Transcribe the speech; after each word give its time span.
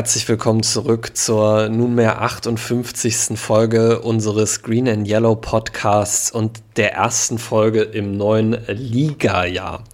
Herzlich 0.00 0.26
willkommen 0.30 0.62
zurück 0.62 1.14
zur 1.14 1.68
nunmehr 1.68 2.22
58. 2.22 3.38
Folge 3.38 4.00
unseres 4.00 4.62
Green 4.62 4.88
and 4.88 5.06
Yellow 5.06 5.36
Podcasts 5.36 6.30
und 6.30 6.62
der 6.78 6.94
ersten 6.94 7.36
Folge 7.36 7.82
im 7.82 8.16
neuen 8.16 8.56
Liga-Jahr. 8.66 9.84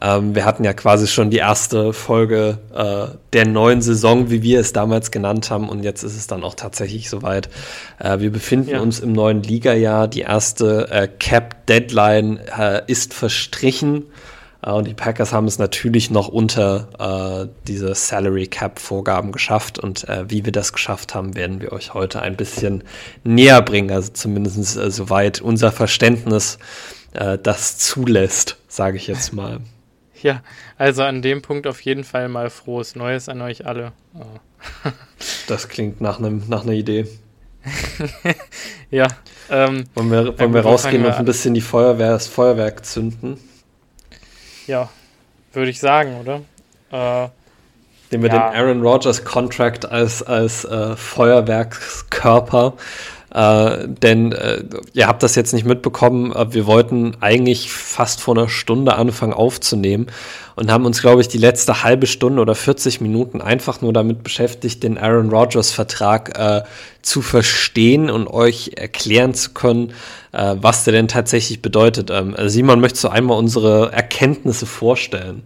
Ähm, 0.00 0.34
wir 0.34 0.46
hatten 0.46 0.64
ja 0.64 0.72
quasi 0.72 1.06
schon 1.08 1.28
die 1.28 1.36
erste 1.36 1.92
Folge 1.92 2.56
äh, 2.74 3.18
der 3.34 3.46
neuen 3.46 3.82
Saison, 3.82 4.30
wie 4.30 4.42
wir 4.42 4.60
es 4.60 4.72
damals 4.72 5.10
genannt 5.10 5.50
haben, 5.50 5.68
und 5.68 5.82
jetzt 5.82 6.04
ist 6.04 6.16
es 6.16 6.26
dann 6.26 6.42
auch 6.42 6.54
tatsächlich 6.54 7.10
soweit. 7.10 7.50
Äh, 7.98 8.20
wir 8.20 8.32
befinden 8.32 8.70
ja. 8.70 8.80
uns 8.80 8.98
im 8.98 9.12
neuen 9.12 9.42
Liga-Jahr. 9.42 10.08
Die 10.08 10.22
erste 10.22 10.90
äh, 10.90 11.06
Cap-Deadline 11.06 12.38
äh, 12.38 12.80
ist 12.86 13.12
verstrichen. 13.12 14.06
Äh, 14.64 14.70
und 14.70 14.86
die 14.86 14.94
Packers 14.94 15.32
haben 15.32 15.46
es 15.46 15.58
natürlich 15.58 16.10
noch 16.10 16.28
unter 16.28 16.88
äh, 17.44 17.48
diese 17.66 17.94
Salary 17.94 18.46
Cap 18.46 18.78
Vorgaben 18.78 19.32
geschafft. 19.32 19.78
Und 19.78 20.08
äh, 20.08 20.24
wie 20.28 20.44
wir 20.44 20.52
das 20.52 20.72
geschafft 20.72 21.14
haben, 21.14 21.34
werden 21.34 21.60
wir 21.60 21.72
euch 21.72 21.94
heute 21.94 22.22
ein 22.22 22.36
bisschen 22.36 22.84
näher 23.22 23.62
bringen. 23.62 23.90
Also 23.90 24.12
zumindest 24.12 24.76
äh, 24.76 24.90
soweit 24.90 25.40
unser 25.40 25.72
Verständnis 25.72 26.58
äh, 27.12 27.38
das 27.38 27.78
zulässt, 27.78 28.56
sage 28.68 28.96
ich 28.96 29.06
jetzt 29.06 29.32
mal. 29.32 29.60
Ja, 30.22 30.42
also 30.78 31.02
an 31.02 31.20
dem 31.20 31.42
Punkt 31.42 31.66
auf 31.66 31.82
jeden 31.82 32.02
Fall 32.02 32.28
mal 32.28 32.48
frohes 32.48 32.96
Neues 32.96 33.28
an 33.28 33.42
euch 33.42 33.66
alle. 33.66 33.92
Oh. 34.14 34.24
das 35.48 35.68
klingt 35.68 36.00
nach, 36.00 36.18
einem, 36.18 36.44
nach 36.48 36.62
einer 36.62 36.72
Idee. 36.72 37.06
ja. 38.90 39.06
Ähm, 39.50 39.84
wollen 39.94 40.10
wir, 40.10 40.38
wollen 40.38 40.54
wir 40.54 40.62
rausgehen 40.62 41.04
und 41.04 41.12
ein 41.12 41.24
bisschen 41.26 41.52
die 41.52 41.60
Feuerwehr, 41.60 42.12
das 42.12 42.26
Feuerwerk 42.26 42.86
zünden? 42.86 43.38
Ja, 44.66 44.88
würde 45.52 45.70
ich 45.70 45.80
sagen, 45.80 46.20
oder? 46.20 46.40
Äh, 46.90 47.28
Nehmen 48.10 48.24
wir 48.24 48.30
ja. 48.30 48.50
den 48.50 48.56
Aaron 48.56 48.82
Rodgers 48.82 49.24
Contract 49.24 49.86
als, 49.90 50.22
als 50.22 50.64
äh, 50.64 50.96
Feuerwerkskörper. 50.96 52.74
Äh, 53.34 53.88
denn 53.88 54.30
äh, 54.32 54.62
ihr 54.92 55.08
habt 55.08 55.24
das 55.24 55.34
jetzt 55.34 55.52
nicht 55.52 55.66
mitbekommen, 55.66 56.32
wir 56.52 56.66
wollten 56.66 57.16
eigentlich 57.20 57.70
fast 57.70 58.20
vor 58.20 58.36
einer 58.36 58.48
Stunde 58.48 58.94
anfangen 58.94 59.32
aufzunehmen 59.32 60.06
und 60.54 60.70
haben 60.70 60.86
uns, 60.86 61.00
glaube 61.00 61.20
ich, 61.20 61.26
die 61.26 61.38
letzte 61.38 61.82
halbe 61.82 62.06
Stunde 62.06 62.40
oder 62.40 62.54
40 62.54 63.00
Minuten 63.00 63.40
einfach 63.40 63.80
nur 63.80 63.92
damit 63.92 64.22
beschäftigt, 64.22 64.84
den 64.84 64.98
Aaron 64.98 65.30
Rodgers 65.30 65.72
Vertrag 65.72 66.38
äh, 66.38 66.62
zu 67.02 67.22
verstehen 67.22 68.08
und 68.08 68.28
euch 68.28 68.72
erklären 68.76 69.34
zu 69.34 69.50
können, 69.52 69.92
äh, 70.30 70.54
was 70.60 70.84
der 70.84 70.92
denn 70.92 71.08
tatsächlich 71.08 71.60
bedeutet. 71.60 72.10
Ähm, 72.10 72.36
äh, 72.36 72.48
Simon, 72.48 72.80
möchtest 72.80 73.02
du 73.02 73.08
einmal 73.08 73.36
unsere 73.36 73.92
Erkenntnisse 73.92 74.66
vorstellen? 74.66 75.42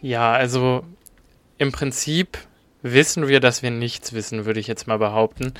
Ja, 0.00 0.32
also 0.32 0.82
im 1.58 1.72
Prinzip 1.72 2.38
wissen 2.92 3.28
wir, 3.28 3.40
dass 3.40 3.62
wir 3.62 3.70
nichts 3.70 4.12
wissen, 4.12 4.44
würde 4.44 4.60
ich 4.60 4.66
jetzt 4.66 4.86
mal 4.86 4.98
behaupten. 4.98 5.52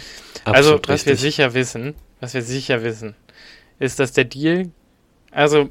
Absolut 0.44 0.56
also, 0.56 0.72
was 0.74 0.88
richtig. 0.88 1.06
wir 1.06 1.16
sicher 1.16 1.54
wissen, 1.54 1.94
was 2.20 2.34
wir 2.34 2.42
sicher 2.42 2.82
wissen, 2.82 3.14
ist, 3.78 3.98
dass 3.98 4.12
der 4.12 4.24
Deal, 4.24 4.70
also 5.30 5.68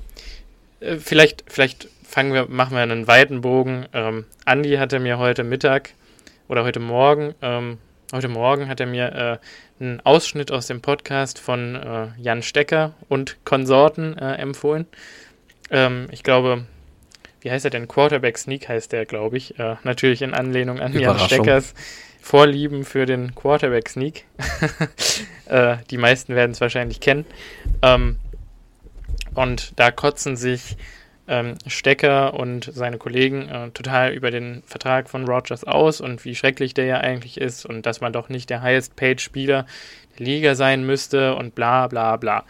äh, 0.79 0.97
vielleicht, 0.97 1.43
vielleicht 1.47 1.87
fangen 2.03 2.33
wir, 2.33 2.47
machen 2.47 2.75
wir 2.75 2.83
einen 2.83 3.07
weiten 3.07 3.41
Bogen. 3.41 3.85
Ähm, 3.93 4.25
Andi 4.45 4.75
hatte 4.75 4.99
mir 4.99 5.17
heute 5.17 5.43
Mittag 5.43 5.91
oder 6.47 6.63
heute 6.63 6.79
Morgen, 6.79 7.33
ähm, 7.41 7.77
heute 8.13 8.27
Morgen 8.27 8.67
hat 8.67 8.79
er 8.79 8.85
mir 8.85 9.39
äh, 9.79 9.83
einen 9.83 9.99
Ausschnitt 10.01 10.51
aus 10.51 10.67
dem 10.67 10.81
Podcast 10.81 11.39
von 11.39 11.75
äh, 11.75 12.07
Jan 12.17 12.43
Stecker 12.43 12.93
und 13.09 13.37
Konsorten 13.43 14.17
äh, 14.17 14.35
empfohlen. 14.35 14.85
Ähm, 15.71 16.07
ich 16.11 16.23
glaube, 16.23 16.65
wie 17.45 17.51
heißt 17.51 17.63
er 17.63 17.69
denn? 17.69 17.87
Quarterback 17.87 18.39
Sneak 18.39 18.67
heißt 18.67 18.91
der, 18.91 19.05
glaube 19.05 19.37
ich. 19.37 19.59
Äh, 19.59 19.75
natürlich 19.83 20.23
in 20.23 20.33
Anlehnung 20.33 20.79
an 20.79 20.97
Jan 20.97 21.19
Steckers 21.19 21.75
Vorlieben 22.19 22.83
für 22.85 23.05
den 23.05 23.35
Quarterback 23.35 23.87
Sneak. 23.87 24.25
Äh, 25.47 25.77
die 25.91 25.99
meisten 25.99 26.33
werden 26.33 26.53
es 26.53 26.61
wahrscheinlich 26.61 26.99
kennen. 26.99 27.23
Ähm, 27.83 28.17
und 29.35 29.79
da 29.79 29.91
kotzen 29.91 30.35
sich 30.35 30.75
ähm, 31.27 31.59
Stecker 31.67 32.33
und 32.33 32.67
seine 32.73 32.97
Kollegen 32.97 33.47
äh, 33.47 33.69
total 33.69 34.11
über 34.11 34.31
den 34.31 34.63
Vertrag 34.65 35.07
von 35.07 35.27
Rogers 35.27 35.65
aus 35.65 36.01
und 36.01 36.25
wie 36.25 36.33
schrecklich 36.33 36.73
der 36.73 36.85
ja 36.85 36.97
eigentlich 36.97 37.39
ist 37.39 37.63
und 37.63 37.85
dass 37.85 38.01
man 38.01 38.11
doch 38.11 38.27
nicht 38.27 38.49
der 38.49 38.63
highest-paid-Spieler 38.63 39.67
der 40.17 40.25
Liga 40.25 40.55
sein 40.55 40.83
müsste 40.83 41.35
und 41.35 41.53
bla 41.53 41.85
bla 41.85 42.17
bla. 42.17 42.43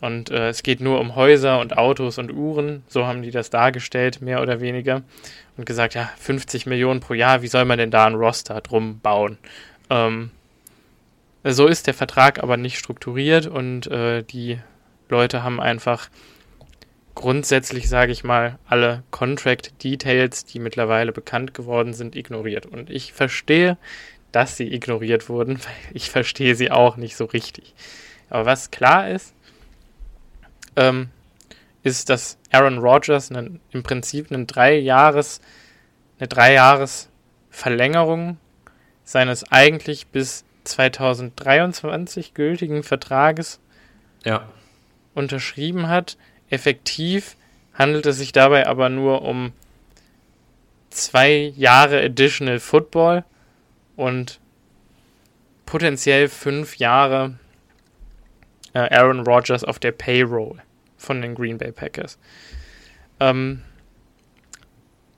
Und 0.00 0.30
äh, 0.30 0.48
es 0.48 0.62
geht 0.62 0.80
nur 0.80 1.00
um 1.00 1.16
Häuser 1.16 1.58
und 1.60 1.78
Autos 1.78 2.18
und 2.18 2.32
Uhren. 2.32 2.82
So 2.88 3.06
haben 3.06 3.22
die 3.22 3.30
das 3.30 3.50
dargestellt, 3.50 4.20
mehr 4.20 4.42
oder 4.42 4.60
weniger. 4.60 5.02
Und 5.56 5.64
gesagt, 5.64 5.94
ja, 5.94 6.10
50 6.18 6.66
Millionen 6.66 7.00
pro 7.00 7.14
Jahr, 7.14 7.42
wie 7.42 7.48
soll 7.48 7.64
man 7.64 7.78
denn 7.78 7.90
da 7.90 8.06
ein 8.06 8.14
Roster 8.14 8.60
drum 8.60 9.00
bauen? 9.00 9.38
Ähm, 9.88 10.30
so 11.44 11.66
ist 11.66 11.86
der 11.86 11.94
Vertrag 11.94 12.42
aber 12.42 12.56
nicht 12.56 12.78
strukturiert 12.78 13.46
und 13.46 13.86
äh, 13.86 14.22
die 14.22 14.58
Leute 15.08 15.42
haben 15.44 15.60
einfach 15.60 16.10
grundsätzlich, 17.14 17.88
sage 17.88 18.12
ich 18.12 18.24
mal, 18.24 18.58
alle 18.66 19.02
Contract 19.10 19.82
Details, 19.82 20.44
die 20.44 20.58
mittlerweile 20.58 21.12
bekannt 21.12 21.54
geworden 21.54 21.94
sind, 21.94 22.16
ignoriert. 22.16 22.66
Und 22.66 22.90
ich 22.90 23.12
verstehe, 23.12 23.78
dass 24.32 24.56
sie 24.56 24.72
ignoriert 24.72 25.28
wurden, 25.28 25.58
weil 25.64 25.94
ich 25.94 26.10
verstehe 26.10 26.54
sie 26.54 26.70
auch 26.70 26.96
nicht 26.96 27.16
so 27.16 27.24
richtig. 27.24 27.74
Aber 28.28 28.44
was 28.44 28.70
klar 28.70 29.08
ist, 29.08 29.34
ähm, 30.76 31.08
ist, 31.82 32.10
dass 32.10 32.36
Aaron 32.50 32.78
Rodgers 32.78 33.30
einen, 33.30 33.60
im 33.70 33.82
Prinzip 33.82 34.30
einen 34.30 34.46
drei 34.46 34.76
Jahres, 34.76 35.40
eine 36.18 36.28
drei 36.28 36.54
Jahres 36.54 37.08
Verlängerung 37.50 38.38
seines 39.04 39.50
eigentlich 39.50 40.08
bis 40.08 40.44
2023 40.64 42.34
gültigen 42.34 42.82
Vertrages 42.82 43.60
ja. 44.24 44.48
unterschrieben 45.14 45.88
hat. 45.88 46.16
Effektiv 46.50 47.36
handelt 47.72 48.06
es 48.06 48.18
sich 48.18 48.32
dabei 48.32 48.66
aber 48.66 48.88
nur 48.88 49.22
um 49.22 49.52
zwei 50.90 51.52
Jahre 51.56 52.02
Additional 52.02 52.58
Football 52.58 53.24
und 53.94 54.40
potenziell 55.66 56.28
fünf 56.28 56.76
Jahre 56.76 57.38
äh, 58.72 58.78
Aaron 58.78 59.20
Rodgers 59.20 59.62
auf 59.62 59.78
der 59.78 59.92
Payroll 59.92 60.60
von 60.96 61.22
den 61.22 61.34
Green 61.34 61.58
Bay 61.58 61.72
Packers. 61.72 62.18
Ähm, 63.20 63.62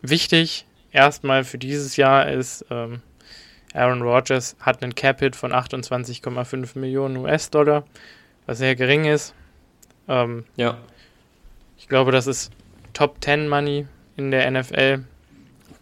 wichtig 0.02 0.66
erstmal 0.92 1.44
für 1.44 1.58
dieses 1.58 1.96
Jahr 1.96 2.28
ist, 2.30 2.64
ähm, 2.70 3.02
Aaron 3.74 4.02
Rodgers 4.02 4.56
hat 4.60 4.82
einen 4.82 4.94
Cap-Hit 4.94 5.36
von 5.36 5.52
28,5 5.52 6.78
Millionen 6.78 7.16
US-Dollar, 7.18 7.84
was 8.46 8.58
sehr 8.58 8.74
gering 8.74 9.04
ist. 9.04 9.34
Ähm, 10.08 10.44
ja. 10.56 10.78
Ich 11.76 11.88
glaube, 11.88 12.12
das 12.12 12.26
ist 12.26 12.50
Top 12.92 13.22
10 13.22 13.48
Money 13.48 13.86
in 14.16 14.30
der 14.30 14.50
NFL. 14.50 15.04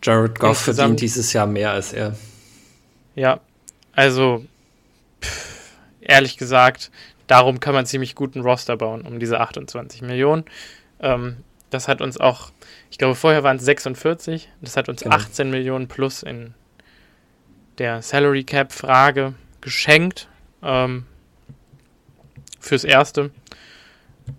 Jared 0.02 0.38
Goff 0.38 0.58
verdient 0.58 1.00
dieses 1.00 1.32
Jahr 1.32 1.46
mehr 1.46 1.70
als 1.70 1.92
er. 1.92 2.16
Ja, 3.14 3.40
also 3.92 4.44
pff, 5.22 5.72
ehrlich 6.00 6.36
gesagt, 6.36 6.90
darum 7.26 7.60
kann 7.60 7.74
man 7.74 7.86
ziemlich 7.86 8.14
guten 8.14 8.40
Roster 8.40 8.76
bauen, 8.76 9.02
um 9.02 9.18
diese 9.18 9.40
28 9.40 10.02
Millionen. 10.02 10.44
Ähm, 11.00 11.38
das 11.70 11.88
hat 11.88 12.00
uns 12.00 12.18
auch, 12.18 12.50
ich 12.90 12.98
glaube, 12.98 13.14
vorher 13.14 13.42
waren 13.42 13.56
es 13.56 13.64
46, 13.64 14.48
das 14.60 14.76
hat 14.76 14.88
uns 14.88 15.02
genau. 15.02 15.16
18 15.16 15.50
Millionen 15.50 15.88
plus 15.88 16.22
in 16.22 16.54
der 17.78 18.02
Salary 18.02 18.44
Cap 18.44 18.72
Frage 18.72 19.34
geschenkt. 19.60 20.28
Ähm, 20.62 21.06
fürs 22.66 22.84
Erste. 22.84 23.30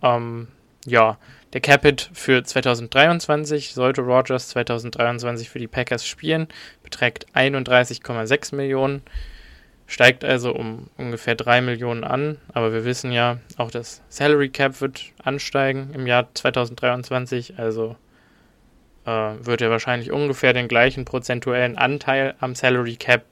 Ähm, 0.04 0.48
ja, 0.86 1.18
der 1.54 1.62
Capit 1.62 2.10
für 2.14 2.44
2023 2.44 3.74
sollte 3.74 4.02
Rogers 4.02 4.50
2023 4.50 5.50
für 5.50 5.60
die 5.60 5.68
Packers 5.68 6.06
spielen, 6.06 6.48
beträgt 6.84 7.26
31,6 7.34 8.56
Millionen 8.56 9.02
steigt 9.88 10.24
also 10.24 10.54
um 10.54 10.88
ungefähr 10.98 11.36
3 11.36 11.62
Millionen 11.62 12.04
an, 12.04 12.38
aber 12.54 12.74
wir 12.74 12.86
wissen 12.86 13.12
ja, 13.12 13.40
auch 13.58 13.72
das 13.72 14.02
Salary 14.10 14.50
Cap 14.50 14.80
wird 14.82 15.02
ansteigen 15.24 15.92
im 15.94 16.06
Jahr 16.06 16.28
2023, 16.34 17.58
also 17.58 17.96
äh, 19.06 19.10
wird 19.10 19.62
er 19.62 19.70
wahrscheinlich 19.70 20.12
ungefähr 20.12 20.54
den 20.54 20.68
gleichen 20.68 21.06
prozentuellen 21.06 21.78
Anteil 21.78 22.36
am 22.40 22.54
Salary 22.54 22.98
Cap 22.98 23.24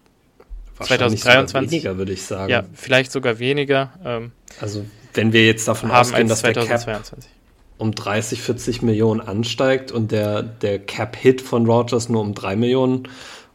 2023 0.80 1.72
weniger, 1.72 1.98
würde 1.98 2.14
ich 2.14 2.24
sagen. 2.24 2.50
Ja, 2.50 2.64
vielleicht 2.74 3.12
sogar 3.12 3.40
weniger. 3.40 3.94
Ähm, 4.04 4.32
also 4.60 4.86
wenn 5.14 5.34
wir 5.34 5.46
jetzt 5.46 5.68
davon 5.68 5.92
ausgehen, 5.92 6.28
dass 6.28 6.40
2022. 6.40 6.86
der 6.86 7.24
Cap 7.24 7.36
um 7.78 7.94
30, 7.94 8.42
40 8.42 8.82
Millionen 8.82 9.22
ansteigt 9.22 9.92
und 9.92 10.12
der, 10.12 10.42
der 10.42 10.80
Cap-Hit 10.80 11.42
von 11.42 11.66
Rogers 11.66 12.08
nur 12.08 12.22
um 12.22 12.34
3 12.34 12.56
Millionen 12.56 13.08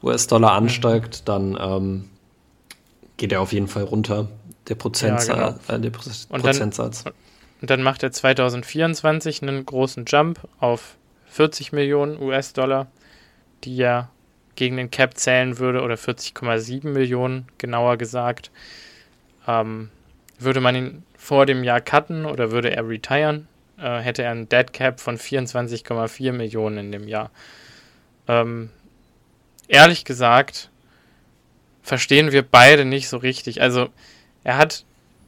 US-Dollar 0.03 0.53
ansteigt, 0.53 1.21
mhm. 1.21 1.25
dann 1.25 1.59
ähm, 1.61 2.11
geht 3.21 3.33
er 3.33 3.43
auf 3.43 3.53
jeden 3.53 3.69
Fall 3.69 3.85
runter, 3.85 4.29
der, 4.69 4.77
Prozent, 4.77 5.29
ja, 5.29 5.35
genau. 5.35 5.59
äh, 5.69 5.79
der 5.79 5.91
Pro 5.91 6.11
und 6.31 6.43
Prozentsatz. 6.43 7.05
Dann, 7.05 7.13
und 7.61 7.69
dann 7.69 7.83
macht 7.83 8.03
er 8.03 8.13
2024 8.13 9.43
einen 9.43 9.67
großen 9.67 10.07
Jump 10.07 10.41
auf 10.59 10.97
40 11.27 11.73
Millionen 11.73 12.21
US-Dollar, 12.21 12.87
die 13.63 13.79
er 13.79 14.09
gegen 14.57 14.79
den 14.79 14.91
Cap 14.91 15.19
zählen 15.19 15.59
würde, 15.59 15.83
oder 15.83 15.97
40,7 15.97 16.89
Millionen 16.89 17.47
genauer 17.59 17.99
gesagt. 17.99 18.51
Ähm, 19.47 19.91
würde 20.39 20.61
man 20.61 20.75
ihn 20.75 21.03
vor 21.19 21.45
dem 21.45 21.63
Jahr 21.63 21.83
cutten 21.83 22.25
oder 22.25 22.51
würde 22.53 22.75
er 22.75 22.89
retiren, 22.89 23.49
äh, 23.79 23.99
hätte 23.99 24.23
er 24.23 24.31
einen 24.31 24.49
Dead 24.49 24.73
Cap 24.73 24.99
von 24.99 25.19
24,4 25.19 26.33
Millionen 26.33 26.79
in 26.79 26.93
dem 26.93 27.07
Jahr. 27.07 27.31
Ähm, 28.29 28.71
ehrlich 29.69 30.07
gesagt, 30.07 30.70
verstehen 31.91 32.31
wir 32.31 32.43
beide 32.43 32.85
nicht 32.85 33.09
so 33.09 33.17
richtig. 33.17 33.61
Also, 33.61 33.89
er 34.45 34.57
hat, 34.59 34.85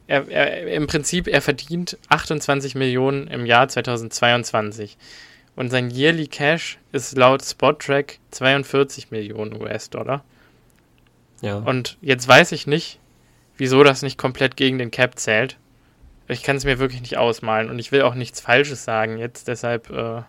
er, 0.07 0.29
er, 0.29 0.73
im 0.73 0.87
Prinzip, 0.87 1.27
er 1.27 1.41
verdient 1.41 1.97
28 2.07 2.73
Millionen 2.75 3.27
im 3.27 3.45
Jahr 3.45 3.67
2022. 3.67 4.97
Und 5.57 5.71
sein 5.71 5.91
Yearly 5.91 6.27
Cash 6.27 6.79
ist 6.93 7.17
laut 7.17 7.43
SpotTrack 7.43 8.17
42 8.31 9.11
Millionen 9.11 9.61
US-Dollar. 9.61 10.23
Ja. 11.41 11.57
Und 11.57 11.97
jetzt 12.01 12.29
weiß 12.29 12.53
ich 12.53 12.65
nicht, 12.65 12.97
wieso 13.57 13.83
das 13.83 14.01
nicht 14.01 14.17
komplett 14.17 14.55
gegen 14.55 14.77
den 14.77 14.89
Cap 14.89 15.19
zählt. 15.19 15.57
Ich 16.29 16.43
kann 16.43 16.55
es 16.55 16.63
mir 16.63 16.79
wirklich 16.79 17.01
nicht 17.01 17.17
ausmalen 17.17 17.69
und 17.69 17.77
ich 17.77 17.91
will 17.91 18.03
auch 18.03 18.15
nichts 18.15 18.39
Falsches 18.39 18.85
sagen 18.85 19.17
jetzt, 19.17 19.49
deshalb 19.49 19.89
äh, 19.89 20.21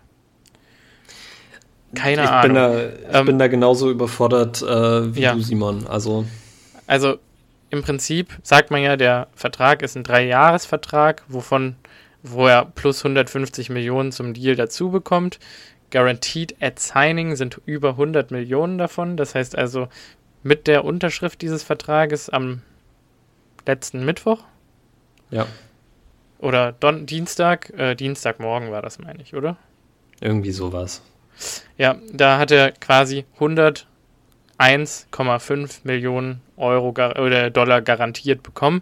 keine 1.95 2.23
ich 2.23 2.29
Ahnung. 2.29 2.41
Bin 2.41 2.55
da, 2.55 2.79
ich 2.79 2.91
ähm, 3.13 3.25
bin 3.25 3.39
da 3.39 3.47
genauso 3.47 3.89
überfordert 3.89 4.61
äh, 4.61 5.15
wie 5.15 5.21
ja. 5.21 5.33
du, 5.33 5.41
Simon. 5.41 5.87
Also. 5.87 6.25
also 6.87 7.17
im 7.69 7.81
Prinzip 7.81 8.37
sagt 8.43 8.71
man 8.71 8.81
ja, 8.81 8.95
der 8.95 9.27
Vertrag 9.35 9.81
ist 9.81 9.95
ein 9.95 10.03
Dreijahresvertrag, 10.03 11.23
wovon 11.27 11.75
wo 12.27 12.47
er 12.47 12.65
plus 12.65 13.05
150 13.05 13.69
Millionen 13.69 14.11
zum 14.11 14.33
Deal 14.33 14.55
dazu 14.55 14.89
bekommt. 14.89 15.39
Guaranteed 15.91 16.55
at 16.59 16.79
Signing 16.79 17.35
sind 17.35 17.61
über 17.65 17.89
100 17.89 18.31
Millionen 18.31 18.77
davon. 18.77 19.15
Das 19.15 19.35
heißt 19.35 19.55
also, 19.55 19.87
mit 20.41 20.67
der 20.67 20.85
Unterschrift 20.85 21.41
dieses 21.41 21.63
Vertrages 21.63 22.29
am 22.29 22.61
letzten 23.65 24.05
Mittwoch. 24.05 24.43
Ja. 25.29 25.47
Oder 26.39 26.71
Don 26.73 27.05
Dienstag, 27.05 27.71
äh, 27.77 27.95
Dienstagmorgen 27.95 28.71
war 28.71 28.81
das, 28.81 28.99
meine 28.99 29.21
ich, 29.21 29.35
oder? 29.35 29.57
Irgendwie 30.19 30.51
sowas. 30.51 31.01
Ja, 31.77 31.95
da 32.11 32.37
hat 32.37 32.51
er 32.51 32.71
quasi 32.71 33.25
101,5 33.39 35.79
Millionen 35.83 36.41
Euro 36.57 36.89
oder 36.89 37.49
Dollar 37.49 37.81
garantiert 37.81 38.43
bekommen. 38.43 38.81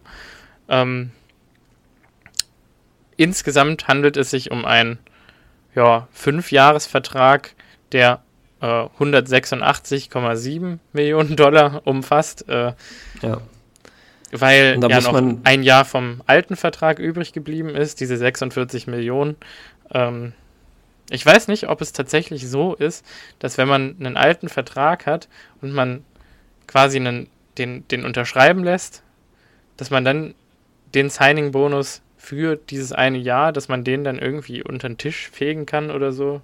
Ähm, 0.69 1.11
insgesamt 3.17 3.87
handelt 3.87 4.17
es 4.17 4.29
sich 4.29 4.51
um 4.51 4.65
einen 4.65 4.99
ja, 5.75 6.07
Fünfjahresvertrag, 6.11 7.55
der 7.91 8.21
äh, 8.61 8.65
186,7 8.65 10.77
Millionen 10.93 11.35
Dollar 11.35 11.81
umfasst. 11.85 12.47
Äh, 12.47 12.73
ja. 13.21 13.41
Weil 14.31 14.79
ja 14.89 15.01
noch 15.01 15.21
ein 15.43 15.61
Jahr 15.61 15.85
vom 15.85 16.21
alten 16.25 16.55
Vertrag 16.55 16.97
übrig 16.97 17.33
geblieben 17.33 17.69
ist, 17.69 17.99
diese 17.99 18.17
46 18.17 18.87
Millionen. 18.87 19.35
Ähm, 19.91 20.33
ich 21.09 21.25
weiß 21.25 21.47
nicht, 21.47 21.67
ob 21.67 21.81
es 21.81 21.93
tatsächlich 21.93 22.47
so 22.49 22.75
ist, 22.75 23.05
dass 23.39 23.57
wenn 23.57 23.67
man 23.67 23.95
einen 23.99 24.17
alten 24.17 24.49
Vertrag 24.49 25.05
hat 25.05 25.27
und 25.61 25.71
man 25.71 26.03
quasi 26.67 26.97
einen, 26.97 27.27
den, 27.57 27.87
den 27.89 28.05
unterschreiben 28.05 28.63
lässt, 28.63 29.03
dass 29.77 29.89
man 29.89 30.05
dann 30.05 30.33
den 30.93 31.09
Signing-Bonus 31.09 32.01
für 32.17 32.55
dieses 32.55 32.93
eine 32.93 33.17
Jahr, 33.17 33.51
dass 33.51 33.67
man 33.67 33.83
den 33.83 34.03
dann 34.03 34.17
irgendwie 34.17 34.63
unter 34.63 34.87
den 34.87 34.97
Tisch 34.97 35.29
fegen 35.29 35.65
kann 35.65 35.91
oder 35.91 36.13
so. 36.13 36.41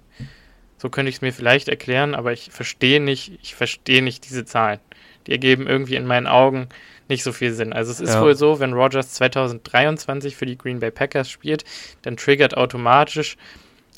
So 0.76 0.90
könnte 0.90 1.08
ich 1.08 1.16
es 1.16 1.22
mir 1.22 1.32
vielleicht 1.32 1.68
erklären, 1.68 2.14
aber 2.14 2.32
ich 2.32 2.50
verstehe 2.50 3.00
nicht, 3.00 3.38
ich 3.42 3.54
verstehe 3.54 4.02
nicht 4.02 4.28
diese 4.28 4.44
Zahlen. 4.44 4.80
Die 5.26 5.32
ergeben 5.32 5.66
irgendwie 5.66 5.96
in 5.96 6.06
meinen 6.06 6.26
Augen 6.26 6.68
nicht 7.08 7.22
so 7.22 7.32
viel 7.32 7.52
Sinn. 7.52 7.72
Also 7.72 7.92
es 7.92 8.00
ist 8.00 8.14
ja. 8.14 8.22
wohl 8.22 8.34
so, 8.34 8.60
wenn 8.60 8.72
Rogers 8.72 9.12
2023 9.12 10.36
für 10.36 10.46
die 10.46 10.56
Green 10.56 10.80
Bay 10.80 10.90
Packers 10.90 11.30
spielt, 11.30 11.64
dann 12.02 12.16
triggert 12.16 12.56
automatisch 12.56 13.36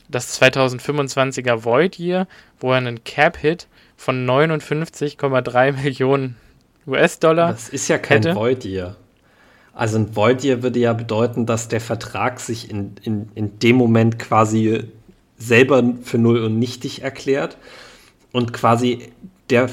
das 0.09 0.41
2025er 0.41 1.65
Void 1.65 1.99
Year, 1.99 2.27
wo 2.61 2.73
er 2.73 2.79
einen 2.79 3.05
Cap-Hit 3.05 3.69
von 3.97 4.27
59,3 4.27 5.73
Millionen 5.83 6.37
US-Dollar. 6.87 7.53
Das 7.53 7.69
ist 7.69 7.89
ja 7.89 7.99
kein 7.99 8.23
hätte. 8.23 8.35
Void 8.35 8.65
Year. 8.65 8.97
Also 9.75 9.99
ein 9.99 10.15
Void 10.15 10.45
Year 10.45 10.63
würde 10.63 10.79
ja 10.79 10.93
bedeuten, 10.93 11.47
dass 11.47 11.69
der 11.69 11.81
Vertrag 11.81 12.41
sich 12.41 12.71
in, 12.71 12.97
in, 13.03 13.29
in 13.35 13.59
dem 13.59 13.77
Moment 13.77 14.19
quasi 14.19 14.85
selber 15.39 15.83
für 16.03 16.19
null 16.19 16.45
und 16.45 16.59
nichtig 16.59 17.03
erklärt 17.03 17.57
und 18.33 18.53
quasi 18.53 19.13
der, 19.51 19.69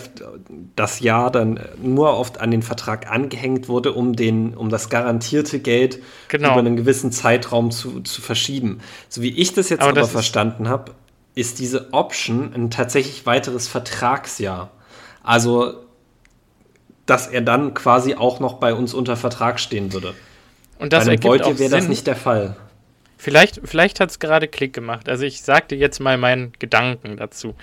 das 0.76 1.00
Jahr 1.00 1.32
dann 1.32 1.60
nur 1.82 2.18
oft 2.18 2.42
an 2.42 2.52
den 2.52 2.62
Vertrag 2.62 3.10
angehängt 3.10 3.70
wurde, 3.70 3.94
um, 3.94 4.16
den, 4.16 4.56
um 4.56 4.70
das 4.70 4.90
garantierte 4.90 5.60
Geld 5.60 6.02
genau. 6.28 6.52
über 6.52 6.60
einen 6.60 6.76
gewissen 6.76 7.12
Zeitraum 7.12 7.72
zu, 7.72 8.02
zu 8.02 8.22
verschieben. 8.22 8.80
So 9.08 9.22
wie 9.22 9.30
ich 9.30 9.54
das 9.54 9.70
jetzt 9.70 9.82
aber, 9.82 9.92
aber 9.92 10.02
das 10.02 10.12
verstanden 10.12 10.68
habe, 10.68 10.94
ist 11.36 11.60
diese 11.60 11.94
Option 11.94 12.54
ein 12.54 12.72
tatsächlich 12.72 13.26
weiteres 13.26 13.68
Vertragsjahr. 13.68 14.72
Also, 15.24 15.76
dass 17.06 17.28
er 17.28 17.42
dann 17.42 17.74
quasi 17.74 18.16
auch 18.16 18.40
noch 18.40 18.56
bei 18.56 18.74
uns 18.74 18.94
unter 18.94 19.16
Vertrag 19.16 19.60
stehen 19.60 19.94
würde. 19.94 20.14
Und 20.80 20.94
das 20.94 21.06
bei 21.06 21.12
einem 21.14 21.60
wäre 21.60 21.70
das 21.70 21.88
nicht 21.88 22.08
der 22.08 22.16
Fall. 22.16 22.56
Vielleicht, 23.18 23.62
vielleicht 23.66 24.00
hat 24.00 24.10
es 24.10 24.20
gerade 24.20 24.48
Klick 24.48 24.74
gemacht. 24.74 25.10
Also 25.10 25.26
ich 25.26 25.42
sagte 25.42 25.76
jetzt 25.76 26.00
mal 26.00 26.18
meinen 26.18 26.54
Gedanken 26.58 27.18
dazu. 27.18 27.54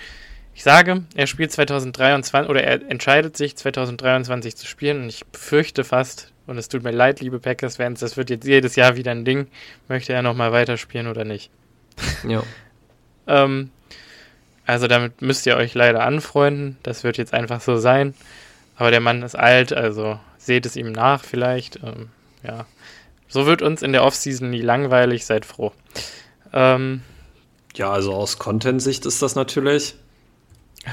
Ich 0.57 0.63
sage, 0.63 1.03
er 1.13 1.27
spielt 1.27 1.51
2023 1.51 2.49
oder 2.49 2.63
er 2.63 2.81
entscheidet 2.89 3.37
sich 3.37 3.55
2023 3.55 4.55
zu 4.55 4.65
spielen 4.65 5.03
und 5.03 5.09
ich 5.09 5.23
befürchte 5.27 5.83
fast, 5.83 6.33
und 6.47 6.57
es 6.57 6.67
tut 6.67 6.81
mir 6.81 6.89
leid, 6.89 7.21
liebe 7.21 7.37
Packers-Fans, 7.37 7.99
das 7.99 8.17
wird 8.17 8.31
jetzt 8.31 8.47
jedes 8.47 8.75
Jahr 8.75 8.95
wieder 8.95 9.11
ein 9.11 9.23
Ding, 9.23 9.45
möchte 9.87 10.13
er 10.13 10.23
nochmal 10.23 10.51
weiterspielen 10.53 11.05
oder 11.05 11.25
nicht. 11.25 11.51
Ja. 12.27 12.41
ähm, 13.27 13.69
also 14.65 14.87
damit 14.87 15.21
müsst 15.21 15.45
ihr 15.45 15.57
euch 15.57 15.75
leider 15.75 16.03
anfreunden, 16.03 16.77
das 16.81 17.03
wird 17.03 17.19
jetzt 17.19 17.35
einfach 17.35 17.61
so 17.61 17.77
sein. 17.77 18.15
Aber 18.77 18.89
der 18.89 18.99
Mann 18.99 19.21
ist 19.21 19.35
alt, 19.35 19.73
also 19.73 20.19
seht 20.39 20.65
es 20.65 20.75
ihm 20.75 20.91
nach 20.91 21.23
vielleicht. 21.23 21.75
Ähm, 21.83 22.09
ja, 22.41 22.65
so 23.27 23.45
wird 23.45 23.61
uns 23.61 23.83
in 23.83 23.91
der 23.91 24.03
Offseason 24.03 24.49
nie 24.49 24.61
langweilig, 24.61 25.23
seid 25.23 25.45
froh. 25.45 25.71
Ähm, 26.51 27.03
ja, 27.75 27.91
also 27.91 28.15
aus 28.15 28.39
Content-Sicht 28.39 29.05
ist 29.05 29.21
das 29.21 29.35
natürlich 29.35 29.93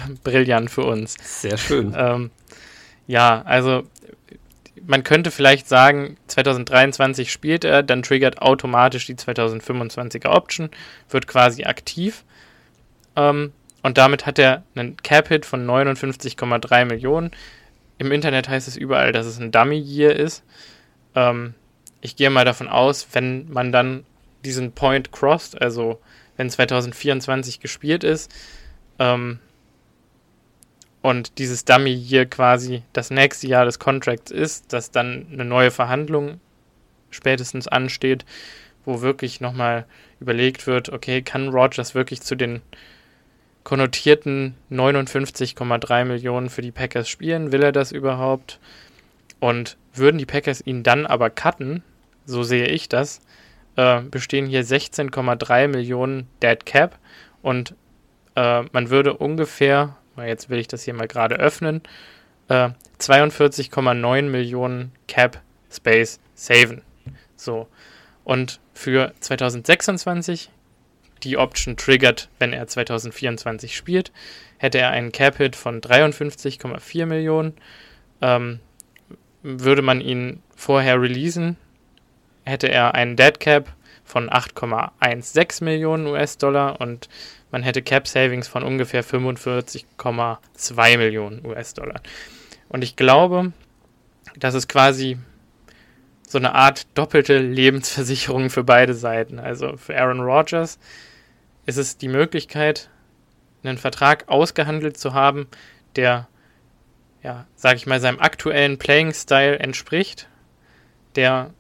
brillant 0.24 0.70
für 0.70 0.84
uns. 0.84 1.16
Sehr 1.22 1.56
schön. 1.56 1.94
Ähm, 1.96 2.30
ja, 3.06 3.42
also 3.42 3.84
man 4.86 5.02
könnte 5.02 5.30
vielleicht 5.30 5.68
sagen, 5.68 6.16
2023 6.26 7.32
spielt 7.32 7.64
er, 7.64 7.82
dann 7.82 8.02
triggert 8.02 8.42
automatisch 8.42 9.06
die 9.06 9.14
2025er 9.14 10.28
Option, 10.28 10.70
wird 11.08 11.26
quasi 11.26 11.64
aktiv. 11.64 12.24
Ähm, 13.16 13.52
und 13.82 13.98
damit 13.98 14.26
hat 14.26 14.38
er 14.38 14.62
einen 14.74 14.96
Cap-Hit 14.96 15.46
von 15.46 15.66
59,3 15.66 16.84
Millionen. 16.86 17.30
Im 17.98 18.12
Internet 18.12 18.48
heißt 18.48 18.66
es 18.66 18.76
überall, 18.76 19.12
dass 19.12 19.26
es 19.26 19.38
ein 19.38 19.52
Dummy-Year 19.52 20.16
ist. 20.16 20.42
Ähm, 21.14 21.54
ich 22.00 22.16
gehe 22.16 22.30
mal 22.30 22.44
davon 22.44 22.68
aus, 22.68 23.06
wenn 23.12 23.50
man 23.50 23.72
dann 23.72 24.04
diesen 24.44 24.72
Point 24.72 25.12
crossed, 25.12 25.60
also 25.60 26.00
wenn 26.36 26.50
2024 26.50 27.60
gespielt 27.60 28.04
ist, 28.04 28.30
ähm, 28.98 29.38
und 31.04 31.36
dieses 31.36 31.66
Dummy 31.66 31.94
hier 31.94 32.24
quasi 32.24 32.82
das 32.94 33.10
nächste 33.10 33.46
Jahr 33.46 33.66
des 33.66 33.78
Contracts 33.78 34.30
ist, 34.30 34.72
dass 34.72 34.90
dann 34.90 35.26
eine 35.30 35.44
neue 35.44 35.70
Verhandlung 35.70 36.40
spätestens 37.10 37.68
ansteht, 37.68 38.24
wo 38.86 39.02
wirklich 39.02 39.38
nochmal 39.42 39.84
überlegt 40.18 40.66
wird, 40.66 40.88
okay, 40.88 41.20
kann 41.20 41.50
Rogers 41.50 41.94
wirklich 41.94 42.22
zu 42.22 42.36
den 42.36 42.62
konnotierten 43.64 44.54
59,3 44.72 46.06
Millionen 46.06 46.48
für 46.48 46.62
die 46.62 46.72
Packers 46.72 47.06
spielen? 47.06 47.52
Will 47.52 47.62
er 47.62 47.72
das 47.72 47.92
überhaupt? 47.92 48.58
Und 49.40 49.76
würden 49.92 50.16
die 50.16 50.24
Packers 50.24 50.66
ihn 50.66 50.84
dann 50.84 51.04
aber 51.04 51.28
cutten, 51.28 51.82
so 52.24 52.44
sehe 52.44 52.68
ich 52.68 52.88
das, 52.88 53.20
äh, 53.76 54.00
bestehen 54.00 54.46
hier 54.46 54.64
16,3 54.64 55.68
Millionen 55.68 56.28
Dead 56.42 56.64
Cap 56.64 56.98
und 57.42 57.74
äh, 58.36 58.62
man 58.72 58.88
würde 58.88 59.12
ungefähr 59.12 59.98
jetzt 60.16 60.50
will 60.50 60.58
ich 60.58 60.68
das 60.68 60.84
hier 60.84 60.94
mal 60.94 61.08
gerade 61.08 61.36
öffnen, 61.36 61.82
äh, 62.48 62.70
42,9 62.98 64.22
Millionen 64.22 64.92
Cap 65.08 65.40
Space 65.70 66.20
saven. 66.34 66.82
So. 67.36 67.68
Und 68.24 68.60
für 68.72 69.12
2026, 69.20 70.50
die 71.22 71.36
Option 71.36 71.76
triggert, 71.76 72.28
wenn 72.38 72.52
er 72.52 72.66
2024 72.66 73.76
spielt, 73.76 74.12
hätte 74.58 74.78
er 74.78 74.90
einen 74.90 75.12
Cap-Hit 75.12 75.56
von 75.56 75.80
53,4 75.80 77.06
Millionen. 77.06 77.54
Ähm, 78.20 78.60
würde 79.42 79.82
man 79.82 80.00
ihn 80.00 80.42
vorher 80.56 81.00
releasen, 81.00 81.56
hätte 82.44 82.68
er 82.68 82.94
einen 82.94 83.16
Dead 83.16 83.38
Cap 83.38 83.72
von 84.04 84.30
8,16 84.30 85.64
Millionen 85.64 86.06
US-Dollar 86.06 86.80
und 86.80 87.08
man 87.54 87.62
hätte 87.62 87.82
Cap 87.82 88.08
Savings 88.08 88.48
von 88.48 88.64
ungefähr 88.64 89.04
45,2 89.04 90.98
Millionen 90.98 91.46
US-Dollar. 91.46 92.00
Und 92.68 92.82
ich 92.82 92.96
glaube, 92.96 93.52
das 94.36 94.54
ist 94.54 94.68
quasi 94.68 95.18
so 96.26 96.38
eine 96.38 96.56
Art 96.56 96.88
doppelte 96.98 97.38
Lebensversicherung 97.38 98.50
für 98.50 98.64
beide 98.64 98.92
Seiten. 98.92 99.38
Also 99.38 99.76
für 99.76 99.96
Aaron 99.96 100.18
Rodgers 100.18 100.80
ist 101.64 101.76
es 101.76 101.96
die 101.96 102.08
Möglichkeit, 102.08 102.90
einen 103.62 103.78
Vertrag 103.78 104.28
ausgehandelt 104.28 104.96
zu 104.96 105.14
haben, 105.14 105.46
der, 105.94 106.26
ja, 107.22 107.46
sag 107.54 107.76
ich 107.76 107.86
mal, 107.86 108.00
seinem 108.00 108.18
aktuellen 108.18 108.78
Playing-Style 108.78 109.60
entspricht, 109.60 110.28
der 111.14 111.54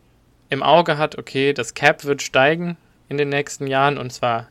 im 0.48 0.64
Auge 0.64 0.98
hat, 0.98 1.18
okay, 1.18 1.52
das 1.52 1.74
Cap 1.74 2.02
wird 2.02 2.20
steigen 2.20 2.76
in 3.08 3.16
den 3.16 3.28
nächsten 3.28 3.68
Jahren 3.68 3.96
und 3.96 4.12
zwar 4.12 4.48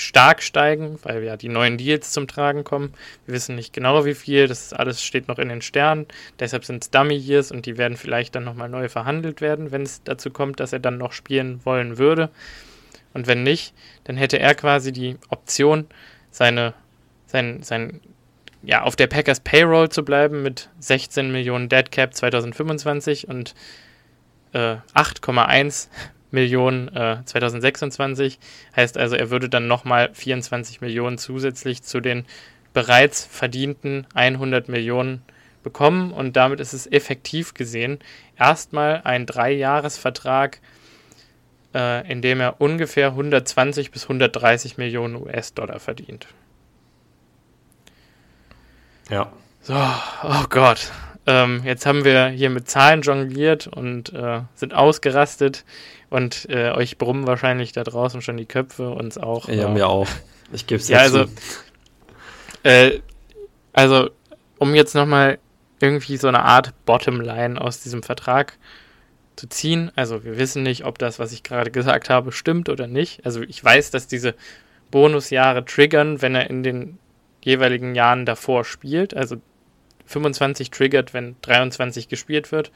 stark 0.00 0.42
steigen, 0.42 0.98
weil 1.02 1.22
ja 1.22 1.36
die 1.36 1.48
neuen 1.48 1.78
Deals 1.78 2.10
zum 2.12 2.26
Tragen 2.26 2.64
kommen. 2.64 2.94
Wir 3.26 3.34
wissen 3.34 3.54
nicht 3.54 3.72
genau 3.72 4.04
wie 4.04 4.14
viel, 4.14 4.48
das 4.48 4.72
alles 4.72 5.02
steht 5.02 5.28
noch 5.28 5.38
in 5.38 5.48
den 5.48 5.62
Sternen. 5.62 6.06
Deshalb 6.38 6.64
sind 6.64 6.82
es 6.82 6.90
Dummy 6.90 7.16
Years 7.16 7.52
und 7.52 7.66
die 7.66 7.78
werden 7.78 7.96
vielleicht 7.96 8.34
dann 8.34 8.44
nochmal 8.44 8.68
neu 8.68 8.88
verhandelt 8.88 9.40
werden, 9.40 9.72
wenn 9.72 9.82
es 9.82 10.02
dazu 10.02 10.30
kommt, 10.30 10.60
dass 10.60 10.72
er 10.72 10.78
dann 10.78 10.98
noch 10.98 11.12
spielen 11.12 11.60
wollen 11.64 11.98
würde. 11.98 12.30
Und 13.12 13.26
wenn 13.26 13.42
nicht, 13.42 13.74
dann 14.04 14.16
hätte 14.16 14.38
er 14.38 14.54
quasi 14.54 14.92
die 14.92 15.16
Option, 15.28 15.86
seine, 16.30 16.74
sein, 17.26 17.62
sein, 17.62 18.00
ja, 18.62 18.82
auf 18.82 18.96
der 18.96 19.06
Packers 19.06 19.40
Payroll 19.40 19.88
zu 19.88 20.04
bleiben 20.04 20.42
mit 20.42 20.68
16 20.80 21.30
Millionen 21.32 21.68
Dead 21.68 21.90
Cap 21.90 22.14
2025 22.14 23.28
und 23.28 23.54
äh, 24.52 24.76
8,1 24.94 25.88
Millionen 26.30 26.88
äh, 26.94 27.18
2026. 27.24 28.38
Heißt 28.76 28.98
also, 28.98 29.16
er 29.16 29.30
würde 29.30 29.48
dann 29.48 29.66
nochmal 29.66 30.10
24 30.12 30.80
Millionen 30.80 31.18
zusätzlich 31.18 31.82
zu 31.82 32.00
den 32.00 32.24
bereits 32.72 33.24
verdienten 33.24 34.06
100 34.14 34.68
Millionen 34.68 35.22
bekommen 35.62 36.12
und 36.12 36.36
damit 36.36 36.60
ist 36.60 36.72
es 36.72 36.86
effektiv 36.86 37.54
gesehen 37.54 37.98
erstmal 38.38 39.02
ein 39.04 39.26
Dreijahresvertrag, 39.26 40.60
äh, 41.74 42.10
in 42.10 42.22
dem 42.22 42.40
er 42.40 42.60
ungefähr 42.60 43.08
120 43.08 43.90
bis 43.90 44.04
130 44.04 44.78
Millionen 44.78 45.16
US-Dollar 45.16 45.80
verdient. 45.80 46.28
Ja. 49.10 49.32
So, 49.62 49.74
oh 49.74 50.44
Gott. 50.48 50.90
Ähm, 51.30 51.62
jetzt 51.64 51.86
haben 51.86 52.04
wir 52.04 52.26
hier 52.28 52.50
mit 52.50 52.68
Zahlen 52.68 53.02
jongliert 53.02 53.68
und 53.68 54.12
äh, 54.12 54.40
sind 54.56 54.74
ausgerastet 54.74 55.64
und 56.08 56.48
äh, 56.50 56.72
euch 56.72 56.98
brummen 56.98 57.28
wahrscheinlich 57.28 57.70
da 57.70 57.84
draußen 57.84 58.20
schon 58.20 58.36
die 58.36 58.46
Köpfe, 58.46 58.90
uns 58.90 59.16
auch. 59.16 59.48
Ja, 59.48 59.68
äh, 59.68 59.68
mir 59.68 59.88
auch. 59.88 60.08
Ich 60.52 60.66
gebe 60.66 60.80
es 60.80 60.88
ja, 60.88 60.98
also, 60.98 61.26
äh, 62.64 62.98
also, 63.72 64.10
um 64.58 64.74
jetzt 64.74 64.96
nochmal 64.96 65.38
irgendwie 65.78 66.16
so 66.16 66.26
eine 66.26 66.42
Art 66.42 66.74
Bottomline 66.84 67.60
aus 67.60 67.80
diesem 67.80 68.02
Vertrag 68.02 68.58
zu 69.36 69.48
ziehen. 69.48 69.92
Also 69.94 70.24
wir 70.24 70.36
wissen 70.36 70.64
nicht, 70.64 70.84
ob 70.84 70.98
das, 70.98 71.20
was 71.20 71.30
ich 71.30 71.44
gerade 71.44 71.70
gesagt 71.70 72.10
habe, 72.10 72.32
stimmt 72.32 72.68
oder 72.68 72.88
nicht. 72.88 73.24
Also 73.24 73.42
ich 73.42 73.62
weiß, 73.62 73.92
dass 73.92 74.08
diese 74.08 74.34
Bonusjahre 74.90 75.64
triggern, 75.64 76.20
wenn 76.20 76.34
er 76.34 76.50
in 76.50 76.64
den 76.64 76.98
jeweiligen 77.40 77.94
Jahren 77.94 78.26
davor 78.26 78.64
spielt. 78.64 79.14
Also 79.14 79.36
25 80.10 80.70
triggert, 80.70 81.14
wenn 81.14 81.36
23 81.42 82.08
gespielt 82.08 82.52
wird. 82.52 82.72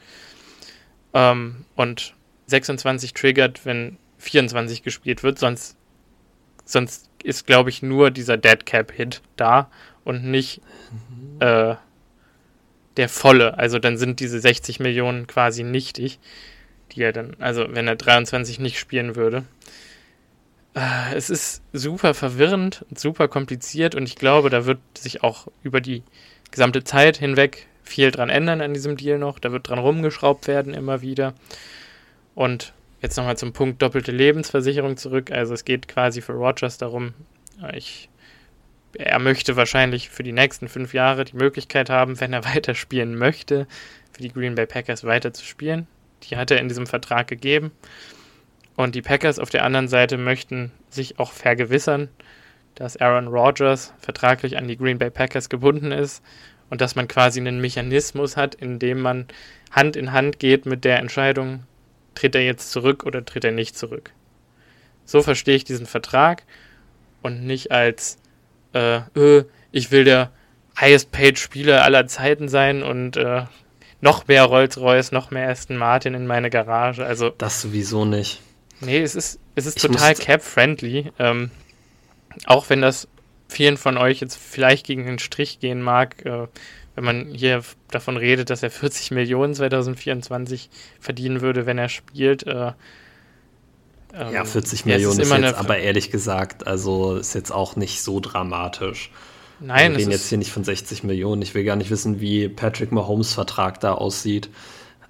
Ähm, 1.13 1.65
und 1.75 2.13
26 2.47 3.13
triggert, 3.13 3.65
wenn 3.65 3.97
24 4.19 4.83
gespielt 4.83 5.21
wird. 5.21 5.37
Sonst, 5.37 5.75
sonst 6.63 7.09
ist, 7.23 7.45
glaube 7.45 7.69
ich, 7.69 7.81
nur 7.81 8.09
dieser 8.11 8.37
Dead 8.37 8.65
Cap 8.65 8.91
Hit 8.91 9.21
da 9.35 9.69
und 10.03 10.23
nicht 10.23 10.61
mhm. 10.91 11.41
äh, 11.41 11.75
der 12.95 13.09
volle. 13.09 13.57
Also 13.57 13.79
dann 13.79 13.97
sind 13.97 14.21
diese 14.21 14.39
60 14.39 14.79
Millionen 14.79 15.27
quasi 15.27 15.63
nichtig, 15.63 16.19
die 16.91 17.01
er 17.01 17.11
dann, 17.11 17.35
also 17.39 17.65
wenn 17.69 17.87
er 17.87 17.97
23 17.97 18.59
nicht 18.59 18.79
spielen 18.79 19.17
würde. 19.17 19.43
Äh, 20.73 21.15
es 21.15 21.29
ist 21.29 21.61
super 21.73 22.13
verwirrend 22.13 22.85
und 22.89 22.97
super 22.97 23.27
kompliziert 23.27 23.95
und 23.95 24.03
ich 24.03 24.15
glaube, 24.15 24.49
da 24.49 24.65
wird 24.65 24.79
sich 24.97 25.23
auch 25.23 25.47
über 25.63 25.81
die 25.81 26.03
gesamte 26.55 26.85
Zeit 26.85 27.17
hinweg 27.17 27.67
viel 27.83 28.11
dran 28.11 28.29
ändern 28.29 28.61
an 28.61 28.73
diesem 28.73 28.95
Deal 28.95 29.19
noch. 29.19 29.39
Da 29.39 29.51
wird 29.51 29.67
dran 29.67 29.77
rumgeschraubt 29.77 30.47
werden 30.47 30.73
immer 30.73 31.01
wieder. 31.01 31.33
Und 32.33 32.73
jetzt 33.01 33.17
nochmal 33.17 33.37
zum 33.37 33.51
Punkt 33.51 33.81
doppelte 33.81 34.13
Lebensversicherung 34.13 34.95
zurück. 34.95 35.31
Also 35.31 35.53
es 35.53 35.65
geht 35.65 35.89
quasi 35.89 36.21
für 36.21 36.31
Rogers 36.31 36.77
darum, 36.77 37.13
ich, 37.73 38.09
er 38.93 39.19
möchte 39.19 39.57
wahrscheinlich 39.57 40.09
für 40.09 40.23
die 40.23 40.31
nächsten 40.31 40.69
fünf 40.69 40.93
Jahre 40.93 41.25
die 41.25 41.35
Möglichkeit 41.35 41.89
haben, 41.89 42.19
wenn 42.21 42.31
er 42.31 42.45
weiterspielen 42.55 43.17
möchte, 43.17 43.67
für 44.13 44.21
die 44.21 44.31
Green 44.31 44.55
Bay 44.55 44.65
Packers 44.65 45.03
weiter 45.03 45.33
zu 45.33 45.43
spielen. 45.43 45.87
Die 46.23 46.37
hat 46.37 46.51
er 46.51 46.59
in 46.59 46.69
diesem 46.69 46.87
Vertrag 46.87 47.27
gegeben. 47.27 47.71
Und 48.77 48.95
die 48.95 49.01
Packers 49.01 49.39
auf 49.39 49.49
der 49.49 49.65
anderen 49.65 49.89
Seite 49.89 50.17
möchten 50.17 50.71
sich 50.89 51.19
auch 51.19 51.33
vergewissern, 51.33 52.09
dass 52.75 52.97
Aaron 52.97 53.27
Rodgers 53.27 53.93
vertraglich 53.99 54.57
an 54.57 54.67
die 54.67 54.77
Green 54.77 54.97
Bay 54.97 55.09
Packers 55.09 55.49
gebunden 55.49 55.91
ist 55.91 56.23
und 56.69 56.81
dass 56.81 56.95
man 56.95 57.07
quasi 57.07 57.39
einen 57.39 57.61
Mechanismus 57.61 58.37
hat, 58.37 58.55
in 58.55 58.79
dem 58.79 59.01
man 59.01 59.27
Hand 59.71 59.95
in 59.95 60.11
Hand 60.11 60.39
geht 60.39 60.65
mit 60.65 60.83
der 60.83 60.99
Entscheidung, 60.99 61.63
tritt 62.15 62.35
er 62.35 62.43
jetzt 62.43 62.71
zurück 62.71 63.05
oder 63.05 63.25
tritt 63.25 63.45
er 63.45 63.51
nicht 63.51 63.77
zurück. 63.77 64.11
So 65.05 65.21
verstehe 65.21 65.55
ich 65.55 65.63
diesen 65.63 65.85
Vertrag 65.85 66.43
und 67.21 67.45
nicht 67.45 67.71
als, 67.71 68.17
äh, 68.73 69.01
öh, 69.15 69.43
ich 69.71 69.91
will 69.91 70.03
der 70.03 70.31
highest 70.79 71.11
paid 71.11 71.39
Spieler 71.39 71.83
aller 71.83 72.07
Zeiten 72.07 72.49
sein 72.49 72.83
und 72.83 73.17
äh, 73.17 73.43
noch 74.01 74.27
mehr 74.27 74.43
Rolls-Royce, 74.43 75.11
noch 75.11 75.31
mehr 75.31 75.49
Aston 75.49 75.77
Martin 75.77 76.13
in 76.13 76.27
meine 76.27 76.49
Garage. 76.49 77.05
Also 77.05 77.29
das 77.29 77.61
sowieso 77.61 78.05
nicht. 78.05 78.41
Nee, 78.81 79.01
es 79.01 79.15
ist, 79.15 79.39
es 79.55 79.65
ist 79.65 79.81
total 79.81 80.15
cap-friendly. 80.15 81.11
Ähm, 81.17 81.51
auch 82.45 82.69
wenn 82.69 82.81
das 82.81 83.07
vielen 83.47 83.77
von 83.77 83.97
euch 83.97 84.19
jetzt 84.19 84.37
vielleicht 84.37 84.85
gegen 84.85 85.05
den 85.05 85.19
Strich 85.19 85.59
gehen 85.59 85.81
mag, 85.81 86.25
äh, 86.25 86.47
wenn 86.95 87.03
man 87.03 87.27
hier 87.33 87.61
davon 87.91 88.17
redet, 88.17 88.49
dass 88.49 88.63
er 88.63 88.71
40 88.71 89.11
Millionen 89.11 89.53
2024 89.53 90.69
verdienen 90.99 91.41
würde, 91.41 91.65
wenn 91.65 91.77
er 91.77 91.89
spielt. 91.89 92.47
Äh, 92.47 92.71
ähm, 94.13 94.33
ja, 94.33 94.45
40 94.45 94.85
Millionen 94.85 95.19
ist, 95.19 95.29
ist 95.29 95.37
jetzt 95.37 95.55
aber 95.55 95.77
ehrlich 95.77 96.09
gesagt, 96.09 96.65
also 96.65 97.17
ist 97.17 97.35
jetzt 97.35 97.51
auch 97.51 97.75
nicht 97.75 98.01
so 98.01 98.19
dramatisch. 98.19 99.11
Nein, 99.59 99.91
wir 99.91 99.99
reden 99.99 100.11
jetzt 100.11 100.29
hier 100.29 100.37
nicht 100.37 100.51
von 100.51 100.63
60 100.63 101.03
Millionen. 101.03 101.41
Ich 101.41 101.53
will 101.53 101.63
gar 101.63 101.75
nicht 101.75 101.89
wissen, 101.89 102.19
wie 102.19 102.49
Patrick 102.49 102.91
Mahomes 102.91 103.33
Vertrag 103.33 103.79
da 103.79 103.93
aussieht. 103.93 104.49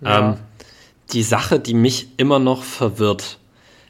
Ja. 0.02 0.32
Ähm, 0.32 0.38
die 1.14 1.24
Sache, 1.24 1.60
die 1.60 1.74
mich 1.74 2.10
immer 2.18 2.40
noch 2.40 2.64
verwirrt, 2.64 3.40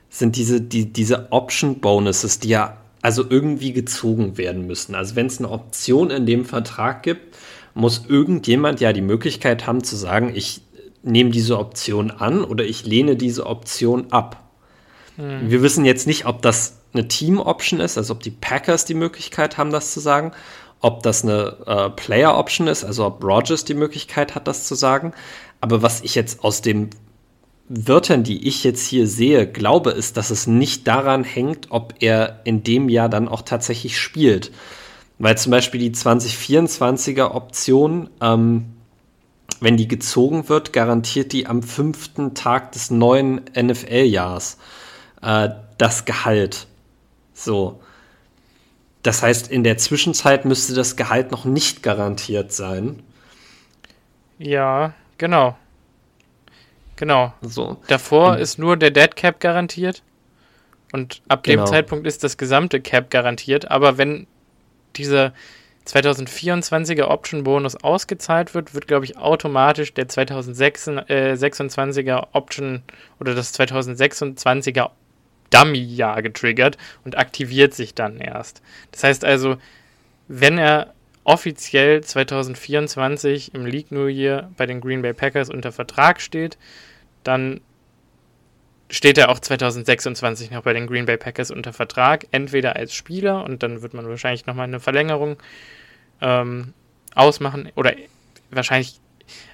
sind 0.09 0.35
diese, 0.35 0.61
die, 0.61 0.91
diese 0.91 1.31
Option 1.31 1.79
Bonuses, 1.79 2.39
die 2.39 2.49
ja 2.49 2.77
also 3.05 3.23
irgendwie 3.29 3.71
gezogen 3.71 4.35
werden 4.35 4.65
müssen. 4.65 4.95
Also 4.95 5.15
wenn 5.15 5.27
es 5.27 5.37
eine 5.37 5.51
Option 5.51 6.09
in 6.09 6.25
dem 6.25 6.43
Vertrag 6.43 7.03
gibt, 7.03 7.37
muss 7.75 8.05
irgendjemand 8.07 8.79
ja 8.79 8.93
die 8.93 9.01
Möglichkeit 9.01 9.67
haben 9.67 9.83
zu 9.83 9.95
sagen, 9.95 10.31
ich 10.33 10.61
nehme 11.03 11.29
diese 11.29 11.59
Option 11.59 12.09
an 12.09 12.43
oder 12.43 12.63
ich 12.63 12.83
lehne 12.83 13.15
diese 13.15 13.45
Option 13.45 14.07
ab. 14.11 14.49
Hm. 15.17 15.51
Wir 15.51 15.61
wissen 15.61 15.85
jetzt 15.85 16.07
nicht, 16.07 16.25
ob 16.25 16.41
das 16.41 16.79
eine 16.95 17.07
Team-Option 17.07 17.79
ist, 17.79 17.99
also 17.99 18.11
ob 18.15 18.23
die 18.23 18.31
Packers 18.31 18.85
die 18.85 18.95
Möglichkeit 18.95 19.59
haben, 19.59 19.69
das 19.69 19.93
zu 19.93 19.99
sagen, 19.99 20.31
ob 20.79 21.03
das 21.03 21.21
eine 21.21 21.57
äh, 21.67 21.89
Player-Option 21.91 22.65
ist, 22.65 22.83
also 22.83 23.05
ob 23.05 23.23
Rogers 23.23 23.65
die 23.65 23.75
Möglichkeit 23.75 24.33
hat, 24.33 24.47
das 24.47 24.65
zu 24.65 24.73
sagen. 24.73 25.13
Aber 25.61 25.83
was 25.83 26.01
ich 26.01 26.15
jetzt 26.15 26.43
aus 26.43 26.63
dem 26.63 26.89
Wörtern, 27.67 28.23
die 28.23 28.47
ich 28.47 28.63
jetzt 28.63 28.85
hier 28.85 29.07
sehe, 29.07 29.47
glaube, 29.47 29.91
ist, 29.91 30.17
dass 30.17 30.29
es 30.29 30.45
nicht 30.45 30.87
daran 30.87 31.23
hängt, 31.23 31.71
ob 31.71 31.95
er 31.99 32.41
in 32.43 32.63
dem 32.63 32.89
Jahr 32.89 33.09
dann 33.09 33.27
auch 33.27 33.41
tatsächlich 33.41 33.99
spielt. 33.99 34.51
Weil 35.17 35.37
zum 35.37 35.51
Beispiel 35.51 35.79
die 35.79 35.91
2024er 35.91 37.31
Option, 37.31 38.09
ähm, 38.21 38.65
wenn 39.61 39.77
die 39.77 39.87
gezogen 39.87 40.47
wird, 40.49 40.73
garantiert 40.73 41.31
die 41.31 41.47
am 41.47 41.63
fünften 41.63 42.35
Tag 42.35 42.73
des 42.73 42.91
neuen 42.91 43.41
NFL-Jahres 43.57 44.57
äh, 45.21 45.49
das 45.77 46.05
Gehalt. 46.05 46.67
So. 47.33 47.79
Das 49.01 49.23
heißt, 49.23 49.49
in 49.49 49.63
der 49.63 49.77
Zwischenzeit 49.77 50.45
müsste 50.45 50.73
das 50.73 50.95
Gehalt 50.95 51.31
noch 51.31 51.45
nicht 51.45 51.81
garantiert 51.81 52.51
sein. 52.51 53.01
Ja, 54.37 54.93
genau. 55.17 55.55
Genau. 56.95 57.33
So. 57.41 57.77
Davor 57.87 58.37
ist 58.37 58.57
nur 58.57 58.77
der 58.77 58.91
Dead 58.91 59.15
Cap 59.15 59.39
garantiert. 59.39 60.01
Und 60.91 61.21
ab 61.27 61.43
genau. 61.43 61.63
dem 61.63 61.69
Zeitpunkt 61.69 62.07
ist 62.07 62.23
das 62.23 62.37
gesamte 62.37 62.79
Cap 62.79 63.09
garantiert. 63.09 63.69
Aber 63.69 63.97
wenn 63.97 64.27
dieser 64.95 65.33
2024er 65.87 67.05
Option 67.05 67.43
Bonus 67.43 67.75
ausgezahlt 67.75 68.53
wird, 68.53 68.73
wird, 68.73 68.87
glaube 68.87 69.05
ich, 69.05 69.17
automatisch 69.17 69.93
der 69.93 70.07
2026er 70.07 72.09
äh, 72.09 72.25
Option 72.31 72.83
oder 73.19 73.35
das 73.35 73.53
2026er 73.59 74.89
Dummy-Jahr 75.51 76.21
getriggert 76.21 76.77
und 77.03 77.17
aktiviert 77.17 77.73
sich 77.73 77.93
dann 77.93 78.17
erst. 78.17 78.61
Das 78.91 79.03
heißt 79.03 79.25
also, 79.25 79.57
wenn 80.27 80.57
er 80.57 80.93
offiziell 81.25 82.01
2024 82.01 83.53
im 83.53 83.65
League 83.65 83.91
New 83.91 84.05
Year 84.05 84.51
bei 84.55 84.65
den 84.65 84.79
Green 84.79 85.01
Bay 85.01 85.13
Packers 85.13 85.49
unter 85.49 85.71
Vertrag 85.71 86.21
steht, 86.21 86.57
dann 87.23 87.61
steht 88.89 89.17
er 89.17 89.29
auch 89.29 89.39
2026 89.39 90.51
noch 90.51 90.61
bei 90.61 90.73
den 90.73 90.87
Green 90.87 91.05
Bay 91.05 91.17
Packers 91.17 91.49
unter 91.49 91.73
Vertrag, 91.73 92.27
entweder 92.31 92.75
als 92.75 92.93
Spieler 92.93 93.43
und 93.43 93.63
dann 93.63 93.81
wird 93.81 93.95
man 93.95 94.07
wahrscheinlich 94.07 94.45
nochmal 94.45 94.67
eine 94.67 94.79
Verlängerung 94.79 95.37
ähm, 96.21 96.73
ausmachen 97.15 97.71
oder 97.75 97.93
wahrscheinlich, 98.51 98.99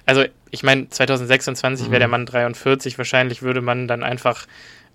also 0.04 0.24
ich 0.50 0.62
meine 0.62 0.90
2026 0.90 1.86
mhm. 1.86 1.90
wäre 1.90 2.00
der 2.00 2.08
Mann 2.08 2.26
43, 2.26 2.98
wahrscheinlich 2.98 3.40
würde 3.40 3.62
man 3.62 3.88
dann 3.88 4.02
einfach 4.02 4.46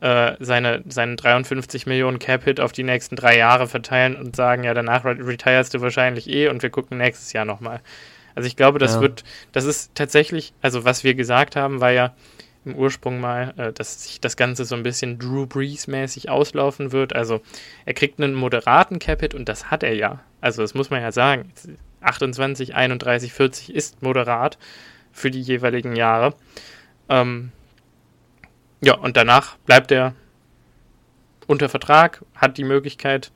äh, 0.01 0.33
seine, 0.39 0.83
seinen 0.87 1.17
53 1.17 1.85
Millionen 1.87 2.19
Cap-Hit 2.19 2.59
auf 2.59 2.71
die 2.71 2.83
nächsten 2.83 3.15
drei 3.15 3.37
Jahre 3.37 3.67
verteilen 3.67 4.15
und 4.15 4.35
sagen, 4.35 4.63
ja, 4.63 4.73
danach 4.73 5.05
retirest 5.05 5.73
du 5.73 5.81
wahrscheinlich 5.81 6.29
eh 6.29 6.49
und 6.49 6.61
wir 6.61 6.69
gucken 6.69 6.97
nächstes 6.97 7.33
Jahr 7.33 7.45
nochmal. 7.45 7.81
Also 8.35 8.47
ich 8.47 8.55
glaube, 8.55 8.77
das 8.77 8.95
ja. 8.95 9.01
wird, 9.01 9.23
das 9.51 9.65
ist 9.65 9.95
tatsächlich, 9.95 10.53
also 10.61 10.85
was 10.85 11.03
wir 11.03 11.15
gesagt 11.15 11.55
haben, 11.55 11.81
war 11.81 11.91
ja 11.91 12.13
im 12.65 12.75
Ursprung 12.75 13.19
mal, 13.19 13.53
äh, 13.57 13.73
dass 13.73 14.03
sich 14.03 14.21
das 14.21 14.37
Ganze 14.37 14.65
so 14.65 14.75
ein 14.75 14.83
bisschen 14.83 15.17
Drew 15.17 15.47
Brees-mäßig 15.47 16.29
auslaufen 16.29 16.91
wird. 16.91 17.15
Also 17.15 17.41
er 17.85 17.93
kriegt 17.93 18.21
einen 18.21 18.35
moderaten 18.35 18.99
Cap-Hit 18.99 19.33
und 19.33 19.49
das 19.49 19.71
hat 19.71 19.81
er 19.81 19.95
ja. 19.95 20.19
Also 20.41 20.61
das 20.61 20.75
muss 20.75 20.91
man 20.91 21.01
ja 21.01 21.11
sagen. 21.11 21.51
28, 22.01 22.75
31, 22.75 23.33
40 23.33 23.73
ist 23.73 24.03
moderat 24.03 24.59
für 25.11 25.31
die 25.31 25.41
jeweiligen 25.41 25.95
Jahre. 25.95 26.35
Ähm, 27.09 27.51
ja, 28.81 28.95
und 28.95 29.17
danach 29.17 29.57
bleibt 29.65 29.91
er 29.91 30.13
unter 31.47 31.69
Vertrag, 31.69 32.23
hat 32.35 32.57
die 32.57 32.63
Möglichkeit, 32.63 33.31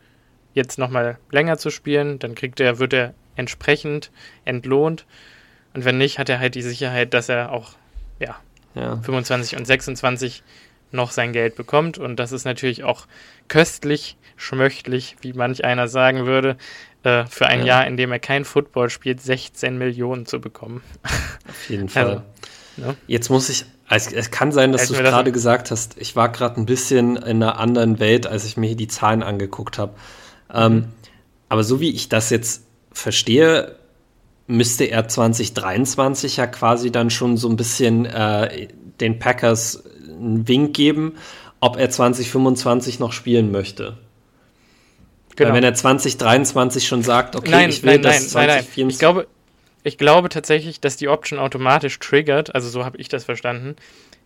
jetzt 0.53 0.77
nochmal 0.77 1.17
länger 1.31 1.57
zu 1.57 1.69
spielen. 1.69 2.19
Dann 2.19 2.35
kriegt 2.35 2.59
er, 2.59 2.79
wird 2.79 2.93
er 2.93 3.13
entsprechend 3.35 4.11
entlohnt. 4.45 5.05
Und 5.73 5.85
wenn 5.85 5.97
nicht, 5.97 6.19
hat 6.19 6.29
er 6.29 6.39
halt 6.39 6.55
die 6.55 6.61
Sicherheit, 6.61 7.13
dass 7.13 7.29
er 7.29 7.51
auch 7.51 7.73
ja, 8.19 8.37
ja. 8.75 8.97
25 8.97 9.57
und 9.57 9.65
26 9.65 10.43
noch 10.91 11.11
sein 11.11 11.31
Geld 11.31 11.55
bekommt. 11.55 11.97
Und 11.97 12.17
das 12.17 12.33
ist 12.33 12.43
natürlich 12.43 12.83
auch 12.83 13.07
köstlich, 13.47 14.17
schmöchtlich, 14.35 15.15
wie 15.21 15.33
manch 15.33 15.63
einer 15.63 15.87
sagen 15.87 16.25
würde, 16.25 16.57
äh, 17.03 17.25
für 17.25 17.47
ein 17.47 17.61
ja. 17.61 17.65
Jahr, 17.65 17.87
in 17.87 17.95
dem 17.95 18.11
er 18.11 18.19
kein 18.19 18.43
Football 18.43 18.89
spielt, 18.89 19.21
16 19.21 19.77
Millionen 19.77 20.25
zu 20.25 20.41
bekommen. 20.41 20.83
Auf 21.47 21.69
jeden 21.69 21.87
Fall. 21.89 22.03
Also, 22.03 22.23
ne? 22.77 22.97
Jetzt 23.07 23.29
muss 23.29 23.49
ich 23.49 23.65
es, 23.95 24.11
es 24.11 24.31
kann 24.31 24.51
sein, 24.51 24.71
dass 24.71 24.87
du 24.87 24.93
es 24.93 24.99
gerade 24.99 25.31
gesagt 25.31 25.71
hast. 25.71 25.95
Ich 25.97 26.15
war 26.15 26.29
gerade 26.29 26.59
ein 26.59 26.65
bisschen 26.65 27.17
in 27.17 27.43
einer 27.43 27.59
anderen 27.59 27.99
Welt, 27.99 28.25
als 28.25 28.45
ich 28.45 28.57
mir 28.57 28.67
hier 28.67 28.77
die 28.77 28.87
Zahlen 28.87 29.21
angeguckt 29.23 29.77
habe. 29.77 29.93
Ähm, 30.53 30.85
aber 31.49 31.63
so 31.63 31.79
wie 31.79 31.89
ich 31.89 32.07
das 32.07 32.29
jetzt 32.29 32.63
verstehe, 32.93 33.75
müsste 34.47 34.85
er 34.85 35.07
2023 35.07 36.37
ja 36.37 36.47
quasi 36.47 36.91
dann 36.91 37.09
schon 37.09 37.37
so 37.37 37.49
ein 37.49 37.57
bisschen 37.57 38.05
äh, 38.05 38.67
den 38.99 39.19
Packers 39.19 39.83
einen 40.07 40.47
Wink 40.47 40.73
geben, 40.73 41.17
ob 41.59 41.77
er 41.77 41.89
2025 41.89 42.99
noch 42.99 43.11
spielen 43.11 43.51
möchte. 43.51 43.97
Genau. 45.35 45.49
Weil 45.49 45.57
wenn 45.57 45.63
er 45.63 45.73
2023 45.73 46.87
schon 46.87 47.03
sagt, 47.03 47.35
okay, 47.35 47.51
nein, 47.51 47.69
ich 47.69 47.83
will 47.83 47.93
nein, 47.93 48.01
das 48.03 48.33
nein, 48.33 48.47
2024. 48.47 48.67
Nein, 48.71 48.85
nein. 48.85 48.89
Ich 48.89 48.99
glaube, 48.99 49.27
ich 49.83 49.97
glaube 49.97 50.29
tatsächlich, 50.29 50.79
dass 50.79 50.97
die 50.97 51.07
Option 51.07 51.39
automatisch 51.39 51.97
triggert, 51.99 52.53
also 52.53 52.69
so 52.69 52.85
habe 52.85 52.97
ich 52.97 53.09
das 53.09 53.25
verstanden, 53.25 53.75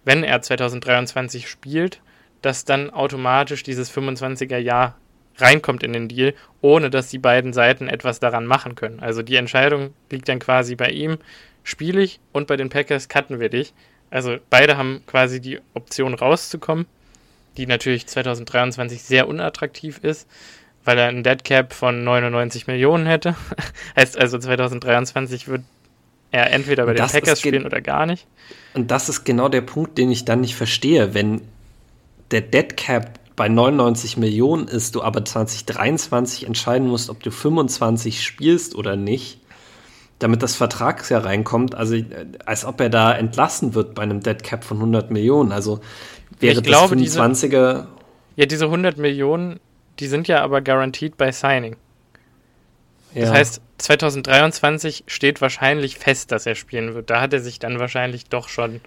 wenn 0.04 0.24
er 0.24 0.42
2023 0.42 1.50
spielt, 1.50 2.02
dass 2.42 2.66
dann 2.66 2.90
automatisch 2.90 3.64
dieses 3.64 3.92
25er 3.92 4.58
Jahr 4.58 4.98
reinkommt 5.38 5.84
in 5.84 5.94
den 5.94 6.08
Deal, 6.08 6.34
ohne 6.62 6.90
dass 6.90 7.10
die 7.10 7.18
beiden 7.18 7.54
Seiten 7.54 7.90
etwas 7.90 8.20
daran 8.20 8.46
machen 8.46 8.76
können. 8.76 9.00
Also 9.00 9.22
die 9.22 9.36
Entscheidung 9.36 9.94
liegt 10.12 10.30
dann 10.30 10.40
quasi 10.40 10.76
bei 10.76 10.90
ihm, 10.90 11.18
spiele 11.64 12.02
ich 12.02 12.20
und 12.32 12.48
bei 12.48 12.56
den 12.56 12.70
Packers 12.70 13.10
cutten 13.10 13.40
wir 13.40 13.50
dich. 13.50 13.74
Also 14.10 14.38
beide 14.50 14.78
haben 14.78 15.04
quasi 15.08 15.42
die 15.42 15.60
Option 15.74 16.14
rauszukommen, 16.14 16.86
die 17.58 17.66
natürlich 17.66 18.08
2023 18.08 19.02
sehr 19.02 19.28
unattraktiv 19.28 20.00
ist 20.04 20.30
weil 20.86 20.98
er 20.98 21.08
einen 21.08 21.24
Deadcap 21.24 21.74
von 21.74 22.04
99 22.04 22.68
Millionen 22.68 23.06
hätte. 23.06 23.36
heißt 23.96 24.18
also 24.18 24.38
2023 24.38 25.48
wird 25.48 25.62
er 26.32 26.52
entweder 26.52 26.86
bei 26.86 26.94
den 26.94 27.08
Packers 27.08 27.40
spielen 27.40 27.66
oder 27.66 27.82
gar 27.82 28.06
nicht. 28.06 28.26
Und 28.74 28.92
das 28.92 29.10
ist 29.10 29.24
genau 29.24 29.50
der 29.50 29.62
Punkt, 29.62 29.98
den 29.98 30.12
ich 30.12 30.26
dann 30.26 30.42
nicht 30.42 30.56
verstehe. 30.56 31.14
Wenn 31.14 31.42
der 32.32 32.42
Deadcap 32.42 33.20
bei 33.36 33.50
99 33.50 34.18
Millionen 34.18 34.68
ist, 34.68 34.96
du 34.96 35.02
aber 35.02 35.26
2023 35.26 36.46
entscheiden 36.46 36.88
musst, 36.88 37.10
ob 37.10 37.22
du 37.22 37.32
25 37.32 38.24
spielst 38.24 38.76
oder 38.76 38.96
nicht, 38.96 39.40
damit 40.20 40.42
das 40.44 40.56
Vertragsjahr 40.56 41.26
reinkommt, 41.26 41.76
also 41.76 41.98
als 42.46 42.66
ob 42.66 42.80
er 42.80 42.90
da 42.90 43.14
entlassen 43.14 43.74
wird 43.74 43.96
bei 43.96 44.04
einem 44.04 44.22
Deadcap 44.22 44.64
von 44.64 44.78
100 44.78 45.12
Millionen. 45.12 45.52
Also 45.52 45.82
wäre 46.40 46.54
ich 46.54 46.60
das 46.60 46.68
glaube, 46.68 46.96
25er. 46.96 47.48
Diese, 47.48 47.88
ja, 48.38 48.46
diese 48.46 48.66
100 48.66 48.98
Millionen 48.98 49.60
die 50.00 50.08
sind 50.08 50.28
ja 50.28 50.44
aber 50.44 50.62
garantiert 50.62 51.18
bei 51.18 51.32
Signing. 51.32 51.76
Ja. 53.14 53.22
Das 53.22 53.32
heißt, 53.32 53.62
2023 53.78 55.06
steht 55.08 55.42
wahrscheinlich 55.42 55.98
fest, 55.98 56.32
dass 56.32 56.46
er 56.46 56.56
spielen 56.56 56.94
wird. 56.94 57.10
Da 57.10 57.22
hat 57.22 57.34
er 57.34 57.40
sich 57.40 57.60
dann 57.60 57.80
wahrscheinlich 57.80 58.26
doch 58.26 58.50
schon. 58.50 58.82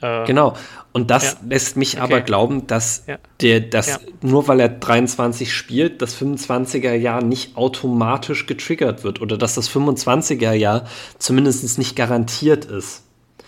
Äh, 0.00 0.24
genau. 0.24 0.54
Und 0.92 1.10
das 1.10 1.24
ja. 1.24 1.38
lässt 1.48 1.76
mich 1.76 1.94
okay. 1.94 2.02
aber 2.02 2.20
glauben, 2.22 2.66
dass 2.66 3.04
ja. 3.06 3.18
der, 3.40 3.60
dass 3.60 4.00
nur 4.22 4.48
weil 4.48 4.60
er 4.60 4.68
23 4.68 5.52
spielt, 5.52 6.00
das 6.00 6.20
25er 6.20 6.94
Jahr 6.94 7.22
nicht 7.22 7.56
automatisch 7.56 8.46
getriggert 8.46 9.04
wird 9.04 9.20
oder 9.20 9.36
dass 9.36 9.54
das 9.54 9.70
25er 9.70 10.52
Jahr 10.52 10.86
zumindest 11.18 11.78
nicht 11.78 11.96
garantiert 11.96 12.64
ist. 12.64 13.04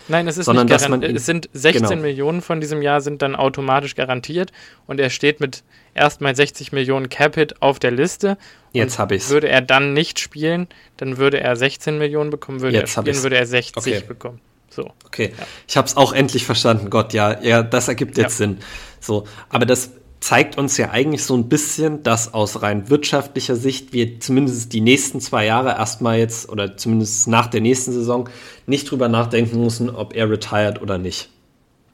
Nein, 0.07 0.27
es 0.27 0.37
ist 0.37 0.45
sondern 0.45 0.67
nicht 0.67 0.79
garantiert. 0.79 1.15
Es 1.15 1.25
sind 1.25 1.49
16 1.53 1.89
genau. 1.89 2.01
Millionen 2.01 2.41
von 2.41 2.61
diesem 2.61 2.81
Jahr 2.81 3.01
sind 3.01 3.21
dann 3.21 3.35
automatisch 3.35 3.95
garantiert 3.95 4.51
und 4.85 4.99
er 4.99 5.09
steht 5.09 5.39
mit 5.39 5.63
erstmal 5.93 6.35
60 6.35 6.71
Millionen 6.71 7.09
Capit 7.09 7.61
auf 7.61 7.79
der 7.79 7.91
Liste. 7.91 8.37
Jetzt 8.71 8.99
habe 8.99 9.15
ich 9.15 9.29
Würde 9.29 9.49
er 9.49 9.61
dann 9.61 9.93
nicht 9.93 10.19
spielen, 10.19 10.67
dann 10.97 11.17
würde 11.17 11.39
er 11.39 11.55
16 11.55 11.97
Millionen 11.97 12.29
bekommen, 12.29 12.61
würde 12.61 12.77
Jetzt 12.77 12.97
er 12.97 13.03
spielen, 13.03 13.23
würde 13.23 13.37
er 13.37 13.45
60 13.45 13.77
okay. 13.77 14.03
bekommen. 14.07 14.41
So. 14.69 14.91
Okay, 15.05 15.33
ja. 15.37 15.45
ich 15.67 15.77
habe 15.77 15.87
es 15.87 15.95
auch 15.95 16.13
endlich 16.13 16.45
verstanden. 16.45 16.89
Gott, 16.89 17.13
ja, 17.13 17.39
ja, 17.41 17.61
das 17.61 17.87
ergibt 17.87 18.17
jetzt 18.17 18.39
ja. 18.39 18.47
Sinn. 18.47 18.57
So, 18.99 19.27
aber 19.49 19.65
das 19.65 19.91
zeigt 20.23 20.57
uns 20.57 20.77
ja 20.77 20.89
eigentlich 20.91 21.25
so 21.25 21.35
ein 21.35 21.49
bisschen, 21.49 22.01
dass 22.01 22.33
aus 22.33 22.61
rein 22.61 22.89
wirtschaftlicher 22.89 23.57
Sicht 23.57 23.91
wir 23.91 24.21
zumindest 24.21 24.71
die 24.71 24.79
nächsten 24.79 25.19
zwei 25.19 25.45
Jahre 25.45 25.71
erstmal 25.71 26.17
jetzt 26.17 26.47
oder 26.47 26.77
zumindest 26.77 27.27
nach 27.27 27.47
der 27.47 27.59
nächsten 27.59 27.91
Saison 27.91 28.29
nicht 28.65 28.89
drüber 28.89 29.09
nachdenken 29.09 29.61
müssen, 29.61 29.89
ob 29.89 30.15
er 30.15 30.29
retired 30.29 30.81
oder 30.81 30.97
nicht. 30.97 31.29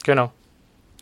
Genau. 0.04 0.30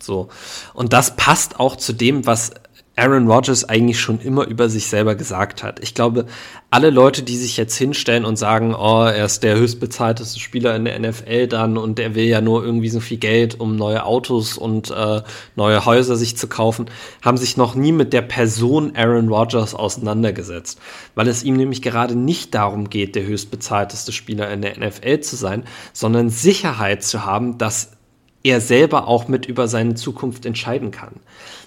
So. 0.01 0.29
Und 0.73 0.95
das 0.95 1.17
passt 1.17 1.61
auch 1.61 1.77
zu 1.77 1.93
dem, 1.93 2.25
was 2.25 2.53
Aaron 2.98 3.30
Rodgers 3.30 3.64
eigentlich 3.64 4.00
schon 4.00 4.20
immer 4.20 4.46
über 4.46 4.68
sich 4.68 4.87
selber 4.87 5.14
gesagt 5.14 5.62
hat. 5.62 5.80
Ich 5.80 5.94
glaube, 5.94 6.26
alle 6.70 6.90
Leute, 6.90 7.22
die 7.22 7.37
sich 7.37 7.56
jetzt 7.56 7.76
hinstellen 7.76 8.24
und 8.24 8.37
sagen, 8.37 8.74
oh, 8.74 9.04
er 9.04 9.24
ist 9.24 9.42
der 9.42 9.56
höchstbezahlteste 9.56 10.40
Spieler 10.40 10.74
in 10.74 10.84
der 10.84 10.98
NFL 10.98 11.46
dann 11.46 11.78
und 11.78 11.98
er 11.98 12.14
will 12.14 12.24
ja 12.24 12.40
nur 12.40 12.64
irgendwie 12.64 12.88
so 12.88 13.00
viel 13.00 13.18
Geld, 13.18 13.61
um 13.61 13.76
neue 13.76 14.04
Autos 14.04 14.58
und 14.58 14.90
äh, 14.90 15.22
neue 15.56 15.84
Häuser 15.87 16.16
sich 16.16 16.37
zu 16.37 16.48
kaufen, 16.48 16.87
haben 17.22 17.37
sich 17.38 17.56
noch 17.56 17.74
nie 17.74 17.92
mit 17.92 18.12
der 18.12 18.22
Person 18.22 18.96
Aaron 18.96 19.28
Rodgers 19.28 19.74
auseinandergesetzt, 19.74 20.80
weil 21.14 21.28
es 21.28 21.42
ihm 21.42 21.56
nämlich 21.56 21.82
gerade 21.82 22.16
nicht 22.16 22.54
darum 22.54 22.90
geht, 22.90 23.14
der 23.14 23.24
höchstbezahlteste 23.24 24.12
Spieler 24.12 24.50
in 24.50 24.62
der 24.62 24.78
NFL 24.78 25.20
zu 25.20 25.37
sein, 25.37 25.64
sondern 25.92 26.30
Sicherheit 26.30 27.02
zu 27.04 27.24
haben, 27.24 27.58
dass 27.58 27.97
er 28.44 28.61
selber 28.61 29.09
auch 29.09 29.29
mit 29.29 29.46
über 29.46 29.68
seine 29.68 29.94
Zukunft 29.94 30.46
entscheiden 30.46 30.90
kann. 30.90 31.16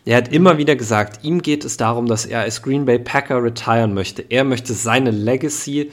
Er 0.05 0.17
hat 0.17 0.33
immer 0.33 0.57
wieder 0.57 0.75
gesagt, 0.75 1.23
ihm 1.23 1.41
geht 1.41 1.65
es 1.65 1.77
darum, 1.77 2.07
dass 2.07 2.25
er 2.25 2.41
als 2.41 2.61
Green 2.61 2.85
Bay 2.85 2.97
Packer 2.97 3.43
retiren 3.43 3.93
möchte. 3.93 4.23
Er 4.29 4.43
möchte 4.43 4.73
seine 4.73 5.11
Legacy 5.11 5.91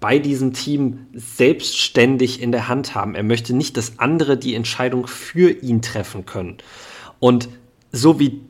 bei 0.00 0.18
diesem 0.18 0.52
Team 0.52 1.06
selbstständig 1.14 2.40
in 2.42 2.52
der 2.52 2.68
Hand 2.68 2.94
haben. 2.94 3.14
Er 3.14 3.22
möchte 3.22 3.54
nicht, 3.54 3.76
dass 3.76 3.98
andere 3.98 4.36
die 4.36 4.54
Entscheidung 4.54 5.06
für 5.06 5.50
ihn 5.50 5.82
treffen 5.82 6.26
können. 6.26 6.58
Und 7.20 7.48
so 7.90 8.20
wie 8.20 8.42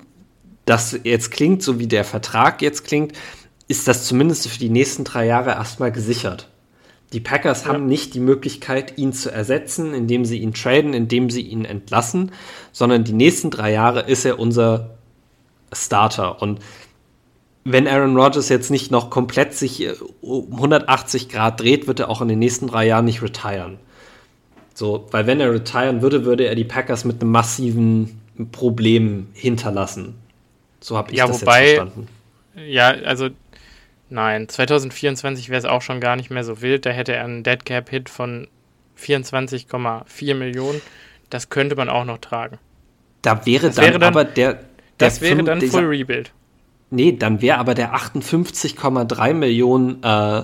das 0.64 0.98
jetzt 1.04 1.30
klingt, 1.30 1.62
so 1.62 1.78
wie 1.78 1.86
der 1.86 2.04
Vertrag 2.04 2.62
jetzt 2.62 2.84
klingt, 2.84 3.12
ist 3.68 3.88
das 3.88 4.04
zumindest 4.04 4.48
für 4.48 4.58
die 4.58 4.68
nächsten 4.68 5.04
drei 5.04 5.26
Jahre 5.26 5.50
erstmal 5.50 5.92
gesichert. 5.92 6.48
Die 7.14 7.20
Packers 7.20 7.64
ja. 7.64 7.72
haben 7.72 7.86
nicht 7.86 8.14
die 8.14 8.20
Möglichkeit, 8.20 8.98
ihn 8.98 9.12
zu 9.12 9.30
ersetzen, 9.30 9.94
indem 9.94 10.24
sie 10.24 10.38
ihn 10.38 10.52
traden, 10.52 10.92
indem 10.94 11.30
sie 11.30 11.42
ihn 11.42 11.64
entlassen, 11.64 12.32
sondern 12.72 13.04
die 13.04 13.12
nächsten 13.12 13.50
drei 13.50 13.72
Jahre 13.72 14.00
ist 14.00 14.24
er 14.24 14.40
unser 14.40 14.96
Starter. 15.72 16.42
Und 16.42 16.58
wenn 17.62 17.86
Aaron 17.86 18.16
Rodgers 18.16 18.48
jetzt 18.48 18.68
nicht 18.68 18.90
noch 18.90 19.10
komplett 19.10 19.54
sich 19.54 19.86
um 20.22 20.52
180 20.54 21.28
Grad 21.28 21.60
dreht, 21.60 21.86
wird 21.86 22.00
er 22.00 22.10
auch 22.10 22.20
in 22.20 22.26
den 22.26 22.40
nächsten 22.40 22.66
drei 22.66 22.84
Jahren 22.84 23.04
nicht 23.04 23.22
retiren. 23.22 23.78
So, 24.74 25.06
weil 25.12 25.28
wenn 25.28 25.40
er 25.40 25.52
retiren 25.52 26.02
würde, 26.02 26.24
würde 26.24 26.46
er 26.46 26.56
die 26.56 26.64
Packers 26.64 27.04
mit 27.04 27.22
einem 27.22 27.30
massiven 27.30 28.20
Problem 28.50 29.28
hinterlassen. 29.34 30.16
So 30.80 30.96
habe 30.96 31.12
ich 31.12 31.18
ja, 31.18 31.28
das 31.28 31.42
wobei, 31.42 31.64
jetzt 31.64 31.76
verstanden. 31.76 32.08
Ja, 32.56 32.88
also 32.88 33.28
nein, 34.10 34.48
2024 34.48 35.48
wäre 35.48 35.58
es 35.58 35.64
auch 35.64 35.82
schon 35.82 36.00
gar 36.00 36.16
nicht 36.16 36.30
mehr 36.30 36.44
so 36.44 36.62
wild. 36.62 36.86
Da 36.86 36.90
hätte 36.90 37.14
er 37.14 37.24
einen 37.24 37.42
Dead 37.42 37.64
Cap 37.64 37.90
Hit 37.90 38.08
von 38.08 38.48
24,4 38.98 40.34
Millionen. 40.34 40.80
Das 41.30 41.48
könnte 41.50 41.76
man 41.76 41.88
auch 41.88 42.04
noch 42.04 42.18
tragen. 42.18 42.58
Da 43.22 43.46
wäre, 43.46 43.70
dann, 43.70 43.84
wäre 43.84 43.98
dann 43.98 44.02
aber 44.02 44.24
der, 44.24 44.54
der 44.54 44.62
das 44.98 45.20
wäre 45.20 45.42
dann 45.42 45.60
Full 45.60 45.86
Rebuild. 45.86 46.32
Nee, 46.90 47.12
dann 47.12 47.42
wäre 47.42 47.58
aber 47.58 47.74
der 47.74 47.94
58,3 47.94 49.34
Millionen, 49.34 50.02
äh, 50.02 50.42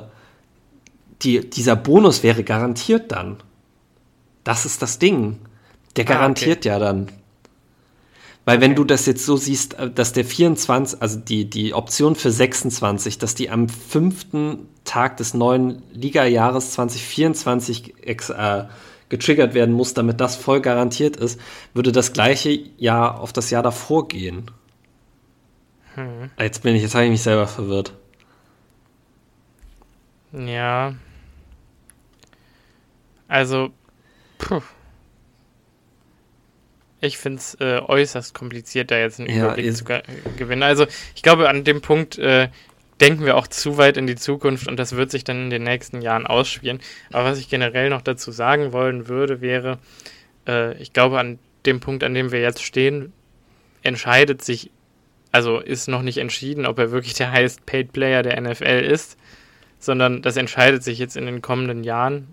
die, 1.22 1.48
dieser 1.48 1.76
Bonus 1.76 2.22
wäre 2.22 2.42
garantiert 2.42 3.12
dann. 3.12 3.36
Das 4.42 4.64
ist 4.64 4.82
das 4.82 4.98
Ding. 4.98 5.38
Der 5.96 6.04
garantiert 6.04 6.58
ah, 6.58 6.60
okay. 6.60 6.68
ja 6.68 6.78
dann. 6.78 7.08
Weil 8.44 8.56
okay. 8.56 8.64
wenn 8.66 8.74
du 8.74 8.84
das 8.84 9.06
jetzt 9.06 9.24
so 9.24 9.36
siehst, 9.36 9.74
äh, 9.74 9.90
dass 9.90 10.12
der 10.12 10.24
24, 10.24 11.02
also 11.02 11.18
die, 11.18 11.48
die 11.48 11.74
Option 11.74 12.16
für 12.16 12.30
26, 12.30 13.18
dass 13.18 13.34
die 13.34 13.50
am 13.50 13.68
fünften 13.68 14.68
Tag 14.84 15.16
des 15.18 15.34
neuen 15.34 15.82
Liga-Jahres 15.92 16.72
2024 16.72 17.94
äh, 18.06 18.64
getriggert 19.08 19.54
werden 19.54 19.74
muss, 19.74 19.92
damit 19.92 20.20
das 20.20 20.36
voll 20.36 20.60
garantiert 20.60 21.16
ist, 21.16 21.40
würde 21.74 21.92
das 21.92 22.12
gleiche 22.12 22.50
Jahr 22.78 23.20
auf 23.20 23.32
das 23.32 23.50
Jahr 23.50 23.62
davor 23.62 24.08
gehen. 24.08 24.50
Hm. 25.94 26.30
Jetzt 26.38 26.62
bin 26.62 26.74
ich, 26.74 26.82
jetzt 26.82 26.94
habe 26.94 27.04
ich 27.04 27.10
mich 27.10 27.22
selber 27.22 27.46
verwirrt. 27.46 27.92
Ja. 30.32 30.94
Also, 33.28 33.70
puh. 34.38 34.62
Ich 37.00 37.18
finde 37.18 37.38
es 37.38 37.54
äh, 37.60 37.80
äußerst 37.80 38.34
kompliziert, 38.34 38.90
da 38.90 38.98
jetzt 38.98 39.20
einen 39.20 39.30
ja, 39.30 39.44
Überblick 39.44 39.74
zu 39.74 39.84
gewinnen. 40.36 40.62
Also, 40.62 40.86
ich 41.14 41.22
glaube, 41.22 41.48
an 41.48 41.64
dem 41.64 41.80
Punkt 41.80 42.18
äh, 42.18 42.48
denken 43.00 43.24
wir 43.24 43.36
auch 43.36 43.46
zu 43.46 43.78
weit 43.78 43.96
in 43.96 44.06
die 44.06 44.16
Zukunft 44.16 44.68
und 44.68 44.78
das 44.78 44.96
wird 44.96 45.10
sich 45.10 45.24
dann 45.24 45.44
in 45.44 45.50
den 45.50 45.62
nächsten 45.62 46.02
Jahren 46.02 46.26
ausspielen. 46.26 46.80
Aber 47.12 47.24
was 47.24 47.38
ich 47.38 47.48
generell 47.48 47.88
noch 47.88 48.02
dazu 48.02 48.30
sagen 48.30 48.72
wollen 48.72 49.08
würde, 49.08 49.40
wäre, 49.40 49.78
äh, 50.46 50.76
ich 50.76 50.92
glaube, 50.92 51.18
an 51.18 51.38
dem 51.66 51.80
Punkt, 51.80 52.04
an 52.04 52.14
dem 52.14 52.32
wir 52.32 52.40
jetzt 52.40 52.62
stehen, 52.62 53.12
entscheidet 53.82 54.42
sich 54.42 54.70
also 55.32 55.60
ist 55.60 55.88
noch 55.88 56.02
nicht 56.02 56.18
entschieden, 56.18 56.66
ob 56.66 56.78
er 56.78 56.90
wirklich 56.90 57.14
der 57.14 57.30
highest 57.30 57.66
paid 57.66 57.92
Player 57.92 58.22
der 58.22 58.40
NFL 58.40 58.84
ist, 58.84 59.16
sondern 59.78 60.22
das 60.22 60.36
entscheidet 60.36 60.82
sich 60.82 60.98
jetzt 60.98 61.16
in 61.16 61.26
den 61.26 61.42
kommenden 61.42 61.84
Jahren 61.84 62.28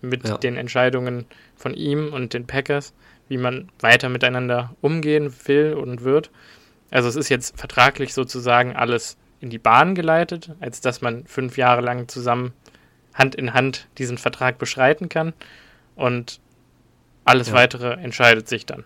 mit 0.00 0.26
ja. 0.26 0.38
den 0.38 0.56
Entscheidungen 0.56 1.26
von 1.56 1.74
ihm 1.74 2.12
und 2.12 2.34
den 2.34 2.46
Packers, 2.46 2.92
wie 3.30 3.38
man 3.38 3.68
weiter 3.78 4.08
miteinander 4.08 4.74
umgehen 4.80 5.32
will 5.46 5.74
und 5.74 6.02
wird. 6.02 6.30
Also 6.90 7.08
es 7.08 7.14
ist 7.14 7.28
jetzt 7.28 7.56
vertraglich 7.56 8.12
sozusagen 8.12 8.74
alles 8.74 9.16
in 9.40 9.50
die 9.50 9.58
Bahn 9.58 9.94
geleitet, 9.94 10.50
als 10.58 10.80
dass 10.80 11.00
man 11.00 11.24
fünf 11.26 11.56
Jahre 11.56 11.80
lang 11.80 12.08
zusammen 12.08 12.52
Hand 13.14 13.36
in 13.36 13.54
Hand 13.54 13.86
diesen 13.98 14.18
Vertrag 14.18 14.58
beschreiten 14.58 15.08
kann 15.08 15.32
und 15.94 16.40
alles 17.24 17.48
ja. 17.48 17.54
weitere 17.54 17.92
entscheidet 17.92 18.48
sich 18.48 18.66
dann. 18.66 18.84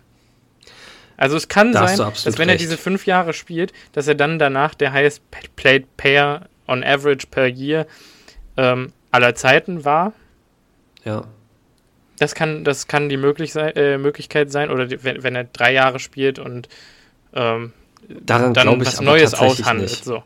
Also 1.17 1.37
es 1.37 1.47
kann 1.47 1.71
da 1.71 1.87
sein, 1.87 1.97
dass 1.97 2.25
wenn 2.37 2.49
recht. 2.49 2.61
er 2.61 2.67
diese 2.67 2.77
fünf 2.77 3.07
Jahre 3.07 3.33
spielt, 3.33 3.73
dass 3.93 4.07
er 4.07 4.15
dann 4.15 4.37
danach 4.37 4.75
der 4.75 4.93
highest 4.93 5.23
played 5.55 5.97
player 5.97 6.47
on 6.67 6.83
average 6.83 7.25
per 7.31 7.47
year 7.47 7.87
ähm, 8.57 8.93
aller 9.11 9.33
Zeiten 9.33 9.85
war. 9.85 10.13
Ja. 11.03 11.25
Das 12.19 12.35
kann, 12.35 12.63
das 12.63 12.87
kann 12.87 13.09
die 13.09 13.17
möglich 13.17 13.53
sei, 13.53 13.71
äh, 13.71 13.97
Möglichkeit 13.97 14.51
sein, 14.51 14.69
oder 14.69 14.85
die, 14.85 15.03
wenn, 15.03 15.23
wenn, 15.23 15.35
er 15.35 15.43
drei 15.45 15.73
Jahre 15.73 15.99
spielt 15.99 16.39
und 16.39 16.69
ähm, 17.33 17.73
Daran 18.07 18.53
dann 18.53 18.79
was 18.79 19.01
Neues 19.01 19.33
aushandelt. 19.33 19.89
Nicht. 19.89 20.05
So. 20.05 20.15
Aber 20.15 20.23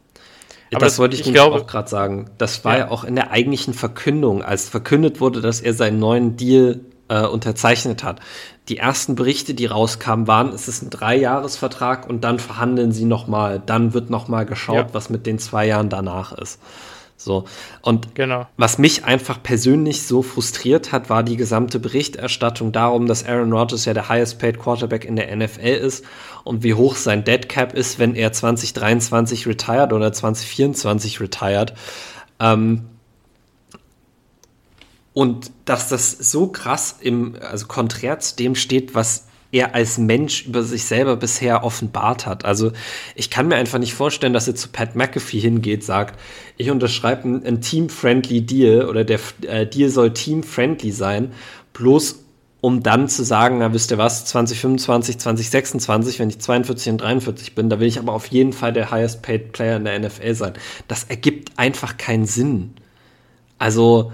das, 0.71 0.93
das 0.93 0.99
wollte 0.99 1.15
ich, 1.15 1.25
ich 1.25 1.33
glaube, 1.33 1.57
auch 1.57 1.67
gerade 1.67 1.89
sagen. 1.89 2.29
Das 2.37 2.63
war 2.65 2.73
ja. 2.73 2.79
ja. 2.79 2.91
auch 2.91 3.03
in 3.03 3.15
der 3.15 3.31
eigentlichen 3.31 3.73
Verkündung, 3.73 4.43
als 4.43 4.69
verkündet 4.69 5.19
wurde, 5.19 5.41
dass 5.41 5.61
er 5.61 5.73
seinen 5.73 5.99
neuen 5.99 6.37
Deal 6.37 6.81
äh, 7.07 7.25
unterzeichnet 7.25 8.03
hat. 8.03 8.19
Die 8.67 8.77
ersten 8.77 9.15
Berichte, 9.15 9.55
die 9.55 9.65
rauskamen, 9.65 10.27
waren, 10.27 10.49
es 10.49 10.67
ist 10.67 10.83
ein 10.83 10.91
Dreijahresvertrag 10.91 12.07
und 12.07 12.23
dann 12.23 12.37
verhandeln 12.37 12.91
sie 12.91 13.05
nochmal. 13.05 13.61
Dann 13.65 13.93
wird 13.93 14.11
nochmal 14.11 14.45
geschaut, 14.45 14.75
ja. 14.75 14.93
was 14.93 15.09
mit 15.09 15.25
den 15.25 15.39
zwei 15.39 15.65
Jahren 15.65 15.89
danach 15.89 16.33
ist. 16.33 16.59
So. 17.21 17.43
Und 17.81 18.15
genau. 18.15 18.47
was 18.55 18.77
mich 18.77 19.03
einfach 19.03 19.43
persönlich 19.43 20.03
so 20.03 20.21
frustriert 20.21 20.93
hat, 20.93 21.09
war 21.09 21.21
die 21.21 21.35
gesamte 21.35 21.77
Berichterstattung 21.77 22.71
darum, 22.71 23.07
dass 23.07 23.25
Aaron 23.25 23.51
Rodgers 23.51 23.83
ja 23.83 23.93
der 23.93 24.07
highest 24.07 24.39
paid 24.39 24.57
Quarterback 24.57 25.03
in 25.03 25.17
der 25.17 25.35
NFL 25.35 25.67
ist 25.67 26.05
und 26.45 26.63
wie 26.63 26.75
hoch 26.75 26.95
sein 26.95 27.25
Dead 27.25 27.49
Cap 27.49 27.73
ist, 27.73 27.99
wenn 27.99 28.15
er 28.15 28.31
2023 28.31 29.47
retired 29.47 29.91
oder 29.91 30.13
2024 30.13 31.19
retired. 31.19 31.73
Ähm, 32.39 32.85
und 35.13 35.51
dass 35.65 35.89
das 35.89 36.11
so 36.11 36.47
krass 36.47 36.95
im, 37.01 37.35
also 37.41 37.67
konträr 37.67 38.19
zu 38.19 38.37
dem 38.37 38.55
steht, 38.55 38.95
was 38.95 39.25
er 39.51 39.73
als 39.73 39.97
Mensch 39.97 40.45
über 40.45 40.61
sich 40.63 40.85
selber 40.85 41.15
bisher 41.15 41.63
offenbart 41.63 42.25
hat. 42.25 42.45
Also 42.45 42.71
ich 43.15 43.29
kann 43.29 43.47
mir 43.47 43.55
einfach 43.55 43.79
nicht 43.79 43.93
vorstellen, 43.93 44.33
dass 44.33 44.47
er 44.47 44.55
zu 44.55 44.69
Pat 44.69 44.95
McAfee 44.95 45.39
hingeht, 45.39 45.83
sagt, 45.83 46.19
ich 46.57 46.69
unterschreibe 46.69 47.23
einen, 47.23 47.45
einen 47.45 47.61
team-friendly 47.61 48.41
Deal 48.41 48.87
oder 48.87 49.03
der 49.03 49.19
äh, 49.41 49.65
Deal 49.65 49.89
soll 49.89 50.13
team-friendly 50.13 50.91
sein, 50.91 51.31
bloß 51.73 52.25
um 52.61 52.83
dann 52.83 53.07
zu 53.07 53.23
sagen, 53.23 53.59
na 53.59 53.73
wisst 53.73 53.91
ihr 53.91 53.97
was, 53.97 54.25
2025, 54.25 55.17
2026, 55.17 56.19
wenn 56.19 56.29
ich 56.29 56.39
42 56.39 56.91
und 56.91 56.97
43 57.01 57.55
bin, 57.55 57.69
da 57.69 57.79
will 57.79 57.87
ich 57.87 57.99
aber 57.99 58.13
auf 58.13 58.27
jeden 58.27 58.51
Fall 58.51 58.73
der 58.73 58.91
highest 58.91 59.21
paid 59.21 59.53
Player 59.53 59.77
in 59.77 59.85
der 59.85 59.97
NFL 59.97 60.35
sein. 60.35 60.53
Das 60.87 61.05
ergibt 61.05 61.57
einfach 61.57 61.97
keinen 61.97 62.25
Sinn. 62.25 62.73
Also 63.57 64.11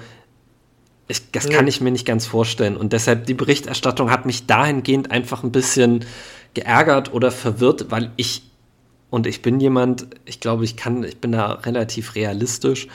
ich, 1.08 1.32
das 1.32 1.50
kann 1.50 1.68
ich 1.68 1.82
mir 1.82 1.92
nicht 1.92 2.06
ganz 2.06 2.26
vorstellen. 2.26 2.76
Und 2.78 2.94
deshalb, 2.94 3.26
die 3.28 3.36
Berichterstattung 3.36 4.10
hat 4.10 4.26
mich 4.26 4.48
dahingehend 4.48 5.12
einfach 5.12 5.44
ein 5.44 5.52
bisschen 5.52 6.06
geärgert 6.56 7.14
oder 7.14 7.32
verwirrt, 7.32 7.92
weil 7.92 8.12
ich, 8.16 8.44
und 9.12 9.28
ich 9.28 9.42
bin 9.42 9.60
jemand, 9.60 10.08
ich 10.26 10.40
glaube, 10.40 10.66
ich 10.66 10.76
kann, 10.76 11.04
ich 11.04 11.18
bin 11.18 11.34
da 11.34 11.54
relativ 11.54 12.16
realistisch. 12.16 12.88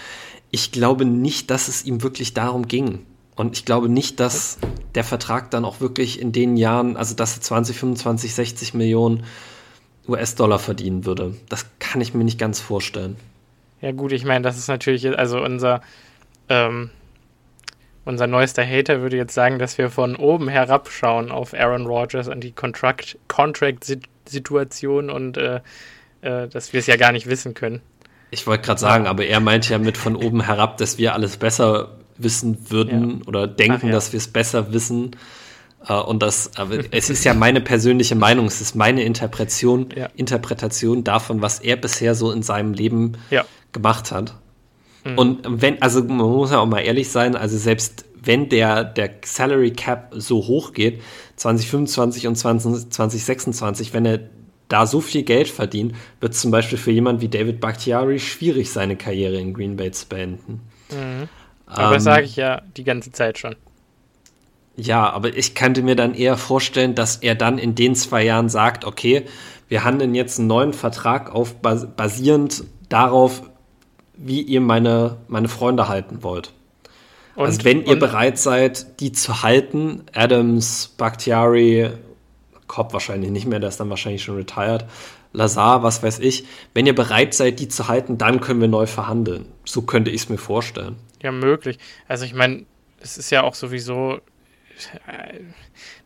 Ich 0.51 0.73
glaube 0.73 1.05
nicht, 1.05 1.51
dass 1.51 1.68
es 1.68 1.85
ihm 1.85 2.03
wirklich 2.03 2.35
darum 2.35 2.66
ging. 2.66 3.07
Und 3.37 3.57
ich 3.57 3.64
glaube 3.64 3.88
nicht, 3.88 4.18
dass 4.18 4.59
der 4.96 5.05
Vertrag 5.05 5.51
dann 5.53 5.64
auch 5.64 5.81
wirklich 5.81 6.20
in 6.20 6.33
den 6.33 6.57
Jahren, 6.57 6.96
also 6.96 7.14
dass 7.14 7.37
er 7.37 7.42
20, 7.42 7.79
25, 7.79 8.35
60 8.35 8.75
Millionen 8.75 9.23
US-Dollar 10.09 10.59
verdienen 10.59 11.07
würde. 11.07 11.37
Das 11.49 11.66
kann 11.79 12.01
ich 12.01 12.12
mir 12.12 12.25
nicht 12.25 12.38
ganz 12.38 12.59
vorstellen. 12.59 13.16
Ja, 13.81 13.92
gut, 13.92 14.12
ich 14.12 14.25
meine, 14.25 14.42
das 14.42 14.59
ist 14.59 14.68
natürlich, 14.68 15.16
also 15.16 15.40
unser, 15.40 15.81
ähm, 16.49 16.90
unser 18.11 18.27
neuester 18.27 18.66
Hater 18.66 19.01
würde 19.01 19.16
jetzt 19.16 19.33
sagen, 19.33 19.59
dass 19.59 19.79
wir 19.79 19.88
von 19.88 20.16
oben 20.16 20.49
herabschauen 20.49 21.31
auf 21.31 21.55
Aaron 21.55 21.87
Rodgers 21.87 22.29
und 22.29 22.44
die 22.44 22.53
Contract-Situation 22.53 25.09
und 25.09 25.38
äh, 25.38 25.61
äh, 26.20 26.46
dass 26.49 26.75
wir 26.75 26.81
es 26.81 26.87
ja 26.87 26.96
gar 26.96 27.12
nicht 27.12 27.29
wissen 27.29 27.55
können. 27.55 27.81
Ich 28.31 28.46
wollte 28.46 28.64
gerade 28.64 28.81
sagen, 28.81 29.07
aber 29.07 29.25
er 29.25 29.40
meint 29.40 29.66
ja 29.68 29.79
mit 29.79 29.96
von 29.96 30.16
oben 30.16 30.42
herab, 30.42 30.77
dass 30.77 30.99
wir 30.99 31.14
alles 31.14 31.37
besser 31.37 31.96
wissen 32.18 32.70
würden 32.70 33.20
ja. 33.20 33.27
oder 33.27 33.46
denken, 33.46 33.87
ja. 33.87 33.92
dass 33.92 34.12
wir 34.12 34.18
es 34.18 34.29
besser 34.29 34.73
wissen. 34.73 35.12
Uh, 35.88 35.94
und 35.94 36.23
das, 36.23 36.51
aber 36.57 36.81
es 36.90 37.09
ist 37.09 37.25
ja 37.25 37.33
meine 37.33 37.62
persönliche 37.62 38.14
Meinung, 38.14 38.44
es 38.44 38.61
ist 38.61 38.75
meine 38.75 39.03
Interpretation, 39.03 39.88
ja. 39.96 40.11
Interpretation 40.14 41.05
davon, 41.05 41.40
was 41.40 41.59
er 41.59 41.77
bisher 41.77 42.14
so 42.14 42.33
in 42.33 42.42
seinem 42.42 42.75
Leben 42.75 43.16
gemacht 43.73 44.12
hat. 44.12 44.35
Mhm. 45.04 45.18
Und 45.18 45.62
wenn, 45.62 45.80
also 45.82 46.02
man 46.02 46.18
muss 46.18 46.50
ja 46.50 46.58
auch 46.58 46.66
mal 46.66 46.80
ehrlich 46.80 47.08
sein, 47.08 47.36
also 47.36 47.56
selbst 47.56 48.04
wenn 48.22 48.48
der, 48.48 48.84
der 48.84 49.10
Salary 49.24 49.72
Cap 49.72 50.12
so 50.14 50.46
hoch 50.46 50.72
geht, 50.72 51.00
2025 51.36 52.26
und 52.26 52.36
20, 52.36 52.90
2026, 52.90 53.94
wenn 53.94 54.04
er 54.04 54.20
da 54.68 54.86
so 54.86 55.00
viel 55.00 55.22
Geld 55.22 55.48
verdient, 55.48 55.94
wird 56.20 56.34
es 56.34 56.40
zum 56.40 56.50
Beispiel 56.50 56.78
für 56.78 56.92
jemanden 56.92 57.22
wie 57.22 57.28
David 57.28 57.60
Bakhtiari 57.60 58.18
schwierig, 58.20 58.70
seine 58.70 58.96
Karriere 58.96 59.36
in 59.36 59.54
Green 59.54 59.76
Bay 59.76 59.90
zu 59.90 60.06
beenden. 60.06 60.60
Mhm. 60.90 61.28
Aber 61.66 61.88
ähm, 61.88 61.94
das 61.94 62.04
sage 62.04 62.24
ich 62.24 62.36
ja 62.36 62.62
die 62.76 62.84
ganze 62.84 63.10
Zeit 63.10 63.38
schon. 63.38 63.56
Ja, 64.76 65.10
aber 65.10 65.36
ich 65.36 65.54
könnte 65.54 65.82
mir 65.82 65.96
dann 65.96 66.14
eher 66.14 66.36
vorstellen, 66.36 66.94
dass 66.94 67.16
er 67.16 67.34
dann 67.34 67.58
in 67.58 67.74
den 67.74 67.94
zwei 67.94 68.24
Jahren 68.24 68.48
sagt, 68.48 68.84
okay, 68.84 69.24
wir 69.68 69.84
handeln 69.84 70.14
jetzt 70.14 70.38
einen 70.38 70.48
neuen 70.48 70.72
Vertrag 70.72 71.34
auf, 71.34 71.56
basierend 71.56 72.64
darauf, 72.88 73.42
wie 74.22 74.42
ihr 74.42 74.61
meine, 74.61 75.16
meine 75.28 75.48
Freunde 75.48 75.88
halten 75.88 76.22
wollt. 76.22 76.52
Und, 77.35 77.46
also 77.46 77.64
wenn 77.64 77.85
ihr 77.85 77.98
bereit 77.98 78.38
seid, 78.38 79.00
die 79.00 79.12
zu 79.12 79.42
halten, 79.42 80.04
Adams, 80.12 80.94
Bakhtiari, 80.98 81.90
Kopp 82.66 82.92
wahrscheinlich 82.92 83.30
nicht 83.30 83.46
mehr, 83.46 83.59
der 83.61 83.70
ist 83.70 83.80
dann 83.80 83.90
wahrscheinlich 83.90 84.22
schon 84.22 84.37
retired, 84.37 84.85
Lazar, 85.33 85.83
was 85.83 86.02
weiß 86.02 86.18
ich, 86.18 86.46
wenn 86.74 86.87
ihr 86.87 86.94
bereit 86.94 87.35
seid, 87.35 87.61
die 87.61 87.68
zu 87.68 87.88
halten, 87.88 88.18
dann 88.18 88.40
können 88.40 88.61
wir 88.61 88.68
neu 88.68 88.87
verhandeln. 88.87 89.46
So 89.64 89.83
könnte 89.83 90.11
ich 90.11 90.22
es 90.22 90.28
mir 90.28 90.38
vorstellen. 90.38 90.96
Ja, 91.22 91.33
möglich. 91.33 91.78
Also 92.09 92.24
ich 92.24 92.35
meine, 92.35 92.66
es 93.00 93.16
ist 93.16 93.30
ja 93.30 93.42
auch 93.42 93.54
sowieso 93.54 94.20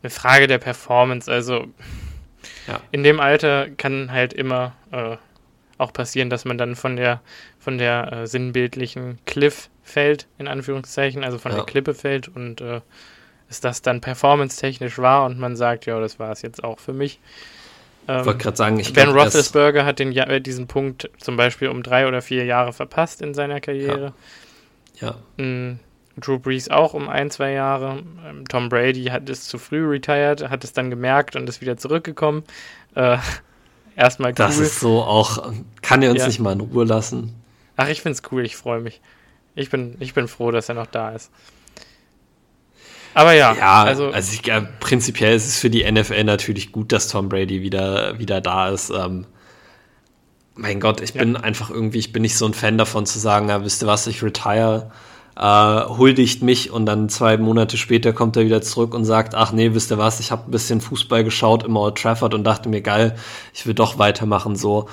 eine 0.02 0.10
Frage 0.10 0.46
der 0.46 0.58
Performance. 0.58 1.30
Also 1.30 1.66
Ja. 2.66 2.80
In 2.92 3.02
dem 3.02 3.20
Alter 3.20 3.70
kann 3.70 4.12
halt 4.12 4.32
immer 4.32 4.74
äh, 4.90 5.16
auch 5.78 5.92
passieren, 5.92 6.30
dass 6.30 6.44
man 6.44 6.58
dann 6.58 6.76
von 6.76 6.96
der, 6.96 7.20
von 7.64 7.78
der 7.78 8.12
äh, 8.12 8.26
sinnbildlichen 8.26 9.18
Cliff 9.24 9.70
fällt, 9.82 10.26
in 10.38 10.48
Anführungszeichen, 10.48 11.24
also 11.24 11.38
von 11.38 11.52
ja. 11.52 11.58
der 11.58 11.66
Klippe 11.66 11.94
fällt 11.94 12.28
und 12.28 12.60
äh, 12.60 12.82
ist 13.48 13.64
das 13.64 13.82
dann 13.82 14.00
performance-technisch 14.00 14.98
wahr 14.98 15.24
und 15.24 15.38
man 15.38 15.56
sagt, 15.56 15.86
ja, 15.86 15.98
das 15.98 16.18
war 16.18 16.30
es 16.30 16.42
jetzt 16.42 16.62
auch 16.62 16.78
für 16.78 16.92
mich. 16.92 17.20
Ähm, 18.06 18.20
ich 18.20 18.26
wollte 18.26 18.38
gerade 18.38 18.56
sagen, 18.56 18.78
ich 18.78 18.92
Ben 18.92 19.10
Roethlisberger 19.10 19.86
hat 19.86 19.98
den, 19.98 20.14
äh, 20.14 20.40
diesen 20.40 20.66
Punkt 20.66 21.10
zum 21.18 21.36
Beispiel 21.36 21.68
um 21.68 21.82
drei 21.82 22.06
oder 22.06 22.20
vier 22.20 22.44
Jahre 22.44 22.74
verpasst 22.74 23.22
in 23.22 23.32
seiner 23.32 23.60
Karriere. 23.60 24.12
Ja. 25.00 25.16
ja. 25.38 25.44
Mm, 25.44 25.78
Drew 26.18 26.38
Brees 26.38 26.70
auch 26.70 26.92
um 26.92 27.08
ein, 27.08 27.30
zwei 27.30 27.52
Jahre. 27.52 28.02
Ähm, 28.26 28.46
Tom 28.46 28.68
Brady 28.68 29.04
hat 29.04 29.28
es 29.30 29.46
zu 29.46 29.56
früh 29.56 29.86
retired, 29.86 30.50
hat 30.50 30.64
es 30.64 30.74
dann 30.74 30.90
gemerkt 30.90 31.34
und 31.34 31.48
ist 31.48 31.62
wieder 31.62 31.78
zurückgekommen. 31.78 32.44
Äh, 32.94 33.16
erstmal 33.96 34.30
cool. 34.30 34.36
Das 34.36 34.58
ist 34.58 34.80
so 34.80 35.02
auch, 35.02 35.52
kann 35.80 36.02
er 36.02 36.10
uns 36.10 36.20
ja. 36.20 36.26
nicht 36.26 36.40
mal 36.40 36.52
in 36.52 36.60
Ruhe 36.60 36.84
lassen? 36.84 37.34
Ach, 37.76 37.88
ich 37.88 38.02
finde 38.02 38.18
es 38.18 38.32
cool, 38.32 38.44
ich 38.44 38.56
freue 38.56 38.80
mich. 38.80 39.00
Ich 39.54 39.70
bin, 39.70 39.96
ich 40.00 40.14
bin 40.14 40.28
froh, 40.28 40.50
dass 40.50 40.68
er 40.68 40.74
noch 40.74 40.86
da 40.86 41.10
ist. 41.10 41.30
Aber 43.14 43.32
ja, 43.32 43.54
ja 43.54 43.84
also, 43.84 44.10
also 44.10 44.32
ich, 44.32 44.48
äh, 44.50 44.62
prinzipiell 44.80 45.34
ist 45.34 45.46
es 45.46 45.58
für 45.58 45.70
die 45.70 45.90
NFL 45.90 46.24
natürlich 46.24 46.72
gut, 46.72 46.90
dass 46.92 47.08
Tom 47.08 47.28
Brady 47.28 47.62
wieder, 47.62 48.18
wieder 48.18 48.40
da 48.40 48.68
ist. 48.68 48.90
Ähm, 48.90 49.26
mein 50.56 50.80
Gott, 50.80 51.00
ich 51.00 51.14
ja. 51.14 51.20
bin 51.20 51.36
einfach 51.36 51.70
irgendwie, 51.70 51.98
ich 51.98 52.12
bin 52.12 52.22
nicht 52.22 52.36
so 52.36 52.46
ein 52.46 52.54
Fan 52.54 52.78
davon 52.78 53.06
zu 53.06 53.18
sagen, 53.18 53.48
ja, 53.48 53.64
wisst 53.64 53.82
ihr 53.82 53.86
was, 53.86 54.06
ich 54.08 54.22
retire, 54.22 54.90
äh, 55.36 55.84
huldigt 55.88 56.42
mich 56.42 56.70
und 56.70 56.86
dann 56.86 57.08
zwei 57.08 57.36
Monate 57.36 57.76
später 57.76 58.12
kommt 58.12 58.36
er 58.36 58.44
wieder 58.44 58.62
zurück 58.62 58.94
und 58.94 59.04
sagt, 59.04 59.34
ach 59.34 59.52
nee, 59.52 59.74
wisst 59.74 59.90
ihr 59.90 59.98
was, 59.98 60.20
ich 60.20 60.30
habe 60.30 60.48
ein 60.48 60.50
bisschen 60.50 60.80
Fußball 60.80 61.24
geschaut 61.24 61.64
im 61.64 61.76
Old 61.76 61.96
Trafford 61.96 62.34
und 62.34 62.44
dachte 62.44 62.68
mir, 62.68 62.82
geil, 62.82 63.16
ich 63.52 63.66
will 63.66 63.74
doch 63.74 63.98
weitermachen, 63.98 64.56
so. 64.56 64.88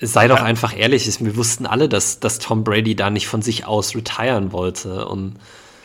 Sei 0.00 0.22
ja. 0.22 0.28
doch 0.28 0.42
einfach 0.42 0.76
ehrlich, 0.76 1.06
wir 1.22 1.36
wussten 1.36 1.66
alle, 1.66 1.88
dass, 1.88 2.20
dass 2.20 2.38
Tom 2.38 2.64
Brady 2.64 2.96
da 2.96 3.10
nicht 3.10 3.28
von 3.28 3.42
sich 3.42 3.66
aus 3.66 3.94
retiren 3.94 4.52
wollte 4.52 5.06
und 5.06 5.36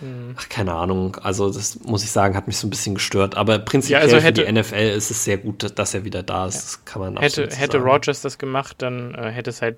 Mhm. 0.02 0.36
Ach, 0.38 0.50
keine 0.50 0.74
Ahnung. 0.74 1.18
Also, 1.22 1.50
das 1.50 1.80
muss 1.84 2.04
ich 2.04 2.12
sagen, 2.12 2.36
hat 2.36 2.48
mich 2.48 2.58
so 2.58 2.68
ein 2.68 2.70
bisschen 2.70 2.96
gestört. 2.96 3.36
Aber 3.36 3.60
prinzipiell 3.60 4.00
ja, 4.00 4.04
also 4.04 4.18
hätte, 4.18 4.46
für 4.46 4.52
die 4.52 4.60
NFL 4.60 4.96
ist 4.96 5.12
es 5.12 5.24
sehr 5.24 5.38
gut, 5.38 5.78
dass 5.78 5.94
er 5.94 6.04
wieder 6.04 6.24
da 6.24 6.48
ist. 6.48 6.56
Ja. 6.56 6.62
Das 6.62 6.86
kann 6.86 7.02
man 7.02 7.18
Hätte, 7.18 7.50
hätte 7.56 7.78
Rogers 7.78 8.22
das 8.22 8.38
gemacht, 8.38 8.78
dann 8.80 9.16
äh, 9.16 9.32
hätte 9.32 9.50
es 9.50 9.62
halt 9.62 9.78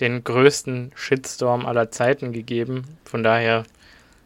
den 0.00 0.24
größten 0.24 0.92
Shitstorm 0.94 1.66
aller 1.66 1.90
Zeiten 1.90 2.32
gegeben. 2.32 2.84
Von 3.04 3.22
daher. 3.22 3.64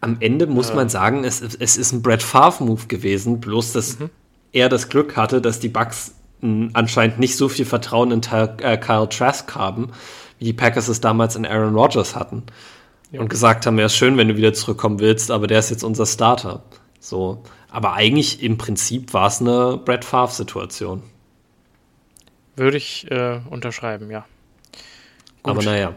Am 0.01 0.17
Ende 0.21 0.47
muss 0.47 0.71
äh, 0.71 0.75
man 0.75 0.89
sagen, 0.89 1.25
es, 1.25 1.41
es 1.41 1.77
ist 1.77 1.93
ein 1.93 2.03
Brett 2.03 2.23
Favre-Move 2.23 2.87
gewesen, 2.87 3.41
bloß 3.41 3.73
dass 3.73 3.99
mhm. 3.99 4.11
er 4.53 4.69
das 4.69 4.89
Glück 4.89 5.17
hatte, 5.17 5.41
dass 5.41 5.61
die 5.61 5.69
Bucks 5.69 6.15
anscheinend 6.73 7.19
nicht 7.19 7.37
so 7.37 7.49
viel 7.49 7.65
Vertrauen 7.65 8.11
in 8.11 8.21
äh, 8.33 8.77
Kyle 8.77 9.09
Trask 9.09 9.55
haben, 9.55 9.93
wie 10.39 10.45
die 10.47 10.53
Packers 10.53 10.89
es 10.89 11.01
damals 11.01 11.37
in 11.37 11.47
Aaron 11.47 11.75
Rodgers 11.75 12.15
hatten 12.17 12.45
ja. 13.11 13.21
und 13.21 13.29
gesagt 13.29 13.67
haben, 13.67 13.79
ja, 13.79 13.87
ist 13.87 13.97
schön, 13.97 14.17
wenn 14.17 14.29
du 14.29 14.37
wieder 14.37 14.53
zurückkommen 14.53 14.99
willst, 14.99 15.31
aber 15.31 15.47
der 15.47 15.61
ist 15.61 15.71
jetzt 15.71 15.85
unser 15.85 16.07
Starter. 16.07 16.63
So. 17.01 17.43
Aber 17.71 17.95
eigentlich 17.95 18.43
im 18.43 18.59
Prinzip 18.59 19.15
war 19.15 19.29
es 19.29 19.41
eine 19.41 19.81
Brett 19.85 20.05
Favre-Situation. 20.05 21.03
Würde 22.57 22.77
ich 22.77 23.11
äh, 23.11 23.41
unterschreiben, 23.51 24.11
ja. 24.11 24.27
Gut. 25.43 25.51
Aber 25.51 25.63
naja. 25.63 25.95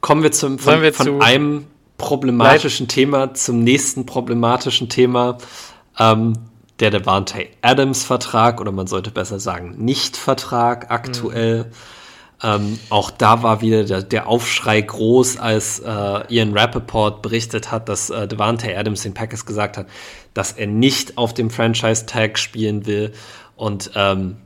Kommen 0.00 0.22
wir 0.22 0.32
zum 0.32 0.58
von, 0.58 0.82
wir 0.82 0.92
von 0.92 1.22
einem 1.22 1.66
problematischen 1.96 2.86
Leid. 2.86 2.94
Thema 2.94 3.34
zum 3.34 3.62
nächsten 3.62 4.04
problematischen 4.04 4.88
Thema. 4.88 5.38
Ähm, 5.98 6.34
der 6.82 6.90
Devante 6.90 7.46
Adams 7.62 8.04
Vertrag 8.04 8.60
oder 8.60 8.72
man 8.72 8.88
sollte 8.88 9.12
besser 9.12 9.38
sagen 9.38 9.76
Nicht-Vertrag 9.78 10.90
aktuell. 10.90 11.64
Mhm. 11.64 11.70
Ähm, 12.44 12.78
auch 12.90 13.12
da 13.12 13.44
war 13.44 13.60
wieder 13.60 13.84
der, 13.84 14.02
der 14.02 14.26
Aufschrei 14.26 14.80
groß, 14.80 15.36
als 15.36 15.78
äh, 15.78 16.34
Ian 16.34 16.58
Rappaport 16.58 17.22
berichtet 17.22 17.70
hat, 17.70 17.88
dass 17.88 18.10
äh, 18.10 18.26
Devante 18.26 18.76
Adams 18.76 19.02
den 19.02 19.14
Packers 19.14 19.46
gesagt 19.46 19.76
hat, 19.76 19.86
dass 20.34 20.50
er 20.50 20.66
nicht 20.66 21.18
auf 21.18 21.32
dem 21.34 21.50
Franchise-Tag 21.50 22.36
spielen 22.36 22.84
will 22.84 23.12
und 23.54 23.92
ähm, 23.94 24.38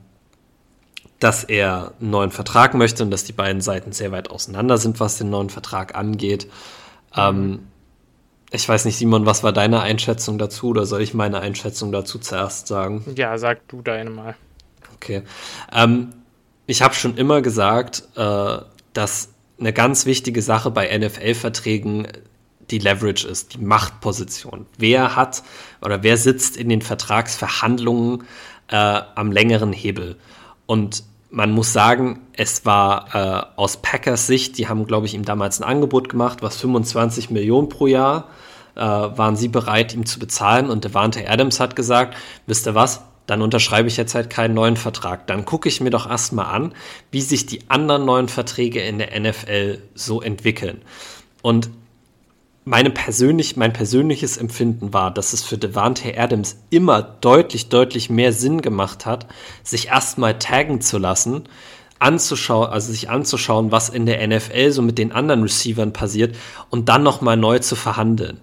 dass 1.17 1.43
er 1.43 1.93
einen 1.99 2.11
neuen 2.11 2.29
Vertrag 2.29 2.75
möchte 2.75 3.01
und 3.01 3.09
dass 3.09 3.23
die 3.23 3.33
beiden 3.33 3.61
Seiten 3.61 3.93
sehr 3.93 4.11
weit 4.11 4.29
auseinander 4.29 4.77
sind, 4.77 4.99
was 4.99 5.17
den 5.17 5.31
neuen 5.31 5.49
Vertrag 5.49 5.95
angeht. 5.95 6.47
Ähm, 7.15 7.61
ich 8.51 8.67
weiß 8.67 8.85
nicht, 8.85 8.97
Simon, 8.97 9.25
was 9.25 9.43
war 9.43 9.51
deine 9.51 9.81
Einschätzung 9.81 10.37
dazu 10.37 10.69
oder 10.69 10.85
soll 10.85 11.01
ich 11.01 11.13
meine 11.13 11.39
Einschätzung 11.39 11.91
dazu 11.91 12.17
zuerst 12.19 12.67
sagen? 12.67 13.03
Ja, 13.15 13.37
sag 13.37 13.67
du 13.67 13.81
deine 13.81 14.09
mal. 14.09 14.35
Okay. 14.95 15.23
Ähm, 15.71 16.09
ich 16.65 16.81
habe 16.81 16.93
schon 16.93 17.17
immer 17.17 17.41
gesagt, 17.41 18.03
äh, 18.15 18.57
dass 18.93 19.29
eine 19.59 19.73
ganz 19.73 20.05
wichtige 20.05 20.41
Sache 20.41 20.71
bei 20.71 20.97
NFL-Verträgen 20.97 22.07
die 22.69 22.79
Leverage 22.79 23.27
ist, 23.27 23.53
die 23.53 23.59
Machtposition. 23.59 24.65
Wer 24.77 25.15
hat 25.15 25.43
oder 25.81 26.03
wer 26.03 26.17
sitzt 26.17 26.57
in 26.57 26.69
den 26.69 26.81
Vertragsverhandlungen 26.81 28.23
äh, 28.69 28.75
am 28.75 29.31
längeren 29.31 29.73
Hebel? 29.73 30.17
Und 30.65 31.03
man 31.37 31.51
muss 31.51 31.71
sagen, 31.71 32.21
es 32.33 32.65
war 32.65 33.13
äh, 33.13 33.45
aus 33.57 33.77
Packers 33.77 34.25
Sicht, 34.25 34.57
die 34.57 34.67
haben, 34.67 34.87
glaube 34.87 35.05
ich, 35.05 35.13
ihm 35.13 35.23
damals 35.23 35.61
ein 35.61 35.63
Angebot 35.63 36.09
gemacht, 36.09 36.41
was 36.41 36.57
25 36.57 37.29
Millionen 37.29 37.69
pro 37.69 37.85
Jahr 37.85 38.29
äh, 38.73 38.79
waren 38.81 39.35
sie 39.35 39.47
bereit, 39.47 39.93
ihm 39.93 40.07
zu 40.07 40.17
bezahlen. 40.17 40.67
Und 40.67 40.83
Devante 40.83 41.29
Adams 41.29 41.59
hat 41.59 41.75
gesagt, 41.75 42.17
wisst 42.47 42.65
ihr 42.65 42.73
was, 42.73 43.03
dann 43.27 43.43
unterschreibe 43.43 43.87
ich 43.87 43.97
jetzt 43.97 44.15
halt 44.15 44.31
keinen 44.31 44.55
neuen 44.55 44.77
Vertrag. 44.77 45.27
Dann 45.27 45.45
gucke 45.45 45.69
ich 45.69 45.79
mir 45.79 45.91
doch 45.91 46.09
erstmal 46.09 46.47
an, 46.47 46.73
wie 47.11 47.21
sich 47.21 47.45
die 47.45 47.69
anderen 47.69 48.03
neuen 48.05 48.29
Verträge 48.29 48.81
in 48.81 48.97
der 48.97 49.19
NFL 49.19 49.83
so 49.93 50.23
entwickeln. 50.23 50.81
Und 51.43 51.69
meine 52.67 52.89
persönlich, 52.89 53.55
mein 53.55 53.71
persönliches 53.71 54.35
Empfinden 54.35 54.91
war, 54.91 55.09
dass 55.09 55.31
es 55.31 55.41
für 55.41 55.57
Devante 55.57 56.17
Adams 56.17 56.57
immer 56.69 57.01
deutlich, 57.01 57.69
deutlich 57.69 58.09
mehr 58.09 58.33
Sinn 58.33 58.61
gemacht 58.61 59.05
hat, 59.05 59.25
sich 59.63 59.87
erstmal 59.87 60.37
taggen 60.37 60.81
zu 60.81 60.97
lassen, 60.97 61.43
anzuschauen, 61.99 62.67
also 62.69 62.91
sich 62.91 63.09
anzuschauen, 63.09 63.71
was 63.71 63.87
in 63.87 64.05
der 64.05 64.27
NFL 64.27 64.71
so 64.71 64.81
mit 64.81 64.97
den 64.97 65.13
anderen 65.13 65.43
Receivern 65.43 65.93
passiert 65.93 66.35
und 66.69 66.89
dann 66.89 67.03
nochmal 67.03 67.37
neu 67.37 67.59
zu 67.59 67.77
verhandeln. 67.77 68.41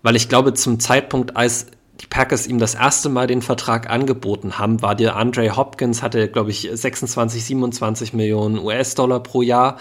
Weil 0.00 0.14
ich 0.14 0.28
glaube, 0.28 0.54
zum 0.54 0.78
Zeitpunkt, 0.78 1.36
als 1.36 1.66
die 2.00 2.06
Packers 2.06 2.46
ihm 2.46 2.60
das 2.60 2.76
erste 2.76 3.08
Mal 3.08 3.26
den 3.26 3.42
Vertrag 3.42 3.90
angeboten 3.90 4.60
haben, 4.60 4.80
war 4.80 4.94
der 4.94 5.16
Andre 5.16 5.56
Hopkins, 5.56 6.02
hatte, 6.02 6.28
glaube 6.28 6.50
ich, 6.50 6.68
26, 6.72 7.44
27 7.44 8.12
Millionen 8.12 8.58
US-Dollar 8.58 9.20
pro 9.24 9.42
Jahr. 9.42 9.78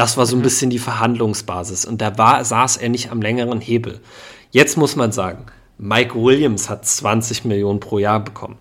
Das 0.00 0.16
war 0.16 0.24
so 0.24 0.34
ein 0.34 0.38
mhm. 0.38 0.44
bisschen 0.44 0.70
die 0.70 0.78
Verhandlungsbasis. 0.78 1.84
Und 1.84 2.00
da 2.00 2.16
war, 2.16 2.42
saß 2.42 2.78
er 2.78 2.88
nicht 2.88 3.10
am 3.10 3.20
längeren 3.20 3.60
Hebel. 3.60 4.00
Jetzt 4.50 4.78
muss 4.78 4.96
man 4.96 5.12
sagen, 5.12 5.44
Mike 5.76 6.14
Williams 6.14 6.70
hat 6.70 6.86
20 6.86 7.44
Millionen 7.44 7.80
pro 7.80 7.98
Jahr 7.98 8.24
bekommen. 8.24 8.56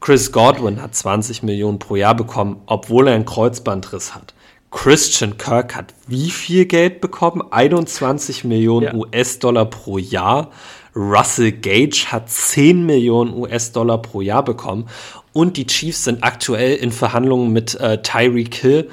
Chris 0.00 0.32
Godwin 0.32 0.82
hat 0.82 0.94
20 0.94 1.42
Millionen 1.42 1.78
pro 1.78 1.96
Jahr 1.96 2.14
bekommen, 2.14 2.60
obwohl 2.66 3.08
er 3.08 3.14
einen 3.14 3.24
Kreuzbandriss 3.24 4.14
hat. 4.14 4.34
Christian 4.70 5.38
Kirk 5.38 5.74
hat 5.74 5.94
wie 6.08 6.28
viel 6.28 6.66
Geld 6.66 7.00
bekommen? 7.00 7.42
21 7.50 8.44
Millionen 8.44 8.84
ja. 8.88 8.94
US-Dollar 8.94 9.64
pro 9.64 9.96
Jahr. 9.96 10.50
Russell 10.94 11.52
Gage 11.52 12.08
hat 12.12 12.28
10 12.28 12.84
Millionen 12.84 13.32
US-Dollar 13.32 14.02
pro 14.02 14.20
Jahr 14.20 14.44
bekommen 14.44 14.90
und 15.32 15.56
die 15.58 15.66
Chiefs 15.66 16.04
sind 16.04 16.22
aktuell 16.22 16.76
in 16.76 16.92
Verhandlungen 16.92 17.52
mit 17.52 17.74
äh, 17.74 18.00
Tyreek 18.02 18.54
Hill, 18.54 18.90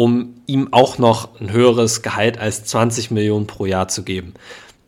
um 0.00 0.40
ihm 0.46 0.72
auch 0.72 0.96
noch 0.96 1.38
ein 1.42 1.52
höheres 1.52 2.00
Gehalt 2.00 2.38
als 2.38 2.64
20 2.64 3.10
Millionen 3.10 3.46
pro 3.46 3.66
Jahr 3.66 3.88
zu 3.88 4.02
geben 4.02 4.32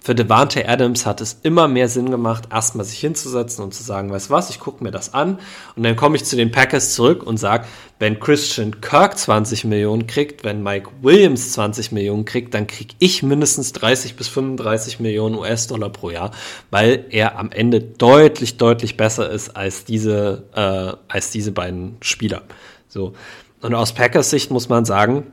für 0.03 0.17
Devante 0.17 0.69
Adams 0.69 1.07
hat 1.07 1.21
es 1.21 1.39
immer 1.45 1.69
mehr 1.69 1.89
Sinn 1.89 2.11
gemacht, 2.11 2.49
erstmal 2.51 2.85
sich 2.85 2.99
hinzusetzen 2.99 3.63
und 3.63 3.73
zu 3.73 3.85
sagen, 3.85 4.11
weißt 4.11 4.31
was, 4.31 4.51
ich 4.51 4.59
gucke 4.59 4.83
mir 4.83 4.91
das 4.91 5.15
an 5.15 5.39
und 5.77 5.85
dann 5.85 5.95
komme 5.95 6.17
ich 6.17 6.25
zu 6.25 6.35
den 6.35 6.51
Packers 6.51 6.95
zurück 6.95 7.23
und 7.23 7.37
sage, 7.37 7.67
wenn 8.01 8.19
Christian 8.19 8.81
Kirk 8.81 9.17
20 9.17 9.65
Millionen 9.65 10.09
kriegt, 10.09 10.43
wenn 10.43 10.65
Mike 10.65 10.91
Williams 11.03 11.53
20 11.53 11.93
Millionen 11.93 12.25
kriegt, 12.25 12.53
dann 12.53 12.67
kriege 12.67 12.97
ich 12.99 13.23
mindestens 13.23 13.73
30 13.75 14.17
bis 14.17 14.27
35 14.27 14.99
Millionen 14.99 15.37
US-Dollar 15.37 15.91
pro 15.91 16.11
Jahr, 16.11 16.33
weil 16.71 17.07
er 17.11 17.39
am 17.39 17.53
Ende 17.53 17.81
deutlich, 17.81 18.57
deutlich 18.57 18.97
besser 18.97 19.31
ist 19.31 19.57
als 19.57 19.85
diese, 19.85 20.43
äh, 20.53 20.97
als 21.07 21.31
diese 21.31 21.53
beiden 21.53 21.99
Spieler. 22.01 22.43
So. 22.89 23.15
Und 23.63 23.75
aus 23.75 23.95
Packers 23.95 24.31
Sicht 24.31 24.51
muss 24.51 24.69
man 24.69 24.85
sagen, 24.85 25.27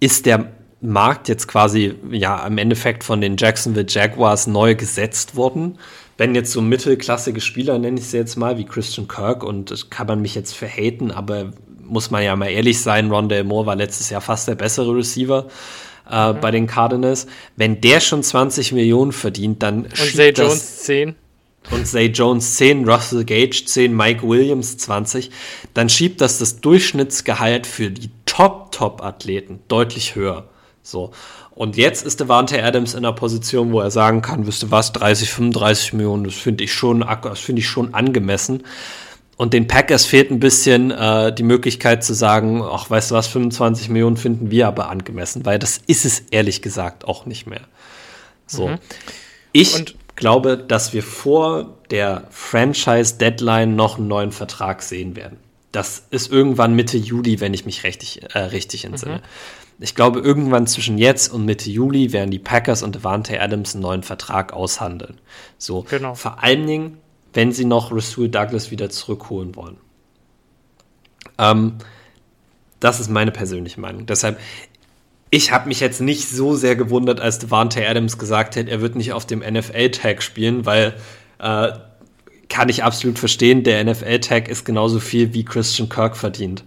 ist 0.00 0.26
der 0.26 0.52
Markt 0.82 1.28
jetzt 1.28 1.48
quasi 1.48 1.94
ja 2.10 2.46
im 2.46 2.58
Endeffekt 2.58 3.02
von 3.02 3.20
den 3.20 3.36
Jacksonville 3.38 3.86
Jaguars 3.88 4.46
neu 4.46 4.74
gesetzt 4.74 5.34
worden. 5.34 5.78
Wenn 6.18 6.34
jetzt 6.34 6.52
so 6.52 6.60
mittelklassige 6.60 7.40
Spieler, 7.40 7.78
nenne 7.78 7.98
ich 7.98 8.06
sie 8.06 8.18
jetzt 8.18 8.36
mal, 8.36 8.58
wie 8.58 8.64
Christian 8.64 9.08
Kirk, 9.08 9.42
und 9.42 9.70
das 9.70 9.90
kann 9.90 10.06
man 10.06 10.20
mich 10.20 10.34
jetzt 10.34 10.54
verhaten, 10.54 11.10
aber 11.10 11.52
muss 11.82 12.10
man 12.10 12.22
ja 12.22 12.36
mal 12.36 12.48
ehrlich 12.48 12.80
sein, 12.80 13.10
Rondell 13.10 13.44
Moore 13.44 13.66
war 13.66 13.76
letztes 13.76 14.10
Jahr 14.10 14.20
fast 14.20 14.48
der 14.48 14.54
bessere 14.54 14.94
Receiver 14.94 15.46
äh, 16.10 16.32
mhm. 16.32 16.40
bei 16.40 16.50
den 16.50 16.66
Cardinals. 16.66 17.26
Wenn 17.56 17.80
der 17.80 18.00
schon 18.00 18.22
20 18.22 18.72
Millionen 18.72 19.12
verdient, 19.12 19.62
dann 19.62 19.84
Und 19.84 19.96
Zay 19.96 20.30
Jones 20.30 20.82
10. 20.84 21.14
und 21.70 21.86
Zay 21.86 22.06
Jones 22.06 22.56
10, 22.56 22.88
Russell 22.88 23.24
Gage 23.24 23.64
10, 23.64 23.94
Mike 23.94 24.26
Williams 24.26 24.76
20, 24.78 25.30
dann 25.74 25.88
schiebt 25.88 26.20
das 26.20 26.38
das 26.38 26.60
Durchschnittsgehalt 26.60 27.66
für 27.66 27.90
die 27.90 28.10
Top-Top-Athleten 28.26 29.60
deutlich 29.68 30.14
höher. 30.14 30.48
So. 30.82 31.12
Und 31.54 31.76
jetzt 31.76 32.04
ist 32.04 32.20
Devante 32.20 32.62
Adams 32.62 32.92
in 32.92 32.98
einer 32.98 33.14
Position, 33.14 33.72
wo 33.72 33.80
er 33.80 33.90
sagen 33.90 34.20
kann, 34.20 34.46
wisst 34.46 34.62
ihr 34.62 34.70
was, 34.70 34.92
30, 34.92 35.30
35 35.30 35.94
Millionen, 35.94 36.24
das 36.24 36.34
finde 36.34 36.64
ich 36.64 36.72
schon, 36.72 37.00
das 37.22 37.40
finde 37.40 37.60
ich 37.60 37.68
schon 37.68 37.94
angemessen. 37.94 38.62
Und 39.38 39.52
den 39.52 39.66
Packers 39.66 40.06
fehlt 40.06 40.30
ein 40.30 40.40
bisschen 40.40 40.90
äh, 40.90 41.32
die 41.32 41.42
Möglichkeit 41.42 42.04
zu 42.04 42.14
sagen, 42.14 42.62
ach, 42.62 42.88
weißt 42.88 43.10
du 43.10 43.14
was, 43.14 43.26
25 43.26 43.90
Millionen 43.90 44.16
finden 44.16 44.50
wir 44.50 44.66
aber 44.66 44.88
angemessen, 44.88 45.44
weil 45.44 45.58
das 45.58 45.78
ist 45.86 46.04
es 46.04 46.20
ehrlich 46.30 46.62
gesagt 46.62 47.06
auch 47.06 47.26
nicht 47.26 47.46
mehr. 47.46 47.62
So. 48.46 48.68
Mhm. 48.68 48.78
Ich 49.52 49.74
Und 49.74 49.94
glaube, 50.16 50.56
dass 50.58 50.92
wir 50.92 51.02
vor 51.02 51.74
der 51.90 52.26
Franchise-Deadline 52.30 53.76
noch 53.76 53.98
einen 53.98 54.08
neuen 54.08 54.32
Vertrag 54.32 54.82
sehen 54.82 55.14
werden. 55.14 55.38
Das 55.72 56.06
ist 56.10 56.32
irgendwann 56.32 56.74
Mitte 56.74 56.96
Juli, 56.96 57.40
wenn 57.40 57.54
ich 57.54 57.66
mich 57.66 57.84
richtig, 57.84 58.34
äh, 58.34 58.38
richtig 58.38 58.84
entsinne. 58.84 59.16
Mhm. 59.16 59.22
Ich 59.78 59.94
glaube, 59.94 60.20
irgendwann 60.20 60.66
zwischen 60.66 60.96
jetzt 60.96 61.32
und 61.32 61.44
Mitte 61.44 61.70
Juli 61.70 62.12
werden 62.12 62.30
die 62.30 62.38
Packers 62.38 62.82
und 62.82 62.94
Devante 62.94 63.40
Adams 63.40 63.74
einen 63.74 63.82
neuen 63.82 64.02
Vertrag 64.02 64.54
aushandeln. 64.54 65.20
So, 65.58 65.82
genau. 65.82 66.14
vor 66.14 66.42
allen 66.42 66.66
Dingen, 66.66 66.98
wenn 67.34 67.52
sie 67.52 67.66
noch 67.66 67.92
Rasul 67.92 68.30
Douglas 68.30 68.70
wieder 68.70 68.88
zurückholen 68.88 69.54
wollen. 69.54 69.76
Ähm, 71.36 71.76
das 72.80 73.00
ist 73.00 73.10
meine 73.10 73.32
persönliche 73.32 73.80
Meinung. 73.80 74.06
Deshalb, 74.06 74.38
ich 75.30 75.52
habe 75.52 75.68
mich 75.68 75.80
jetzt 75.80 76.00
nicht 76.00 76.28
so 76.28 76.54
sehr 76.54 76.76
gewundert, 76.76 77.20
als 77.20 77.38
Devante 77.38 77.86
Adams 77.86 78.18
gesagt 78.18 78.56
hat, 78.56 78.68
er 78.68 78.80
wird 78.80 78.94
nicht 78.94 79.12
auf 79.12 79.26
dem 79.26 79.40
NFL-Tag 79.40 80.22
spielen, 80.22 80.66
weil 80.66 80.94
äh, 81.38 81.72
kann 82.48 82.68
ich 82.68 82.84
absolut 82.84 83.18
verstehen, 83.18 83.64
der 83.64 83.84
NFL-Tag 83.84 84.48
ist 84.48 84.64
genauso 84.64 85.00
viel 85.00 85.34
wie 85.34 85.44
Christian 85.44 85.88
Kirk 85.88 86.16
verdient. 86.16 86.64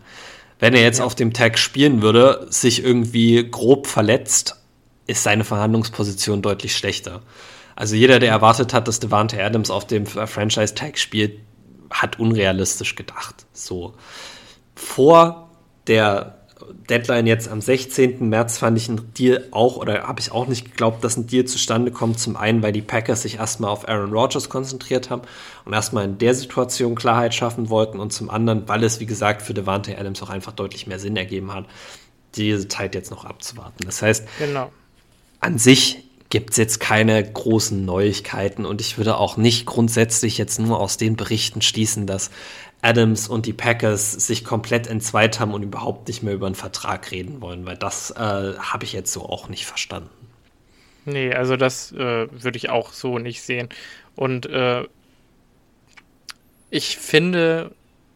Wenn 0.60 0.74
er 0.74 0.82
jetzt 0.82 1.00
ja. 1.00 1.06
auf 1.06 1.16
dem 1.16 1.32
Tag 1.32 1.58
spielen 1.58 2.02
würde, 2.02 2.48
sich 2.50 2.84
irgendwie 2.84 3.50
grob 3.50 3.88
verletzt, 3.88 4.58
ist 5.08 5.24
seine 5.24 5.46
Verhandlungsposition 5.46 6.42
deutlich 6.42 6.76
schlechter. 6.76 7.22
Also 7.76 7.96
jeder, 7.96 8.20
der 8.20 8.30
erwartet 8.30 8.74
hat, 8.74 8.90
dass 8.90 9.00
Devante 9.00 9.42
Adams 9.42 9.72
auf 9.72 9.88
dem 9.88 10.06
Franchise-Tag 10.06 10.98
spielt, 10.98 11.40
hat 11.90 12.20
unrealistisch 12.20 12.96
gedacht. 12.96 13.46
So. 13.54 13.94
Vor 14.76 15.50
der 15.88 16.39
Deadline 16.90 17.28
jetzt 17.28 17.50
am 17.50 17.62
16. 17.62 18.30
März 18.30 18.58
fand 18.58 18.78
ich 18.78 18.90
einen 18.90 19.14
Deal 19.14 19.48
auch, 19.52 19.78
oder 19.78 20.08
habe 20.08 20.20
ich 20.20 20.32
auch 20.32 20.48
nicht 20.48 20.66
geglaubt, 20.66 21.04
dass 21.04 21.18
ein 21.18 21.28
Deal 21.28 21.46
zustande 21.46 21.92
kommt. 21.92 22.20
Zum 22.20 22.36
einen, 22.36 22.64
weil 22.64 22.72
die 22.72 22.82
Packers 22.82 23.24
sich 23.24 23.36
erstmal 23.36 23.72
auf 23.72 23.88
Aaron 23.88 24.12
Rodgers 24.12 24.50
konzentriert 24.50 25.10
haben 25.10 25.22
und 25.66 25.74
erstmal 25.74 26.06
in 26.06 26.18
der 26.18 26.34
Situation 26.34 26.96
Klarheit 26.96 27.36
schaffen 27.36 27.70
wollten 27.70 28.00
und 28.00 28.12
zum 28.12 28.30
anderen, 28.30 28.68
weil 28.68 28.84
es, 28.84 29.00
wie 29.00 29.06
gesagt, 29.06 29.42
für 29.42 29.54
Devante 29.54 29.98
Adams 29.98 30.22
auch 30.24 30.30
einfach 30.30 30.54
deutlich 30.54 30.88
mehr 30.88 31.00
Sinn 31.00 31.18
ergeben 31.18 31.54
hat, 31.54 31.66
diese 32.36 32.68
Zeit 32.68 32.96
jetzt 32.96 33.12
noch 33.12 33.26
abzuwarten. 33.26 33.84
Das 33.86 34.02
heißt, 34.02 34.28
genau. 34.40 34.72
an 35.40 35.58
sich 35.58 36.04
gibt 36.30 36.52
es 36.52 36.58
jetzt 36.58 36.80
keine 36.80 37.24
großen 37.24 37.84
Neuigkeiten 37.84 38.66
und 38.66 38.82
ich 38.82 38.98
würde 38.98 39.18
auch 39.18 39.36
nicht 39.38 39.66
grundsätzlich 39.66 40.38
jetzt 40.38 40.60
nur 40.60 40.80
aus 40.80 40.98
den 40.98 41.16
Berichten 41.16 41.62
schließen, 41.62 42.06
dass 42.06 42.30
Adams 42.82 43.28
und 43.28 43.46
die 43.46 43.54
Packers 43.54 44.14
sich 44.14 44.46
komplett 44.46 44.88
entzweit 44.88 45.40
haben 45.40 45.54
und 45.54 45.64
überhaupt 45.64 46.08
nicht 46.08 46.24
mehr 46.24 46.34
über 46.34 46.46
einen 46.46 46.56
Vertrag 46.56 47.12
reden 47.12 47.42
wollen, 47.42 47.66
weil 47.66 47.78
das 47.78 48.12
äh, 48.12 48.18
habe 48.18 48.84
ich 48.84 48.94
jetzt 48.94 49.12
so 49.12 49.24
auch 49.24 49.50
nicht 49.50 49.66
verstanden. 49.66 50.10
Nee, 51.06 51.34
also 51.34 51.58
das 51.58 51.92
äh, 51.92 52.28
würde 52.32 52.58
ich 52.58 52.70
auch 52.70 52.94
so 52.94 53.20
nicht 53.20 53.42
sehen. 53.42 53.70
Und 54.16 54.46
äh, 54.46 54.84
ich 56.70 56.98
finde, 56.98 57.72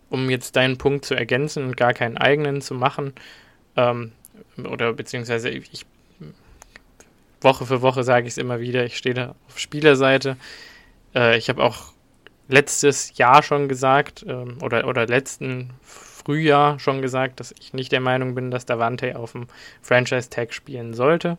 um 0.09 0.29
jetzt 0.29 0.55
deinen 0.55 0.77
Punkt 0.77 1.05
zu 1.05 1.15
ergänzen 1.15 1.63
und 1.65 1.77
gar 1.77 1.93
keinen 1.93 2.17
eigenen 2.17 2.61
zu 2.61 2.75
machen, 2.75 3.13
ähm, 3.75 4.11
oder 4.57 4.93
beziehungsweise 4.93 5.49
ich 5.49 5.85
Woche 7.41 7.65
für 7.65 7.81
Woche 7.81 8.03
sage 8.03 8.27
ich 8.27 8.33
es 8.33 8.37
immer 8.37 8.59
wieder, 8.59 8.85
ich 8.85 8.97
stehe 8.97 9.15
da 9.15 9.35
auf 9.47 9.59
Spielerseite. 9.59 10.37
Äh, 11.13 11.37
ich 11.37 11.49
habe 11.49 11.63
auch 11.63 11.92
letztes 12.47 13.17
Jahr 13.17 13.43
schon 13.43 13.67
gesagt, 13.67 14.25
ähm, 14.27 14.57
oder, 14.61 14.87
oder 14.87 15.07
letzten 15.07 15.71
Frühjahr 15.81 16.79
schon 16.79 17.01
gesagt, 17.01 17.39
dass 17.39 17.53
ich 17.59 17.73
nicht 17.73 17.91
der 17.91 17.99
Meinung 17.99 18.35
bin, 18.35 18.51
dass 18.51 18.65
Davante 18.65 19.17
auf 19.17 19.33
dem 19.33 19.47
Franchise-Tag 19.81 20.53
spielen 20.53 20.93
sollte. 20.93 21.37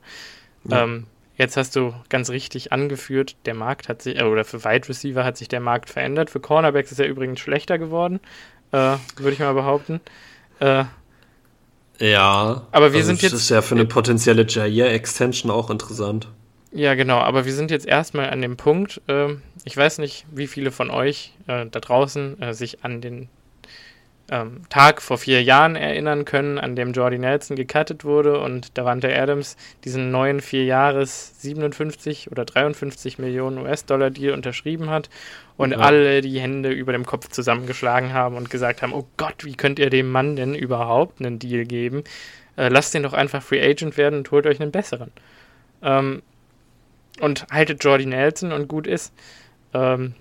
Ja. 0.65 0.85
Ähm, 0.85 1.07
jetzt 1.37 1.57
hast 1.57 1.77
du 1.77 1.95
ganz 2.09 2.31
richtig 2.31 2.73
angeführt, 2.73 3.37
der 3.47 3.55
Markt 3.55 3.89
hat 3.89 4.03
sich, 4.03 4.19
äh, 4.19 4.25
oder 4.25 4.45
für 4.45 4.65
Wide 4.65 4.89
Receiver 4.89 5.25
hat 5.25 5.37
sich 5.37 5.49
der 5.49 5.61
Markt 5.61 5.91
verändert. 5.91 6.31
Für 6.31 6.41
Cornerbacks 6.41 6.93
ist 6.93 7.01
er 7.01 7.09
übrigens 7.09 7.41
schlechter 7.41 7.79
geworden, 7.79 8.21
äh, 8.73 8.97
würde 9.17 9.33
ich 9.33 9.39
mal 9.39 9.55
behaupten. 9.55 10.01
Äh, 10.61 10.85
ja, 11.99 12.67
aber 12.73 12.93
wir 12.93 12.99
also 12.99 13.09
sind 13.09 13.23
jetzt. 13.23 13.33
Das 13.33 13.43
ist 13.43 13.51
ja 13.51 13.63
für 13.63 13.77
eine 13.77 13.85
potenzielle 13.85 14.47
Jair-Extension 14.47 15.51
auch 15.51 15.71
interessant. 15.71 16.29
Ja, 16.77 16.97
genau, 16.97 17.19
aber 17.19 17.45
wir 17.45 17.53
sind 17.53 17.71
jetzt 17.71 17.87
erstmal 17.87 18.31
an 18.31 18.43
dem 18.43 18.57
Punkt. 18.57 19.01
Äh, 19.07 19.37
ich 19.65 19.77
weiß 19.77 19.99
nicht, 19.99 20.27
wie 20.33 20.49
viele 20.49 20.73
von 20.73 20.91
euch 20.91 21.33
äh, 21.47 21.67
da 21.71 21.79
draußen 21.79 22.43
äh, 22.43 22.53
sich 22.53 22.85
an 22.85 23.01
den 23.01 23.29
ähm, 24.29 24.63
Tag 24.71 25.01
vor 25.01 25.17
vier 25.17 25.41
Jahren 25.41 25.77
erinnern 25.77 26.25
können, 26.25 26.59
an 26.59 26.75
dem 26.75 26.93
Jordy 26.93 27.19
Nelson 27.19 27.55
gecuttet 27.57 28.05
wurde 28.05 28.41
und 28.41 28.77
Davante 28.77 29.15
Adams 29.15 29.57
diesen 29.85 30.11
neuen 30.11 30.41
vier 30.41 30.65
Jahres 30.65 31.41
57 31.43 32.33
oder 32.33 32.45
53 32.45 33.21
Millionen 33.21 33.59
US-Dollar 33.59 34.11
Deal 34.11 34.35
unterschrieben 34.35 34.91
hat 34.91 35.11
und 35.57 35.71
ja. 35.71 35.79
alle 35.79 36.23
die 36.23 36.41
Hände 36.41 36.71
über 36.71 36.91
dem 36.91 37.07
Kopf 37.07 37.29
zusammengeschlagen 37.29 38.13
haben 38.13 38.37
und 38.37 38.51
gesagt 38.51 38.83
haben, 38.83 38.95
oh 38.95 39.07
Gott, 39.17 39.45
wie 39.45 39.55
könnt 39.55 39.79
ihr 39.79 39.91
dem 39.91 40.11
Mann 40.11 40.35
denn 40.35 40.57
überhaupt 40.57 41.21
einen 41.21 41.39
Deal 41.39 41.67
geben? 41.67 42.03
Äh, 42.57 42.69
lasst 42.69 42.95
den 42.95 43.05
doch 43.05 43.13
einfach 43.13 43.45
Free 43.45 43.63
Agent 43.63 43.97
werden 43.97 44.19
und 44.19 44.31
holt 44.33 44.47
euch 44.47 44.61
einen 44.61 44.73
besseren. 44.73 45.13
Ähm, 45.81 46.23
und 47.21 47.47
haltet 47.51 47.83
Jordy 47.85 48.07
Nelson 48.07 48.53
und 48.53 48.69
gut 48.69 48.87
ist. 48.87 49.13
Ähm, 49.73 50.15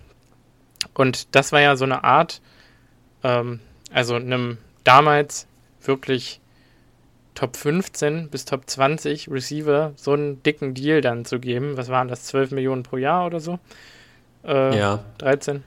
und 0.94 1.36
das 1.36 1.52
war 1.52 1.62
ja 1.62 1.76
so 1.76 1.86
eine 1.86 2.04
Art, 2.04 2.42
ähm, 3.24 3.60
also 3.92 4.16
einem 4.16 4.58
damals 4.84 5.48
wirklich 5.82 6.40
Top 7.36 7.56
15 7.56 8.30
bis 8.30 8.46
Top 8.46 8.70
20 8.70 9.30
Receiver 9.30 9.94
so 9.96 10.14
einen 10.14 10.44
dicken 10.44 10.74
Deal 10.74 11.02
dann 11.02 11.26
zu 11.26 11.40
geben. 11.40 11.78
Was 11.78 11.90
waren 11.90 12.08
das? 12.08 12.26
12 12.26 12.52
Millionen 12.52 12.84
pro 12.84 12.98
Jahr 12.98 13.26
oder 13.26 13.40
so? 13.40 13.60
Äh, 14.46 14.78
ja. 14.78 15.04
13. 15.18 15.64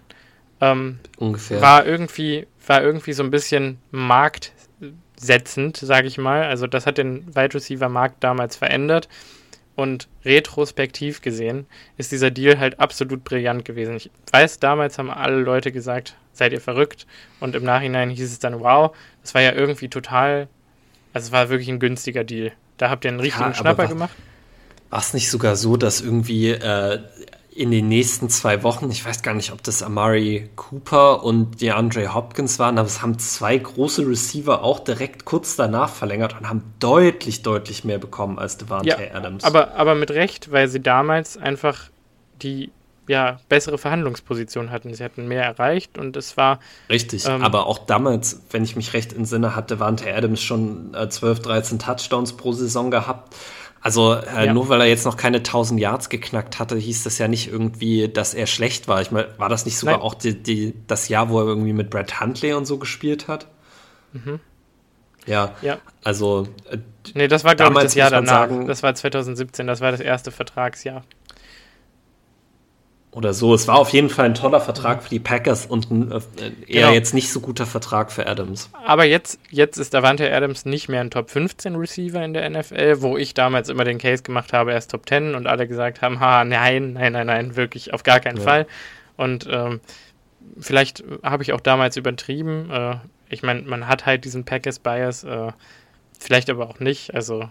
Ähm, 0.61 0.99
Ungefähr. 1.19 1.61
War 1.61 1.85
irgendwie, 1.85 2.47
war 2.67 2.83
irgendwie 2.83 3.13
so 3.13 3.23
ein 3.23 3.31
bisschen 3.31 3.79
marktsetzend, 3.91 5.77
sage 5.77 6.07
ich 6.07 6.19
mal. 6.19 6.45
Also 6.45 6.67
das 6.67 6.87
hat 6.87 6.99
den 6.99 7.35
Wide 7.35 7.55
Receiver 7.55 7.89
Markt 7.89 8.23
damals 8.23 8.57
verändert. 8.57 9.09
Und 9.77 10.09
retrospektiv 10.25 11.21
gesehen 11.21 11.67
ist 11.99 12.11
dieser 12.11 12.31
Deal 12.31 12.59
halt 12.59 12.81
absolut 12.81 13.25
brillant 13.25 13.65
gewesen. 13.65 13.97
Ich 13.97 14.11
weiß, 14.33 14.59
damals 14.59 14.99
haben 14.99 15.11
alle 15.11 15.37
Leute 15.37 15.71
gesagt, 15.71 16.17
seid 16.33 16.53
ihr 16.53 16.63
verrückt? 16.63 17.07
Und 17.41 17.55
im 17.55 17.63
Nachhinein 17.63 18.09
hieß 18.09 18.33
es 18.33 18.39
dann, 18.39 18.61
wow, 18.61 18.97
das 19.23 19.35
war 19.35 19.43
ja 19.43 19.53
irgendwie 19.53 19.89
total, 19.89 20.49
also 21.13 21.27
es 21.27 21.33
war 21.33 21.51
wirklich 21.51 21.69
ein 21.69 21.79
günstiger 21.79 22.25
Deal. 22.25 22.53
Da 22.79 22.89
habt 22.89 23.05
ihr 23.05 23.11
einen 23.11 23.21
richtigen 23.21 23.51
ja, 23.51 23.55
Schnapper 23.55 23.83
war, 23.83 23.89
gemacht. 23.89 24.17
War 24.89 24.99
es 24.99 25.13
nicht 25.13 25.31
sogar 25.31 25.57
so, 25.57 25.77
dass 25.77 26.01
irgendwie 26.01 26.51
äh, 26.51 27.01
in 27.57 27.71
den 27.71 27.89
nächsten 27.89 28.29
zwei 28.29 28.63
Wochen, 28.63 28.91
ich 28.91 29.05
weiß 29.05 29.23
gar 29.23 29.35
nicht, 29.35 29.53
ob 29.53 29.63
das 29.63 29.83
Amari 29.83 30.51
Cooper 30.57 31.25
und 31.25 31.61
DeAndre 31.61 32.15
Hopkins 32.15 32.59
waren, 32.59 32.79
aber 32.79 32.87
es 32.87 33.01
haben 33.01 33.19
zwei 33.19 33.57
große 33.57 34.07
Receiver 34.07 34.63
auch 34.63 34.81
direkt 34.81 35.25
kurz 35.25 35.57
danach 35.57 35.89
verlängert 35.89 36.37
und 36.39 36.49
haben 36.49 36.63
deutlich, 36.81 37.43
deutlich 37.43 37.85
mehr 37.85 37.99
bekommen 37.99 38.39
als 38.39 38.59
Devante 38.59 38.89
ja, 38.89 38.99
Adams. 39.15 39.45
Aber, 39.45 39.75
aber 39.75 39.95
mit 39.95 40.11
Recht, 40.11 40.53
weil 40.53 40.69
sie 40.69 40.81
damals 40.81 41.39
einfach 41.39 41.91
die 42.43 42.71
ja, 43.09 43.39
bessere 43.49 43.79
Verhandlungsposition 43.79 44.71
hatten. 44.71 44.93
Sie 44.93 45.03
hatten 45.03 45.29
mehr 45.29 45.45
erreicht 45.45 45.97
und 45.97 46.17
es 46.17 46.37
war. 46.37 46.59
Richtig, 46.91 47.27
ähm, 47.27 47.43
aber 47.43 47.67
auch 47.67 47.79
damals, 47.79 48.43
wenn 48.51 48.65
ich 48.65 48.77
mich 48.77 48.93
recht 48.95 49.13
entsinne, 49.13 49.55
hatte 49.55 49.77
Devante 49.77 50.13
Adams 50.13 50.43
schon 50.43 50.93
äh, 50.95 51.09
12, 51.09 51.41
13 51.41 51.79
Touchdowns 51.79 52.33
pro 52.33 52.53
Saison 52.53 52.91
gehabt. 52.91 53.35
Also 53.87 54.15
äh, 54.15 54.47
ja. 54.47 54.53
nur 54.53 54.69
weil 54.69 54.81
er 54.81 54.89
jetzt 54.89 55.05
noch 55.05 55.17
keine 55.17 55.37
1000 55.37 55.79
Yards 55.79 56.09
geknackt 56.09 56.59
hatte, 56.59 56.75
hieß 56.77 57.05
das 57.05 57.19
ja 57.19 57.29
nicht 57.29 57.47
irgendwie, 57.47 58.09
dass 58.09 58.35
er 58.35 58.49
schlecht 58.49 58.89
war. 58.89 59.01
Ich 59.01 59.13
meine, 59.13 59.29
war 59.39 59.49
das 59.49 59.65
nicht 59.65 59.79
sogar 59.79 59.99
Nein. 59.99 60.03
auch 60.03 60.15
die, 60.15 60.43
die, 60.43 60.75
das 60.89 61.09
Jahr, 61.09 61.29
wo 61.29 61.39
er 61.39 61.47
irgendwie 61.47 61.73
mit 61.73 61.89
Brad 61.89 62.21
Huntley 62.21 62.53
und 62.55 62.65
so 62.65 62.79
gespielt 62.79 63.29
hat? 63.29 63.47
Mhm. 64.13 64.41
Ja, 65.25 65.55
ja, 65.63 65.79
also. 66.03 66.49
Äh, 66.69 66.79
nee, 67.15 67.29
das 67.29 67.45
war, 67.45 67.55
glaube 67.55 67.75
ich, 67.77 67.83
das 67.85 67.95
Jahr 67.95 68.11
danach. 68.11 68.49
Sagen, 68.49 68.67
das 68.67 68.83
war 68.83 68.93
2017, 68.93 69.69
das 69.69 69.81
war 69.81 69.93
das 69.93 70.01
erste 70.01 70.33
Vertragsjahr 70.33 71.05
oder 73.17 73.33
so. 73.33 73.55
Es 73.55 73.67
war 73.67 73.79
auf 73.79 73.89
jeden 73.89 74.11
Fall 74.11 74.27
ein 74.27 74.35
toller 74.35 74.61
Vertrag 74.61 75.03
für 75.03 75.09
die 75.09 75.19
Packers 75.19 75.65
und 75.65 75.91
ein 75.91 76.13
äh, 76.13 76.21
eher 76.67 76.83
genau. 76.83 76.93
jetzt 76.93 77.15
nicht 77.15 77.33
so 77.33 77.41
guter 77.41 77.65
Vertrag 77.65 78.13
für 78.13 78.27
Adams. 78.27 78.69
Aber 78.85 79.07
jetzt, 79.07 79.41
jetzt 79.51 79.79
ist 79.79 79.95
Davante 79.95 80.31
Adams 80.31 80.67
nicht 80.67 80.91
mehr 80.91 81.01
ein 81.01 81.11
Top 81.11 81.31
15 81.31 81.77
Receiver 81.77 82.23
in 82.23 82.35
der 82.35 82.49
NFL, 82.51 83.01
wo 83.01 83.17
ich 83.17 83.33
damals 83.33 83.71
immer 83.71 83.85
den 83.85 83.97
Case 83.97 84.23
gemacht 84.23 84.53
habe, 84.53 84.73
er 84.73 84.79
ist 84.79 84.91
Top 84.91 85.09
10 85.09 85.35
und 85.35 85.47
alle 85.47 85.67
gesagt 85.67 86.03
haben, 86.03 86.21
ha, 86.21 86.45
nein, 86.45 86.93
nein, 86.93 87.13
nein, 87.15 87.27
nein, 87.27 87.57
wirklich 87.57 87.95
auf 87.95 88.03
gar 88.03 88.21
keinen 88.21 88.37
ja. 88.37 88.43
Fall. 88.43 88.67
Und 89.17 89.49
ähm, 89.51 89.81
vielleicht 90.61 91.03
habe 91.23 91.43
ich 91.43 91.55
auch 91.55 91.61
damals 91.61 91.97
übertrieben. 91.97 92.71
Äh, 92.71 92.97
ich 93.31 93.43
meine, 93.43 93.63
man 93.63 93.89
hat 93.89 94.05
halt 94.05 94.27
diesen 94.27 94.45
Packers 94.45 94.79
Bias, 94.79 95.25
äh, 95.25 95.53
vielleicht 96.19 96.51
aber 96.51 96.69
auch 96.69 96.81
nicht. 96.81 97.15
Also 97.15 97.49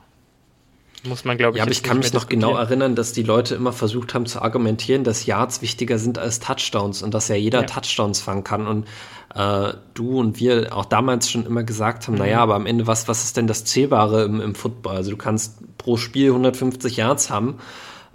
muss 1.05 1.25
man, 1.25 1.37
glaube 1.37 1.55
ich. 1.55 1.59
Ja, 1.59 1.63
aber 1.63 1.71
ich 1.71 1.83
kann 1.83 1.97
mich 1.97 2.13
noch 2.13 2.27
genau 2.27 2.55
erinnern, 2.55 2.95
dass 2.95 3.13
die 3.13 3.23
Leute 3.23 3.55
immer 3.55 3.71
versucht 3.71 4.13
haben 4.13 4.25
zu 4.25 4.41
argumentieren, 4.41 5.03
dass 5.03 5.25
Yards 5.25 5.61
wichtiger 5.61 5.97
sind 5.97 6.17
als 6.17 6.39
Touchdowns 6.39 7.01
und 7.01 7.13
dass 7.13 7.27
ja 7.27 7.35
jeder 7.35 7.61
ja. 7.61 7.65
Touchdowns 7.65 8.21
fangen 8.21 8.43
kann. 8.43 8.67
Und 8.67 8.87
äh, 9.33 9.73
du 9.93 10.19
und 10.19 10.39
wir 10.39 10.75
auch 10.75 10.85
damals 10.85 11.29
schon 11.29 11.45
immer 11.45 11.63
gesagt 11.63 12.07
haben, 12.07 12.13
mhm. 12.13 12.19
naja, 12.19 12.39
aber 12.39 12.55
am 12.55 12.65
Ende, 12.65 12.87
was, 12.87 13.07
was 13.07 13.23
ist 13.23 13.37
denn 13.37 13.47
das 13.47 13.65
Zählbare 13.65 14.23
im, 14.23 14.41
im 14.41 14.55
Football? 14.55 14.95
Also 14.95 15.11
du 15.11 15.17
kannst 15.17 15.77
pro 15.77 15.97
Spiel 15.97 16.29
150 16.29 16.97
Yards 16.97 17.29
haben. 17.29 17.59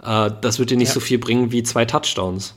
Äh, 0.03 0.31
das 0.41 0.59
wird 0.59 0.71
dir 0.71 0.77
nicht 0.77 0.89
ja. 0.89 0.93
so 0.95 0.99
viel 0.99 1.19
bringen 1.19 1.51
wie 1.51 1.63
zwei 1.63 1.85
Touchdowns. 1.85 2.55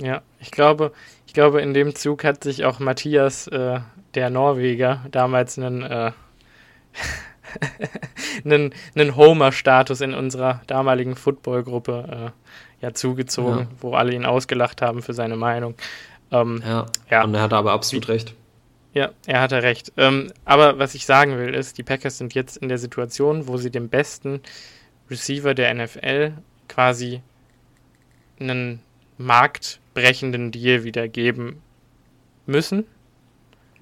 Ja, 0.00 0.22
ich 0.40 0.50
glaube, 0.50 0.92
ich 1.26 1.34
glaube, 1.34 1.60
in 1.60 1.74
dem 1.74 1.94
Zug 1.94 2.24
hat 2.24 2.42
sich 2.42 2.64
auch 2.64 2.78
Matthias, 2.80 3.46
äh, 3.46 3.80
der 4.14 4.30
Norweger, 4.30 5.06
damals 5.10 5.58
einen 5.58 5.82
äh, 5.82 6.12
einen, 8.44 8.74
einen 8.94 9.16
Homer-Status 9.16 10.00
in 10.00 10.14
unserer 10.14 10.62
damaligen 10.66 11.16
Football-Gruppe 11.16 12.32
äh, 12.80 12.84
ja 12.84 12.94
zugezogen, 12.94 13.58
ja. 13.60 13.66
wo 13.80 13.94
alle 13.94 14.14
ihn 14.14 14.24
ausgelacht 14.24 14.82
haben 14.82 15.02
für 15.02 15.12
seine 15.12 15.36
Meinung. 15.36 15.74
Ähm, 16.32 16.62
ja. 16.66 16.86
ja, 17.10 17.24
und 17.24 17.34
er 17.34 17.42
hatte 17.42 17.56
aber 17.56 17.72
absolut 17.72 18.08
Wie, 18.08 18.12
recht. 18.12 18.34
Ja, 18.92 19.10
er 19.26 19.40
hatte 19.40 19.62
recht. 19.62 19.92
Ähm, 19.96 20.32
aber 20.44 20.78
was 20.78 20.94
ich 20.94 21.06
sagen 21.06 21.38
will, 21.38 21.54
ist, 21.54 21.78
die 21.78 21.82
Packers 21.82 22.18
sind 22.18 22.34
jetzt 22.34 22.56
in 22.56 22.68
der 22.68 22.78
Situation, 22.78 23.46
wo 23.46 23.56
sie 23.56 23.70
dem 23.70 23.88
besten 23.88 24.40
Receiver 25.10 25.54
der 25.54 25.74
NFL 25.74 26.32
quasi 26.68 27.20
einen 28.38 28.80
marktbrechenden 29.18 30.50
Deal 30.50 30.84
wieder 30.84 31.08
geben 31.08 31.60
müssen 32.46 32.86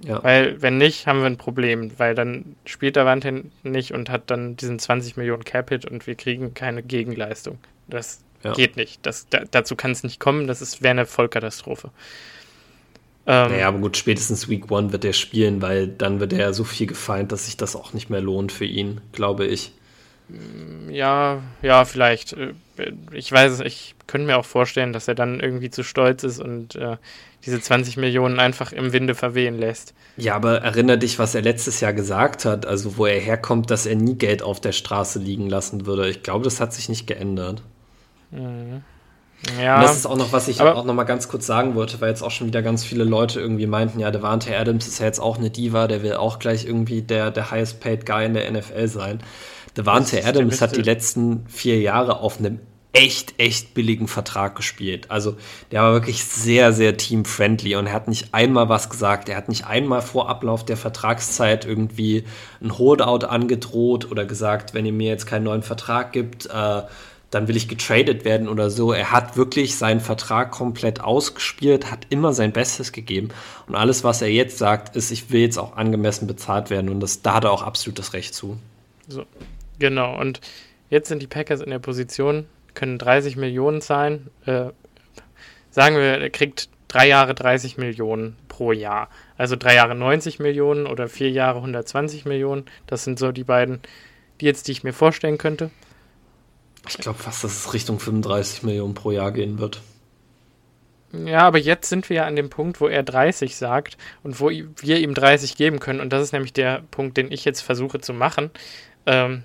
ja. 0.05 0.22
Weil, 0.22 0.62
wenn 0.62 0.78
nicht, 0.78 1.07
haben 1.07 1.20
wir 1.20 1.26
ein 1.26 1.38
Problem, 1.38 1.90
weil 1.99 2.14
dann 2.14 2.57
spielt 2.64 2.96
der 2.96 3.05
Wandte 3.05 3.44
nicht 3.62 3.92
und 3.92 4.11
hat 4.11 4.30
dann 4.30 4.57
diesen 4.57 4.78
20 4.78 5.16
Millionen 5.16 5.44
Capit 5.44 5.86
und 5.86 6.07
wir 6.07 6.14
kriegen 6.14 6.55
keine 6.55 6.82
Gegenleistung. 6.82 7.59
Das 7.88 8.22
ja. 8.44 8.53
geht 8.53 8.76
nicht. 8.76 9.05
Das, 9.05 9.28
da, 9.28 9.42
dazu 9.51 9.74
kann 9.74 9.90
es 9.90 10.05
nicht 10.05 10.20
kommen, 10.20 10.46
das 10.46 10.82
wäre 10.82 10.92
eine 10.92 11.07
Vollkatastrophe. 11.07 11.90
Ähm, 13.26 13.51
naja, 13.51 13.68
aber 13.68 13.78
gut, 13.78 13.96
spätestens 13.96 14.49
Week 14.49 14.70
One 14.70 14.92
wird 14.92 15.05
er 15.05 15.12
spielen, 15.12 15.61
weil 15.61 15.88
dann 15.88 16.20
wird 16.20 16.32
er 16.32 16.55
so 16.55 16.64
viel 16.64 16.86
gefeind, 16.86 17.32
dass 17.32 17.46
sich 17.46 17.57
das 17.57 17.76
auch 17.76 17.92
nicht 17.92 18.09
mehr 18.09 18.20
lohnt 18.20 18.53
für 18.53 18.64
ihn, 18.64 19.01
glaube 19.12 19.46
ich. 19.46 19.72
Ja, 20.90 21.42
ja, 21.61 21.84
vielleicht. 21.84 22.34
Äh, 22.34 22.55
ich 23.12 23.30
weiß 23.30 23.53
es, 23.53 23.61
ich 23.61 23.94
könnte 24.07 24.26
mir 24.26 24.38
auch 24.38 24.44
vorstellen, 24.44 24.92
dass 24.92 25.09
er 25.09 25.14
dann 25.14 25.40
irgendwie 25.40 25.70
zu 25.70 25.82
stolz 25.82 26.22
ist 26.22 26.38
und 26.38 26.76
äh, 26.76 26.96
diese 27.47 27.61
20 27.61 27.97
Millionen 27.97 28.41
einfach 28.41 28.72
im 28.72 28.93
Winde 28.93 29.14
verwehen 29.14 29.59
lässt. 29.59 29.95
Ja, 30.16 30.34
aber 30.34 30.59
erinnere 30.59 30.99
dich, 30.99 31.18
was 31.18 31.34
er 31.34 31.43
letztes 31.43 31.80
Jahr 31.80 31.93
gesagt 31.93 32.45
hat, 32.45 32.66
also 32.66 32.97
wo 32.97 33.07
er 33.07 33.20
herkommt, 33.20 33.70
dass 33.70 33.86
er 33.86 33.95
nie 33.95 34.16
Geld 34.16 34.43
auf 34.43 34.61
der 34.61 34.72
Straße 34.72 35.18
liegen 35.18 35.49
lassen 35.49 35.86
würde. 35.86 36.09
Ich 36.09 36.22
glaube, 36.22 36.45
das 36.45 36.61
hat 36.61 36.72
sich 36.72 36.89
nicht 36.89 37.07
geändert. 37.07 37.62
Mhm. 38.30 38.82
Ja. 39.61 39.76
Und 39.76 39.82
das 39.84 39.97
ist 39.97 40.07
auch 40.07 40.16
noch, 40.16 40.32
was 40.32 40.49
ich 40.49 40.61
aber, 40.61 40.74
auch 40.74 40.84
noch 40.84 40.95
mal 40.95 41.05
ganz 41.05 41.28
kurz 41.28 41.47
sagen 41.47 41.76
wollte, 41.76 42.01
weil 42.01 42.09
jetzt 42.09 42.22
auch 42.22 42.30
schon 42.32 42.49
wieder 42.49 42.61
ganz 42.61 42.84
viele 42.84 43.05
Leute 43.05 43.41
irgendwie 43.41 43.66
meinten, 43.66 44.01
ja, 44.01 44.11
Devante 44.11 44.57
Adams 44.57 44.89
ist 44.89 44.99
ja 44.99 45.07
jetzt 45.07 45.20
auch 45.20 45.39
eine 45.39 45.51
Diva, 45.51 45.86
der 45.86 46.03
will 46.03 46.14
auch 46.14 46.41
gleich 46.41 46.64
irgendwie 46.64 47.03
der, 47.03 47.30
der 47.30 47.53
highest 47.53 47.80
paid 47.80 48.05
Guy 48.05 48.26
in 48.26 48.34
der 48.34 48.51
NFL 48.51 48.89
sein. 48.89 49.20
Devante 49.76 50.24
Adams 50.24 50.61
hat 50.61 50.76
die 50.76 50.82
letzten 50.82 51.47
vier 51.47 51.78
Jahre 51.78 52.18
auf 52.18 52.41
einem 52.41 52.59
echt, 52.93 53.34
echt 53.39 53.74
billigen 53.74 54.09
Vertrag 54.09 54.57
gespielt. 54.57 55.11
Also 55.11 55.36
der 55.70 55.82
war 55.82 55.93
wirklich 55.93 56.24
sehr, 56.24 56.72
sehr 56.72 56.97
team-friendly 56.97 57.76
und 57.76 57.86
er 57.86 57.93
hat 57.93 58.09
nicht 58.09 58.32
einmal 58.34 58.68
was 58.68 58.89
gesagt. 58.89 59.28
Er 59.28 59.36
hat 59.36 59.49
nicht 59.49 59.66
einmal 59.66 60.03
vor 60.03 60.28
Ablauf 60.28 60.64
der 60.64 60.76
Vertragszeit 60.76 61.64
irgendwie 61.64 62.24
ein 62.62 62.76
Holdout 62.78 63.26
angedroht 63.26 64.11
oder 64.11 64.24
gesagt, 64.24 64.74
wenn 64.74 64.86
ihr 64.86 64.93
mir 64.93 65.09
jetzt 65.09 65.26
keinen 65.26 65.45
neuen 65.45 65.62
Vertrag 65.62 66.12
gibt, 66.12 66.47
äh, 66.47 66.82
dann 67.30 67.47
will 67.47 67.57
ich 67.57 67.68
getradet 67.68 68.24
werden 68.24 68.49
oder 68.49 68.70
so. 68.70 68.93
Er 68.93 69.12
hat 69.12 69.36
wirklich 69.36 69.76
seinen 69.76 70.01
Vertrag 70.01 70.51
komplett 70.51 71.01
ausgespielt, 71.03 71.91
hat 71.91 72.07
immer 72.09 72.32
sein 72.32 72.53
Bestes 72.53 72.93
gegeben. 72.93 73.28
Und 73.66 73.74
alles, 73.74 74.03
was 74.03 74.22
er 74.22 74.30
jetzt 74.30 74.57
sagt, 74.57 74.97
ist, 74.97 75.11
ich 75.11 75.30
will 75.30 75.43
jetzt 75.43 75.59
auch 75.59 75.76
angemessen 75.76 76.26
bezahlt 76.26 76.70
werden. 76.70 76.89
Und 76.89 77.01
das, 77.01 77.20
da 77.20 77.34
hat 77.34 77.45
er 77.45 77.53
auch 77.53 77.62
absolut 77.62 77.99
das 77.99 78.14
Recht 78.14 78.34
zu. 78.34 78.59
So, 79.09 79.24
genau. 79.78 80.18
Und 80.18 80.41
jetzt 80.89 81.09
sind 81.09 81.20
die 81.20 81.26
Packers 81.26 81.61
in 81.61 81.68
der 81.68 81.80
Position, 81.80 82.47
können 82.78 82.98
30 82.98 83.36
Millionen 83.36 83.80
zahlen. 83.80 84.30
Äh, 84.46 84.66
sagen 85.70 85.96
wir, 85.96 86.20
er 86.20 86.30
kriegt 86.30 86.68
drei 86.86 87.08
Jahre 87.08 87.34
30 87.34 87.76
Millionen 87.76 88.36
pro 88.46 88.72
Jahr. 88.72 89.08
Also 89.36 89.56
drei 89.56 89.74
Jahre 89.74 89.94
90 89.94 90.38
Millionen 90.38 90.86
oder 90.86 91.08
vier 91.08 91.30
Jahre 91.30 91.58
120 91.58 92.24
Millionen. 92.24 92.66
Das 92.86 93.04
sind 93.04 93.18
so 93.18 93.32
die 93.32 93.44
beiden 93.44 93.80
Deals, 94.40 94.62
die 94.62 94.72
ich 94.72 94.84
mir 94.84 94.92
vorstellen 94.92 95.38
könnte. 95.38 95.70
Ich 96.88 96.98
glaube 96.98 97.18
fast, 97.18 97.44
dass 97.44 97.66
es 97.66 97.74
Richtung 97.74 97.98
35 97.98 98.62
Millionen 98.62 98.94
pro 98.94 99.10
Jahr 99.10 99.32
gehen 99.32 99.58
wird. 99.58 99.82
Ja, 101.12 101.40
aber 101.40 101.58
jetzt 101.58 101.88
sind 101.88 102.08
wir 102.08 102.16
ja 102.16 102.26
an 102.26 102.36
dem 102.36 102.50
Punkt, 102.50 102.80
wo 102.80 102.86
er 102.86 103.02
30 103.02 103.56
sagt 103.56 103.96
und 104.22 104.40
wo 104.40 104.50
wir 104.50 104.98
ihm 104.98 105.14
30 105.14 105.56
geben 105.56 105.80
können. 105.80 106.00
Und 106.00 106.12
das 106.12 106.22
ist 106.22 106.32
nämlich 106.32 106.52
der 106.52 106.82
Punkt, 106.90 107.16
den 107.16 107.32
ich 107.32 107.44
jetzt 107.44 107.62
versuche 107.62 108.00
zu 108.00 108.12
machen. 108.12 108.50
Ähm, 109.06 109.42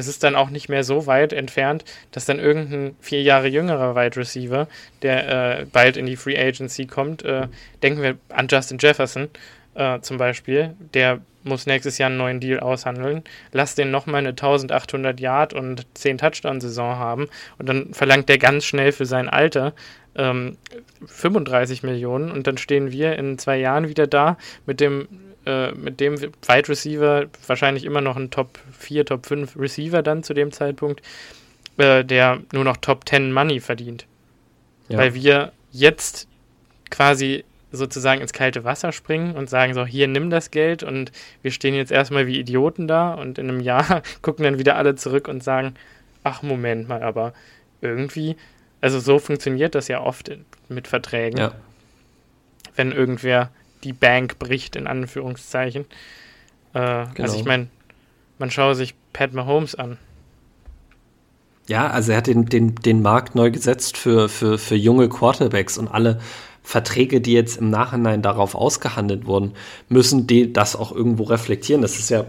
es 0.00 0.08
ist 0.08 0.24
dann 0.24 0.34
auch 0.34 0.50
nicht 0.50 0.68
mehr 0.68 0.82
so 0.82 1.06
weit 1.06 1.32
entfernt, 1.32 1.84
dass 2.10 2.24
dann 2.24 2.38
irgendein 2.38 2.96
vier 3.00 3.22
Jahre 3.22 3.46
jüngerer 3.46 3.94
Wide 3.94 4.16
Receiver, 4.16 4.66
der 5.02 5.60
äh, 5.60 5.66
bald 5.66 5.96
in 5.96 6.06
die 6.06 6.16
Free 6.16 6.38
Agency 6.38 6.86
kommt, 6.86 7.22
äh, 7.22 7.46
denken 7.82 8.02
wir 8.02 8.16
an 8.30 8.48
Justin 8.50 8.78
Jefferson 8.78 9.28
äh, 9.74 10.00
zum 10.00 10.18
Beispiel, 10.18 10.74
der 10.94 11.20
muss 11.42 11.66
nächstes 11.66 11.98
Jahr 11.98 12.08
einen 12.08 12.18
neuen 12.18 12.40
Deal 12.40 12.60
aushandeln. 12.60 13.22
Lass 13.52 13.74
den 13.74 13.90
nochmal 13.90 14.18
eine 14.18 14.30
1800 14.30 15.20
Yard 15.20 15.54
und 15.54 15.86
10 15.94 16.18
Touchdown-Saison 16.18 16.96
haben 16.96 17.28
und 17.58 17.68
dann 17.68 17.94
verlangt 17.94 18.28
der 18.28 18.38
ganz 18.38 18.64
schnell 18.64 18.92
für 18.92 19.06
sein 19.06 19.28
Alter 19.28 19.72
ähm, 20.16 20.56
35 21.06 21.82
Millionen 21.82 22.30
und 22.30 22.46
dann 22.46 22.58
stehen 22.58 22.92
wir 22.92 23.16
in 23.16 23.38
zwei 23.38 23.58
Jahren 23.58 23.88
wieder 23.88 24.06
da 24.06 24.36
mit 24.66 24.80
dem 24.80 25.08
äh, 25.46 25.72
mit 25.72 26.00
dem 26.00 26.20
Wide 26.20 26.68
Receiver, 26.68 27.26
wahrscheinlich 27.46 27.84
immer 27.84 28.00
noch 28.00 28.16
ein 28.16 28.30
Top 28.30 28.58
4, 28.78 29.04
Top 29.06 29.26
5 29.26 29.56
Receiver 29.56 30.02
dann 30.02 30.22
zu 30.22 30.34
dem 30.34 30.52
Zeitpunkt, 30.52 31.02
äh, 31.78 32.04
der 32.04 32.40
nur 32.52 32.64
noch 32.64 32.76
Top 32.76 33.08
10 33.08 33.32
Money 33.32 33.60
verdient. 33.60 34.06
Ja. 34.88 34.98
Weil 34.98 35.14
wir 35.14 35.52
jetzt 35.72 36.28
quasi 36.90 37.44
sozusagen 37.72 38.20
ins 38.20 38.32
kalte 38.32 38.64
Wasser 38.64 38.92
springen 38.92 39.36
und 39.36 39.48
sagen 39.48 39.74
so, 39.74 39.86
hier 39.86 40.08
nimm 40.08 40.30
das 40.30 40.50
Geld 40.50 40.82
und 40.82 41.12
wir 41.42 41.52
stehen 41.52 41.74
jetzt 41.74 41.92
erstmal 41.92 42.26
wie 42.26 42.38
Idioten 42.38 42.88
da 42.88 43.14
und 43.14 43.38
in 43.38 43.48
einem 43.48 43.60
Jahr 43.60 44.02
gucken 44.22 44.44
dann 44.44 44.58
wieder 44.58 44.76
alle 44.76 44.96
zurück 44.96 45.28
und 45.28 45.42
sagen, 45.42 45.74
ach 46.24 46.42
Moment 46.42 46.88
mal, 46.88 47.02
aber 47.02 47.32
irgendwie, 47.80 48.36
also 48.80 48.98
so 48.98 49.18
funktioniert 49.18 49.74
das 49.74 49.88
ja 49.88 50.00
oft 50.02 50.30
mit 50.68 50.88
Verträgen. 50.88 51.38
Ja. 51.38 51.52
Wenn 52.74 52.92
irgendwer 52.92 53.50
die 53.84 53.92
Bank 53.92 54.38
bricht, 54.38 54.76
in 54.76 54.86
Anführungszeichen. 54.86 55.86
Äh, 56.74 56.78
also 56.78 57.10
genau. 57.14 57.28
Also 57.28 57.38
ich 57.38 57.44
meine, 57.44 57.68
man 58.38 58.50
schaue 58.50 58.74
sich 58.74 58.94
Pat 59.12 59.32
Mahomes 59.32 59.74
an. 59.74 59.98
Ja, 61.68 61.86
also 61.88 62.12
er 62.12 62.18
hat 62.18 62.26
den, 62.26 62.46
den, 62.46 62.74
den 62.74 63.00
Markt 63.02 63.34
neu 63.34 63.50
gesetzt 63.50 63.96
für, 63.96 64.28
für, 64.28 64.58
für 64.58 64.74
junge 64.74 65.08
Quarterbacks 65.08 65.78
und 65.78 65.88
alle 65.88 66.20
Verträge, 66.62 67.20
die 67.20 67.32
jetzt 67.32 67.58
im 67.58 67.70
Nachhinein 67.70 68.22
darauf 68.22 68.54
ausgehandelt 68.54 69.26
wurden, 69.26 69.52
müssen 69.88 70.26
die 70.26 70.52
das 70.52 70.74
auch 70.74 70.92
irgendwo 70.92 71.24
reflektieren. 71.24 71.82
Das 71.82 71.98
ist 71.98 72.10
ja, 72.10 72.24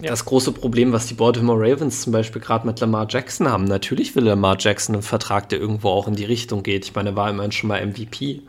ja. 0.00 0.10
das 0.10 0.24
große 0.24 0.52
Problem, 0.52 0.92
was 0.92 1.06
die 1.06 1.14
Baltimore 1.14 1.60
Ravens 1.60 2.02
zum 2.02 2.12
Beispiel 2.12 2.40
gerade 2.40 2.66
mit 2.66 2.80
Lamar 2.80 3.06
Jackson 3.08 3.48
haben. 3.48 3.64
Natürlich 3.64 4.16
will 4.16 4.24
Lamar 4.24 4.56
Jackson 4.58 4.94
einen 4.94 5.02
Vertrag, 5.02 5.48
der 5.50 5.60
irgendwo 5.60 5.90
auch 5.90 6.08
in 6.08 6.16
die 6.16 6.24
Richtung 6.24 6.62
geht. 6.62 6.84
Ich 6.84 6.94
meine, 6.94 7.10
er 7.10 7.16
war 7.16 7.30
immerhin 7.30 7.52
schon 7.52 7.68
mal 7.68 7.84
MVP. 7.84 8.42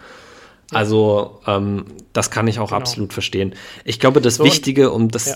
Also 0.72 1.42
ähm, 1.46 1.86
das 2.14 2.32
kann 2.32 2.48
ich 2.48 2.60
auch 2.60 2.70
genau. 2.70 2.80
absolut 2.80 3.14
verstehen. 3.14 3.54
Ich 3.84 4.00
glaube, 4.00 4.22
das 4.22 4.36
so, 4.36 4.44
Wichtige, 4.44 4.92
um 4.92 5.10
das. 5.10 5.26
Ja. 5.26 5.36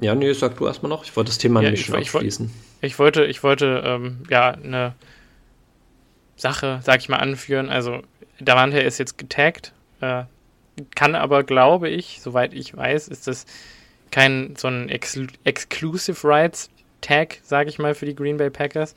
ja, 0.00 0.14
nee, 0.14 0.32
sag 0.32 0.56
du 0.58 0.66
erstmal 0.66 0.90
noch. 0.90 1.04
Ich 1.04 1.14
wollte 1.16 1.30
das 1.30 1.38
Thema 1.38 1.60
ja, 1.60 1.70
nämlich 1.70 1.86
schon 1.86 2.00
ich, 2.00 2.14
abschließen. 2.14 2.50
Ich, 2.80 2.98
wollte, 2.98 3.24
ich 3.24 3.42
wollte 3.42 3.82
ähm, 3.84 4.18
ja 4.30 4.50
eine 4.50 4.94
Sache, 6.36 6.80
sag 6.84 7.00
ich 7.00 7.08
mal, 7.08 7.18
anführen. 7.18 7.70
Also 7.70 8.02
Davante 8.40 8.80
ist 8.80 8.98
jetzt 8.98 9.18
getaggt, 9.18 9.72
äh, 10.00 10.24
kann 10.94 11.14
aber, 11.14 11.44
glaube 11.44 11.88
ich, 11.88 12.20
soweit 12.20 12.54
ich 12.54 12.76
weiß, 12.76 13.08
ist 13.08 13.26
das 13.26 13.46
kein 14.10 14.54
so 14.56 14.68
ein 14.68 14.88
Ex 14.88 15.18
Exclusive 15.44 16.26
Rights 16.26 16.70
Tag, 17.00 17.38
sage 17.42 17.68
ich 17.68 17.78
mal, 17.78 17.94
für 17.94 18.06
die 18.06 18.14
Green 18.14 18.36
Bay 18.36 18.50
Packers. 18.50 18.94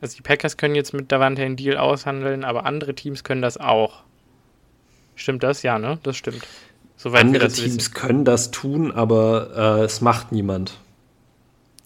Also 0.00 0.16
die 0.16 0.22
Packers 0.22 0.56
können 0.56 0.74
jetzt 0.74 0.92
mit 0.92 1.10
Davante 1.10 1.42
einen 1.42 1.56
Deal 1.56 1.78
aushandeln, 1.78 2.44
aber 2.44 2.66
andere 2.66 2.94
Teams 2.94 3.24
können 3.24 3.42
das 3.42 3.56
auch. 3.56 4.02
Stimmt 5.16 5.42
das? 5.42 5.62
Ja, 5.62 5.78
ne? 5.78 5.98
Das 6.02 6.16
stimmt. 6.16 6.46
Soweit 6.96 7.22
Andere 7.22 7.48
Teams 7.48 7.76
wissen. 7.76 7.94
können 7.94 8.24
das 8.24 8.50
tun, 8.50 8.92
aber 8.92 9.80
äh, 9.80 9.84
es 9.84 10.00
macht 10.00 10.32
niemand. 10.32 10.78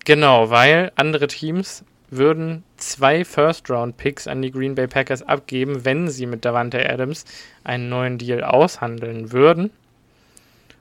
Genau, 0.05 0.51
weil 0.51 0.93
andere 0.97 1.27
Teams 1.27 1.85
würden 2.11 2.65
zwei 2.77 3.25
First-Round-Picks 3.25 4.27
an 4.27 4.43
die 4.43 4.51
Green 4.51 4.75
Bay 4.75 4.89
Packers 4.89 5.23
abgeben, 5.23 5.85
wenn 5.85 6.09
sie 6.09 6.27
mit 6.27 6.45
Davante 6.45 6.89
Adams 6.89 7.25
einen 7.63 7.89
neuen 7.89 8.19
Deal 8.19 8.43
aushandeln 8.43 9.33
würden. 9.33 9.71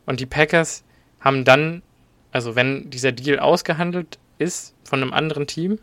Und 0.06 0.20
die 0.20 0.26
Packers 0.26 0.84
haben 1.20 1.44
dann, 1.44 1.84
also 2.32 2.56
wenn 2.56 2.90
dieser 2.90 3.12
Deal 3.12 3.40
ausgehandelt 3.40 4.18
ist 4.40 4.74
von 4.84 5.02
einem 5.02 5.14
anderen 5.14 5.46
Team, 5.46 5.78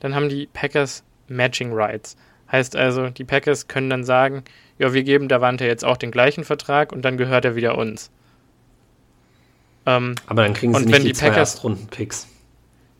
dann 0.00 0.14
haben 0.14 0.28
die 0.28 0.46
Packers 0.46 1.02
Matching 1.26 1.72
Rights. 1.72 2.16
Heißt 2.50 2.76
also, 2.76 3.10
die 3.10 3.24
Packers 3.24 3.68
können 3.68 3.90
dann 3.90 4.04
sagen, 4.04 4.42
ja, 4.78 4.92
wir 4.94 5.02
geben 5.02 5.28
Davante 5.28 5.66
jetzt 5.66 5.84
auch 5.84 5.96
den 5.96 6.10
gleichen 6.10 6.44
Vertrag 6.44 6.92
und 6.92 7.02
dann 7.02 7.16
gehört 7.16 7.44
er 7.44 7.56
wieder 7.56 7.76
uns. 7.76 8.10
Ähm, 9.86 10.14
Aber 10.26 10.42
dann 10.42 10.54
kriegen 10.54 10.74
sie 10.74 10.86
nicht 10.86 10.98
die, 10.98 11.08
die 11.08 11.12
zwei 11.12 11.28
Erstrunden-Picks. 11.28 12.28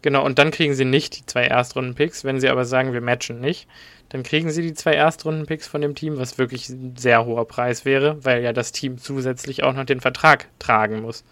Genau, 0.03 0.25
und 0.25 0.39
dann 0.39 0.51
kriegen 0.51 0.75
sie 0.75 0.85
nicht 0.85 1.19
die 1.19 1.27
zwei 1.27 1.45
Erstrunden-Picks. 1.45 2.25
Wenn 2.25 2.41
sie 2.41 2.49
aber 2.49 2.65
sagen, 2.65 2.93
wir 2.93 3.01
matchen 3.01 3.41
nicht, 3.41 3.69
dann 4.11 4.23
kriegen 4.23 4.51
sie 4.51 4.63
die 4.63 4.75
zwei 4.75 4.95
Erstrunden-Picks 4.95 5.67
von 5.67 5.81
dem 5.81 5.95
Team, 5.95 6.19
was 6.19 6.39
wirklich 6.39 6.69
ein 6.69 6.95
sehr 6.97 7.25
hoher 7.25 7.47
Preis 7.47 7.85
wäre, 7.85 8.25
weil 8.25 8.43
ja 8.43 8.53
das 8.53 8.73
Team 8.73 8.99
zusätzlich 8.99 9.65
auch 9.65 9.75
noch 9.75 9.85
den 9.85 10.01
Vertrag 10.01 10.49
tragen 10.59 11.03
muss. 11.03 11.25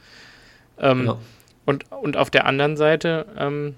Ähm, 0.78 1.00
genau. 1.00 1.20
und, 1.64 1.90
und 1.90 2.16
auf 2.16 2.30
der 2.30 2.44
anderen 2.44 2.76
Seite, 2.76 3.26
ähm, 3.38 3.76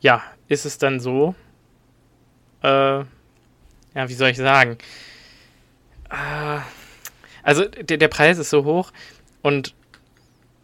ja, 0.00 0.22
ist 0.48 0.66
es 0.66 0.76
dann 0.78 1.00
so, 1.00 1.34
äh, 2.64 3.04
ja, 3.94 4.08
wie 4.08 4.14
soll 4.14 4.30
ich 4.30 4.36
sagen? 4.36 4.78
Äh, 6.10 6.60
also 7.42 7.64
der, 7.66 7.98
der 7.98 8.08
Preis 8.08 8.38
ist 8.38 8.50
so 8.50 8.64
hoch 8.64 8.92
und 9.42 9.74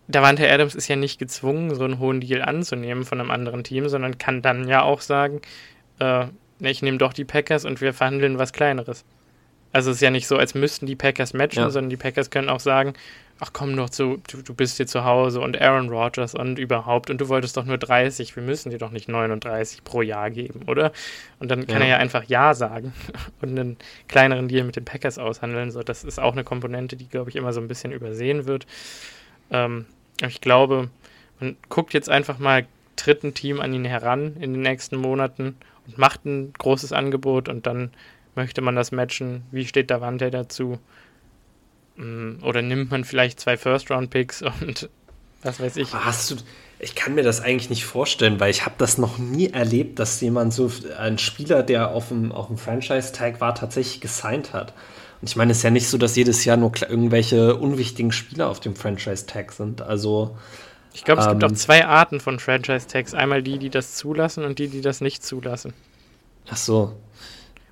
Davante 0.09 0.51
Adams 0.51 0.75
ist 0.75 0.89
ja 0.89 0.97
nicht 0.97 1.21
gezwungen, 1.21 1.73
so 1.75 1.85
einen 1.85 2.01
hohen 2.01 2.21
Deal 2.21 2.43
anzunehmen 2.43 3.05
von 3.05 3.21
einem 3.21 3.31
anderen 3.31 3.63
Team, 3.63 3.89
sondern 3.89 4.19
kann 4.19 4.43
dann 4.43 4.67
ja 4.67 4.83
auch 4.83 5.03
sagen, 5.03 5.41
äh, 6.01 6.27
ich 6.59 6.83
nehme 6.83 6.99
doch 6.99 7.13
die 7.13 7.25
Packers 7.25 7.65
und 7.65 7.81
wir 7.81 7.95
verhandeln 7.95 8.37
was 8.37 8.53
Kleineres. 8.53 9.05
Also 9.73 9.91
es 9.91 9.99
ist 9.99 10.03
ja 10.03 10.11
nicht 10.11 10.27
so, 10.27 10.37
als 10.37 10.55
müssten 10.55 10.87
die 10.87 10.97
Packers 10.97 11.33
matchen, 11.33 11.63
ja. 11.63 11.71
sondern 11.71 11.91
die 11.91 11.97
Packers 11.97 12.31
können 12.31 12.49
auch 12.49 12.61
sagen, 12.61 12.95
ach 13.41 13.51
komm 13.53 13.75
doch 13.77 13.89
zu, 13.89 14.21
du, 14.31 14.43
du 14.43 14.55
bist 14.55 14.77
hier 14.77 14.87
zu 14.87 15.05
Hause 15.05 15.41
und 15.41 15.61
Aaron 15.61 15.89
Rodgers 15.89 16.35
und 16.35 16.59
überhaupt 16.59 17.09
und 17.09 17.21
du 17.21 17.29
wolltest 17.29 17.57
doch 17.57 17.65
nur 17.65 17.79
30, 17.79 18.37
wir 18.37 18.43
müssen 18.43 18.71
dir 18.71 18.79
doch 18.79 18.91
nicht 18.91 19.09
39 19.09 19.83
pro 19.83 20.03
Jahr 20.03 20.31
geben, 20.31 20.63
oder? 20.67 20.93
Und 21.39 21.51
dann 21.51 21.67
kann 21.67 21.79
ja. 21.79 21.87
er 21.87 21.89
ja 21.89 21.97
einfach 21.97 22.25
Ja 22.25 22.55
sagen 22.55 22.93
und 23.41 23.59
einen 23.59 23.77
kleineren 24.09 24.49
Deal 24.49 24.65
mit 24.65 24.77
den 24.77 24.85
Packers 24.85 25.19
aushandeln. 25.19 25.71
So, 25.71 25.83
das 25.83 26.05
ist 26.05 26.21
auch 26.21 26.33
eine 26.33 26.45
Komponente, 26.45 26.97
die, 26.97 27.09
glaube 27.09 27.31
ich, 27.31 27.37
immer 27.37 27.53
so 27.53 27.61
ein 27.61 27.69
bisschen 27.69 27.93
übersehen 27.93 28.47
wird. 28.47 28.67
Ähm, 29.51 29.87
ich 30.27 30.41
glaube, 30.43 30.91
man 31.41 31.57
guckt 31.71 31.95
jetzt 31.95 32.11
einfach 32.11 32.39
mal 32.39 32.67
dritten 32.97 33.33
Team 33.33 33.61
an 33.61 33.73
ihn 33.73 33.87
heran 33.87 34.37
in 34.39 34.53
den 34.53 34.63
nächsten 34.63 34.97
Monaten 34.97 35.57
und 35.87 35.97
macht 35.97 36.27
ein 36.27 36.53
großes 36.53 36.93
Angebot 36.93 37.49
und 37.49 37.67
dann 37.67 37.91
möchte 38.41 38.63
man 38.63 38.75
das 38.75 38.91
matchen. 38.91 39.43
Wie 39.51 39.67
steht 39.67 39.91
Davante 39.91 40.31
dazu? 40.31 40.79
Mm, 41.97 42.43
oder 42.43 42.63
nimmt 42.63 42.91
man 42.91 43.05
vielleicht 43.05 43.39
zwei 43.39 43.59
First-Round-Picks 43.59 44.43
und 44.43 44.89
was 45.43 45.61
weiß 45.61 45.77
ich. 45.77 45.93
Hast 45.93 46.31
du, 46.31 46.37
ich 46.79 46.95
kann 46.95 47.15
mir 47.15 47.23
das 47.23 47.43
eigentlich 47.43 47.69
nicht 47.69 47.85
vorstellen, 47.85 48.41
weil 48.41 48.51
ich 48.51 48.65
habe 48.65 48.77
das 48.79 48.97
noch 48.97 49.19
nie 49.19 49.51
erlebt, 49.51 49.99
dass 49.99 50.21
jemand 50.23 50.55
so, 50.55 50.73
ein 50.99 51.19
Spieler, 51.19 51.63
der 51.63 51.91
auf 51.91 52.09
dem, 52.09 52.33
auf 52.33 52.47
dem 52.47 52.57
Franchise-Tag 52.57 53.43
war, 53.43 53.55
tatsächlich 53.55 54.01
gesigned 54.01 54.55
hat. 54.55 54.73
Und 55.21 55.29
ich 55.29 55.37
meine, 55.37 55.53
es 55.53 55.59
ist 55.59 55.65
ja 55.65 55.71
nicht 55.71 55.89
so, 55.89 55.99
dass 55.99 56.17
jedes 56.17 56.47
Jahr 56.47 56.57
nur 56.57 56.73
irgendwelche 56.81 57.57
unwichtigen 57.57 58.11
Spieler 58.11 58.49
auf 58.49 58.61
dem 58.61 58.75
Franchise-Tag 58.75 59.53
sind. 59.53 59.83
Also. 59.83 60.35
Ich 60.95 61.05
glaube, 61.05 61.21
es 61.21 61.27
ähm, 61.27 61.39
gibt 61.39 61.45
auch 61.45 61.55
zwei 61.55 61.85
Arten 61.85 62.21
von 62.21 62.39
Franchise-Tags. 62.39 63.13
Einmal 63.13 63.43
die, 63.43 63.59
die 63.59 63.69
das 63.69 63.97
zulassen 63.97 64.45
und 64.45 64.59
die, 64.59 64.69
die 64.69 64.81
das 64.81 65.03
nicht 65.03 65.23
zulassen. 65.23 65.75
Ach 66.49 66.57
so. 66.57 66.97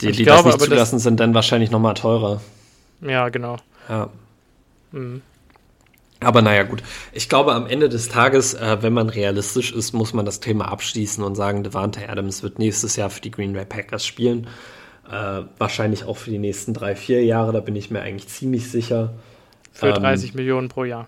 Die, 0.01 0.13
die 0.13 0.25
glaube, 0.25 0.51
das 0.51 0.61
nicht 0.61 0.69
zulassen, 0.71 0.97
das, 0.97 1.03
sind 1.03 1.21
dann 1.21 1.35
wahrscheinlich 1.35 1.71
nochmal 1.71 1.95
teurer. 1.95 2.41
Ja, 3.01 3.29
genau. 3.29 3.57
Ja. 3.89 4.11
Mhm. 4.93 5.23
Aber 6.21 6.43
naja, 6.43 6.65
gut. 6.65 6.83
Ich 7.13 7.29
glaube, 7.29 7.55
am 7.55 7.67
Ende 7.67 7.89
des 7.89 8.09
Tages, 8.09 8.55
äh, 8.55 8.79
wenn 8.81 8.93
man 8.93 9.09
realistisch 9.09 9.73
ist, 9.73 9.93
muss 9.93 10.13
man 10.13 10.27
das 10.27 10.41
Thema 10.41 10.71
abschließen 10.71 11.23
und 11.23 11.37
sagen, 11.37 11.63
Devante 11.63 12.09
Adams 12.09 12.43
wird 12.43 12.59
nächstes 12.59 12.97
Jahr 12.97 13.11
für 13.11 13.21
die 13.21 13.31
Green 13.31 13.53
Bay 13.53 13.65
Packers 13.65 14.05
spielen. 14.05 14.49
Äh, 15.11 15.43
wahrscheinlich 15.59 16.05
auch 16.05 16.17
für 16.17 16.31
die 16.31 16.39
nächsten 16.39 16.75
drei, 16.75 16.97
vier 16.97 17.25
Jahre, 17.25 17.53
da 17.53 17.61
bin 17.61 17.77
ich 17.77 17.91
mir 17.91 18.01
eigentlich 18.01 18.29
ziemlich 18.29 18.71
sicher. 18.71 19.15
Für 19.73 19.93
30 19.93 20.31
ähm, 20.31 20.37
Millionen 20.37 20.69
pro 20.69 20.85
Jahr. 20.85 21.07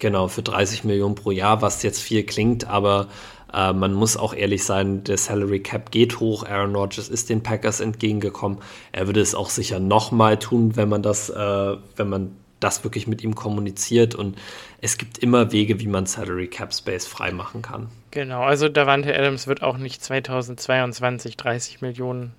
Genau, 0.00 0.26
für 0.26 0.42
30 0.42 0.82
Millionen 0.82 1.14
pro 1.14 1.30
Jahr, 1.30 1.62
was 1.62 1.84
jetzt 1.84 2.00
viel 2.00 2.24
klingt, 2.24 2.66
aber 2.66 3.06
äh, 3.52 3.72
man 3.72 3.92
muss 3.92 4.16
auch 4.16 4.34
ehrlich 4.34 4.64
sein, 4.64 5.04
der 5.04 5.18
Salary 5.18 5.60
Cap 5.60 5.90
geht 5.90 6.20
hoch. 6.20 6.44
Aaron 6.44 6.74
Rodgers 6.74 7.08
ist 7.08 7.28
den 7.30 7.42
Packers 7.42 7.80
entgegengekommen. 7.80 8.58
Er 8.92 9.06
würde 9.06 9.20
es 9.20 9.34
auch 9.34 9.50
sicher 9.50 9.80
nochmal 9.80 10.38
tun, 10.38 10.76
wenn 10.76 10.88
man 10.88 11.02
das, 11.02 11.30
äh, 11.30 11.76
wenn 11.96 12.08
man 12.08 12.36
das 12.60 12.84
wirklich 12.84 13.06
mit 13.06 13.22
ihm 13.22 13.34
kommuniziert. 13.34 14.14
Und 14.14 14.38
es 14.80 14.98
gibt 14.98 15.18
immer 15.18 15.52
Wege, 15.52 15.80
wie 15.80 15.86
man 15.86 16.06
Salary 16.06 16.48
Cap 16.48 16.72
Space 16.72 17.06
freimachen 17.06 17.62
kann. 17.62 17.88
Genau, 18.10 18.42
also 18.42 18.68
Davante 18.68 19.14
Adams 19.14 19.46
wird 19.46 19.62
auch 19.62 19.78
nicht 19.78 20.02
2022 20.02 21.36
30 21.36 21.80
Millionen 21.80 22.32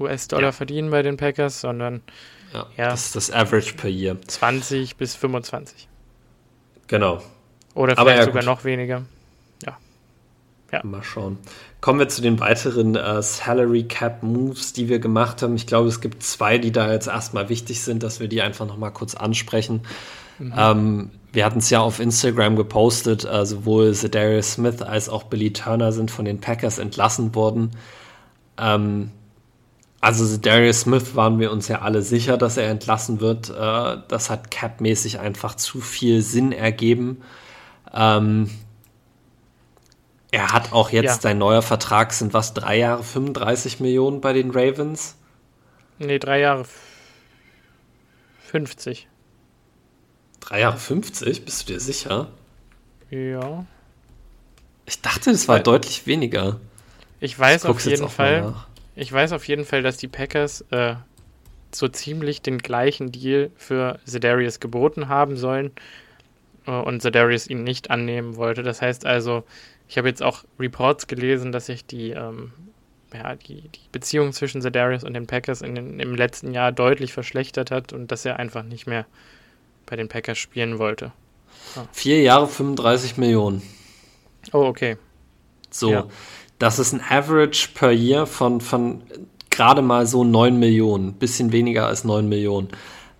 US-Dollar 0.00 0.44
ja. 0.44 0.52
verdienen 0.52 0.90
bei 0.90 1.02
den 1.02 1.16
Packers, 1.16 1.60
sondern 1.60 2.02
ja, 2.52 2.66
ja, 2.76 2.88
das 2.90 3.06
ist 3.06 3.16
das 3.16 3.30
Average 3.30 3.74
per 3.74 3.88
Year. 3.88 4.16
20 4.26 4.96
bis 4.96 5.14
25. 5.14 5.88
Genau. 6.88 7.22
Oder 7.74 7.96
vielleicht 7.96 8.18
ja, 8.18 8.24
sogar 8.24 8.42
noch 8.42 8.64
weniger. 8.64 9.02
Ja. 10.72 10.80
Mal 10.84 11.02
schauen. 11.02 11.38
Kommen 11.82 11.98
wir 11.98 12.08
zu 12.08 12.22
den 12.22 12.40
weiteren 12.40 12.96
äh, 12.96 13.22
Salary 13.22 13.84
Cap 13.84 14.22
Moves, 14.22 14.72
die 14.72 14.88
wir 14.88 15.00
gemacht 15.00 15.42
haben. 15.42 15.54
Ich 15.54 15.66
glaube, 15.66 15.88
es 15.88 16.00
gibt 16.00 16.22
zwei, 16.22 16.56
die 16.56 16.72
da 16.72 16.90
jetzt 16.90 17.08
erstmal 17.08 17.50
wichtig 17.50 17.82
sind, 17.82 18.02
dass 18.02 18.20
wir 18.20 18.28
die 18.28 18.40
einfach 18.40 18.66
nochmal 18.66 18.92
kurz 18.92 19.14
ansprechen. 19.14 19.82
Mhm. 20.38 20.54
Ähm, 20.56 21.10
wir 21.32 21.44
hatten 21.44 21.58
es 21.58 21.68
ja 21.68 21.80
auf 21.80 22.00
Instagram 22.00 22.56
gepostet, 22.56 23.24
äh, 23.24 23.44
sowohl 23.44 23.92
Zedarius 23.92 24.54
Smith 24.54 24.80
als 24.80 25.10
auch 25.10 25.24
Billy 25.24 25.52
Turner 25.52 25.92
sind 25.92 26.10
von 26.10 26.24
den 26.24 26.40
Packers 26.40 26.78
entlassen 26.78 27.34
worden. 27.34 27.72
Ähm, 28.56 29.10
also 30.00 30.36
Darius 30.36 30.80
Smith 30.80 31.14
waren 31.14 31.38
wir 31.38 31.52
uns 31.52 31.68
ja 31.68 31.82
alle 31.82 32.02
sicher, 32.02 32.36
dass 32.36 32.56
er 32.56 32.68
entlassen 32.68 33.20
wird. 33.20 33.50
Äh, 33.50 33.98
das 34.08 34.30
hat 34.30 34.50
capmäßig 34.50 35.20
einfach 35.20 35.54
zu 35.54 35.80
viel 35.80 36.22
Sinn 36.22 36.50
ergeben. 36.50 37.18
Ähm, 37.94 38.50
er 40.32 40.50
hat 40.52 40.72
auch 40.72 40.90
jetzt, 40.90 41.04
ja. 41.04 41.20
sein 41.20 41.38
neuer 41.38 41.60
Vertrag 41.60 42.12
sind 42.14 42.32
was, 42.32 42.54
drei 42.54 42.78
Jahre 42.78 43.04
35 43.04 43.80
Millionen 43.80 44.22
bei 44.22 44.32
den 44.32 44.50
Ravens? 44.50 45.14
Nee, 45.98 46.18
drei 46.18 46.40
Jahre 46.40 46.64
50. 48.46 49.08
Drei 50.40 50.60
Jahre 50.60 50.78
50? 50.78 51.44
Bist 51.44 51.68
du 51.68 51.74
dir 51.74 51.80
sicher? 51.80 52.28
Ja. 53.10 53.66
Ich 54.86 55.02
dachte, 55.02 55.30
das 55.30 55.48
war 55.48 55.56
Weil, 55.56 55.62
deutlich 55.64 56.06
weniger. 56.06 56.58
Ich 57.20 57.38
weiß 57.38 57.66
auf 57.66 57.84
jeden 57.84 58.08
Fall. 58.08 58.54
Ich 58.96 59.12
weiß 59.12 59.32
auf 59.32 59.46
jeden 59.46 59.66
Fall, 59.66 59.82
dass 59.82 59.98
die 59.98 60.08
Packers 60.08 60.62
äh, 60.70 60.94
so 61.72 61.88
ziemlich 61.88 62.40
den 62.40 62.58
gleichen 62.58 63.12
Deal 63.12 63.50
für 63.56 63.98
Zedarius 64.06 64.60
geboten 64.60 65.08
haben 65.08 65.36
sollen 65.36 65.72
äh, 66.66 66.70
und 66.70 67.02
Zedarius 67.02 67.46
ihn 67.46 67.64
nicht 67.64 67.90
annehmen 67.90 68.36
wollte. 68.36 68.62
Das 68.62 68.80
heißt 68.80 69.04
also, 69.04 69.44
ich 69.92 69.98
habe 69.98 70.08
jetzt 70.08 70.22
auch 70.22 70.44
Reports 70.58 71.06
gelesen, 71.06 71.52
dass 71.52 71.66
sich 71.66 71.84
die, 71.84 72.12
ähm, 72.12 72.52
ja, 73.12 73.34
die, 73.34 73.68
die 73.68 73.88
Beziehung 73.92 74.32
zwischen 74.32 74.62
Zedarius 74.62 75.04
und 75.04 75.12
den 75.12 75.26
Packers 75.26 75.60
in 75.60 75.74
den, 75.74 76.00
im 76.00 76.14
letzten 76.14 76.54
Jahr 76.54 76.72
deutlich 76.72 77.12
verschlechtert 77.12 77.70
hat 77.70 77.92
und 77.92 78.10
dass 78.10 78.24
er 78.24 78.38
einfach 78.38 78.62
nicht 78.62 78.86
mehr 78.86 79.04
bei 79.84 79.94
den 79.94 80.08
Packers 80.08 80.38
spielen 80.38 80.78
wollte. 80.78 81.12
Ah. 81.76 81.84
Vier 81.92 82.22
Jahre 82.22 82.48
35 82.48 83.18
Millionen. 83.18 83.60
Oh, 84.54 84.64
okay. 84.64 84.96
So. 85.70 85.90
Ja. 85.90 86.06
Das 86.58 86.78
ist 86.78 86.94
ein 86.94 87.02
Average 87.06 87.68
per 87.74 87.92
Year 87.92 88.26
von, 88.26 88.62
von 88.62 89.02
gerade 89.50 89.82
mal 89.82 90.06
so 90.06 90.24
9 90.24 90.58
Millionen, 90.58 91.12
bisschen 91.12 91.52
weniger 91.52 91.86
als 91.86 92.04
9 92.04 92.26
Millionen. 92.26 92.68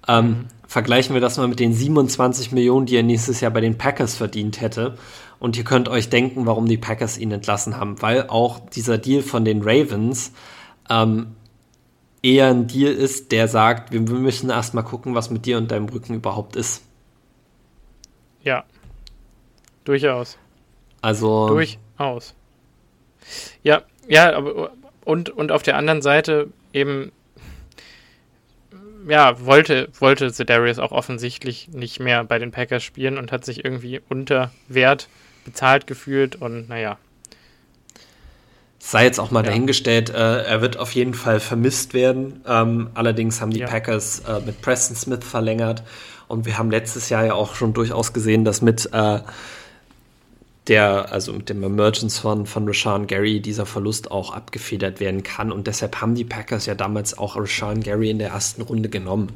Ähm, 0.08 0.26
mhm. 0.26 0.46
Vergleichen 0.66 1.12
wir 1.12 1.20
das 1.20 1.36
mal 1.36 1.48
mit 1.48 1.60
den 1.60 1.74
27 1.74 2.50
Millionen, 2.52 2.86
die 2.86 2.96
er 2.96 3.02
nächstes 3.02 3.42
Jahr 3.42 3.50
bei 3.50 3.60
den 3.60 3.76
Packers 3.76 4.14
verdient 4.14 4.62
hätte. 4.62 4.96
Und 5.42 5.56
ihr 5.56 5.64
könnt 5.64 5.88
euch 5.88 6.08
denken, 6.08 6.46
warum 6.46 6.66
die 6.66 6.76
Packers 6.76 7.18
ihn 7.18 7.32
entlassen 7.32 7.76
haben, 7.76 8.00
weil 8.00 8.28
auch 8.28 8.60
dieser 8.60 8.96
Deal 8.96 9.22
von 9.22 9.44
den 9.44 9.62
Ravens 9.64 10.30
ähm, 10.88 11.34
eher 12.22 12.46
ein 12.46 12.68
Deal 12.68 12.92
ist, 12.92 13.32
der 13.32 13.48
sagt, 13.48 13.90
wir, 13.90 14.00
müssen 14.02 14.50
erstmal 14.50 14.84
gucken, 14.84 15.16
was 15.16 15.30
mit 15.30 15.44
dir 15.44 15.58
und 15.58 15.72
deinem 15.72 15.88
Rücken 15.88 16.14
überhaupt 16.14 16.54
ist. 16.54 16.84
Ja, 18.44 18.62
durchaus. 19.82 20.38
Also. 21.00 21.48
Durchaus. 21.48 22.36
Ja, 23.64 23.82
ja, 24.06 24.36
aber 24.36 24.70
und, 25.04 25.28
und 25.28 25.50
auf 25.50 25.64
der 25.64 25.76
anderen 25.76 26.02
Seite 26.02 26.50
eben, 26.72 27.10
ja, 29.08 29.44
wollte, 29.44 29.88
wollte 29.98 30.32
Zedarius 30.32 30.78
auch 30.78 30.92
offensichtlich 30.92 31.66
nicht 31.66 31.98
mehr 31.98 32.22
bei 32.22 32.38
den 32.38 32.52
Packers 32.52 32.84
spielen 32.84 33.18
und 33.18 33.32
hat 33.32 33.44
sich 33.44 33.64
irgendwie 33.64 34.00
unter 34.08 34.52
Wert 34.68 35.08
bezahlt 35.44 35.86
gefühlt 35.86 36.36
und 36.36 36.68
naja. 36.68 36.98
sei 38.78 39.04
jetzt 39.04 39.18
auch 39.20 39.30
mal 39.30 39.44
ja. 39.44 39.50
dahingestellt, 39.50 40.10
äh, 40.10 40.42
er 40.42 40.60
wird 40.60 40.76
auf 40.76 40.92
jeden 40.92 41.14
Fall 41.14 41.40
vermisst 41.40 41.94
werden. 41.94 42.42
Ähm, 42.46 42.90
allerdings 42.94 43.40
haben 43.40 43.50
die 43.50 43.60
ja. 43.60 43.66
Packers 43.66 44.20
äh, 44.20 44.40
mit 44.40 44.60
Preston 44.60 44.96
Smith 44.96 45.24
verlängert 45.24 45.82
und 46.28 46.46
wir 46.46 46.58
haben 46.58 46.70
letztes 46.70 47.08
Jahr 47.08 47.24
ja 47.24 47.34
auch 47.34 47.54
schon 47.54 47.74
durchaus 47.74 48.12
gesehen, 48.12 48.44
dass 48.44 48.62
mit 48.62 48.88
äh, 48.92 49.20
der, 50.68 51.10
also 51.10 51.32
mit 51.32 51.48
dem 51.48 51.62
Emergence 51.64 52.18
von, 52.18 52.46
von 52.46 52.66
Rashawn 52.68 53.08
Gary 53.08 53.40
dieser 53.40 53.66
Verlust 53.66 54.12
auch 54.12 54.32
abgefedert 54.32 55.00
werden 55.00 55.24
kann. 55.24 55.50
Und 55.50 55.66
deshalb 55.66 56.00
haben 56.00 56.14
die 56.14 56.24
Packers 56.24 56.66
ja 56.66 56.76
damals 56.76 57.18
auch 57.18 57.36
Rashawn 57.36 57.80
Gary 57.80 58.10
in 58.10 58.18
der 58.18 58.30
ersten 58.30 58.62
Runde 58.62 58.88
genommen, 58.88 59.32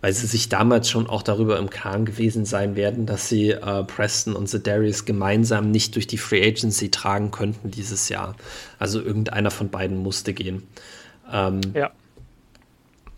weil 0.00 0.14
sie 0.14 0.26
sich 0.26 0.48
damals 0.48 0.88
schon 0.88 1.06
auch 1.06 1.22
darüber 1.22 1.58
im 1.58 1.68
Klaren 1.68 2.06
gewesen 2.06 2.46
sein 2.46 2.76
werden, 2.76 3.04
dass 3.04 3.28
sie 3.28 3.50
äh, 3.50 3.84
Preston 3.84 4.34
und 4.34 4.48
Zedarius 4.48 5.04
gemeinsam 5.04 5.70
nicht 5.70 5.96
durch 5.96 6.06
die 6.06 6.18
Free 6.18 6.46
Agency 6.46 6.90
tragen 6.90 7.30
könnten 7.30 7.70
dieses 7.70 8.08
Jahr. 8.08 8.36
Also 8.78 9.02
irgendeiner 9.02 9.50
von 9.50 9.68
beiden 9.68 9.98
musste 9.98 10.32
gehen. 10.32 10.62
Ähm, 11.30 11.60
ja. 11.74 11.90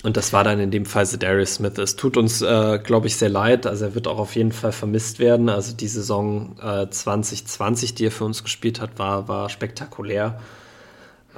Und 0.03 0.17
das 0.17 0.33
war 0.33 0.43
dann 0.43 0.59
in 0.59 0.71
dem 0.71 0.85
Fall 0.85 1.07
Darius 1.07 1.55
Smith. 1.55 1.79
Es 1.79 1.95
tut 1.95 2.17
uns, 2.17 2.43
äh, 2.43 2.81
glaube 2.83 3.07
ich, 3.07 3.17
sehr 3.17 3.29
leid. 3.29 3.67
Also 3.67 3.85
er 3.87 3.95
wird 3.95 4.09
auch 4.09 4.19
auf 4.19 4.35
jeden 4.35 4.51
Fall 4.51 4.73
vermisst 4.73 5.21
werden. 5.21 5.49
Also 5.49 5.75
die 5.75 5.87
Saison 5.87 6.57
äh, 6.61 6.89
2020, 6.91 7.95
die 7.95 8.07
er 8.07 8.11
für 8.11 8.25
uns 8.25 8.43
gespielt 8.43 8.81
hat, 8.81 8.99
war, 8.99 9.29
war 9.29 9.49
spektakulär. 9.49 10.41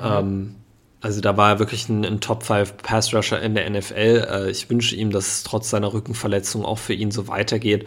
Mhm. 0.01 0.05
Ähm, 0.05 0.55
also 1.03 1.21
da 1.21 1.37
war 1.37 1.51
er 1.51 1.59
wirklich 1.59 1.91
ein, 1.91 2.07
ein 2.07 2.21
Top 2.21 2.45
5 2.45 2.79
Pass 2.79 3.13
Rusher 3.13 3.41
in 3.43 3.55
der 3.55 3.69
NFL. 3.69 4.27
Äh, 4.31 4.51
ich 4.51 4.71
wünsche 4.71 4.97
ihm, 4.97 5.11
dass 5.11 5.27
es 5.27 5.43
trotz 5.43 5.69
seiner 5.69 5.93
Rückenverletzung 5.93 6.65
auch 6.65 6.79
für 6.79 6.95
ihn 6.95 7.11
so 7.11 7.29
weitergeht 7.29 7.85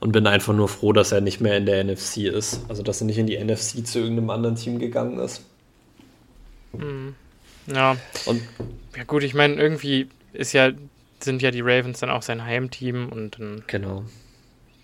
und 0.00 0.10
bin 0.10 0.26
einfach 0.26 0.52
nur 0.52 0.68
froh, 0.68 0.92
dass 0.92 1.12
er 1.12 1.20
nicht 1.20 1.40
mehr 1.40 1.56
in 1.56 1.66
der 1.66 1.84
NFC 1.84 2.24
ist. 2.24 2.62
Also 2.68 2.82
dass 2.82 3.00
er 3.00 3.06
nicht 3.06 3.18
in 3.18 3.28
die 3.28 3.38
NFC 3.38 3.86
zu 3.86 4.00
irgendeinem 4.00 4.30
anderen 4.30 4.56
Team 4.56 4.80
gegangen 4.80 5.20
ist. 5.20 5.42
Mhm. 6.72 7.14
Ja. 7.66 7.96
Und 8.24 8.42
ja 8.96 9.04
gut, 9.04 9.22
ich 9.22 9.34
meine, 9.34 9.54
irgendwie 9.54 10.08
ist 10.32 10.52
ja, 10.52 10.70
sind 11.20 11.42
ja 11.42 11.50
die 11.50 11.60
Ravens 11.60 12.00
dann 12.00 12.10
auch 12.10 12.22
sein 12.22 12.44
Heimteam 12.44 13.08
und 13.08 13.38
dann. 13.38 13.64
Genau. 13.66 14.04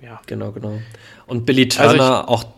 Ja. 0.01 0.21
Genau, 0.27 0.53
genau. 0.53 0.81
Und 1.27 1.47
Billy 1.47 1.69
Turner 1.69 1.91
also 1.91 2.05
ich, 2.05 2.29
auch. 2.29 2.53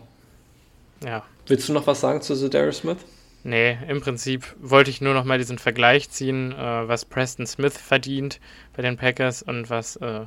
Ja. 1.05 1.23
Willst 1.47 1.69
du 1.69 1.73
noch 1.73 1.85
was 1.85 2.01
sagen 2.01 2.21
zu 2.21 2.49
Darius 2.49 2.79
Smith? 2.79 2.97
Nee, 3.43 3.77
im 3.87 4.01
Prinzip 4.01 4.55
wollte 4.59 4.89
ich 4.89 5.01
nur 5.01 5.13
noch 5.13 5.23
mal 5.23 5.37
diesen 5.37 5.59
Vergleich 5.59 6.09
ziehen, 6.09 6.51
äh, 6.51 6.87
was 6.87 7.05
Preston 7.05 7.45
Smith 7.45 7.77
verdient 7.77 8.39
bei 8.75 8.81
den 8.81 8.97
Packers 8.97 9.43
und 9.43 9.69
was 9.69 9.97
äh, 9.97 10.21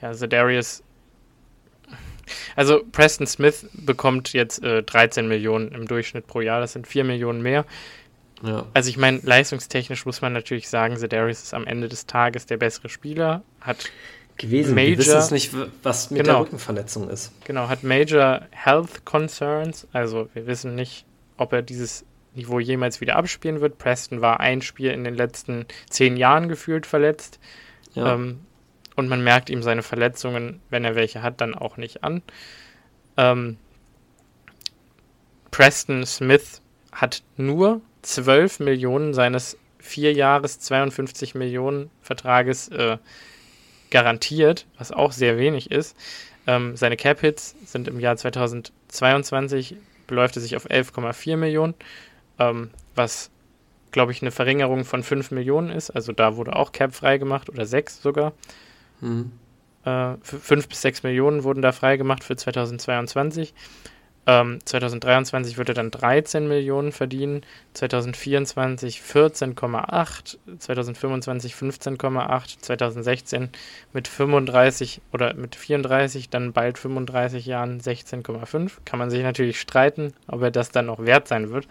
ja, 0.00 0.14
Darius. 0.14 0.82
Also 2.56 2.82
Preston 2.90 3.26
Smith 3.26 3.66
bekommt 3.74 4.32
jetzt 4.32 4.62
äh, 4.62 4.82
13 4.82 5.28
Millionen 5.28 5.72
im 5.72 5.86
Durchschnitt 5.86 6.26
pro 6.26 6.40
Jahr, 6.40 6.60
das 6.60 6.72
sind 6.72 6.86
4 6.86 7.04
Millionen 7.04 7.42
mehr. 7.42 7.66
Ja. 8.42 8.66
Also 8.74 8.90
ich 8.90 8.96
meine, 8.96 9.20
leistungstechnisch 9.22 10.04
muss 10.04 10.20
man 10.20 10.32
natürlich 10.32 10.68
sagen, 10.68 10.96
Zedarius 10.96 11.42
ist 11.42 11.54
am 11.54 11.66
Ende 11.66 11.88
des 11.88 12.06
Tages 12.06 12.46
der 12.46 12.56
bessere 12.56 12.88
Spieler, 12.88 13.42
hat 13.60 13.90
gewesen. 14.36 14.74
Major, 14.74 14.90
Wir 14.90 14.98
wissen 14.98 15.18
es 15.18 15.30
nicht, 15.30 15.54
was 15.82 16.10
mit 16.10 16.22
genau, 16.22 16.34
der 16.34 16.42
Rückenverletzung 16.42 17.08
ist. 17.08 17.32
Genau, 17.44 17.68
hat 17.68 17.82
Major 17.82 18.42
Health 18.50 19.04
Concerns, 19.04 19.86
also 19.92 20.28
wir 20.34 20.46
wissen 20.46 20.74
nicht, 20.74 21.04
ob 21.36 21.52
er 21.52 21.62
dieses 21.62 22.04
Niveau 22.34 22.58
jemals 22.58 23.00
wieder 23.00 23.16
abspielen 23.16 23.60
wird. 23.60 23.78
Preston 23.78 24.20
war 24.20 24.40
ein 24.40 24.62
Spiel 24.62 24.90
in 24.90 25.04
den 25.04 25.14
letzten 25.14 25.66
zehn 25.90 26.16
Jahren 26.16 26.48
gefühlt 26.48 26.86
verletzt. 26.86 27.38
Ja. 27.94 28.14
Ähm, 28.14 28.40
und 28.96 29.08
man 29.08 29.22
merkt 29.22 29.50
ihm 29.50 29.62
seine 29.62 29.82
Verletzungen, 29.82 30.60
wenn 30.70 30.84
er 30.84 30.94
welche 30.94 31.22
hat, 31.22 31.40
dann 31.40 31.54
auch 31.54 31.76
nicht 31.76 32.04
an. 32.04 32.22
Ähm, 33.16 33.58
Preston 35.50 36.06
Smith 36.06 36.62
hat 36.90 37.22
nur 37.36 37.82
12 38.02 38.60
Millionen 38.60 39.14
seines 39.14 39.56
vier 39.78 40.12
Jahres 40.12 40.58
52 40.60 41.34
Millionen 41.34 41.90
Vertrages 42.00 42.68
äh, 42.68 42.98
garantiert, 43.90 44.66
was 44.78 44.92
auch 44.92 45.12
sehr 45.12 45.38
wenig 45.38 45.70
ist. 45.70 45.96
Ähm, 46.46 46.76
seine 46.76 46.96
Cap-Hits 46.96 47.54
sind 47.64 47.88
im 47.88 48.00
Jahr 48.00 48.16
2022 48.16 49.76
beläuft 50.06 50.36
er 50.36 50.42
sich 50.42 50.56
auf 50.56 50.68
11,4 50.68 51.36
Millionen, 51.36 51.74
ähm, 52.38 52.70
was 52.94 53.30
glaube 53.92 54.12
ich 54.12 54.22
eine 54.22 54.30
Verringerung 54.30 54.84
von 54.84 55.02
5 55.02 55.30
Millionen 55.30 55.70
ist. 55.70 55.90
Also 55.90 56.12
da 56.12 56.36
wurde 56.36 56.56
auch 56.56 56.72
Cap 56.72 56.94
freigemacht 56.94 57.48
oder 57.48 57.66
6 57.66 58.02
sogar. 58.02 58.32
Mhm. 59.00 59.32
Äh, 59.84 60.14
5 60.22 60.68
bis 60.68 60.82
6 60.82 61.02
Millionen 61.02 61.44
wurden 61.44 61.62
da 61.62 61.72
freigemacht 61.72 62.24
für 62.24 62.36
2022. 62.36 63.54
Ähm, 64.24 64.60
2023 64.64 65.58
wird 65.58 65.70
er 65.70 65.74
dann 65.74 65.90
13 65.90 66.46
Millionen 66.46 66.92
verdienen, 66.92 67.42
2024 67.74 69.00
14,8, 69.00 70.38
2025 70.58 71.54
15,8, 71.54 72.60
2016 72.60 73.50
mit 73.92 74.06
35 74.06 75.00
oder 75.12 75.34
mit 75.34 75.56
34, 75.56 76.30
dann 76.30 76.52
bald 76.52 76.78
35 76.78 77.46
Jahren 77.46 77.80
16,5. 77.80 78.70
Kann 78.84 79.00
man 79.00 79.10
sich 79.10 79.22
natürlich 79.22 79.60
streiten, 79.60 80.12
ob 80.28 80.42
er 80.42 80.52
das 80.52 80.70
dann 80.70 80.86
noch 80.86 81.04
wert 81.04 81.26
sein 81.26 81.50
wird. 81.50 81.66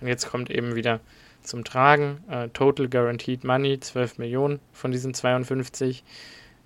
Und 0.00 0.08
jetzt 0.08 0.30
kommt 0.30 0.50
eben 0.50 0.74
wieder 0.74 1.00
zum 1.42 1.62
Tragen 1.64 2.24
äh, 2.30 2.48
Total 2.48 2.88
Guaranteed 2.88 3.44
Money 3.44 3.80
12 3.80 4.18
Millionen 4.18 4.60
von 4.72 4.92
diesen 4.92 5.12
52. 5.12 6.04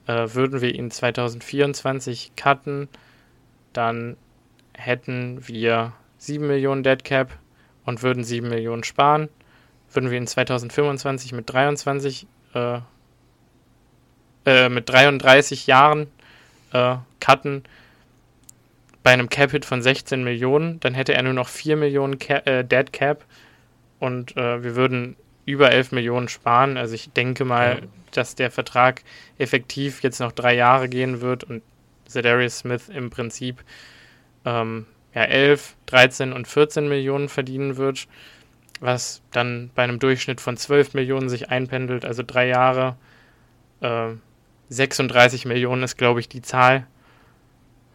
Äh, 0.06 0.28
würden 0.34 0.60
wir 0.60 0.72
ihn 0.72 0.92
2024 0.92 2.32
cutten, 2.36 2.88
dann 3.72 4.16
hätten 4.76 5.46
wir 5.48 5.92
7 6.18 6.46
Millionen 6.46 6.82
Dead 6.82 7.02
Cap 7.02 7.38
und 7.84 8.02
würden 8.02 8.24
7 8.24 8.48
Millionen 8.48 8.84
sparen, 8.84 9.28
würden 9.92 10.10
wir 10.10 10.18
in 10.18 10.26
2025 10.26 11.32
mit 11.32 11.50
23 11.52 12.26
äh, 12.54 12.78
äh, 14.44 14.68
mit 14.68 14.88
33 14.88 15.66
Jahren 15.66 16.06
äh, 16.72 16.96
cutten 17.20 17.64
bei 19.02 19.12
einem 19.12 19.28
Cap-Hit 19.28 19.64
von 19.64 19.82
16 19.82 20.24
Millionen, 20.24 20.80
dann 20.80 20.94
hätte 20.94 21.14
er 21.14 21.22
nur 21.22 21.32
noch 21.32 21.48
4 21.48 21.76
Millionen 21.76 22.18
Ca 22.18 22.38
äh, 22.38 22.64
Dead 22.64 22.92
Cap 22.92 23.24
und 24.00 24.36
äh, 24.36 24.64
wir 24.64 24.74
würden 24.74 25.16
über 25.44 25.70
11 25.70 25.92
Millionen 25.92 26.28
sparen. 26.28 26.76
Also 26.76 26.94
ich 26.94 27.12
denke 27.12 27.44
mal, 27.44 27.78
ja. 27.80 27.88
dass 28.10 28.34
der 28.34 28.50
Vertrag 28.50 29.02
effektiv 29.38 30.02
jetzt 30.02 30.18
noch 30.18 30.32
drei 30.32 30.54
Jahre 30.54 30.88
gehen 30.88 31.20
wird 31.20 31.44
und 31.44 31.62
Zedarius 32.06 32.58
Smith 32.58 32.88
im 32.88 33.10
Prinzip 33.10 33.62
ähm, 34.46 34.86
ja, 35.14 35.24
11, 35.24 35.74
13 35.86 36.32
und 36.32 36.48
14 36.48 36.88
Millionen 36.88 37.28
verdienen 37.28 37.76
wird, 37.76 38.06
was 38.80 39.22
dann 39.32 39.70
bei 39.74 39.82
einem 39.82 39.98
Durchschnitt 39.98 40.40
von 40.40 40.56
12 40.56 40.94
Millionen 40.94 41.28
sich 41.28 41.50
einpendelt, 41.50 42.04
also 42.04 42.22
drei 42.26 42.46
Jahre. 42.46 42.96
Äh, 43.80 44.12
36 44.68 45.44
Millionen 45.44 45.82
ist, 45.82 45.96
glaube 45.96 46.20
ich, 46.20 46.28
die 46.28 46.42
Zahl, 46.42 46.86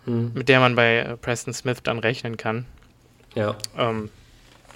hm. 0.06 0.32
mit 0.34 0.47
der 0.49 0.60
man 0.60 0.76
bei 0.76 0.99
äh, 0.99 1.18
Preston 1.18 1.54
Smith 1.54 1.84
dann 1.84 1.99
rechnen 1.99 2.38
kann. 2.38 2.66
Ja. 3.36 3.56
Ähm, 3.78 4.10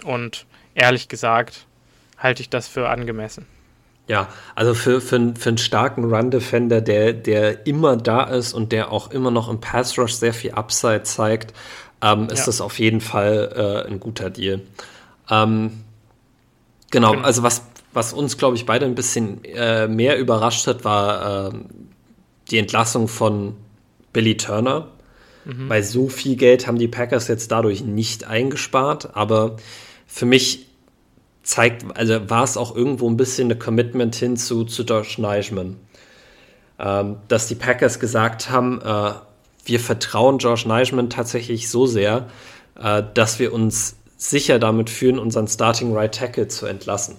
und 0.03 0.45
ehrlich 0.73 1.07
gesagt 1.07 1.65
halte 2.17 2.41
ich 2.41 2.49
das 2.49 2.67
für 2.67 2.89
angemessen. 2.89 3.45
Ja, 4.07 4.29
also 4.53 4.75
für, 4.75 5.01
für, 5.01 5.33
für 5.35 5.49
einen 5.49 5.57
starken 5.57 6.03
Run-Defender, 6.05 6.81
der, 6.81 7.13
der 7.13 7.65
immer 7.65 7.97
da 7.97 8.23
ist 8.23 8.53
und 8.53 8.71
der 8.71 8.91
auch 8.91 9.09
immer 9.09 9.31
noch 9.31 9.49
im 9.49 9.59
Pass-Rush 9.59 10.13
sehr 10.13 10.33
viel 10.33 10.51
Upside 10.51 11.03
zeigt, 11.03 11.53
ähm, 12.01 12.27
ist 12.27 12.39
ja. 12.39 12.45
das 12.45 12.61
auf 12.61 12.77
jeden 12.77 13.01
Fall 13.01 13.83
äh, 13.85 13.89
ein 13.89 13.99
guter 13.99 14.29
Deal. 14.29 14.61
Ähm, 15.29 15.83
genau, 16.91 17.13
genau, 17.13 17.23
also 17.23 17.41
was, 17.41 17.63
was 17.93 18.13
uns, 18.13 18.37
glaube 18.37 18.55
ich, 18.57 18.67
beide 18.67 18.85
ein 18.85 18.93
bisschen 18.93 19.43
äh, 19.43 19.87
mehr 19.87 20.19
überrascht 20.19 20.67
hat, 20.67 20.85
war 20.85 21.47
äh, 21.47 21.51
die 22.51 22.59
Entlassung 22.59 23.07
von 23.07 23.55
Billy 24.13 24.37
Turner. 24.37 24.87
Mhm. 25.45 25.69
Weil 25.69 25.83
so 25.83 26.09
viel 26.09 26.35
Geld 26.35 26.67
haben 26.67 26.77
die 26.77 26.87
Packers 26.87 27.27
jetzt 27.27 27.51
dadurch 27.51 27.83
nicht 27.83 28.25
eingespart, 28.25 29.15
aber 29.15 29.57
für 30.07 30.25
mich 30.25 30.67
zeigt, 31.45 31.85
also 31.95 32.29
war 32.29 32.43
es 32.43 32.57
auch 32.57 32.75
irgendwo 32.75 33.09
ein 33.09 33.17
bisschen 33.17 33.47
eine 33.47 33.57
Commitment 33.57 34.15
hin 34.15 34.35
zu, 34.35 34.65
zu 34.65 34.83
Josh 34.83 35.17
Neischmann. 35.17 35.77
Ähm, 36.77 37.17
dass 37.29 37.47
die 37.47 37.55
Packers 37.55 37.99
gesagt 37.99 38.49
haben, 38.49 38.81
äh, 38.81 39.13
wir 39.63 39.79
vertrauen 39.79 40.39
Josh 40.39 40.65
Neischmann 40.65 41.09
tatsächlich 41.09 41.69
so 41.69 41.85
sehr, 41.85 42.27
äh, 42.77 43.03
dass 43.13 43.39
wir 43.39 43.53
uns 43.53 43.95
sicher 44.17 44.59
damit 44.59 44.89
fühlen, 44.89 45.19
unseren 45.19 45.47
Starting 45.47 45.95
Right 45.95 46.13
Tackle 46.13 46.47
zu 46.47 46.65
entlassen. 46.65 47.15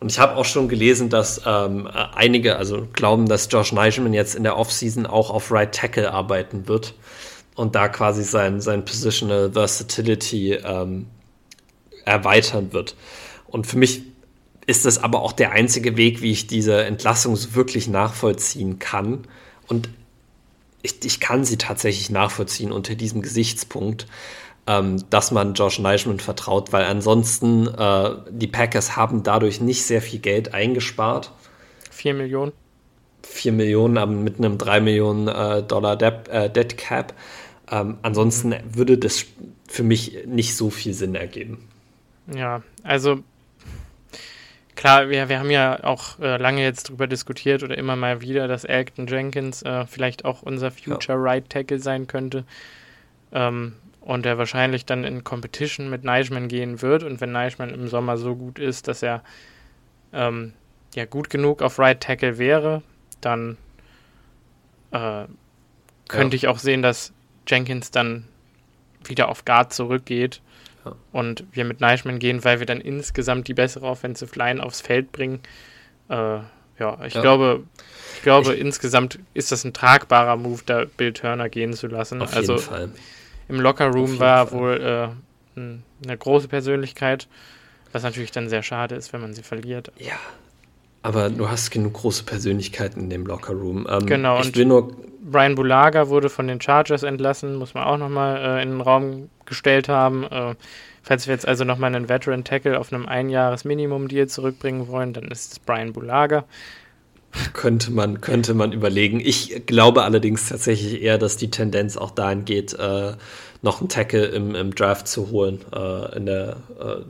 Und 0.00 0.10
ich 0.10 0.18
habe 0.18 0.36
auch 0.36 0.44
schon 0.44 0.68
gelesen, 0.68 1.08
dass 1.08 1.42
ähm, 1.46 1.88
einige 2.14 2.56
also 2.56 2.86
glauben, 2.92 3.28
dass 3.28 3.48
Josh 3.50 3.72
Neischmann 3.72 4.12
jetzt 4.12 4.34
in 4.34 4.42
der 4.42 4.58
Offseason 4.58 5.06
auch 5.06 5.30
auf 5.30 5.52
Right 5.52 5.74
Tackle 5.74 6.12
arbeiten 6.12 6.66
wird 6.66 6.94
und 7.54 7.74
da 7.74 7.88
quasi 7.88 8.24
sein, 8.24 8.60
sein 8.60 8.84
Positional 8.84 9.52
Versatility 9.52 10.54
ähm, 10.54 11.06
erweitern 12.04 12.72
wird. 12.72 12.94
Und 13.56 13.66
für 13.66 13.78
mich 13.78 14.02
ist 14.66 14.84
das 14.84 15.02
aber 15.02 15.22
auch 15.22 15.32
der 15.32 15.52
einzige 15.52 15.96
Weg, 15.96 16.20
wie 16.20 16.30
ich 16.30 16.46
diese 16.46 16.84
Entlassung 16.84 17.38
wirklich 17.54 17.88
nachvollziehen 17.88 18.78
kann. 18.78 19.26
Und 19.66 19.88
ich, 20.82 21.02
ich 21.02 21.20
kann 21.20 21.42
sie 21.42 21.56
tatsächlich 21.56 22.10
nachvollziehen 22.10 22.70
unter 22.70 22.94
diesem 22.94 23.22
Gesichtspunkt. 23.22 24.06
ähm, 24.66 25.02
dass 25.08 25.30
man 25.30 25.54
Josh 25.54 25.78
Neischmann 25.78 26.20
vertraut, 26.20 26.72
weil 26.74 26.84
ansonsten 26.84 27.66
äh, 27.68 28.10
die 28.30 28.46
Packers 28.46 28.94
haben 28.94 29.22
dadurch 29.22 29.62
nicht 29.62 29.84
sehr 29.84 30.02
viel 30.02 30.18
Geld 30.18 30.52
eingespart. 30.52 31.32
Vier 31.90 32.12
Millionen. 32.12 32.52
Vier 33.22 33.52
Millionen, 33.52 33.96
aber 33.96 34.12
mit 34.12 34.36
einem 34.36 34.58
drei 34.58 34.80
Millionen 34.80 35.28
äh, 35.28 35.62
Dollar 35.62 35.96
Dead, 35.96 36.28
äh, 36.28 36.50
Dead 36.50 36.76
Cap. 36.76 37.14
Ähm, 37.70 37.96
ansonsten 38.02 38.54
würde 38.70 38.98
das 38.98 39.24
für 39.66 39.82
mich 39.82 40.26
nicht 40.26 40.56
so 40.56 40.68
viel 40.68 40.92
Sinn 40.92 41.14
ergeben. 41.14 41.66
Ja, 42.34 42.62
also 42.82 43.20
klar, 44.76 45.08
wir, 45.08 45.28
wir 45.28 45.38
haben 45.38 45.50
ja 45.50 45.82
auch 45.82 46.18
äh, 46.20 46.36
lange 46.36 46.62
jetzt 46.62 46.88
darüber 46.88 47.06
diskutiert 47.06 47.62
oder 47.62 47.76
immer 47.76 47.96
mal 47.96 48.20
wieder, 48.20 48.46
dass 48.46 48.64
Elton 48.64 49.06
Jenkins 49.06 49.62
äh, 49.62 49.86
vielleicht 49.86 50.24
auch 50.24 50.42
unser 50.42 50.70
Future. 50.70 51.18
Right 51.20 51.48
Tackle 51.48 51.78
sein 51.78 52.06
könnte. 52.06 52.44
Ähm, 53.32 53.74
und 54.00 54.24
er 54.24 54.38
wahrscheinlich 54.38 54.86
dann 54.86 55.02
in 55.02 55.24
Competition 55.24 55.90
mit 55.90 56.04
Neischmann 56.04 56.46
gehen 56.46 56.80
wird. 56.80 57.02
Und 57.02 57.20
wenn 57.20 57.32
Neischmann 57.32 57.70
im 57.70 57.88
Sommer 57.88 58.16
so 58.16 58.36
gut 58.36 58.60
ist, 58.60 58.86
dass 58.86 59.02
er 59.02 59.24
ähm, 60.12 60.52
ja 60.94 61.06
gut 61.06 61.28
genug 61.28 61.60
auf 61.60 61.78
Right 61.80 62.00
Tackle 62.00 62.38
wäre, 62.38 62.82
dann 63.20 63.56
äh, 64.92 65.24
könnte 66.06 66.36
ja. 66.36 66.38
ich 66.38 66.48
auch 66.48 66.58
sehen, 66.58 66.82
dass 66.82 67.12
Jenkins 67.48 67.90
dann 67.90 68.28
wieder 69.04 69.28
auf 69.28 69.44
Guard 69.44 69.72
zurückgeht 69.72 70.40
ja. 70.86 70.96
und 71.12 71.44
wir 71.52 71.64
mit 71.64 71.80
Neischmann 71.80 72.18
gehen, 72.18 72.44
weil 72.44 72.58
wir 72.58 72.66
dann 72.66 72.80
insgesamt 72.80 73.48
die 73.48 73.54
bessere 73.54 73.86
Offensive 73.86 74.38
Line 74.38 74.62
aufs 74.62 74.80
Feld 74.80 75.12
bringen. 75.12 75.40
Äh, 76.08 76.38
ja, 76.78 77.04
ich 77.06 77.14
ja. 77.14 77.22
glaube, 77.22 77.64
ich 78.14 78.22
glaube, 78.22 78.54
ich, 78.54 78.60
insgesamt 78.60 79.18
ist 79.34 79.50
das 79.52 79.64
ein 79.64 79.72
tragbarer 79.72 80.36
Move, 80.36 80.60
da 80.66 80.84
Bill 80.84 81.12
Turner 81.12 81.48
gehen 81.48 81.72
zu 81.72 81.86
lassen. 81.86 82.20
Auf 82.22 82.36
also, 82.36 82.54
jeden 82.54 82.64
Fall 82.64 82.90
im 83.48 83.60
Lockerroom 83.60 84.18
war 84.18 84.48
Fall. 84.48 84.58
wohl 84.58 85.16
äh, 85.56 85.70
eine 86.04 86.18
große 86.18 86.48
Persönlichkeit, 86.48 87.28
was 87.92 88.02
natürlich 88.02 88.30
dann 88.30 88.48
sehr 88.48 88.62
schade 88.62 88.94
ist, 88.94 89.12
wenn 89.12 89.20
man 89.20 89.34
sie 89.34 89.42
verliert. 89.42 89.92
Ja. 89.98 90.18
Aber 91.02 91.30
du 91.30 91.48
hast 91.48 91.70
genug 91.70 91.94
große 91.94 92.24
Persönlichkeiten 92.24 93.00
in 93.00 93.10
dem 93.10 93.26
Lockerroom. 93.26 93.86
Ähm, 93.88 94.06
genau, 94.06 94.40
ich 94.40 94.46
und 94.46 94.56
will 94.56 94.64
nur 94.64 94.96
Brian 95.28 95.56
Bulaga 95.56 96.08
wurde 96.08 96.28
von 96.28 96.46
den 96.46 96.60
Chargers 96.60 97.02
entlassen, 97.02 97.56
muss 97.56 97.74
man 97.74 97.84
auch 97.84 97.98
nochmal 97.98 98.36
äh, 98.36 98.62
in 98.62 98.70
den 98.70 98.80
Raum 98.80 99.28
gestellt 99.44 99.88
haben. 99.88 100.24
Äh, 100.24 100.54
falls 101.02 101.26
wir 101.26 101.34
jetzt 101.34 101.48
also 101.48 101.64
nochmal 101.64 101.94
einen 101.94 102.08
Veteran 102.08 102.44
Tackle 102.44 102.78
auf 102.78 102.92
einem 102.92 103.06
Einjahres-Minimum-Deal 103.06 104.28
zurückbringen 104.28 104.88
wollen, 104.88 105.12
dann 105.12 105.24
ist 105.24 105.52
es 105.52 105.58
Brian 105.58 105.92
Bulaga. 105.92 106.44
Könnte 107.52 107.90
man, 107.90 108.20
könnte 108.20 108.54
man 108.54 108.72
überlegen. 108.72 109.20
Ich 109.20 109.66
glaube 109.66 110.04
allerdings 110.04 110.48
tatsächlich 110.48 111.02
eher, 111.02 111.18
dass 111.18 111.36
die 111.36 111.50
Tendenz 111.50 111.96
auch 111.96 112.12
dahin 112.12 112.44
geht, 112.44 112.72
äh, 112.74 113.12
noch 113.62 113.80
einen 113.80 113.88
Tackle 113.88 114.26
im, 114.26 114.54
im 114.54 114.74
Draft 114.74 115.08
zu 115.08 115.30
holen. 115.30 115.60
Äh, 115.74 116.16
in 116.16 116.26
der 116.26 116.56
äh, 116.80 117.02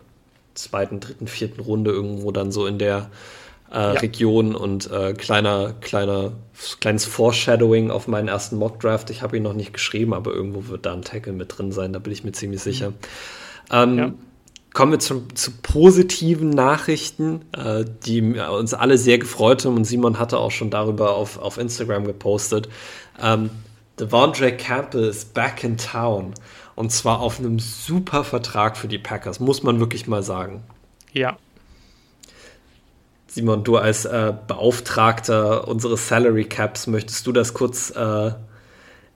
zweiten, 0.55 1.01
dritten, 1.01 1.29
vierten 1.29 1.61
Runde 1.61 1.93
irgendwo 1.93 2.33
dann 2.33 2.51
so 2.51 2.67
in 2.67 2.79
der 2.79 3.11
äh, 3.71 3.75
ja. 3.75 3.93
Region 3.93 4.55
und 4.55 4.91
äh, 4.91 5.13
kleiner, 5.15 5.75
kleiner, 5.81 6.33
kleines 6.81 7.05
Foreshadowing 7.05 7.91
auf 7.91 8.09
meinen 8.09 8.29
ersten 8.29 8.57
Mock 8.57 8.81
Draft. 8.81 9.11
Ich 9.11 9.23
habe 9.23 9.37
ihn 9.37 9.43
noch 9.43 9.55
nicht 9.55 9.73
geschrieben, 9.73 10.15
aber 10.15 10.33
irgendwo 10.33 10.69
wird 10.69 10.87
da 10.87 10.93
ein 10.93 11.03
Tackle 11.03 11.33
mit 11.33 11.57
drin 11.57 11.73
sein, 11.73 11.93
da 11.93 11.99
bin 11.99 12.13
ich 12.13 12.25
mir 12.25 12.33
ziemlich 12.33 12.63
sicher. 12.63 12.91
Mhm. 12.91 12.95
Ähm, 13.73 13.99
ja. 13.99 14.13
Kommen 14.73 14.93
wir 14.93 14.99
zum, 14.99 15.35
zu 15.35 15.53
positiven 15.63 16.51
Nachrichten, 16.51 17.47
äh, 17.57 17.87
die 18.05 18.21
uns 18.39 18.75
alle 18.75 18.99
sehr 18.99 19.19
gefreut 19.19 19.65
haben 19.65 19.77
und 19.77 19.85
Simon 19.85 20.19
hatte 20.19 20.37
auch 20.39 20.51
schon 20.51 20.69
darüber 20.69 21.17
auf, 21.17 21.39
auf 21.39 21.57
Instagram 21.57 22.05
gepostet. 22.05 22.69
Ähm, 23.23 23.49
Devondre 23.99 24.55
Campbell 24.55 25.05
ist 25.05 25.33
back 25.33 25.65
in 25.65 25.79
town 25.79 26.35
und 26.75 26.93
zwar 26.93 27.21
auf 27.21 27.39
einem 27.39 27.59
super 27.59 28.23
Vertrag 28.23 28.77
für 28.77 28.89
die 28.89 28.99
Packers, 28.99 29.41
muss 29.41 29.63
man 29.63 29.81
wirklich 29.81 30.07
mal 30.07 30.23
sagen. 30.23 30.63
Ja. 31.13 31.39
Simon, 33.37 33.65
du 33.65 33.77
als 33.77 34.07
äh, 34.07 34.33
Beauftragter 34.47 35.69
unseres 35.69 36.09
Salary 36.09 36.47
Caps, 36.47 36.87
möchtest 36.87 37.27
du 37.27 37.33
das 37.33 37.53
kurz 37.53 37.91
äh, 37.91 38.33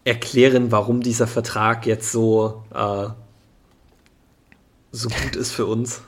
erklären, 0.05 0.71
warum 0.71 1.01
dieser 1.01 1.27
Vertrag 1.27 1.87
jetzt 1.87 2.12
so 2.12 2.62
äh, 2.75 3.09
so 4.93 5.09
gut 5.09 5.37
ist 5.37 5.53
für 5.53 5.64
uns. 5.64 6.03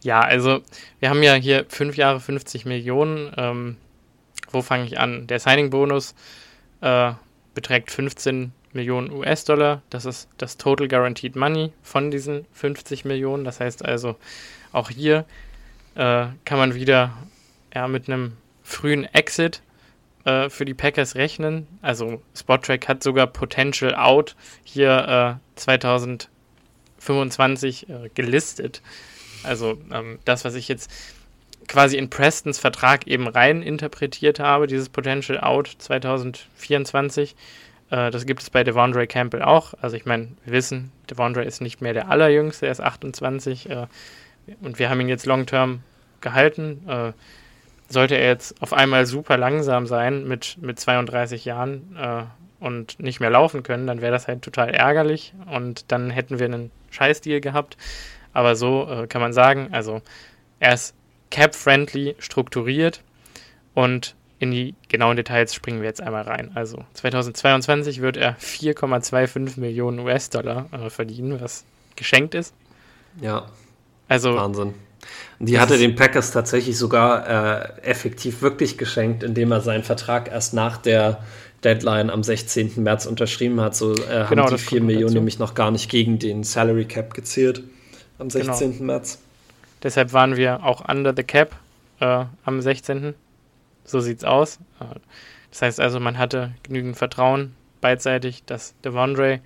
Ja, 0.00 0.20
also 0.20 0.62
wir 1.00 1.10
haben 1.10 1.22
ja 1.22 1.34
hier 1.34 1.66
fünf 1.68 1.98
Jahre 1.98 2.18
50 2.18 2.64
Millionen. 2.64 3.30
Ähm, 3.36 3.76
wo 4.50 4.62
fange 4.62 4.86
ich 4.86 4.98
an? 4.98 5.26
Der 5.26 5.38
Signing-Bonus 5.38 6.14
äh, 6.80 7.12
beträgt 7.52 7.90
15 7.90 8.52
Millionen 8.72 9.12
US-Dollar. 9.12 9.82
Das 9.90 10.06
ist 10.06 10.30
das 10.38 10.56
Total 10.56 10.88
Guaranteed 10.88 11.36
Money 11.36 11.74
von 11.82 12.10
diesen 12.10 12.46
50 12.52 13.04
Millionen. 13.04 13.44
Das 13.44 13.60
heißt 13.60 13.84
also, 13.84 14.16
auch 14.72 14.88
hier 14.88 15.26
äh, 15.94 16.26
kann 16.44 16.58
man 16.58 16.74
wieder 16.74 17.12
ja, 17.74 17.88
mit 17.88 18.08
einem 18.08 18.32
frühen 18.62 19.04
Exit 19.04 19.62
äh, 20.24 20.48
für 20.48 20.64
die 20.64 20.74
Packers 20.74 21.16
rechnen. 21.16 21.66
Also 21.82 22.22
Spottrack 22.34 22.88
hat 22.88 23.02
sogar 23.02 23.26
Potential 23.26 23.94
Out 23.94 24.36
hier 24.64 25.38
äh, 25.56 25.58
2000 25.58 26.28
25 27.02 27.88
äh, 27.88 28.08
gelistet. 28.14 28.80
Also 29.42 29.78
ähm, 29.92 30.18
das, 30.24 30.44
was 30.44 30.54
ich 30.54 30.68
jetzt 30.68 30.90
quasi 31.68 31.96
in 31.96 32.10
Prestons 32.10 32.58
Vertrag 32.58 33.06
eben 33.06 33.28
rein 33.28 33.62
interpretiert 33.62 34.40
habe, 34.40 34.66
dieses 34.66 34.88
Potential 34.88 35.40
Out 35.40 35.74
2024, 35.78 37.34
äh, 37.90 38.10
das 38.10 38.24
gibt 38.24 38.42
es 38.42 38.50
bei 38.50 38.62
Devondre 38.62 39.06
Campbell 39.06 39.42
auch. 39.42 39.74
Also 39.80 39.96
ich 39.96 40.06
meine, 40.06 40.28
wir 40.44 40.52
wissen, 40.52 40.92
Devondre 41.10 41.44
ist 41.44 41.60
nicht 41.60 41.80
mehr 41.80 41.92
der 41.92 42.08
allerjüngste, 42.08 42.66
er 42.66 42.72
ist 42.72 42.80
28 42.80 43.68
äh, 43.68 43.86
und 44.60 44.78
wir 44.78 44.90
haben 44.90 45.00
ihn 45.00 45.08
jetzt 45.08 45.26
long-term 45.26 45.82
gehalten. 46.20 46.88
Äh, 46.88 47.12
sollte 47.88 48.16
er 48.16 48.28
jetzt 48.28 48.60
auf 48.62 48.72
einmal 48.72 49.06
super 49.06 49.36
langsam 49.36 49.86
sein 49.86 50.26
mit, 50.26 50.56
mit 50.60 50.80
32 50.80 51.44
Jahren 51.44 51.96
äh, 52.00 52.22
und 52.60 53.00
nicht 53.00 53.20
mehr 53.20 53.30
laufen 53.30 53.62
können, 53.62 53.86
dann 53.86 54.00
wäre 54.00 54.12
das 54.12 54.28
halt 54.28 54.42
total 54.42 54.70
ärgerlich 54.70 55.34
und 55.52 55.90
dann 55.92 56.10
hätten 56.10 56.38
wir 56.38 56.46
einen 56.46 56.70
Scheißdeal 56.90 57.40
gehabt. 57.40 57.76
Aber 58.32 58.56
so 58.56 58.88
äh, 58.88 59.06
kann 59.06 59.20
man 59.20 59.32
sagen, 59.32 59.68
also 59.72 60.00
er 60.58 60.74
ist 60.74 60.94
cap-friendly 61.30 62.16
strukturiert 62.18 63.02
und 63.74 64.14
in 64.38 64.50
die 64.50 64.74
genauen 64.88 65.16
Details 65.16 65.54
springen 65.54 65.80
wir 65.80 65.88
jetzt 65.88 66.02
einmal 66.02 66.22
rein. 66.22 66.50
Also 66.54 66.84
2022 66.94 68.00
wird 68.00 68.16
er 68.16 68.36
4,25 68.38 69.60
Millionen 69.60 69.98
US-Dollar 70.00 70.66
äh, 70.72 70.90
verdienen, 70.90 71.40
was 71.40 71.64
geschenkt 71.96 72.34
ist. 72.34 72.54
Ja. 73.20 73.46
Also 74.12 74.34
Wahnsinn. 74.36 74.74
Die 75.38 75.58
hatte 75.58 75.78
den 75.78 75.96
Packers 75.96 76.32
tatsächlich 76.32 76.76
sogar 76.76 77.26
äh, 77.26 77.80
effektiv 77.80 78.42
wirklich 78.42 78.76
geschenkt, 78.76 79.22
indem 79.22 79.50
er 79.50 79.62
seinen 79.62 79.84
Vertrag 79.84 80.30
erst 80.30 80.52
nach 80.52 80.76
der 80.76 81.24
Deadline 81.64 82.10
am 82.10 82.22
16. 82.22 82.72
März 82.76 83.06
unterschrieben 83.06 83.58
hat. 83.60 83.74
So 83.74 83.94
äh, 83.94 84.26
genau, 84.28 84.44
haben 84.44 84.56
die 84.56 84.62
4 84.62 84.82
Millionen 84.82 85.14
nämlich 85.14 85.38
noch 85.38 85.54
gar 85.54 85.70
nicht 85.70 85.90
gegen 85.90 86.18
den 86.18 86.44
Salary 86.44 86.84
Cap 86.84 87.14
gezählt 87.14 87.62
am 88.18 88.28
16. 88.28 88.72
Genau. 88.72 88.84
März. 88.84 89.18
Deshalb 89.82 90.12
waren 90.12 90.36
wir 90.36 90.62
auch 90.62 90.86
under 90.86 91.14
the 91.16 91.24
cap 91.24 91.56
äh, 92.00 92.26
am 92.44 92.60
16. 92.60 93.14
So 93.84 94.00
sieht's 94.00 94.24
aus. 94.24 94.58
Das 95.50 95.62
heißt 95.62 95.80
also, 95.80 96.00
man 96.00 96.18
hatte 96.18 96.52
genügend 96.62 96.98
Vertrauen 96.98 97.54
beidseitig, 97.80 98.44
dass 98.44 98.74
Devondre 98.84 99.40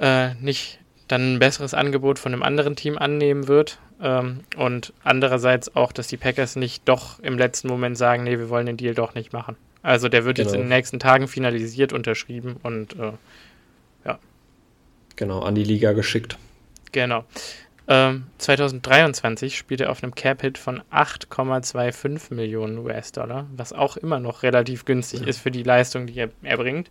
äh, 0.00 0.34
nicht 0.34 0.80
dann 1.08 1.34
ein 1.34 1.38
besseres 1.38 1.74
Angebot 1.74 2.18
von 2.18 2.32
einem 2.32 2.42
anderen 2.42 2.76
Team 2.76 2.98
annehmen 2.98 3.48
wird. 3.48 3.78
Ähm, 4.00 4.40
und 4.56 4.92
andererseits 5.04 5.74
auch, 5.74 5.92
dass 5.92 6.08
die 6.08 6.16
Packers 6.16 6.56
nicht 6.56 6.82
doch 6.86 7.20
im 7.20 7.38
letzten 7.38 7.68
Moment 7.68 7.96
sagen, 7.96 8.24
nee, 8.24 8.38
wir 8.38 8.50
wollen 8.50 8.66
den 8.66 8.76
Deal 8.76 8.94
doch 8.94 9.14
nicht 9.14 9.32
machen. 9.32 9.56
Also 9.82 10.08
der 10.08 10.24
wird 10.24 10.36
genau. 10.36 10.48
jetzt 10.48 10.54
in 10.54 10.62
den 10.62 10.68
nächsten 10.68 10.98
Tagen 10.98 11.28
finalisiert, 11.28 11.92
unterschrieben 11.92 12.56
und 12.62 12.98
äh, 12.98 13.12
ja. 14.04 14.18
Genau, 15.14 15.40
an 15.40 15.54
die 15.54 15.64
Liga 15.64 15.92
geschickt. 15.92 16.36
Genau. 16.92 17.24
Ähm, 17.88 18.26
2023 18.38 19.56
spielt 19.56 19.80
er 19.80 19.90
auf 19.90 20.02
einem 20.02 20.14
Cap-Hit 20.14 20.58
von 20.58 20.82
8,25 20.92 22.34
Millionen 22.34 22.78
US-Dollar, 22.78 23.46
was 23.56 23.72
auch 23.72 23.96
immer 23.96 24.18
noch 24.18 24.42
relativ 24.42 24.84
günstig 24.84 25.20
ja. 25.20 25.26
ist 25.28 25.38
für 25.38 25.52
die 25.52 25.62
Leistung, 25.62 26.06
die 26.06 26.18
er 26.18 26.30
erbringt. 26.42 26.90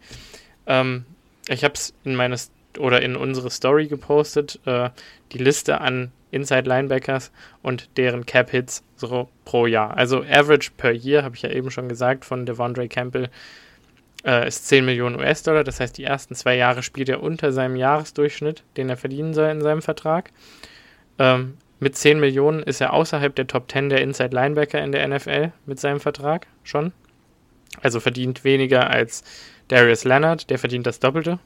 Ähm, 0.65 1.05
ich 1.49 1.63
habe 1.65 1.73
es 1.73 1.93
in 2.05 2.15
meine 2.15 2.37
oder 2.77 3.01
in 3.01 3.15
unsere 3.15 3.49
Story 3.49 3.87
gepostet, 3.87 4.59
äh, 4.65 4.89
die 5.31 5.37
Liste 5.37 5.81
an 5.81 6.11
Inside 6.31 6.67
Linebackers 6.67 7.31
und 7.61 7.89
deren 7.97 8.25
Cap 8.25 8.49
Hits 8.49 8.83
so 8.97 9.29
pro 9.45 9.67
Jahr. 9.67 9.95
Also 9.95 10.23
Average 10.23 10.71
per 10.75 10.91
Year, 10.91 11.23
habe 11.23 11.35
ich 11.35 11.41
ja 11.43 11.49
eben 11.49 11.71
schon 11.71 11.87
gesagt, 11.87 12.25
von 12.25 12.45
Devondre 12.45 12.87
Campbell 12.87 13.29
äh, 14.25 14.47
ist 14.47 14.67
10 14.67 14.85
Millionen 14.85 15.15
US-Dollar. 15.17 15.63
Das 15.63 15.79
heißt, 15.79 15.97
die 15.97 16.03
ersten 16.03 16.35
zwei 16.35 16.55
Jahre 16.55 16.83
spielt 16.83 17.09
er 17.09 17.23
unter 17.23 17.51
seinem 17.51 17.75
Jahresdurchschnitt, 17.75 18.63
den 18.75 18.89
er 18.89 18.97
verdienen 18.97 19.33
soll 19.33 19.49
in 19.49 19.61
seinem 19.61 19.81
Vertrag. 19.81 20.31
Ähm, 21.19 21.57
mit 21.79 21.95
10 21.95 22.19
Millionen 22.19 22.63
ist 22.63 22.81
er 22.81 22.93
außerhalb 22.93 23.35
der 23.35 23.47
Top 23.47 23.71
10 23.71 23.89
der 23.89 24.01
Inside 24.01 24.35
Linebacker 24.35 24.83
in 24.83 24.91
der 24.91 25.07
NFL 25.07 25.51
mit 25.65 25.79
seinem 25.79 25.99
Vertrag 25.99 26.47
schon. 26.63 26.91
Also 27.81 27.99
verdient 27.99 28.43
weniger 28.43 28.89
als 28.89 29.23
Darius 29.67 30.03
Leonard, 30.03 30.49
der 30.49 30.59
verdient 30.59 30.87
das 30.87 30.99
Doppelte. 30.99 31.39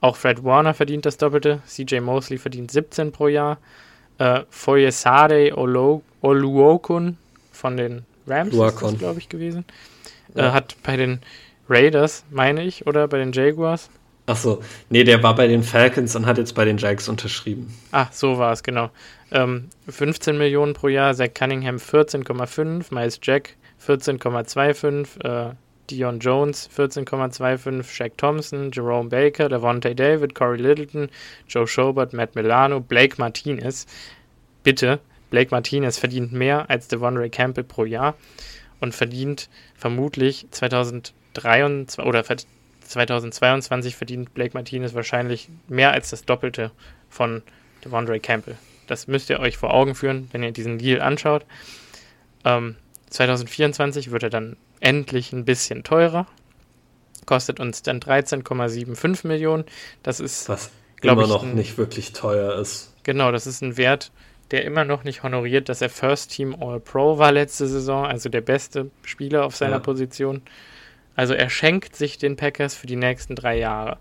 Auch 0.00 0.16
Fred 0.16 0.44
Warner 0.44 0.74
verdient 0.74 1.06
das 1.06 1.16
Doppelte. 1.18 1.60
CJ 1.66 2.00
Mosley 2.00 2.38
verdient 2.38 2.70
17 2.70 3.12
pro 3.12 3.28
Jahr. 3.28 3.58
Äh, 4.18 4.42
Foyesade 4.50 5.56
Oluokun 5.56 7.16
von 7.52 7.76
den 7.76 8.04
Rams 8.26 8.54
ist 8.54 8.98
glaube 8.98 9.18
ich, 9.18 9.28
gewesen. 9.28 9.64
Ja. 10.34 10.48
Äh, 10.48 10.52
hat 10.52 10.76
bei 10.82 10.96
den 10.96 11.20
Raiders, 11.68 12.24
meine 12.30 12.64
ich, 12.64 12.86
oder 12.86 13.08
bei 13.08 13.18
den 13.18 13.32
Jaguars. 13.32 13.90
Achso, 14.26 14.62
nee, 14.90 15.02
der 15.02 15.22
war 15.22 15.34
bei 15.34 15.48
den 15.48 15.62
Falcons 15.62 16.14
und 16.14 16.26
hat 16.26 16.38
jetzt 16.38 16.54
bei 16.54 16.64
den 16.64 16.78
Jags 16.78 17.08
unterschrieben. 17.08 17.74
Ach, 17.90 18.12
so 18.12 18.38
war 18.38 18.52
es, 18.52 18.62
genau. 18.62 18.90
Ähm, 19.32 19.70
15 19.88 20.38
Millionen 20.38 20.74
pro 20.74 20.88
Jahr, 20.88 21.14
Zach 21.14 21.34
Cunningham 21.34 21.76
14,5, 21.76 22.94
Miles 22.94 23.18
Jack 23.22 23.56
14,25, 23.84 25.24
äh, 25.24 25.54
Dion 25.90 26.20
Jones 26.20 26.68
14,25, 26.76 27.82
Shaq 27.84 28.16
Thompson, 28.16 28.70
Jerome 28.70 29.08
Baker, 29.08 29.48
Devontae 29.48 29.94
David, 29.94 30.34
Corey 30.34 30.58
Littleton, 30.58 31.10
Joe 31.48 31.66
Schobert, 31.66 32.12
Matt 32.12 32.34
Milano, 32.34 32.80
Blake 32.80 33.16
Martinez. 33.18 33.86
Bitte, 34.62 35.00
Blake 35.30 35.50
Martinez 35.50 35.98
verdient 35.98 36.32
mehr 36.32 36.70
als 36.70 36.88
Devondre 36.88 37.28
Campbell 37.30 37.64
pro 37.64 37.84
Jahr 37.84 38.14
und 38.80 38.94
verdient 38.94 39.48
vermutlich 39.74 40.46
2023 40.50 42.04
oder 42.04 42.24
2022 42.24 43.96
verdient 43.96 44.34
Blake 44.34 44.54
Martinez 44.54 44.94
wahrscheinlich 44.94 45.48
mehr 45.68 45.92
als 45.92 46.10
das 46.10 46.24
Doppelte 46.24 46.70
von 47.08 47.42
Devondre 47.84 48.20
Campbell. 48.20 48.56
Das 48.86 49.06
müsst 49.06 49.30
ihr 49.30 49.40
euch 49.40 49.56
vor 49.56 49.72
Augen 49.72 49.94
führen, 49.94 50.28
wenn 50.32 50.42
ihr 50.42 50.52
diesen 50.52 50.78
Deal 50.78 51.00
anschaut. 51.00 51.46
Ähm, 52.44 52.76
2024 53.10 54.10
wird 54.10 54.24
er 54.24 54.30
dann 54.30 54.56
endlich 54.80 55.32
ein 55.32 55.44
bisschen 55.44 55.84
teurer. 55.84 56.26
Kostet 57.26 57.60
uns 57.60 57.82
dann 57.82 58.00
13,75 58.00 59.26
Millionen. 59.26 59.64
Das 60.02 60.20
ist, 60.20 60.48
was 60.48 60.70
immer 61.02 61.26
noch 61.26 61.42
ein, 61.42 61.54
nicht 61.54 61.78
wirklich 61.78 62.12
teuer 62.12 62.58
ist. 62.58 62.94
Genau, 63.02 63.30
das 63.30 63.46
ist 63.46 63.62
ein 63.62 63.76
Wert, 63.76 64.10
der 64.50 64.64
immer 64.64 64.84
noch 64.84 65.04
nicht 65.04 65.22
honoriert, 65.22 65.68
dass 65.68 65.80
er 65.80 65.90
First 65.90 66.32
Team 66.32 66.56
All-Pro 66.60 67.18
war 67.18 67.32
letzte 67.32 67.66
Saison, 67.66 68.06
also 68.06 68.28
der 68.28 68.40
beste 68.40 68.90
Spieler 69.04 69.44
auf 69.44 69.54
seiner 69.54 69.76
ja. 69.76 69.78
Position. 69.78 70.42
Also 71.14 71.34
er 71.34 71.50
schenkt 71.50 71.96
sich 71.96 72.18
den 72.18 72.36
Packers 72.36 72.74
für 72.74 72.86
die 72.86 72.96
nächsten 72.96 73.36
drei 73.36 73.58
Jahre. 73.58 73.98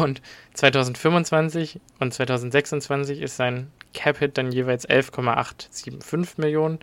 Und 0.00 0.20
2025 0.54 1.80
und 2.00 2.12
2026 2.12 3.20
ist 3.20 3.36
sein 3.36 3.70
Cap-Hit 3.94 4.36
dann 4.36 4.50
jeweils 4.50 4.84
11,875 4.84 6.38
Millionen. 6.38 6.78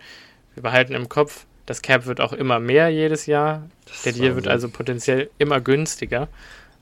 Wir 0.54 0.62
behalten 0.62 0.94
im 0.94 1.08
Kopf, 1.08 1.46
das 1.66 1.82
Cap 1.82 2.06
wird 2.06 2.20
auch 2.20 2.32
immer 2.32 2.60
mehr 2.60 2.88
jedes 2.90 3.26
Jahr. 3.26 3.68
Der 4.04 4.12
Deal 4.12 4.36
wird 4.36 4.46
also 4.48 4.68
potenziell 4.68 5.30
immer 5.38 5.60
günstiger 5.60 6.28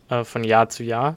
äh, 0.08 0.24
von 0.24 0.44
Jahr 0.44 0.68
zu 0.68 0.82
Jahr. 0.82 1.16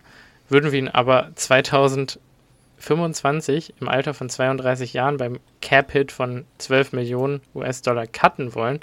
Würden 0.49 0.72
wir 0.72 0.80
ihn 0.80 0.88
aber 0.88 1.32
2025 1.36 3.74
im 3.80 3.88
Alter 3.88 4.13
von 4.13 4.30
32 4.30 4.93
Jahren 4.93 5.18
beim 5.18 5.39
Cap-Hit 5.61 6.11
von 6.11 6.45
12 6.59 6.93
Millionen 6.93 7.41
US-Dollar 7.55 8.05
cutten 8.05 8.53
wollen, 8.53 8.82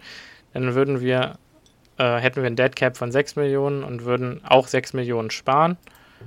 dann 0.52 0.74
würden 0.74 1.00
wir, 1.00 1.38
äh, 1.98 2.16
hätten 2.16 2.42
wir 2.42 2.48
ein 2.48 2.56
Dead 2.56 2.74
Cap 2.74 2.96
von 2.96 3.12
6 3.12 3.36
Millionen 3.36 3.84
und 3.84 4.04
würden 4.04 4.40
auch 4.44 4.66
6 4.66 4.94
Millionen 4.94 5.30
sparen. 5.30 5.76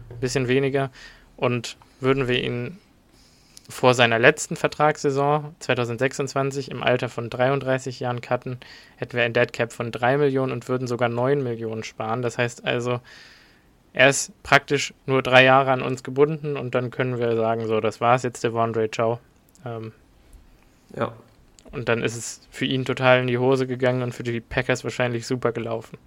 Ein 0.09 0.19
bisschen 0.19 0.47
weniger. 0.47 0.91
Und 1.35 1.75
würden 1.99 2.29
wir 2.29 2.41
ihn 2.41 2.77
vor 3.67 3.93
seiner 3.93 4.19
letzten 4.19 4.55
Vertragssaison 4.55 5.55
2026 5.59 6.69
im 6.69 6.83
Alter 6.83 7.09
von 7.09 7.29
33 7.29 7.99
Jahren 7.99 8.21
cutten, 8.21 8.59
hätten 8.97 9.17
wir 9.17 9.23
ein 9.23 9.33
Dead 9.33 9.51
Cap 9.51 9.73
von 9.73 9.91
3 9.91 10.17
Millionen 10.17 10.51
und 10.51 10.69
würden 10.69 10.87
sogar 10.87 11.09
9 11.09 11.43
Millionen 11.43 11.83
sparen. 11.83 12.21
Das 12.21 12.37
heißt 12.37 12.65
also, 12.65 12.99
er 13.93 14.09
ist 14.09 14.31
praktisch 14.43 14.93
nur 15.05 15.21
drei 15.21 15.43
Jahre 15.43 15.71
an 15.71 15.81
uns 15.81 16.03
gebunden 16.03 16.57
und 16.57 16.75
dann 16.75 16.91
können 16.91 17.17
wir 17.17 17.35
sagen, 17.35 17.65
so, 17.65 17.79
das 17.79 18.01
war's 18.01 18.23
jetzt, 18.23 18.43
der 18.43 18.51
Devondre, 18.51 18.91
ciao. 18.91 19.19
Ähm, 19.65 19.93
ja. 20.95 21.13
Und 21.71 21.89
dann 21.89 22.03
ist 22.03 22.15
es 22.15 22.41
für 22.51 22.65
ihn 22.65 22.85
total 22.85 23.21
in 23.21 23.27
die 23.27 23.37
Hose 23.37 23.67
gegangen 23.67 24.03
und 24.03 24.13
für 24.13 24.23
die 24.23 24.41
Packers 24.41 24.83
wahrscheinlich 24.83 25.25
super 25.25 25.51
gelaufen. 25.51 25.97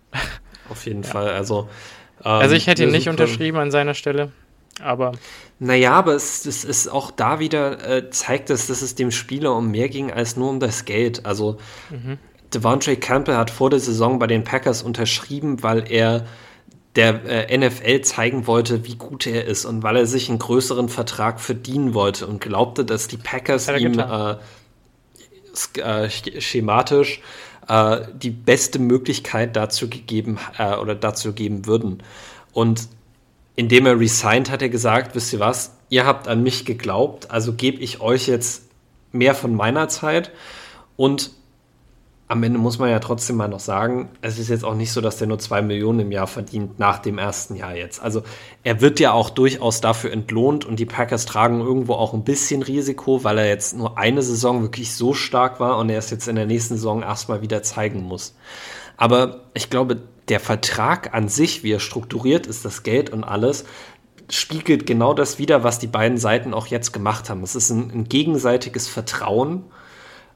Auf 0.69 0.87
jeden 0.87 1.03
ja. 1.03 1.09
Fall, 1.09 1.31
also. 1.31 1.69
Ähm, 2.25 2.31
also 2.31 2.55
ich 2.55 2.67
hätte 2.67 2.85
ihn 2.85 2.91
nicht 2.91 3.09
unterschrieben 3.09 3.59
an 3.59 3.71
seiner 3.71 3.95
Stelle. 3.95 4.33
Aber. 4.83 5.13
Naja, 5.59 5.93
aber 5.93 6.15
es, 6.15 6.47
es 6.47 6.65
ist 6.65 6.89
auch 6.89 7.11
da 7.11 7.41
wieder, 7.41 7.89
äh, 7.89 8.11
zeigt 8.11 8.51
es, 8.51 8.69
dass 8.69 8.83
es 8.83 8.95
dem 8.95 9.11
Spieler 9.11 9.57
um 9.57 9.71
mehr 9.71 9.89
ging 9.89 10.13
als 10.13 10.37
nur 10.37 10.51
um 10.51 10.61
das 10.61 10.85
Geld. 10.85 11.27
Also, 11.27 11.59
mhm. 11.91 12.19
Devontae 12.55 12.97
Campbell 12.97 13.37
hat 13.37 13.51
vor 13.51 13.71
der 13.71 13.81
Saison 13.81 14.19
bei 14.19 14.27
den 14.27 14.45
Packers 14.45 14.83
unterschrieben, 14.83 15.63
weil 15.63 15.91
er 15.91 16.27
der 16.97 17.25
äh, 17.51 17.57
NFL 17.57 18.01
zeigen 18.01 18.47
wollte, 18.47 18.85
wie 18.85 18.97
gut 18.97 19.27
er 19.27 19.45
ist 19.45 19.65
und 19.65 19.83
weil 19.83 19.97
er 19.97 20.07
sich 20.07 20.29
einen 20.29 20.39
größeren 20.39 20.89
Vertrag 20.89 21.41
verdienen 21.41 21.95
wollte 21.95 22.27
und 22.27 22.41
glaubte, 22.41 22.85
dass 22.85 23.07
die 23.09 23.19
Packers 23.19 23.69
ihm 23.69 23.99
äh, 23.99 24.37
äh, 25.81 26.11
schematisch 26.41 27.21
äh, 27.69 28.01
die 28.15 28.31
beste 28.31 28.79
Möglichkeit 28.79 29.55
dazu 29.55 29.89
gegeben 29.89 30.39
äh, 30.59 30.77
oder 30.77 30.95
dazu 30.95 31.35
geben 31.35 31.67
würden. 31.67 32.03
Und 32.53 32.89
indem 33.59 33.87
er 33.87 33.99
resigned, 33.99 34.53
hat 34.53 34.63
er 34.63 34.69
gesagt, 34.69 35.17
wisst 35.17 35.33
ihr 35.33 35.41
was, 35.41 35.73
ihr 35.89 36.07
habt 36.07 36.29
an 36.29 36.45
mich 36.45 36.65
geglaubt, 36.65 37.33
also 37.33 37.55
gebe 37.55 37.79
ich 37.79 38.01
euch 38.01 38.29
jetzt 38.29 38.63
mehr 39.11 39.35
von 39.35 39.53
meiner 39.53 39.89
Zeit 39.89 40.31
und 40.97 41.33
am 42.29 42.41
Ende 42.45 42.61
muss 42.61 42.79
man 42.79 42.89
ja 42.89 43.01
trotzdem 43.01 43.35
mal 43.35 43.49
noch 43.49 43.59
sagen, 43.59 44.11
es 44.21 44.39
ist 44.39 44.49
jetzt 44.49 44.65
auch 44.65 44.77
nicht 44.77 44.93
so, 44.93 45.01
dass 45.01 45.17
der 45.17 45.27
nur 45.27 45.41
zwei 45.41 45.61
Millionen 45.61 45.99
im 45.99 46.13
Jahr 46.13 46.29
verdient 46.29 46.79
nach 46.79 47.01
dem 47.01 47.19
ersten 47.19 47.57
Jahr 47.57 47.75
jetzt. 47.75 48.01
Also 48.01 48.23
er 48.63 48.81
wird 48.81 49.01
ja 49.01 49.11
auch 49.11 49.29
durchaus 49.29 49.81
dafür 49.81 50.13
entlohnt 50.13 50.65
und 50.65 50.79
die 50.79 50.87
Packers 50.87 51.27
tragen 51.27 51.59
irgendwo 51.59 51.95
auch 51.95 52.15
ein 52.15 52.23
bisschen 52.23 52.63
Risiko, 52.63 53.25
weil 53.25 53.39
er 53.39 53.49
jetzt 53.49 53.77
nur 53.77 53.99
eine 53.99 54.23
Saison 54.23 54.63
wirklich 54.63 54.95
so 54.95 55.15
stark 55.15 55.59
war 55.59 55.79
und 55.79 55.91
er 55.91 55.99
es 55.99 56.11
jetzt 56.11 56.29
in 56.29 56.37
der 56.37 56.47
nächsten 56.47 56.77
Saison 56.77 57.03
erstmal 57.03 57.43
wieder 57.43 57.65
zeigen 57.65 58.03
muss. 58.03 58.37
Aber 58.97 59.41
ich 59.55 59.69
glaube, 59.69 59.97
der 60.29 60.41
Vertrag 60.41 61.15
an 61.15 61.29
sich, 61.29 61.63
wie 61.63 61.73
er 61.73 61.81
strukturiert 61.81 62.47
ist, 62.47 62.65
das 62.65 62.83
Geld 62.83 63.11
und 63.11 63.25
alles, 63.25 63.65
spiegelt 64.31 64.87
genau 64.87 65.15
das 65.15 65.39
wider, 65.39 65.65
was 65.65 65.79
die 65.79 65.87
beiden 65.87 66.19
Seiten 66.19 66.53
auch 66.53 66.67
jetzt 66.67 66.93
gemacht 66.93 67.31
haben. 67.31 67.43
Es 67.43 67.55
ist 67.55 67.71
ein, 67.71 67.91
ein 67.91 68.05
gegenseitiges 68.05 68.89
Vertrauen 68.89 69.65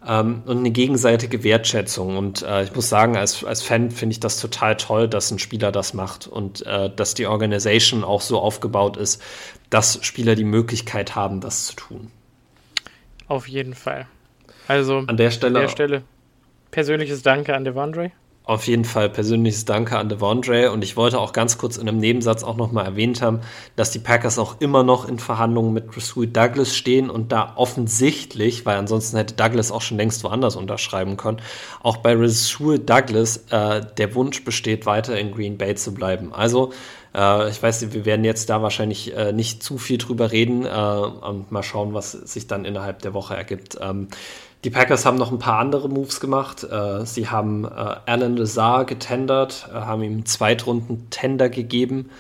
ähm, 0.07 0.43
und 0.47 0.59
eine 0.59 0.71
gegenseitige 0.71 1.45
Wertschätzung. 1.45 2.17
Und 2.17 2.43
äh, 2.43 2.65
ich 2.65 2.75
muss 2.75 2.89
sagen, 2.89 3.17
als, 3.17 3.45
als 3.45 3.63
Fan 3.63 3.91
finde 3.91 4.15
ich 4.15 4.21
das 4.21 4.41
total 4.41 4.77
toll, 4.77 5.09
dass 5.09 5.31
ein 5.31 5.39
Spieler 5.39 5.73
das 5.73 5.95
macht 5.95 6.27
und 6.27 6.65
äh, 6.67 6.91
dass 6.95 7.15
die 7.15 7.27
Organisation 7.27 8.03
auch 8.05 8.23
so 8.23 8.41
aufgebaut 8.41 8.97
ist, 8.97 9.23
dass 9.71 9.99
Spieler 10.03 10.35
die 10.35 10.45
Möglichkeit 10.45 11.15
haben, 11.15 11.41
das 11.41 11.67
zu 11.67 11.77
tun. 11.77 12.11
Auf 13.29 13.47
jeden 13.47 13.75
Fall. 13.75 14.07
Also 14.69 14.99
an 15.07 15.17
der 15.17 15.31
Stelle, 15.31 15.59
an 15.59 15.63
der 15.63 15.69
Stelle 15.69 16.03
persönliches 16.71 17.23
Danke 17.23 17.55
an 17.55 17.65
Devondre. 17.65 18.13
Auf 18.45 18.67
jeden 18.67 18.85
Fall 18.85 19.09
persönliches 19.09 19.67
Danke 19.67 19.97
an 19.97 20.09
Devondre 20.09 20.73
und 20.73 20.83
ich 20.83 20.97
wollte 20.97 21.21
auch 21.21 21.33
ganz 21.33 21.59
kurz 21.59 21.77
in 21.77 21.89
einem 21.89 21.99
Nebensatz 21.99 22.43
auch 22.43 22.57
nochmal 22.57 22.85
erwähnt 22.85 23.23
haben, 23.23 23.41
dass 23.77 23.93
die 23.93 24.01
Packers 24.01 24.37
auch 24.37 24.61
immer 24.61 24.83
noch 24.83 25.09
in 25.09 25.21
Verhandlungen 25.21 25.73
mit 25.73 25.97
Rasul 25.97 26.27
Douglas 26.27 26.75
stehen 26.75 27.09
und 27.09 27.31
da 27.31 27.53
offensichtlich, 27.55 28.67
weil 28.67 28.79
ansonsten 28.79 29.17
hätte 29.17 29.35
Douglas 29.35 29.71
auch 29.71 29.83
schon 29.83 29.97
längst 29.97 30.25
woanders 30.25 30.57
unterschreiben 30.57 31.17
können, 31.17 31.41
auch 31.85 31.99
bei 31.99 32.17
Rasul 32.17 32.81
Douglas 32.81 33.45
äh, 33.51 33.81
der 33.97 34.15
Wunsch 34.17 34.43
besteht, 34.43 34.87
weiter 34.87 35.17
in 35.17 35.31
Green 35.31 35.57
Bay 35.57 35.77
zu 35.77 35.95
bleiben. 35.95 36.35
Also 36.35 36.73
äh, 37.15 37.49
ich 37.49 37.63
weiß, 37.63 37.93
wir 37.93 38.05
werden 38.05 38.25
jetzt 38.25 38.51
da 38.51 38.61
wahrscheinlich 38.61 39.17
äh, 39.17 39.33
nicht 39.33 39.63
zu 39.63 39.79
viel 39.79 39.99
drüber 39.99 40.33
reden 40.33 40.65
äh, 40.65 40.69
und 40.69 41.53
mal 41.53 41.63
schauen, 41.63 41.95
was 41.95 42.11
sich 42.11 42.49
dann 42.49 42.65
innerhalb 42.65 43.03
der 43.03 43.15
Woche 43.15 43.37
ergibt. 43.37 43.79
Ähm, 43.81 44.09
die 44.65 44.71
Packers 44.71 45.05
haben 45.05 45.19
noch 45.19 45.33
ein 45.33 45.41
paar 45.41 45.59
andere 45.59 45.89
Moves 45.89 46.21
gemacht. 46.21 46.63
Äh, 46.63 47.05
sie 47.05 47.29
haben 47.29 47.65
äh, 47.65 47.69
Alan 48.07 48.37
Lazar 48.37 48.85
getendert, 48.85 49.69
äh, 49.71 49.75
haben 49.75 50.03
ihm 50.03 50.13
einen 50.13 50.27
Zweitrunden-Tender 50.27 51.49
gegeben. 51.49 52.11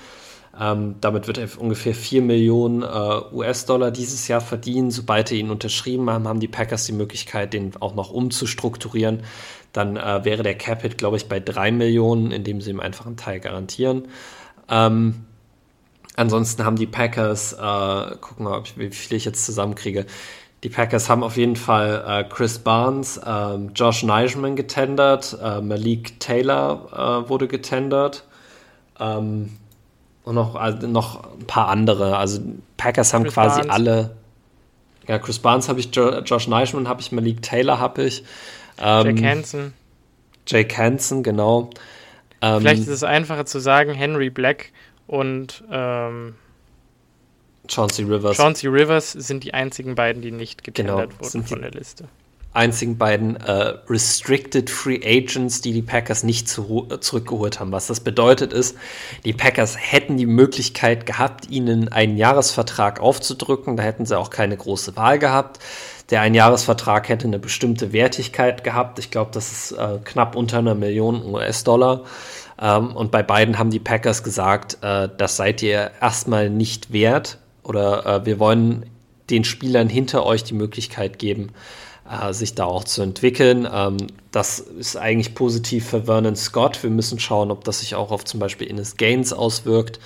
Ähm, 0.58 0.96
damit 1.00 1.28
wird 1.28 1.38
er 1.38 1.48
ungefähr 1.58 1.94
4 1.94 2.20
Millionen 2.20 2.82
US-Dollar 2.82 3.90
dieses 3.90 4.28
Jahr 4.28 4.40
verdienen. 4.42 4.90
Sobald 4.90 5.30
er 5.30 5.38
ihn 5.38 5.50
unterschrieben 5.50 6.10
haben, 6.10 6.28
haben 6.28 6.40
die 6.40 6.48
Packers 6.48 6.84
die 6.84 6.92
Möglichkeit, 6.92 7.54
den 7.54 7.72
auch 7.80 7.94
noch 7.94 8.10
umzustrukturieren. 8.10 9.22
Dann 9.72 9.94
wäre 9.94 10.42
der 10.42 10.54
Cap-Hit, 10.54 10.98
glaube 10.98 11.16
ich, 11.16 11.26
bei 11.26 11.40
3 11.40 11.72
Millionen, 11.72 12.32
indem 12.32 12.60
sie 12.60 12.68
ihm 12.68 12.80
einfach 12.80 13.06
einen 13.06 13.16
Teil 13.16 13.40
garantieren. 13.40 14.08
Ähm, 14.68 15.24
ansonsten 16.16 16.66
haben 16.66 16.76
die 16.76 16.86
Packers, 16.86 17.56
gucken 18.20 18.44
wir, 18.44 18.62
wie 18.76 18.90
viel 18.90 19.16
ich 19.16 19.24
jetzt 19.24 19.46
zusammenkriege, 19.46 20.04
die 20.62 20.68
Packers 20.68 21.08
haben 21.08 21.24
auf 21.24 21.36
jeden 21.36 21.56
Fall 21.56 22.04
äh, 22.06 22.24
Chris 22.24 22.58
Barnes, 22.58 23.16
äh, 23.18 23.54
Josh 23.74 24.04
Neischman 24.04 24.54
getendert, 24.54 25.36
äh, 25.42 25.60
Malik 25.60 26.20
Taylor 26.20 27.24
äh, 27.24 27.28
wurde 27.28 27.48
getendert 27.48 28.24
ähm, 29.00 29.58
und 30.24 30.34
noch, 30.36 30.54
also 30.54 30.86
noch 30.86 31.24
ein 31.38 31.46
paar 31.46 31.68
andere. 31.68 32.16
Also 32.16 32.40
Packers 32.76 33.12
haben 33.12 33.24
Chris 33.24 33.34
quasi 33.34 33.60
Barnes. 33.60 33.74
alle. 33.74 34.16
Ja, 35.08 35.18
Chris 35.18 35.40
Barnes 35.40 35.68
habe 35.68 35.80
ich, 35.80 35.92
jo 35.92 36.20
Josh 36.20 36.46
Neischman 36.46 36.86
habe 36.86 37.00
ich, 37.00 37.10
Malik 37.10 37.42
Taylor 37.42 37.80
habe 37.80 38.04
ich. 38.04 38.22
Ähm, 38.78 39.16
Jake 39.16 39.28
Hansen. 39.28 39.74
Jake 40.46 40.76
Hansen, 40.76 41.24
genau. 41.24 41.70
Ähm, 42.40 42.60
Vielleicht 42.60 42.82
ist 42.82 42.88
es 42.88 43.02
einfacher 43.02 43.46
zu 43.46 43.58
sagen, 43.58 43.94
Henry 43.94 44.30
Black 44.30 44.70
und 45.08 45.64
ähm, 45.70 46.34
Chauncey 47.72 48.04
Rivers. 48.04 48.36
Chauncey 48.36 48.68
Rivers 48.68 49.12
sind 49.12 49.44
die 49.44 49.54
einzigen 49.54 49.94
beiden, 49.94 50.22
die 50.22 50.30
nicht 50.30 50.64
getendert 50.64 51.10
genau, 51.10 51.22
wurden 51.22 51.44
von 51.44 51.62
der 51.62 51.70
Liste. 51.70 52.04
Einzigen 52.54 52.98
beiden 52.98 53.36
äh, 53.36 53.74
Restricted 53.88 54.68
Free 54.68 55.00
Agents, 55.02 55.62
die 55.62 55.72
die 55.72 55.80
Packers 55.80 56.22
nicht 56.22 56.48
zu, 56.48 56.86
äh, 56.90 57.00
zurückgeholt 57.00 57.60
haben. 57.60 57.72
Was 57.72 57.86
das 57.86 58.00
bedeutet 58.00 58.52
ist, 58.52 58.76
die 59.24 59.32
Packers 59.32 59.76
hätten 59.78 60.18
die 60.18 60.26
Möglichkeit 60.26 61.06
gehabt, 61.06 61.48
ihnen 61.48 61.88
einen 61.88 62.18
Jahresvertrag 62.18 63.00
aufzudrücken. 63.00 63.78
Da 63.78 63.82
hätten 63.82 64.04
sie 64.04 64.18
auch 64.18 64.28
keine 64.28 64.56
große 64.56 64.96
Wahl 64.96 65.18
gehabt. 65.18 65.60
Der 66.10 66.20
Einjahresvertrag 66.20 67.08
hätte 67.08 67.26
eine 67.26 67.38
bestimmte 67.38 67.94
Wertigkeit 67.94 68.64
gehabt. 68.64 68.98
Ich 68.98 69.10
glaube, 69.10 69.30
das 69.32 69.50
ist 69.50 69.72
äh, 69.72 69.98
knapp 70.04 70.36
unter 70.36 70.58
einer 70.58 70.74
Million 70.74 71.24
US-Dollar. 71.24 72.04
Ähm, 72.60 72.94
und 72.94 73.10
bei 73.10 73.22
beiden 73.22 73.58
haben 73.58 73.70
die 73.70 73.80
Packers 73.80 74.22
gesagt, 74.22 74.76
äh, 74.82 75.08
das 75.16 75.38
seid 75.38 75.62
ihr 75.62 75.90
erstmal 76.02 76.50
nicht 76.50 76.92
wert 76.92 77.38
oder 77.62 78.06
äh, 78.06 78.26
wir 78.26 78.38
wollen 78.38 78.86
den 79.30 79.44
Spielern 79.44 79.88
hinter 79.88 80.26
euch 80.26 80.44
die 80.44 80.54
Möglichkeit 80.54 81.18
geben, 81.18 81.50
äh, 82.10 82.32
sich 82.32 82.54
da 82.54 82.64
auch 82.64 82.84
zu 82.84 83.02
entwickeln. 83.02 83.68
Ähm, 83.72 83.96
das 84.30 84.58
ist 84.58 84.96
eigentlich 84.96 85.34
positiv 85.34 85.88
für 85.88 86.04
Vernon 86.04 86.36
Scott. 86.36 86.82
Wir 86.82 86.90
müssen 86.90 87.18
schauen, 87.18 87.50
ob 87.50 87.64
das 87.64 87.80
sich 87.80 87.94
auch 87.94 88.10
auf 88.10 88.24
zum 88.24 88.40
Beispiel 88.40 88.68
Ines 88.68 88.96
Gaines 88.96 89.32
auswirkt. 89.32 90.00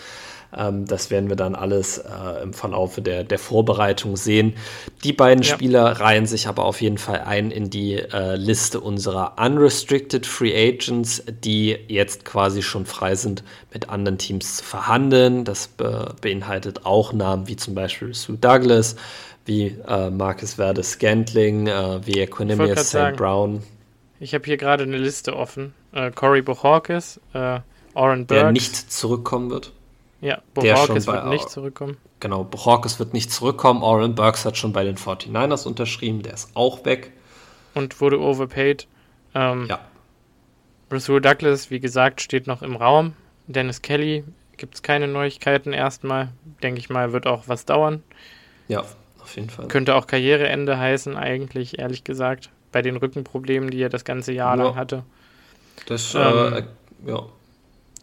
Ähm, 0.56 0.86
das 0.86 1.10
werden 1.10 1.28
wir 1.28 1.36
dann 1.36 1.54
alles 1.54 1.98
äh, 1.98 2.42
im 2.42 2.52
Verlaufe 2.52 3.02
der, 3.02 3.24
der 3.24 3.38
Vorbereitung 3.38 4.16
sehen. 4.16 4.54
Die 5.04 5.12
beiden 5.12 5.42
ja. 5.42 5.54
Spieler 5.54 6.00
reihen 6.00 6.26
sich 6.26 6.48
aber 6.48 6.64
auf 6.64 6.80
jeden 6.80 6.98
Fall 6.98 7.20
ein 7.20 7.50
in 7.50 7.70
die 7.70 7.94
äh, 7.94 8.36
Liste 8.36 8.80
unserer 8.80 9.36
Unrestricted 9.38 10.26
Free 10.26 10.54
Agents, 10.54 11.22
die 11.44 11.76
jetzt 11.88 12.24
quasi 12.24 12.62
schon 12.62 12.86
frei 12.86 13.14
sind, 13.14 13.44
mit 13.72 13.90
anderen 13.90 14.18
Teams 14.18 14.56
zu 14.56 14.64
verhandeln. 14.64 15.44
Das 15.44 15.68
be 15.68 16.14
beinhaltet 16.20 16.86
auch 16.86 17.12
Namen 17.12 17.48
wie 17.48 17.56
zum 17.56 17.74
Beispiel 17.74 18.14
Sue 18.14 18.36
Douglas, 18.36 18.96
wie 19.44 19.76
äh, 19.86 20.10
Marcus 20.10 20.54
Verde 20.54 20.82
Scantling, 20.82 21.66
äh, 21.66 22.06
wie 22.06 22.20
Equanimous 22.20 22.88
St. 22.88 23.16
Brown. 23.16 23.62
Ich 24.18 24.34
habe 24.34 24.44
hier 24.44 24.56
gerade 24.56 24.84
eine 24.84 24.96
Liste 24.96 25.36
offen. 25.36 25.74
Äh, 25.92 26.10
Corey 26.10 26.42
Bohorkes, 26.42 27.20
äh, 27.34 27.60
Oren 27.94 28.26
Burks. 28.26 28.42
Der 28.42 28.52
nicht 28.52 28.92
zurückkommen 28.92 29.50
wird. 29.50 29.72
Ja, 30.20 30.40
Bohorkes 30.54 31.06
wird 31.06 31.26
nicht 31.26 31.50
zurückkommen. 31.50 31.98
Genau, 32.20 32.44
Bohorkes 32.44 32.98
wird 32.98 33.12
nicht 33.12 33.30
zurückkommen. 33.30 33.82
Oren 33.82 34.14
Burks 34.14 34.44
hat 34.44 34.56
schon 34.56 34.72
bei 34.72 34.84
den 34.84 34.96
49ers 34.96 35.66
unterschrieben, 35.66 36.22
der 36.22 36.34
ist 36.34 36.50
auch 36.54 36.84
weg. 36.84 37.12
Und 37.74 38.00
wurde 38.00 38.20
overpaid. 38.20 38.86
Ähm, 39.34 39.66
ja. 39.68 39.80
Rasul 40.90 41.20
Douglas, 41.20 41.70
wie 41.70 41.80
gesagt, 41.80 42.22
steht 42.22 42.46
noch 42.46 42.62
im 42.62 42.76
Raum. 42.76 43.14
Dennis 43.46 43.82
Kelly 43.82 44.24
gibt 44.56 44.76
es 44.76 44.82
keine 44.82 45.08
Neuigkeiten 45.08 45.72
erstmal. 45.72 46.28
Denke 46.62 46.78
ich 46.78 46.88
mal, 46.88 47.12
wird 47.12 47.26
auch 47.26 47.44
was 47.46 47.66
dauern. 47.66 48.02
Ja, 48.68 48.84
auf 49.22 49.36
jeden 49.36 49.50
Fall. 49.50 49.68
Könnte 49.68 49.94
auch 49.94 50.06
Karriereende 50.06 50.78
heißen, 50.78 51.16
eigentlich, 51.16 51.78
ehrlich 51.78 52.04
gesagt. 52.04 52.50
Bei 52.72 52.82
den 52.82 52.96
Rückenproblemen, 52.96 53.70
die 53.70 53.80
er 53.80 53.88
das 53.88 54.04
ganze 54.04 54.32
Jahr 54.32 54.56
ja. 54.56 54.64
lang 54.64 54.74
hatte. 54.76 55.04
Das, 55.86 56.14
äh, 56.14 56.18
ähm, 56.18 56.54
äh, 56.54 57.10
ja. 57.10 57.26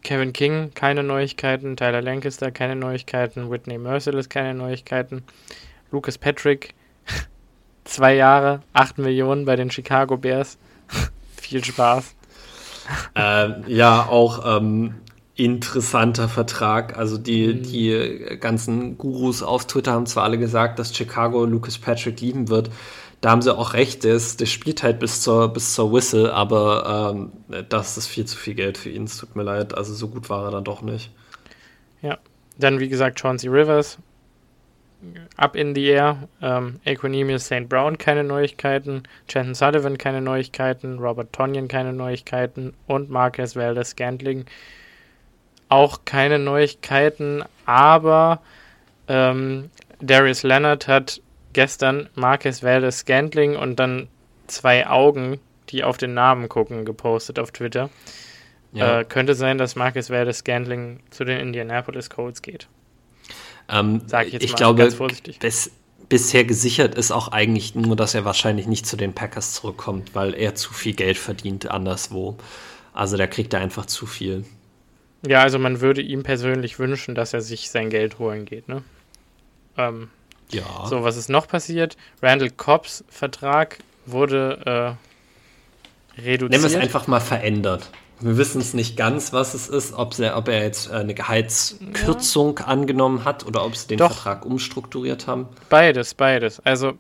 Kevin 0.04 0.34
King, 0.34 0.72
keine 0.74 1.04
Neuigkeiten. 1.04 1.78
Tyler 1.78 2.02
Lancaster, 2.02 2.52
keine 2.52 2.76
Neuigkeiten. 2.76 3.50
Whitney 3.50 3.78
Merciless, 3.78 4.30
keine 4.30 4.54
Neuigkeiten. 4.54 5.24
Lucas 5.92 6.18
Patrick, 6.18 6.74
zwei 7.86 8.16
Jahre, 8.16 8.62
acht 8.74 8.98
Millionen 8.98 9.46
bei 9.46 9.56
den 9.56 9.72
Chicago 9.72 10.18
Bears. 10.18 10.58
Viel 11.38 11.64
Spaß. 11.64 12.16
Ähm, 13.16 13.64
ja, 13.68 14.08
auch 14.08 14.58
ähm, 14.58 14.96
interessanter 15.36 16.30
Vertrag. 16.30 16.98
Also 16.98 17.18
die, 17.18 17.48
mhm. 17.48 17.64
die 17.64 18.38
ganzen 18.40 18.98
Gurus 18.98 19.42
auf 19.42 19.66
Twitter 19.66 19.94
haben 19.94 20.06
zwar 20.06 20.24
alle 20.24 20.38
gesagt, 20.38 20.80
dass 20.80 20.96
Chicago 20.96 21.46
Lucas 21.46 21.78
Patrick 21.78 22.22
lieben 22.22 22.50
wird, 22.50 22.70
da 23.24 23.32
haben 23.32 23.42
sie 23.42 23.56
auch 23.56 23.74
recht, 23.74 24.04
der, 24.04 24.20
der 24.38 24.46
spielt 24.46 24.84
halt 24.84 25.00
bis 25.00 25.22
zur, 25.22 25.48
bis 25.48 25.74
zur 25.74 25.94
Whistle, 25.94 26.34
aber 26.34 27.16
ähm, 27.16 27.32
das 27.70 27.98
ist 27.98 28.08
viel 28.08 28.26
zu 28.26 28.38
viel 28.38 28.54
Geld 28.54 28.78
für 28.78 28.90
ihn, 28.90 29.06
es 29.06 29.18
tut 29.18 29.38
mir 29.38 29.44
leid. 29.44 29.78
Also 29.78 29.94
so 29.94 30.10
gut 30.10 30.30
war 30.30 30.44
er 30.44 30.52
dann 30.52 30.66
doch 30.66 30.82
nicht. 30.82 31.10
Ja, 32.02 32.18
dann 32.58 32.82
wie 32.82 32.90
gesagt 32.90 33.22
Chauncey 33.22 33.48
Rivers, 33.48 33.98
up 35.38 35.56
in 35.56 35.74
the 35.74 35.86
air, 35.86 36.28
ähm, 36.42 36.82
Equanimous 36.84 37.46
St. 37.46 37.70
Brown 37.70 37.98
keine 37.98 38.26
Neuigkeiten, 38.26 39.04
Chanton 39.30 39.56
Sullivan 39.56 39.98
keine 39.98 40.20
Neuigkeiten, 40.20 41.00
Robert 41.00 41.32
Tonyan 41.32 41.70
keine 41.70 41.94
Neuigkeiten 41.94 42.74
und 42.88 43.10
Marcus 43.10 43.56
Valdez 43.56 43.92
Scantling 43.92 44.44
auch 45.70 46.02
keine 46.04 46.40
Neuigkeiten, 46.40 47.42
aber 47.66 48.42
ähm, 49.08 49.70
Darius 50.02 50.44
Leonard 50.44 50.90
hat 50.90 51.22
gestern 51.54 52.10
Marcus 52.16 52.64
Valdez 52.64 53.00
Scantling 53.00 53.56
und 53.56 53.78
dann 53.78 54.08
zwei 54.48 54.88
Augen, 54.88 55.40
die 55.70 55.84
auf 55.84 55.98
den 55.98 56.14
Namen 56.14 56.50
gucken, 56.50 56.86
gepostet 56.86 57.40
auf 57.40 57.52
Twitter. 57.52 57.90
Ja. 58.74 59.02
Äh, 59.02 59.06
könnte 59.06 59.36
sein, 59.36 59.58
dass 59.58 59.76
Marcus 59.76 60.10
Valdez 60.10 60.40
Scantling 60.40 61.00
zu 61.12 61.24
den 61.24 61.40
Indianapolis 61.40 62.10
Colts 62.10 62.42
geht. 62.42 62.68
Ähm, 63.70 64.02
Sag 64.08 64.28
ich 64.28 64.34
jetzt 64.34 64.44
ich 64.44 64.52
mal 64.52 64.58
glaube, 64.58 64.80
ganz 64.80 64.96
vorsichtig. 64.96 65.40
Bis, 65.40 65.72
bisher 66.10 66.44
gesichert 66.44 66.96
ist 66.96 67.12
auch 67.12 67.30
eigentlich 67.30 67.76
nur, 67.76 67.96
dass 67.96 68.16
er 68.16 68.26
wahrscheinlich 68.26 68.68
nicht 68.68 68.86
zu 68.86 68.98
den 68.98 69.14
Packers 69.14 69.54
zurückkommt, 69.54 70.16
weil 70.16 70.34
er 70.34 70.56
zu 70.56 70.74
viel 70.74 70.94
Geld 70.94 71.18
verdient 71.18 71.70
anderswo. 71.70 72.38
Also 72.94 73.18
der 73.18 73.28
kriegt 73.28 73.54
da 73.54 73.60
einfach 73.60 73.86
zu 73.86 74.06
viel. 74.06 74.46
Ja, 75.26 75.42
also 75.42 75.58
man 75.58 75.80
würde 75.80 76.02
ihm 76.02 76.24
persönlich 76.24 76.80
wünschen, 76.80 77.16
dass 77.16 77.34
er 77.34 77.42
sich 77.42 77.70
sein 77.70 77.90
Geld 77.90 78.20
holen 78.20 78.46
geht, 78.46 78.68
ne? 78.68 78.84
Ähm, 79.78 80.10
ja. 80.52 80.86
So, 80.86 81.04
was 81.04 81.18
ist 81.18 81.30
noch 81.30 81.48
passiert? 81.48 81.98
Randall 82.22 82.50
Cobbs 82.50 83.04
Vertrag 83.10 83.80
wurde 84.06 84.98
äh, 86.18 86.22
reduziert. 86.22 86.52
Nehmen 86.52 86.64
wir 86.64 86.70
es 86.70 86.76
einfach 86.76 87.08
mal 87.08 87.20
verändert. 87.20 87.90
Wir 88.20 88.38
wissen 88.38 88.62
es 88.62 88.74
nicht 88.74 88.96
ganz, 88.96 89.34
was 89.34 89.54
es 89.54 89.68
ist, 89.68 89.94
ob, 89.94 90.18
er, 90.20 90.38
ob 90.38 90.48
er 90.48 90.64
jetzt 90.64 90.90
äh, 90.90 90.96
eine 90.96 91.14
Gehaltskürzung 91.14 92.58
ja. 92.60 92.66
angenommen 92.66 93.26
hat 93.26 93.46
oder 93.46 93.66
ob 93.66 93.76
sie 93.76 93.88
den 93.88 93.98
Doch. 93.98 94.14
Vertrag 94.14 94.46
umstrukturiert 94.46 95.28
haben. 95.28 95.48
Beides, 95.70 96.14
beides. 96.14 96.60
Also 96.62 96.94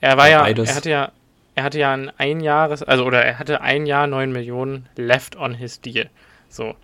er 0.00 0.16
war 0.18 0.28
ja, 0.28 0.42
beides. 0.42 0.68
er 0.68 0.74
hatte 0.74 0.90
ja, 0.90 1.12
er 1.54 1.64
hatte 1.64 1.78
ja 1.78 1.92
ein 1.92 2.12
Einjahres, 2.18 2.82
also 2.82 3.04
oder 3.04 3.24
er 3.24 3.38
hatte 3.38 3.62
ein 3.62 3.86
Jahr 3.86 4.06
neun 4.06 4.32
Millionen 4.32 4.86
left 4.96 5.36
on 5.36 5.54
his 5.54 5.80
deal. 5.80 6.10
So. 6.50 6.74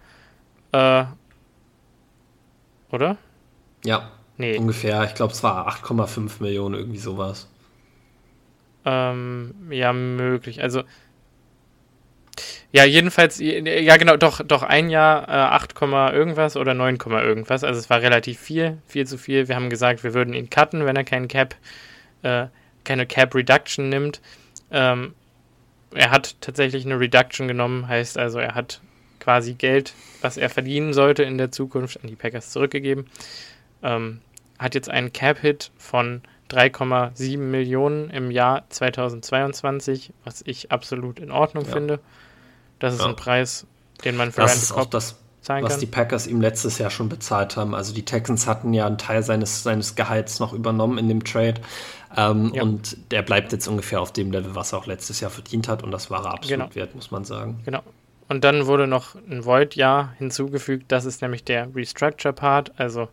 Äh, 0.73 1.05
oder? 2.91 3.19
Ja. 3.85 4.11
Nee. 4.37 4.57
Ungefähr, 4.57 5.05
ich 5.05 5.14
glaube, 5.14 5.33
es 5.33 5.43
war 5.43 5.68
8,5 5.68 6.43
Millionen, 6.43 6.74
irgendwie 6.74 6.99
sowas. 6.99 7.49
Ähm, 8.85 9.55
ja, 9.70 9.93
möglich. 9.93 10.62
Also, 10.62 10.83
ja, 12.72 12.85
jedenfalls, 12.85 13.39
ja, 13.39 13.97
genau, 13.99 14.16
doch, 14.16 14.43
doch 14.43 14.62
ein 14.62 14.89
Jahr 14.89 15.28
äh, 15.28 15.33
8, 15.33 15.80
irgendwas 15.83 16.57
oder 16.57 16.72
9, 16.72 16.97
irgendwas. 16.97 17.64
Also, 17.64 17.78
es 17.78 17.91
war 17.91 18.01
relativ 18.01 18.41
viel, 18.41 18.78
viel 18.87 19.07
zu 19.07 19.18
viel. 19.18 19.49
Wir 19.49 19.57
haben 19.57 19.68
gesagt, 19.70 20.03
wir 20.05 20.14
würden 20.14 20.35
ihn 20.35 20.49
cutten, 20.49 20.87
wenn 20.87 20.97
er 20.97 21.05
keinen 21.05 21.28
Cap, 21.28 21.55
äh, 22.22 22.47
keine 22.85 23.07
Cap 23.07 23.35
Reduction 23.35 23.91
nimmt. 23.91 24.20
Ähm, 24.70 25.14
er 25.95 26.11
hat 26.11 26.41
tatsächlich 26.41 26.87
eine 26.87 26.99
Reduction 26.99 27.47
genommen, 27.47 27.87
heißt 27.87 28.16
also, 28.16 28.39
er 28.39 28.55
hat 28.55 28.80
quasi 29.20 29.55
Geld, 29.55 29.95
was 30.20 30.37
er 30.37 30.51
verdienen 30.51 30.95
sollte 30.95 31.22
in 31.22 31.39
der 31.39 31.53
Zukunft, 31.53 32.03
an 32.03 32.09
die 32.09 32.16
Packers 32.16 32.51
zurückgegeben. 32.51 33.07
Ähm, 33.83 34.20
hat 34.59 34.74
jetzt 34.74 34.89
einen 34.89 35.12
Cap-Hit 35.12 35.72
von 35.76 36.22
3,7 36.51 37.39
Millionen 37.39 38.11
im 38.11 38.30
Jahr 38.30 38.64
2022, 38.68 40.12
was 40.24 40.43
ich 40.47 40.70
absolut 40.70 41.18
in 41.18 41.30
Ordnung 41.30 41.64
ja. 41.64 41.72
finde. 41.72 42.01
Das 42.78 42.95
ist 42.95 43.01
ja. 43.01 43.07
ein 43.07 43.16
Preis, 43.16 43.66
den 44.05 44.16
man 44.16 44.33
für 44.33 44.43
das 44.43 44.57
ist 44.57 44.72
auch 44.72 44.87
das, 44.87 45.16
was 45.47 45.72
kann. 45.72 45.80
die 45.80 45.87
Packers 45.87 46.26
ihm 46.26 46.41
letztes 46.41 46.78
Jahr 46.78 46.91
schon 46.91 47.09
bezahlt 47.09 47.57
haben. 47.57 47.74
Also 47.74 47.95
die 47.95 48.05
Texans 48.05 48.47
hatten 48.47 48.74
ja 48.74 48.87
einen 48.87 48.99
Teil 48.99 49.22
seines, 49.22 49.62
seines 49.62 49.95
Gehalts 49.95 50.41
noch 50.41 50.53
übernommen 50.53 50.99
in 50.99 51.09
dem 51.09 51.24
Trade. 51.24 51.61
Ähm, 52.16 52.53
ja. 52.55 52.62
Und 52.62 52.97
der 53.11 53.22
bleibt 53.22 53.53
jetzt 53.53 53.66
ungefähr 53.66 54.01
auf 54.01 54.12
dem 54.12 54.30
Level, 54.30 54.55
was 54.55 54.72
er 54.72 54.78
auch 54.78 54.87
letztes 54.87 55.20
Jahr 55.20 55.30
verdient 55.30 55.68
hat. 55.68 55.83
Und 55.83 55.91
das 55.91 56.11
war 56.11 56.24
er 56.24 56.35
absolut 56.35 56.61
genau. 56.61 56.74
wert, 56.74 56.95
muss 56.95 57.11
man 57.11 57.24
sagen. 57.24 57.61
Genau. 57.64 57.83
Und 58.28 58.45
dann 58.45 58.66
wurde 58.66 58.87
noch 58.87 59.14
ein 59.14 59.45
Void-Jahr 59.45 60.12
hinzugefügt. 60.18 60.87
Das 60.89 61.05
ist 61.05 61.22
nämlich 61.22 61.45
der 61.45 61.74
Restructure-Part. 61.74 62.72
Also 62.78 63.09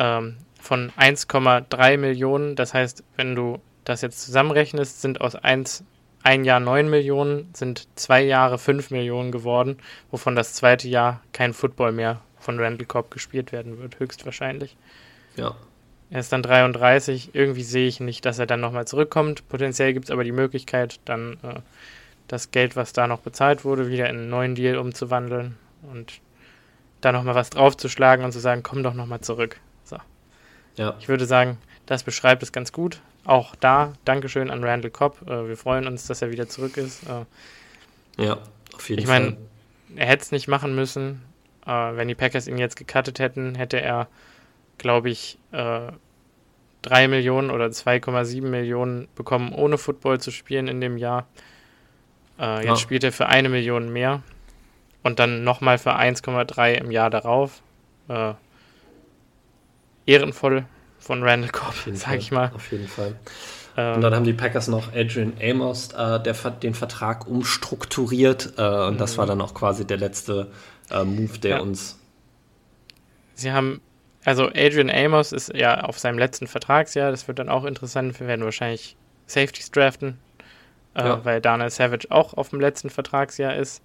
ähm, 0.00 0.38
von 0.60 0.90
1,3 0.98 1.96
Millionen. 1.98 2.56
Das 2.56 2.74
heißt, 2.74 3.04
wenn 3.16 3.36
du 3.36 3.60
das 3.84 4.00
jetzt 4.00 4.22
zusammenrechnest, 4.22 5.00
sind 5.00 5.20
aus 5.20 5.36
1, 5.36 5.84
ein 6.22 6.44
Jahr 6.44 6.60
9 6.60 6.90
Millionen, 6.90 7.50
sind 7.54 7.86
zwei 7.94 8.22
Jahre 8.22 8.58
5 8.58 8.90
Millionen 8.90 9.30
geworden, 9.30 9.78
wovon 10.10 10.34
das 10.34 10.54
zweite 10.54 10.88
Jahr 10.88 11.20
kein 11.32 11.54
Football 11.54 11.92
mehr 11.92 12.20
von 12.38 12.58
Randall 12.58 12.86
Cobb 12.86 13.10
gespielt 13.10 13.52
werden 13.52 13.78
wird, 13.78 14.00
höchstwahrscheinlich. 14.00 14.76
Ja. 15.36 15.54
Er 16.10 16.20
ist 16.20 16.32
dann 16.32 16.42
33. 16.42 17.34
Irgendwie 17.34 17.62
sehe 17.62 17.86
ich 17.86 18.00
nicht, 18.00 18.24
dass 18.24 18.38
er 18.38 18.46
dann 18.46 18.60
nochmal 18.60 18.86
zurückkommt. 18.86 19.48
Potenziell 19.48 19.92
gibt 19.92 20.06
es 20.06 20.10
aber 20.10 20.24
die 20.24 20.32
Möglichkeit, 20.32 20.98
dann 21.04 21.34
äh, 21.42 21.60
das 22.26 22.50
Geld, 22.50 22.76
was 22.76 22.92
da 22.92 23.06
noch 23.06 23.20
bezahlt 23.20 23.64
wurde, 23.64 23.88
wieder 23.88 24.08
in 24.08 24.16
einen 24.16 24.30
neuen 24.30 24.54
Deal 24.54 24.76
umzuwandeln 24.76 25.56
und 25.92 26.20
da 27.00 27.12
nochmal 27.12 27.34
was 27.34 27.50
draufzuschlagen 27.50 28.24
und 28.24 28.32
zu 28.32 28.40
sagen, 28.40 28.62
komm 28.62 28.82
doch 28.82 28.94
nochmal 28.94 29.20
zurück. 29.20 29.60
Ja. 30.80 30.94
ich 30.98 31.08
würde 31.08 31.26
sagen, 31.26 31.58
das 31.86 32.02
beschreibt 32.02 32.42
es 32.42 32.52
ganz 32.52 32.72
gut. 32.72 33.00
Auch 33.24 33.54
da, 33.54 33.92
Dankeschön 34.04 34.50
an 34.50 34.64
Randall 34.64 34.90
Cobb. 34.90 35.28
Äh, 35.28 35.48
wir 35.48 35.56
freuen 35.56 35.86
uns, 35.86 36.06
dass 36.06 36.22
er 36.22 36.30
wieder 36.30 36.48
zurück 36.48 36.76
ist. 36.76 37.02
Äh, 37.04 38.24
ja, 38.24 38.38
auf 38.74 38.88
jeden 38.88 39.00
ich 39.00 39.06
Fall. 39.06 39.20
Ich 39.20 39.26
meine, 39.26 39.36
er 39.96 40.06
hätte 40.06 40.22
es 40.22 40.32
nicht 40.32 40.48
machen 40.48 40.74
müssen. 40.74 41.22
Äh, 41.66 41.70
wenn 41.70 42.08
die 42.08 42.14
Packers 42.14 42.48
ihn 42.48 42.58
jetzt 42.58 42.76
gecuttet 42.76 43.18
hätten, 43.18 43.54
hätte 43.54 43.80
er, 43.80 44.08
glaube 44.78 45.10
ich, 45.10 45.38
äh, 45.52 45.92
3 46.82 47.08
Millionen 47.08 47.50
oder 47.50 47.66
2,7 47.66 48.40
Millionen 48.42 49.08
bekommen, 49.14 49.52
ohne 49.52 49.76
Football 49.76 50.18
zu 50.18 50.30
spielen 50.30 50.66
in 50.66 50.80
dem 50.80 50.96
Jahr. 50.96 51.26
Jetzt 52.38 52.64
ja. 52.64 52.76
spielt 52.76 53.04
er 53.04 53.12
für 53.12 53.26
eine 53.26 53.50
Million 53.50 53.92
mehr 53.92 54.22
und 55.02 55.18
dann 55.18 55.44
nochmal 55.44 55.76
für 55.76 55.94
1,3 55.94 56.72
im 56.72 56.90
Jahr 56.90 57.10
darauf. 57.10 57.60
Ehrenvoll 60.06 60.64
von 60.98 61.22
Randall 61.22 61.50
Cobb, 61.50 61.74
sag 61.94 62.18
ich 62.18 62.30
mal. 62.30 62.50
Auf 62.54 62.70
jeden 62.72 62.88
Fall. 62.88 63.16
Ähm, 63.76 63.96
und 63.96 64.00
dann 64.02 64.14
haben 64.14 64.24
die 64.24 64.32
Packers 64.32 64.68
noch 64.68 64.92
Adrian 64.94 65.34
Amos 65.40 65.92
äh, 65.92 66.20
der, 66.20 66.34
den 66.34 66.74
Vertrag 66.74 67.26
umstrukturiert 67.26 68.54
äh, 68.56 68.62
und 68.62 69.00
das 69.00 69.16
war 69.18 69.26
mhm. 69.26 69.30
dann 69.30 69.40
auch 69.40 69.54
quasi 69.54 69.86
der 69.86 69.96
letzte 69.96 70.50
äh, 70.90 71.04
Move, 71.04 71.38
der 71.38 71.56
ja. 71.56 71.60
uns. 71.60 71.98
Sie 73.34 73.52
haben 73.52 73.80
also 74.24 74.48
Adrian 74.48 74.90
Amos 74.90 75.32
ist 75.32 75.54
ja 75.54 75.80
auf 75.80 75.98
seinem 75.98 76.18
letzten 76.18 76.46
Vertragsjahr, 76.46 77.10
das 77.10 77.26
wird 77.26 77.38
dann 77.38 77.48
auch 77.48 77.64
interessant. 77.64 78.18
Wir 78.20 78.26
werden 78.26 78.44
wahrscheinlich 78.44 78.96
Safeties 79.26 79.70
draften, 79.70 80.18
äh, 80.94 81.04
ja. 81.04 81.24
weil 81.24 81.40
Daniel 81.40 81.70
Savage 81.70 82.08
auch 82.10 82.34
auf 82.34 82.50
dem 82.50 82.60
letzten 82.60 82.90
Vertragsjahr 82.90 83.56
ist. 83.56 83.82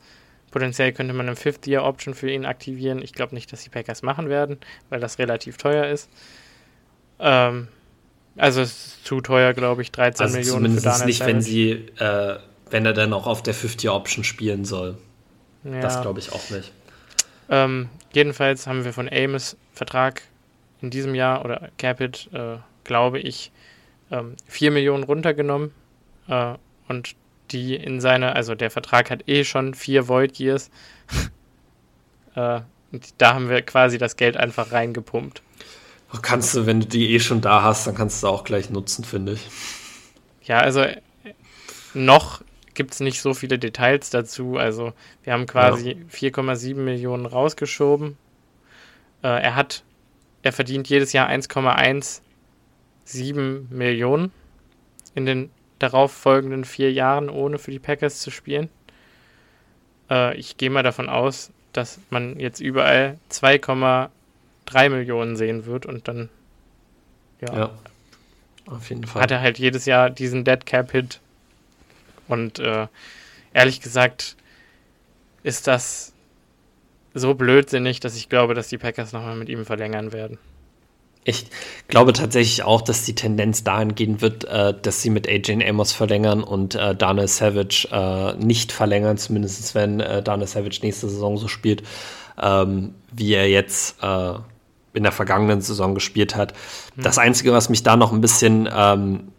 Potenziell 0.56 0.94
könnte 0.94 1.14
man 1.14 1.28
eine 1.28 1.36
Fifth-Year-Option 1.36 2.14
für 2.14 2.32
ihn 2.32 2.46
aktivieren. 2.46 3.02
Ich 3.02 3.12
glaube 3.12 3.36
nicht, 3.36 3.52
dass 3.52 3.66
die 3.66 3.70
Packers 3.70 4.04
machen 4.04 4.30
werden, 4.30 4.58
weil 4.90 5.02
das 5.02 5.20
relativ 5.20 5.58
teuer 5.58 5.88
ist. 5.88 6.10
Ähm, 7.20 7.68
also 8.38 8.62
es 8.62 8.70
ist 8.70 9.06
zu 9.06 9.20
teuer, 9.20 9.52
glaube 9.52 9.82
ich, 9.82 9.92
13 9.92 10.24
also 10.24 10.38
Millionen 10.38 10.78
zumindest 10.78 10.86
für 10.86 10.92
Daniel 10.92 11.08
nicht, 11.08 11.18
Savage. 11.18 11.34
wenn 11.34 11.42
sie, 11.42 11.72
äh, 12.00 12.38
wenn 12.70 12.86
er 12.86 12.94
dann 12.94 13.12
auch 13.12 13.28
auf 13.28 13.44
der 13.44 13.54
Fifth-Year-Option 13.54 14.24
spielen 14.24 14.64
soll. 14.64 14.98
Ja. 15.66 15.82
Das 15.82 16.02
glaube 16.02 16.22
ich 16.22 16.32
auch 16.32 16.50
nicht. 16.50 16.72
Ähm, 17.50 17.90
jedenfalls 18.14 18.66
haben 18.66 18.86
wir 18.86 18.94
von 18.94 19.10
Amos 19.12 19.58
Vertrag 19.74 20.22
in 20.82 20.90
diesem 20.90 21.16
Jahr 21.16 21.44
oder 21.44 21.68
Capit, 21.78 22.30
äh, 22.32 22.60
glaube 22.86 23.20
ich, 23.20 23.52
ähm, 24.10 24.38
4 24.48 24.72
Millionen 24.72 25.04
runtergenommen 25.04 25.72
äh, 26.30 26.54
und 26.88 27.18
die 27.52 27.76
in 27.76 28.02
seine, 28.02 28.36
also 28.36 28.56
der 28.56 28.72
Vertrag 28.72 29.10
hat 29.10 29.28
eh 29.28 29.44
schon 29.44 29.74
vier 29.74 30.08
Void 30.08 30.40
Years. 30.40 30.70
äh, 32.36 32.62
und 32.92 33.14
da 33.18 33.34
haben 33.34 33.50
wir 33.50 33.62
quasi 33.62 33.98
das 33.98 34.16
Geld 34.16 34.38
einfach 34.38 34.72
reingepumpt. 34.72 35.42
Kannst 36.22 36.56
du, 36.56 36.66
wenn 36.66 36.80
du 36.80 36.86
die 36.86 37.14
eh 37.14 37.20
schon 37.20 37.42
da 37.42 37.64
hast, 37.64 37.88
dann 37.88 37.96
kannst 37.96 38.24
du 38.24 38.28
auch 38.28 38.46
gleich 38.46 38.70
nutzen, 38.70 39.04
finde 39.04 39.34
ich. 39.34 39.48
Ja, 40.44 40.60
also 40.60 40.82
äh, 40.82 41.02
noch 41.94 42.42
gibt 42.74 42.94
es 42.94 43.00
nicht 43.00 43.22
so 43.22 43.34
viele 43.34 43.58
Details 43.58 44.10
dazu. 44.12 44.58
Also 44.58 44.94
wir 45.24 45.34
haben 45.34 45.48
quasi 45.48 45.92
ja. 45.92 45.98
4,7 46.30 46.76
Millionen 46.76 47.26
rausgeschoben. 47.26 48.18
Äh, 49.24 49.28
er 49.28 49.56
hat, 49.56 49.84
er 50.44 50.54
verdient 50.54 50.88
jedes 50.88 51.12
Jahr 51.14 51.30
1,17 51.30 52.22
Millionen 53.70 54.32
in 55.16 55.26
den 55.26 55.50
darauf 55.80 56.12
folgenden 56.12 56.66
vier 56.66 56.92
Jahren, 56.92 57.30
ohne 57.30 57.58
für 57.58 57.72
die 57.72 57.80
Packers 57.80 58.20
zu 58.20 58.32
spielen. 58.32 58.70
Äh, 60.10 60.38
ich 60.38 60.58
gehe 60.58 60.70
mal 60.70 60.84
davon 60.84 61.10
aus, 61.10 61.52
dass 61.74 62.00
man 62.10 62.40
jetzt 62.40 62.60
überall 62.60 63.18
2,3 63.32 64.90
Millionen 64.90 65.36
sehen 65.36 65.66
wird 65.66 65.86
und 65.86 66.08
dann 66.08 66.30
ja, 67.42 67.58
ja, 67.58 67.72
auf 68.68 68.90
jeden 68.90 69.06
Fall. 69.06 69.22
hat 69.22 69.32
er 69.32 69.42
halt 69.42 69.60
jedes 69.60 69.86
Jahr 69.86 70.10
diesen 70.10 70.44
Dead 70.46 70.66
Cap 70.66 70.92
Hit 70.92 71.20
und 72.28 72.60
äh, 72.60 72.88
ehrlich 73.54 73.82
gesagt 73.82 74.36
ist 75.44 75.68
das 75.68 76.14
so 77.14 77.34
blödsinnig, 77.34 78.00
dass 78.00 78.16
ich 78.16 78.30
glaube, 78.30 78.54
dass 78.56 78.68
die 78.68 78.78
Packers 78.78 79.14
nochmal 79.14 79.36
mit 79.36 79.48
ihm 79.50 79.66
verlängern 79.66 80.12
werden. 80.12 80.38
Ich 81.28 81.48
glaube 81.88 82.14
tatsächlich 82.14 82.64
auch, 82.64 82.82
dass 82.82 83.04
die 83.04 83.16
Tendenz 83.16 83.64
dahin 83.64 83.96
gehen 83.96 84.22
wird, 84.22 84.46
äh, 84.46 84.74
dass 84.80 85.02
sie 85.02 85.10
mit 85.10 85.28
AJ 85.28 85.68
Amos 85.68 85.92
verlängern 85.92 86.44
und 86.44 86.76
äh, 86.76 86.96
Daniel 86.96 87.28
Savage 87.28 87.88
äh, 87.92 88.36
nicht 88.36 88.72
verlängern, 88.72 89.18
zumindest 89.18 89.74
wenn 89.74 90.00
äh, 90.00 90.22
Daniel 90.22 90.48
Savage 90.48 90.80
nächste 90.84 91.10
Saison 91.10 91.38
so 91.38 91.48
spielt, 91.48 91.82
ähm, 92.40 92.94
wie 93.12 93.34
er 93.34 93.50
jetzt 93.50 94.02
äh, 94.04 94.34
in 94.94 95.04
der 95.04 95.12
vergangenen 95.12 95.62
Saison 95.62 95.96
gespielt 95.96 96.36
hat. 96.36 96.54
Hm. 96.96 97.04
Das 97.04 97.18
Einzige, 97.18 97.52
was 97.52 97.70
mich 97.70 97.82
da 97.82 97.98
noch 97.98 98.14
ein 98.14 98.22
bisschen 98.22 98.70
ähm, 98.72 99.32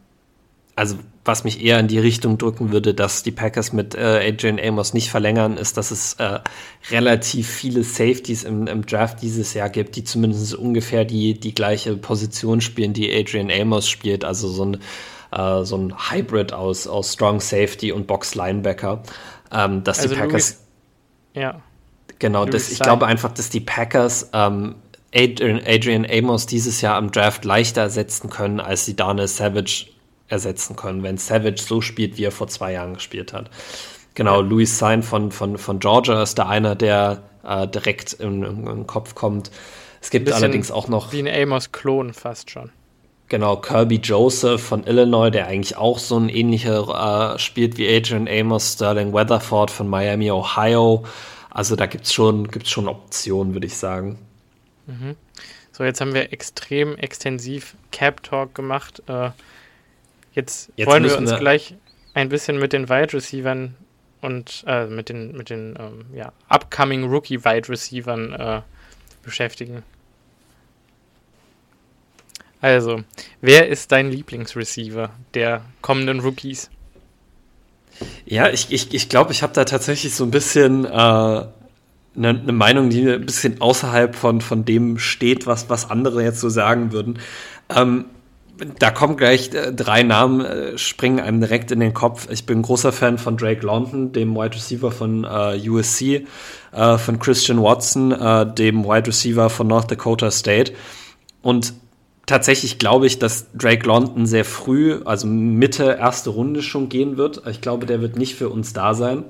also 0.76 0.96
was 1.26 1.44
mich 1.44 1.62
eher 1.62 1.78
in 1.80 1.88
die 1.88 1.98
Richtung 1.98 2.38
drücken 2.38 2.72
würde, 2.72 2.94
dass 2.94 3.22
die 3.22 3.30
Packers 3.30 3.72
mit 3.72 3.94
äh, 3.94 4.28
Adrian 4.28 4.60
Amos 4.60 4.94
nicht 4.94 5.10
verlängern, 5.10 5.56
ist, 5.56 5.76
dass 5.76 5.90
es 5.90 6.14
äh, 6.14 6.40
relativ 6.90 7.48
viele 7.48 7.82
Safeties 7.82 8.44
im, 8.44 8.66
im, 8.66 8.86
Draft 8.86 9.22
dieses 9.22 9.54
Jahr 9.54 9.68
gibt, 9.68 9.96
die 9.96 10.04
zumindest 10.04 10.54
ungefähr 10.54 11.04
die, 11.04 11.38
die 11.38 11.54
gleiche 11.54 11.96
Position 11.96 12.60
spielen, 12.60 12.92
die 12.92 13.12
Adrian 13.12 13.50
Amos 13.50 13.88
spielt. 13.88 14.24
Also 14.24 14.48
so 14.48 14.64
ein, 14.64 14.78
äh, 15.32 15.64
so 15.64 15.76
ein 15.76 15.94
Hybrid 16.10 16.52
aus, 16.52 16.86
aus 16.86 17.12
Strong 17.12 17.40
Safety 17.40 17.92
und 17.92 18.06
Box 18.06 18.34
Linebacker. 18.34 19.02
Ähm, 19.52 19.84
dass 19.84 20.00
also 20.00 20.14
die 20.14 20.20
Packers. 20.20 20.58
Louis, 21.34 21.44
ja. 21.44 21.60
Genau, 22.18 22.46
das, 22.46 22.70
ich 22.70 22.78
glaube 22.78 23.06
einfach, 23.06 23.32
dass 23.32 23.50
die 23.50 23.60
Packers 23.60 24.30
ähm, 24.32 24.76
Adrian, 25.14 25.60
Adrian 25.66 26.06
Amos 26.10 26.46
dieses 26.46 26.80
Jahr 26.80 26.96
am 26.96 27.10
Draft 27.10 27.44
leichter 27.44 27.82
ersetzen 27.82 28.30
können, 28.30 28.60
als 28.60 28.84
sie 28.84 28.96
Daniel 28.96 29.28
Savage 29.28 29.86
ersetzen 30.28 30.76
können, 30.76 31.02
wenn 31.02 31.18
Savage 31.18 31.62
so 31.62 31.80
spielt, 31.80 32.18
wie 32.18 32.24
er 32.24 32.32
vor 32.32 32.48
zwei 32.48 32.72
Jahren 32.72 32.94
gespielt 32.94 33.32
hat. 33.32 33.50
Genau. 34.14 34.40
Louis 34.40 34.78
Sein 34.78 35.02
von, 35.02 35.30
von, 35.30 35.58
von 35.58 35.78
Georgia 35.78 36.22
ist 36.22 36.36
da 36.38 36.48
einer, 36.48 36.74
der 36.74 37.22
äh, 37.44 37.68
direkt 37.68 38.14
in, 38.14 38.42
in, 38.42 38.64
den 38.64 38.86
Kopf 38.86 39.14
kommt. 39.14 39.50
Es 40.00 40.10
gibt 40.10 40.30
allerdings 40.32 40.70
auch 40.70 40.88
noch. 40.88 41.12
Wie 41.12 41.20
ein 41.20 41.28
Amos-Klon 41.28 42.12
fast 42.12 42.50
schon. 42.50 42.70
Genau, 43.28 43.56
Kirby 43.56 43.96
Joseph 43.96 44.62
von 44.62 44.86
Illinois, 44.86 45.30
der 45.30 45.48
eigentlich 45.48 45.76
auch 45.76 45.98
so 45.98 46.16
ein 46.16 46.28
ähnlicher 46.28 47.34
äh, 47.34 47.38
spielt 47.38 47.76
wie 47.76 47.94
Adrian 47.94 48.28
Amos, 48.28 48.74
Sterling 48.74 49.12
Weatherford 49.12 49.70
von 49.70 49.88
Miami, 49.88 50.30
Ohio. 50.30 51.04
Also 51.50 51.74
da 51.74 51.86
gibt 51.86 52.04
es 52.04 52.12
schon, 52.12 52.48
gibt's 52.48 52.70
schon 52.70 52.88
Optionen, 52.88 53.52
würde 53.52 53.66
ich 53.66 53.76
sagen. 53.76 54.18
Mhm. 54.86 55.16
So, 55.72 55.84
jetzt 55.84 56.00
haben 56.00 56.14
wir 56.14 56.32
extrem 56.32 56.96
extensiv 56.96 57.74
Cap 57.90 58.22
Talk 58.22 58.54
gemacht. 58.54 59.02
Äh, 59.08 59.30
Jetzt, 60.36 60.70
Jetzt 60.76 60.86
wollen 60.86 61.02
wir 61.02 61.16
uns 61.16 61.30
wir 61.30 61.38
gleich 61.38 61.74
ein 62.12 62.28
bisschen 62.28 62.58
mit 62.58 62.74
den 62.74 62.90
Wide 62.90 63.14
Receivern 63.14 63.74
und 64.20 64.64
äh, 64.66 64.86
mit 64.86 65.08
den, 65.08 65.34
mit 65.34 65.48
den 65.48 65.74
ähm, 65.78 66.04
ja, 66.14 66.30
upcoming 66.48 67.04
Rookie 67.04 67.42
Wide 67.42 67.70
Receivern 67.70 68.32
äh, 68.34 68.60
beschäftigen. 69.22 69.82
Also, 72.60 73.02
wer 73.40 73.68
ist 73.68 73.92
dein 73.92 74.10
Lieblingsreceiver 74.10 75.10
der 75.32 75.62
kommenden 75.80 76.20
Rookies? 76.20 76.70
Ja, 78.26 78.50
ich 78.50 78.66
glaube, 78.68 78.74
ich, 78.74 78.94
ich, 78.94 79.08
glaub, 79.08 79.30
ich 79.30 79.42
habe 79.42 79.54
da 79.54 79.64
tatsächlich 79.64 80.14
so 80.14 80.24
ein 80.24 80.30
bisschen 80.30 80.84
eine 80.84 81.52
äh, 82.14 82.20
ne, 82.20 82.34
ne 82.34 82.52
Meinung, 82.52 82.90
die 82.90 83.08
ein 83.08 83.24
bisschen 83.24 83.60
außerhalb 83.62 84.14
von, 84.14 84.42
von 84.42 84.66
dem 84.66 84.98
steht, 84.98 85.46
was, 85.46 85.70
was 85.70 85.90
andere 85.90 86.22
jetzt 86.22 86.40
so 86.40 86.50
sagen 86.50 86.92
würden. 86.92 87.20
Ähm, 87.74 88.06
da 88.78 88.90
kommen 88.90 89.16
gleich 89.16 89.52
äh, 89.52 89.72
drei 89.72 90.02
Namen, 90.02 90.44
äh, 90.44 90.78
springen 90.78 91.20
einem 91.20 91.40
direkt 91.40 91.70
in 91.70 91.80
den 91.80 91.94
Kopf. 91.94 92.28
Ich 92.30 92.46
bin 92.46 92.62
großer 92.62 92.92
Fan 92.92 93.18
von 93.18 93.36
Drake 93.36 93.64
London, 93.64 94.12
dem 94.12 94.34
Wide 94.34 94.54
Receiver 94.54 94.90
von 94.90 95.24
äh, 95.24 95.68
USC, 95.68 96.26
äh, 96.72 96.98
von 96.98 97.18
Christian 97.18 97.62
Watson, 97.62 98.12
äh, 98.12 98.46
dem 98.46 98.84
Wide 98.84 99.08
Receiver 99.08 99.50
von 99.50 99.66
North 99.66 99.90
Dakota 99.90 100.30
State. 100.30 100.72
Und 101.42 101.74
tatsächlich 102.26 102.78
glaube 102.78 103.06
ich, 103.06 103.18
dass 103.18 103.46
Drake 103.52 103.86
London 103.86 104.26
sehr 104.26 104.44
früh, 104.44 105.00
also 105.04 105.26
Mitte 105.26 105.96
erste 105.98 106.30
Runde 106.30 106.62
schon 106.62 106.88
gehen 106.88 107.16
wird. 107.16 107.42
Ich 107.46 107.60
glaube, 107.60 107.86
der 107.86 108.00
wird 108.00 108.16
nicht 108.16 108.34
für 108.34 108.48
uns 108.48 108.72
da 108.72 108.94
sein. 108.94 109.24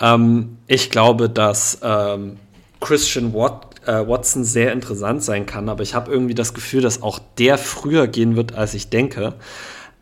Ähm, 0.00 0.58
ich 0.66 0.90
glaube, 0.90 1.28
dass 1.28 1.78
ähm, 1.82 2.36
Christian 2.80 3.34
Watt 3.34 3.71
äh, 3.86 4.06
Watson 4.06 4.44
sehr 4.44 4.72
interessant 4.72 5.22
sein 5.22 5.46
kann, 5.46 5.68
aber 5.68 5.82
ich 5.82 5.94
habe 5.94 6.10
irgendwie 6.10 6.34
das 6.34 6.54
Gefühl, 6.54 6.82
dass 6.82 7.02
auch 7.02 7.18
der 7.38 7.58
früher 7.58 8.06
gehen 8.06 8.36
wird, 8.36 8.54
als 8.54 8.74
ich 8.74 8.90
denke. 8.90 9.34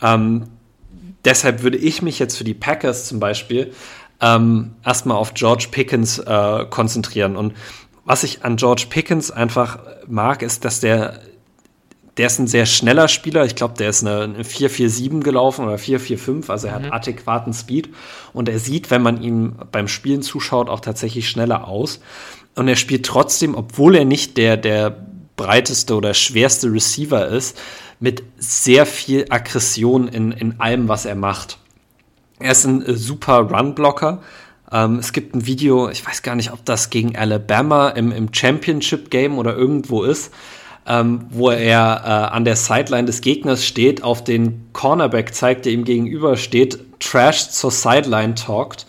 Ähm, 0.03 0.49
deshalb 1.25 1.63
würde 1.63 1.79
ich 1.79 2.03
mich 2.03 2.19
jetzt 2.19 2.37
für 2.37 2.45
die 2.45 2.55
Packers 2.55 3.07
zum 3.07 3.21
Beispiel 3.21 3.73
ähm, 4.21 4.73
erstmal 4.85 5.17
auf 5.17 5.35
George 5.35 5.69
Pickens 5.71 6.19
äh, 6.19 6.67
konzentrieren. 6.69 7.37
Und 7.37 7.55
was 8.05 8.25
ich 8.25 8.45
an 8.45 8.57
George 8.57 8.87
Pickens 8.91 9.31
einfach 9.31 9.79
mag, 10.07 10.43
ist, 10.43 10.65
dass 10.65 10.81
der 10.81 11.21
der 12.17 12.27
ist 12.27 12.39
ein 12.39 12.49
sehr 12.49 12.67
schneller 12.67 13.09
Spieler. 13.09 13.47
Ich 13.47 13.55
glaube, 13.55 13.75
der 13.79 13.89
ist 13.89 14.07
eine, 14.07 14.25
eine 14.25 14.43
4-4-7 14.43 15.21
gelaufen 15.21 15.65
oder 15.65 15.77
4-4-5. 15.77 16.51
Also 16.51 16.67
er 16.67 16.79
mhm. 16.79 16.85
hat 16.87 16.93
adäquaten 16.93 17.55
Speed. 17.55 17.89
Und 18.35 18.51
er 18.51 18.59
sieht, 18.59 18.91
wenn 18.91 19.01
man 19.01 19.23
ihm 19.23 19.55
beim 19.73 19.89
Spielen 19.89 20.21
zuschaut, 20.21 20.69
auch 20.69 20.81
tatsächlich 20.81 21.31
schneller 21.31 21.67
aus. 21.67 22.01
Und 22.55 22.69
er 22.69 22.77
spielt 22.77 23.07
trotzdem, 23.07 23.55
obwohl 23.55 23.97
er 23.97 24.05
nicht 24.05 24.37
der, 24.37 24.57
der 24.57 24.97
breiteste 25.37 25.95
oder 25.95 26.15
schwerste 26.15 26.73
Receiver 26.73 27.27
ist, 27.29 27.59
mit 28.01 28.23
sehr 28.39 28.87
viel 28.87 29.27
Aggression 29.29 30.09
in, 30.09 30.33
in 30.33 30.61
allem, 30.61 30.89
was 30.89 31.05
er 31.05 31.15
macht. 31.15 31.59
Er 32.39 32.53
ist 32.53 32.65
ein 32.65 32.85
äh, 32.85 32.95
super 32.95 33.41
Run-Blocker. 33.41 34.23
Ähm, 34.73 34.99
es 34.99 35.13
gibt 35.13 35.35
ein 35.35 35.47
Video, 35.47 35.89
ich 35.91 36.07
weiß 36.07 36.23
gar 36.23 36.35
nicht, 36.35 36.53
ob 36.53 36.65
das 36.65 36.91
gegen 36.91 37.17
Alabama 37.17 37.91
im, 37.91 38.11
im 38.11 38.33
Championship-Game 38.33 39.39
oder 39.39 39.55
irgendwo 39.55 40.03
ist, 40.03 40.33
ähm, 40.87 41.27
wo 41.31 41.51
er 41.51 42.03
äh, 42.05 42.35
an 42.35 42.45
der 42.45 42.57
Sideline 42.57 43.05
des 43.05 43.21
Gegners 43.21 43.65
steht, 43.65 44.03
auf 44.03 44.25
den 44.25 44.69
Cornerback 44.73 45.35
zeigt, 45.35 45.67
der 45.67 45.73
ihm 45.73 45.85
gegenüber 45.85 46.37
steht, 46.37 46.79
Trash 47.01 47.51
zur 47.51 47.71
Sideline 47.71 48.35
talkt. 48.35 48.87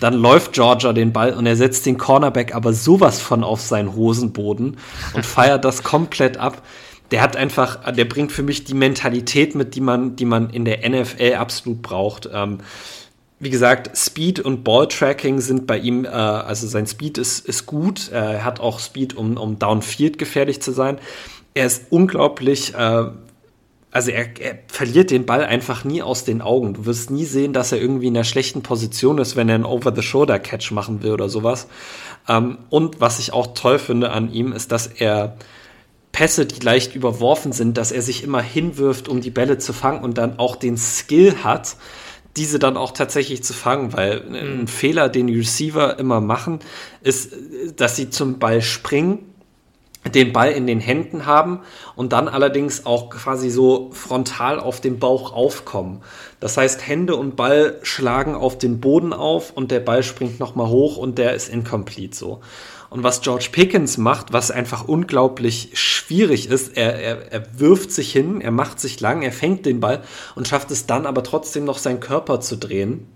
Dann 0.00 0.14
läuft 0.14 0.52
Georgia 0.52 0.92
den 0.92 1.12
Ball 1.12 1.34
und 1.34 1.46
er 1.46 1.56
setzt 1.56 1.86
den 1.86 1.98
Cornerback 1.98 2.54
aber 2.54 2.72
sowas 2.72 3.20
von 3.20 3.44
auf 3.44 3.60
seinen 3.60 3.94
Hosenboden 3.94 4.76
und 5.14 5.26
feiert 5.26 5.64
das 5.64 5.82
komplett 5.82 6.36
ab. 6.36 6.62
Der 7.10 7.20
hat 7.22 7.36
einfach, 7.36 7.92
der 7.92 8.06
bringt 8.06 8.32
für 8.32 8.42
mich 8.42 8.64
die 8.64 8.74
Mentalität 8.74 9.54
mit, 9.54 9.74
die 9.74 9.80
man, 9.80 10.16
die 10.16 10.24
man 10.24 10.50
in 10.50 10.64
der 10.64 10.88
NFL 10.88 11.34
absolut 11.34 11.82
braucht. 11.82 12.28
Ähm, 12.32 12.58
wie 13.40 13.50
gesagt, 13.50 13.96
Speed 13.96 14.40
und 14.40 14.64
Balltracking 14.64 15.40
sind 15.40 15.66
bei 15.66 15.78
ihm, 15.78 16.04
äh, 16.04 16.08
also 16.08 16.66
sein 16.66 16.86
Speed 16.86 17.18
ist, 17.18 17.46
ist 17.46 17.66
gut. 17.66 18.10
er 18.10 18.44
hat 18.44 18.58
auch 18.60 18.80
Speed, 18.80 19.14
um, 19.14 19.36
um 19.36 19.58
Downfield 19.58 20.18
gefährlich 20.18 20.62
zu 20.62 20.72
sein. 20.72 20.98
Er 21.52 21.66
ist 21.66 21.86
unglaublich, 21.90 22.74
äh, 22.74 23.04
also 23.94 24.10
er, 24.10 24.26
er, 24.40 24.58
verliert 24.66 25.12
den 25.12 25.24
Ball 25.24 25.44
einfach 25.44 25.84
nie 25.84 26.02
aus 26.02 26.24
den 26.24 26.42
Augen. 26.42 26.74
Du 26.74 26.84
wirst 26.84 27.12
nie 27.12 27.24
sehen, 27.24 27.52
dass 27.52 27.70
er 27.70 27.80
irgendwie 27.80 28.08
in 28.08 28.16
einer 28.16 28.24
schlechten 28.24 28.60
Position 28.60 29.18
ist, 29.18 29.36
wenn 29.36 29.48
er 29.48 29.54
einen 29.54 29.64
Over-the-Shoulder-Catch 29.64 30.72
machen 30.72 31.04
will 31.04 31.12
oder 31.12 31.28
sowas. 31.28 31.68
Ähm, 32.28 32.58
und 32.70 33.00
was 33.00 33.20
ich 33.20 33.32
auch 33.32 33.54
toll 33.54 33.78
finde 33.78 34.10
an 34.10 34.32
ihm, 34.32 34.50
ist, 34.50 34.72
dass 34.72 34.88
er 34.88 35.36
Pässe, 36.10 36.44
die 36.44 36.58
leicht 36.58 36.96
überworfen 36.96 37.52
sind, 37.52 37.78
dass 37.78 37.92
er 37.92 38.02
sich 38.02 38.24
immer 38.24 38.42
hinwirft, 38.42 39.08
um 39.08 39.20
die 39.20 39.30
Bälle 39.30 39.58
zu 39.58 39.72
fangen 39.72 40.02
und 40.02 40.18
dann 40.18 40.40
auch 40.40 40.56
den 40.56 40.76
Skill 40.76 41.44
hat, 41.44 41.76
diese 42.36 42.58
dann 42.58 42.76
auch 42.76 42.90
tatsächlich 42.90 43.44
zu 43.44 43.52
fangen, 43.52 43.92
weil 43.92 44.22
ein 44.22 44.62
mhm. 44.62 44.66
Fehler, 44.66 45.08
den 45.08 45.28
Receiver 45.28 46.00
immer 46.00 46.20
machen, 46.20 46.58
ist, 47.00 47.32
dass 47.76 47.94
sie 47.94 48.10
zum 48.10 48.40
Ball 48.40 48.60
springen, 48.60 49.33
den 50.12 50.32
Ball 50.32 50.52
in 50.52 50.66
den 50.66 50.80
Händen 50.80 51.24
haben 51.24 51.60
und 51.96 52.12
dann 52.12 52.28
allerdings 52.28 52.84
auch 52.84 53.08
quasi 53.08 53.48
so 53.50 53.90
frontal 53.92 54.60
auf 54.60 54.80
den 54.80 54.98
Bauch 54.98 55.32
aufkommen. 55.32 56.02
Das 56.40 56.56
heißt, 56.56 56.86
Hände 56.86 57.16
und 57.16 57.36
Ball 57.36 57.78
schlagen 57.82 58.34
auf 58.34 58.58
den 58.58 58.80
Boden 58.80 59.12
auf 59.12 59.50
und 59.52 59.70
der 59.70 59.80
Ball 59.80 60.02
springt 60.02 60.40
nochmal 60.40 60.68
hoch 60.68 60.98
und 60.98 61.16
der 61.16 61.34
ist 61.34 61.48
incomplete 61.48 62.16
so. 62.16 62.40
Und 62.90 63.02
was 63.02 63.22
George 63.22 63.48
Pickens 63.50 63.98
macht, 63.98 64.32
was 64.32 64.50
einfach 64.50 64.86
unglaublich 64.86 65.70
schwierig 65.72 66.48
ist, 66.48 66.76
er, 66.76 66.94
er, 66.94 67.32
er 67.32 67.58
wirft 67.58 67.90
sich 67.90 68.12
hin, 68.12 68.40
er 68.40 68.52
macht 68.52 68.78
sich 68.78 69.00
lang, 69.00 69.22
er 69.22 69.32
fängt 69.32 69.66
den 69.66 69.80
Ball 69.80 70.02
und 70.36 70.46
schafft 70.46 70.70
es 70.70 70.86
dann 70.86 71.06
aber 71.06 71.24
trotzdem 71.24 71.64
noch 71.64 71.78
seinen 71.78 71.98
Körper 71.98 72.40
zu 72.40 72.56
drehen 72.56 73.08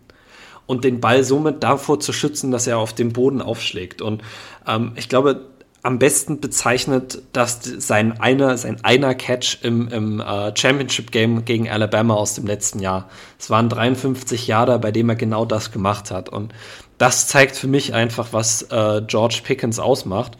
und 0.66 0.84
den 0.84 1.00
Ball 1.00 1.22
somit 1.22 1.62
davor 1.62 2.00
zu 2.00 2.12
schützen, 2.12 2.50
dass 2.50 2.66
er 2.66 2.78
auf 2.78 2.92
dem 2.92 3.12
Boden 3.12 3.40
aufschlägt. 3.40 4.02
Und 4.02 4.22
ähm, 4.66 4.92
ich 4.96 5.08
glaube, 5.08 5.46
am 5.82 5.98
besten 5.98 6.40
bezeichnet 6.40 7.22
das 7.32 7.60
sein 7.62 8.20
einer, 8.20 8.56
sein 8.58 8.78
einer 8.82 9.14
Catch 9.14 9.58
im, 9.62 9.88
im 9.88 10.20
uh, 10.20 10.50
Championship 10.54 11.12
Game 11.12 11.44
gegen 11.44 11.68
Alabama 11.68 12.14
aus 12.14 12.34
dem 12.34 12.46
letzten 12.46 12.80
Jahr. 12.80 13.08
Es 13.38 13.48
waren 13.48 13.68
53 13.68 14.46
Jahre, 14.46 14.78
bei 14.78 14.90
dem 14.90 15.08
er 15.08 15.16
genau 15.16 15.44
das 15.44 15.70
gemacht 15.70 16.10
hat. 16.10 16.28
Und 16.28 16.52
das 16.98 17.28
zeigt 17.28 17.56
für 17.56 17.68
mich 17.68 17.94
einfach, 17.94 18.28
was 18.32 18.62
äh, 18.70 19.02
George 19.06 19.40
Pickens 19.44 19.78
ausmacht. 19.78 20.36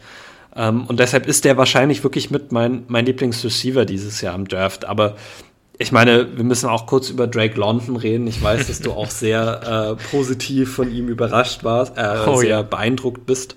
Ähm, 0.55 0.85
und 0.87 0.99
deshalb 0.99 1.25
ist 1.25 1.45
der 1.45 1.57
wahrscheinlich 1.57 2.03
wirklich 2.03 2.31
mit 2.31 2.51
mein, 2.51 2.83
mein 2.87 3.05
Lieblingsreceiver 3.05 3.85
dieses 3.85 4.19
Jahr 4.19 4.35
im 4.35 4.47
Draft. 4.47 4.85
Aber 4.85 5.15
ich 5.77 5.93
meine, 5.93 6.35
wir 6.35 6.43
müssen 6.43 6.69
auch 6.69 6.85
kurz 6.85 7.09
über 7.09 7.25
Drake 7.27 7.57
London 7.57 7.95
reden. 7.95 8.27
Ich 8.27 8.43
weiß, 8.43 8.67
dass 8.67 8.81
du 8.81 8.91
auch 8.91 9.09
sehr 9.09 9.95
äh, 9.97 10.09
positiv 10.11 10.75
von 10.75 10.91
ihm 10.93 11.07
überrascht 11.07 11.63
warst, 11.63 11.97
äh, 11.97 12.17
oh, 12.27 12.35
sehr 12.35 12.49
ja. 12.49 12.61
beeindruckt 12.61 13.25
bist. 13.25 13.55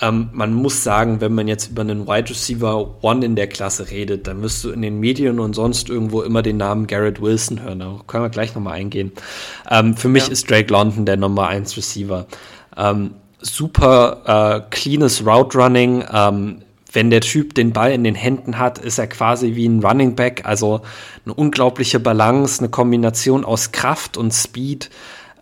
Ähm, 0.00 0.30
man 0.32 0.52
muss 0.52 0.82
sagen, 0.82 1.20
wenn 1.20 1.34
man 1.34 1.46
jetzt 1.46 1.70
über 1.70 1.82
einen 1.82 2.06
Wide 2.06 2.30
Receiver 2.30 3.02
One 3.02 3.24
in 3.24 3.36
der 3.36 3.46
Klasse 3.46 3.90
redet, 3.90 4.26
dann 4.26 4.42
wirst 4.42 4.64
du 4.64 4.70
in 4.70 4.82
den 4.82 4.98
Medien 4.98 5.38
und 5.38 5.54
sonst 5.54 5.88
irgendwo 5.88 6.22
immer 6.22 6.42
den 6.42 6.56
Namen 6.56 6.86
Garrett 6.86 7.20
Wilson 7.20 7.62
hören. 7.62 7.78
Da 7.78 8.00
können 8.06 8.24
wir 8.24 8.30
gleich 8.30 8.54
nochmal 8.54 8.74
eingehen. 8.74 9.12
Ähm, 9.70 9.96
für 9.96 10.08
mich 10.08 10.26
ja. 10.26 10.32
ist 10.32 10.50
Drake 10.50 10.72
London 10.72 11.06
der 11.06 11.16
Nummer 11.16 11.48
1 11.48 11.76
Receiver. 11.76 12.26
Ähm, 12.76 13.14
super 13.40 14.64
äh, 14.66 14.74
cleanes 14.74 15.24
Route 15.24 15.56
Running. 15.56 16.04
Ähm, 16.12 16.62
wenn 16.92 17.10
der 17.10 17.20
Typ 17.20 17.54
den 17.54 17.72
Ball 17.72 17.92
in 17.92 18.04
den 18.04 18.14
Händen 18.14 18.58
hat, 18.58 18.78
ist 18.78 18.98
er 18.98 19.08
quasi 19.08 19.56
wie 19.56 19.66
ein 19.66 19.84
Running 19.84 20.14
Back, 20.14 20.42
also 20.44 20.82
eine 21.24 21.34
unglaubliche 21.34 21.98
Balance, 21.98 22.60
eine 22.60 22.68
Kombination 22.68 23.44
aus 23.44 23.72
Kraft 23.72 24.16
und 24.16 24.32
Speed. 24.32 24.90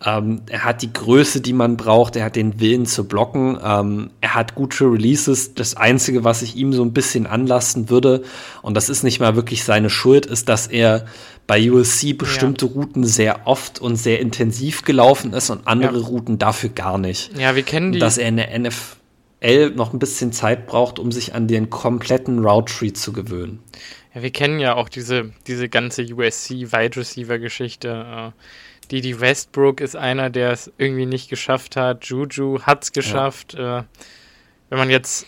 Ähm, 0.05 0.43
er 0.49 0.65
hat 0.65 0.83
die 0.83 0.93
Größe, 0.93 1.41
die 1.41 1.53
man 1.53 1.77
braucht. 1.77 2.17
Er 2.17 2.25
hat 2.25 2.37
den 2.37 2.61
Willen 2.61 2.87
zu 2.87 3.07
blocken. 3.07 3.59
Ähm, 3.63 4.11
er 4.21 4.35
hat 4.35 4.55
gute 4.55 4.85
Releases. 4.85 5.55
Das 5.55 5.77
Einzige, 5.77 6.25
was 6.25 6.43
ich 6.43 6.57
ihm 6.57 6.73
so 6.73 6.83
ein 6.85 6.93
bisschen 6.93 7.27
anlassen 7.27 7.89
würde, 7.89 8.23
und 8.63 8.75
das 8.77 8.89
ist 8.89 9.03
nicht 9.03 9.21
mal 9.21 9.37
wirklich 9.37 9.65
seine 9.65 9.91
Schuld, 9.91 10.27
ist, 10.27 10.49
dass 10.49 10.67
er 10.67 11.07
bei 11.47 11.71
USC 11.71 12.15
bestimmte 12.15 12.67
ja. 12.67 12.73
Routen 12.73 13.05
sehr 13.05 13.47
oft 13.47 13.81
und 13.81 13.97
sehr 13.97 14.21
intensiv 14.21 14.85
gelaufen 14.85 15.33
ist 15.33 15.51
und 15.51 15.67
andere 15.67 15.99
ja. 15.99 16.07
Routen 16.07 16.39
dafür 16.39 16.71
gar 16.71 16.99
nicht. 16.99 17.37
Ja, 17.39 17.55
wir 17.55 17.63
kennen 17.63 17.93
die. 17.93 17.99
Dass 17.99 18.19
er 18.19 18.29
in 18.29 18.37
der 18.37 18.59
NFL 18.59 19.71
noch 19.75 19.93
ein 19.93 19.99
bisschen 19.99 20.33
Zeit 20.33 20.67
braucht, 20.67 20.99
um 20.99 21.13
sich 21.13 21.35
an 21.35 21.49
den 21.49 21.71
kompletten 21.71 22.45
Route 22.45 22.73
Tree 22.73 22.93
zu 22.93 23.13
gewöhnen. 23.13 23.61
Ja, 24.15 24.23
wir 24.23 24.31
kennen 24.31 24.59
ja 24.59 24.75
auch 24.75 24.89
diese, 24.89 25.33
diese 25.47 25.69
ganze 25.69 26.03
USC 26.03 26.73
Wide 26.73 26.97
Receiver 26.97 27.39
Geschichte. 27.39 28.33
Äh 28.35 28.41
Didi 28.93 29.19
Westbrook 29.19 29.81
ist 29.81 29.97
einer, 29.97 30.29
der 30.29 30.51
es 30.51 30.71
irgendwie 30.77 31.07
nicht 31.07 31.31
geschafft 31.31 31.77
hat. 31.77 32.05
Juju 32.05 32.61
hat 32.63 32.85
es 32.85 32.93
geschafft. 32.93 33.55
Ja. 33.55 33.81
Äh, 33.81 33.85
wenn 34.69 34.79
man 34.79 34.91
jetzt. 34.91 35.27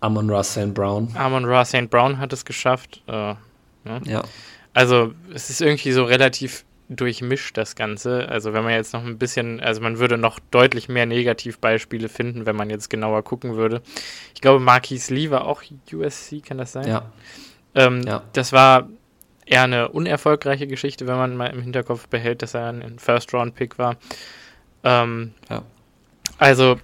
Amon 0.00 0.28
Ra 0.28 0.42
St. 0.42 0.74
Brown. 0.74 1.08
Amon 1.14 1.44
Ra 1.44 1.64
St. 1.64 1.88
Brown 1.88 2.18
hat 2.18 2.32
es 2.32 2.44
geschafft. 2.44 3.00
Äh, 3.06 3.34
ne? 3.84 4.00
Ja. 4.04 4.24
Also, 4.74 5.12
es 5.32 5.48
ist 5.48 5.60
irgendwie 5.60 5.92
so 5.92 6.02
relativ 6.04 6.64
durchmischt, 6.88 7.56
das 7.56 7.76
Ganze. 7.76 8.28
Also, 8.28 8.52
wenn 8.52 8.64
man 8.64 8.72
jetzt 8.72 8.94
noch 8.94 9.04
ein 9.04 9.16
bisschen. 9.16 9.60
Also, 9.60 9.80
man 9.80 10.00
würde 10.00 10.18
noch 10.18 10.40
deutlich 10.50 10.88
mehr 10.88 11.06
Negativbeispiele 11.06 12.08
finden, 12.08 12.46
wenn 12.46 12.56
man 12.56 12.68
jetzt 12.68 12.90
genauer 12.90 13.22
gucken 13.22 13.54
würde. 13.54 13.80
Ich 14.34 14.40
glaube, 14.40 14.58
Marquis 14.58 15.08
Lee 15.08 15.30
war 15.30 15.46
auch 15.46 15.62
USC, 15.92 16.40
kann 16.40 16.58
das 16.58 16.72
sein? 16.72 16.88
Ja. 16.88 17.12
Ähm, 17.76 18.02
ja. 18.02 18.24
Das 18.32 18.52
war 18.52 18.88
eher 19.52 19.64
eine 19.64 19.88
unerfolgreiche 19.88 20.66
Geschichte, 20.66 21.06
wenn 21.06 21.16
man 21.16 21.36
mal 21.36 21.48
im 21.48 21.60
Hinterkopf 21.60 22.08
behält, 22.08 22.40
dass 22.40 22.54
er 22.54 22.68
ein 22.68 22.98
First-Round-Pick 22.98 23.78
war. 23.78 23.96
Ähm, 24.82 25.34
ja. 25.50 25.62
Also, 26.38 26.80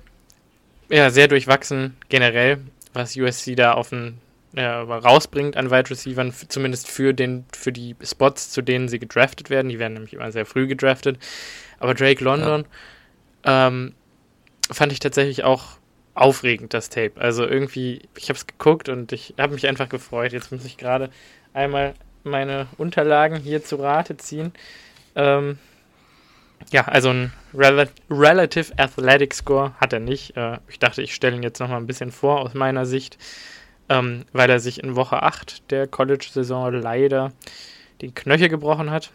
ja, 0.90 1.08
sehr 1.08 1.28
durchwachsen 1.28 1.96
generell, 2.10 2.58
was 2.92 3.16
USC 3.16 3.54
da 3.54 3.72
auf 3.72 3.88
den, 3.88 4.18
ja, 4.52 4.82
rausbringt 4.82 5.56
an 5.56 5.70
Wide 5.70 5.88
Receivern, 5.88 6.34
zumindest 6.48 6.88
für, 6.88 7.14
den, 7.14 7.46
für 7.56 7.72
die 7.72 7.96
Spots, 8.02 8.50
zu 8.50 8.60
denen 8.60 8.88
sie 8.88 8.98
gedraftet 8.98 9.48
werden. 9.48 9.70
Die 9.70 9.78
werden 9.78 9.94
nämlich 9.94 10.12
immer 10.12 10.30
sehr 10.30 10.44
früh 10.44 10.66
gedraftet. 10.66 11.18
Aber 11.80 11.94
Drake 11.94 12.22
London 12.22 12.66
ja. 13.46 13.68
ähm, 13.68 13.94
fand 14.70 14.92
ich 14.92 15.00
tatsächlich 15.00 15.42
auch 15.42 15.78
aufregend, 16.12 16.74
das 16.74 16.90
Tape. 16.90 17.12
Also 17.16 17.46
irgendwie, 17.46 18.02
ich 18.14 18.28
habe 18.28 18.36
es 18.36 18.46
geguckt 18.46 18.90
und 18.90 19.10
ich 19.12 19.34
habe 19.38 19.54
mich 19.54 19.66
einfach 19.66 19.88
gefreut. 19.88 20.32
Jetzt 20.34 20.52
muss 20.52 20.66
ich 20.66 20.76
gerade 20.76 21.08
einmal 21.54 21.94
meine 22.28 22.66
Unterlagen 22.76 23.36
hier 23.36 23.64
zu 23.64 23.76
Rate 23.76 24.16
ziehen. 24.16 24.52
Ähm, 25.14 25.58
ja, 26.70 26.84
also 26.86 27.10
ein 27.10 27.32
Rel 27.54 27.88
Relative 28.10 28.72
Athletic 28.78 29.34
Score 29.34 29.72
hat 29.80 29.92
er 29.92 30.00
nicht. 30.00 30.36
Äh, 30.36 30.58
ich 30.68 30.78
dachte, 30.78 31.02
ich 31.02 31.14
stelle 31.14 31.36
ihn 31.36 31.42
jetzt 31.42 31.60
nochmal 31.60 31.80
ein 31.80 31.86
bisschen 31.86 32.12
vor 32.12 32.40
aus 32.40 32.54
meiner 32.54 32.86
Sicht, 32.86 33.18
ähm, 33.88 34.24
weil 34.32 34.50
er 34.50 34.60
sich 34.60 34.82
in 34.82 34.96
Woche 34.96 35.22
8 35.22 35.70
der 35.70 35.86
College-Saison 35.86 36.72
leider 36.72 37.32
den 38.02 38.14
Knöchel 38.14 38.48
gebrochen 38.48 38.90
hat, 38.90 39.10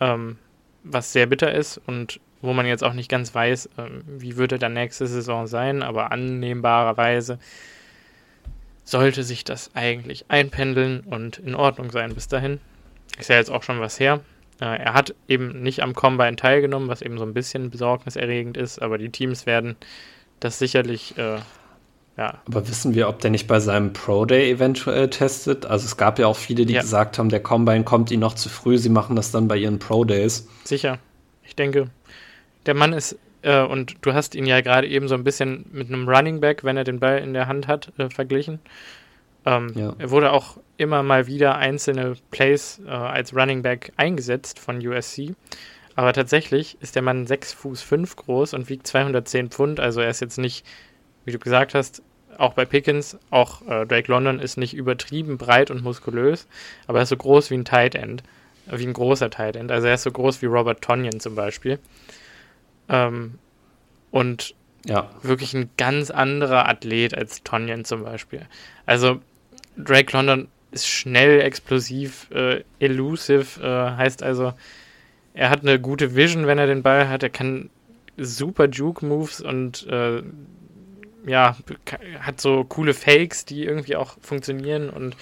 ähm, 0.00 0.38
was 0.84 1.12
sehr 1.12 1.26
bitter 1.26 1.52
ist 1.52 1.80
und 1.86 2.20
wo 2.40 2.52
man 2.52 2.66
jetzt 2.66 2.82
auch 2.82 2.92
nicht 2.92 3.08
ganz 3.08 3.34
weiß, 3.34 3.70
ähm, 3.78 4.02
wie 4.06 4.36
wird 4.36 4.52
er 4.52 4.58
dann 4.58 4.74
nächste 4.74 5.06
Saison 5.06 5.46
sein, 5.46 5.82
aber 5.82 6.12
annehmbarerweise 6.12 7.38
sollte 8.84 9.22
sich 9.22 9.44
das 9.44 9.70
eigentlich 9.74 10.26
einpendeln 10.28 11.00
und 11.00 11.38
in 11.38 11.54
Ordnung 11.54 11.90
sein 11.90 12.14
bis 12.14 12.28
dahin. 12.28 12.60
Ist 13.18 13.28
ja 13.28 13.36
jetzt 13.36 13.50
auch 13.50 13.62
schon 13.62 13.80
was 13.80 14.00
her. 14.00 14.20
Äh, 14.60 14.78
er 14.78 14.94
hat 14.94 15.14
eben 15.28 15.62
nicht 15.62 15.82
am 15.82 15.94
Combine 15.94 16.36
teilgenommen, 16.36 16.88
was 16.88 17.02
eben 17.02 17.18
so 17.18 17.24
ein 17.24 17.34
bisschen 17.34 17.70
besorgniserregend 17.70 18.56
ist, 18.56 18.80
aber 18.80 18.98
die 18.98 19.10
Teams 19.10 19.46
werden 19.46 19.76
das 20.40 20.58
sicherlich. 20.58 21.16
Äh, 21.18 21.38
ja. 22.16 22.40
Aber 22.46 22.68
wissen 22.68 22.94
wir, 22.94 23.08
ob 23.08 23.20
der 23.20 23.30
nicht 23.30 23.46
bei 23.46 23.58
seinem 23.58 23.92
Pro 23.92 24.26
Day 24.26 24.50
eventuell 24.50 25.08
testet? 25.08 25.64
Also 25.64 25.86
es 25.86 25.96
gab 25.96 26.18
ja 26.18 26.26
auch 26.26 26.36
viele, 26.36 26.66
die 26.66 26.74
ja. 26.74 26.82
gesagt 26.82 27.18
haben, 27.18 27.30
der 27.30 27.40
Combine 27.40 27.84
kommt 27.84 28.10
ihnen 28.10 28.20
noch 28.20 28.34
zu 28.34 28.48
früh, 28.48 28.76
sie 28.76 28.90
machen 28.90 29.16
das 29.16 29.30
dann 29.30 29.48
bei 29.48 29.56
ihren 29.56 29.78
Pro 29.78 30.04
Days. 30.04 30.46
Sicher. 30.64 30.98
Ich 31.42 31.56
denke, 31.56 31.88
der 32.66 32.74
Mann 32.74 32.92
ist 32.92 33.18
äh, 33.42 33.62
und 33.62 33.96
du 34.02 34.12
hast 34.14 34.34
ihn 34.34 34.46
ja 34.46 34.60
gerade 34.60 34.88
eben 34.88 35.08
so 35.08 35.14
ein 35.14 35.24
bisschen 35.24 35.66
mit 35.72 35.88
einem 35.88 36.08
Running 36.08 36.40
Back, 36.40 36.64
wenn 36.64 36.76
er 36.76 36.84
den 36.84 37.00
Ball 37.00 37.18
in 37.18 37.34
der 37.34 37.48
Hand 37.48 37.68
hat, 37.68 37.92
äh, 37.98 38.08
verglichen. 38.08 38.60
Ähm, 39.44 39.72
ja. 39.74 39.94
Er 39.98 40.10
wurde 40.10 40.32
auch 40.32 40.58
immer 40.76 41.02
mal 41.02 41.26
wieder 41.26 41.56
einzelne 41.56 42.14
Plays 42.30 42.80
äh, 42.86 42.90
als 42.90 43.34
Running 43.34 43.62
Back 43.62 43.92
eingesetzt 43.96 44.58
von 44.58 44.86
USC. 44.86 45.34
Aber 45.94 46.12
tatsächlich 46.12 46.78
ist 46.80 46.94
der 46.94 47.02
Mann 47.02 47.26
6 47.26 47.52
Fuß 47.52 47.82
5 47.82 48.16
groß 48.16 48.54
und 48.54 48.68
wiegt 48.68 48.86
210 48.86 49.50
Pfund. 49.50 49.80
Also 49.80 50.00
er 50.00 50.10
ist 50.10 50.20
jetzt 50.20 50.38
nicht, 50.38 50.64
wie 51.24 51.32
du 51.32 51.38
gesagt 51.38 51.74
hast, 51.74 52.02
auch 52.38 52.54
bei 52.54 52.64
Pickens, 52.64 53.18
auch 53.30 53.62
äh, 53.68 53.86
Drake 53.86 54.10
London 54.10 54.38
ist 54.38 54.56
nicht 54.56 54.74
übertrieben 54.74 55.36
breit 55.36 55.70
und 55.70 55.82
muskulös, 55.82 56.46
aber 56.86 56.98
er 56.98 57.02
ist 57.02 57.10
so 57.10 57.16
groß 57.16 57.50
wie 57.50 57.54
ein 57.54 57.66
Tight 57.66 57.94
End, 57.94 58.22
äh, 58.70 58.78
wie 58.78 58.86
ein 58.86 58.94
großer 58.94 59.28
Tight 59.28 59.56
End. 59.56 59.70
Also 59.70 59.86
er 59.86 59.94
ist 59.94 60.02
so 60.02 60.10
groß 60.10 60.40
wie 60.40 60.46
Robert 60.46 60.80
Tonyan 60.80 61.20
zum 61.20 61.34
Beispiel. 61.34 61.78
Ähm, 62.88 63.38
und 64.10 64.54
ja. 64.86 65.08
wirklich 65.22 65.54
ein 65.54 65.70
ganz 65.76 66.10
anderer 66.10 66.68
Athlet 66.68 67.16
als 67.16 67.42
Tonyan 67.42 67.84
zum 67.84 68.04
Beispiel. 68.04 68.46
Also 68.86 69.20
Drake 69.76 70.12
London 70.12 70.48
ist 70.70 70.88
schnell, 70.88 71.40
explosiv, 71.40 72.30
äh, 72.30 72.64
elusive, 72.80 73.60
äh, 73.62 73.96
heißt 73.96 74.22
also, 74.22 74.54
er 75.34 75.50
hat 75.50 75.62
eine 75.62 75.80
gute 75.80 76.14
Vision, 76.14 76.46
wenn 76.46 76.58
er 76.58 76.66
den 76.66 76.82
Ball 76.82 77.08
hat. 77.08 77.22
Er 77.22 77.30
kann 77.30 77.70
super 78.18 78.68
Juke-Moves 78.68 79.40
und 79.40 79.86
äh, 79.86 80.22
ja, 81.26 81.56
hat 82.20 82.40
so 82.40 82.64
coole 82.64 82.94
Fakes, 82.94 83.44
die 83.44 83.64
irgendwie 83.64 83.96
auch 83.96 84.16
funktionieren. 84.20 84.90
Und 84.90 85.16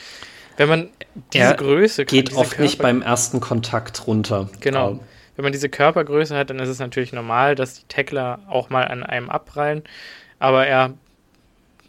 wenn 0.57 0.69
man 0.69 0.89
diese 1.33 1.45
er 1.45 1.55
Größe 1.55 2.05
kann, 2.05 2.17
geht 2.17 2.35
oft 2.35 2.51
Körper 2.51 2.63
nicht 2.63 2.79
beim 2.79 3.03
ersten 3.03 3.41
Kontakt 3.41 4.07
runter. 4.07 4.49
Genau. 4.61 5.01
Wenn 5.41 5.45
man 5.45 5.53
diese 5.53 5.71
Körpergröße 5.71 6.37
hat, 6.37 6.51
dann 6.51 6.59
ist 6.59 6.69
es 6.69 6.81
natürlich 6.81 7.15
normal, 7.15 7.55
dass 7.55 7.73
die 7.73 7.87
Tackler 7.89 8.41
auch 8.47 8.69
mal 8.69 8.87
an 8.87 9.03
einem 9.03 9.31
abprallen. 9.31 9.85
Aber 10.39 10.67
er 10.67 10.93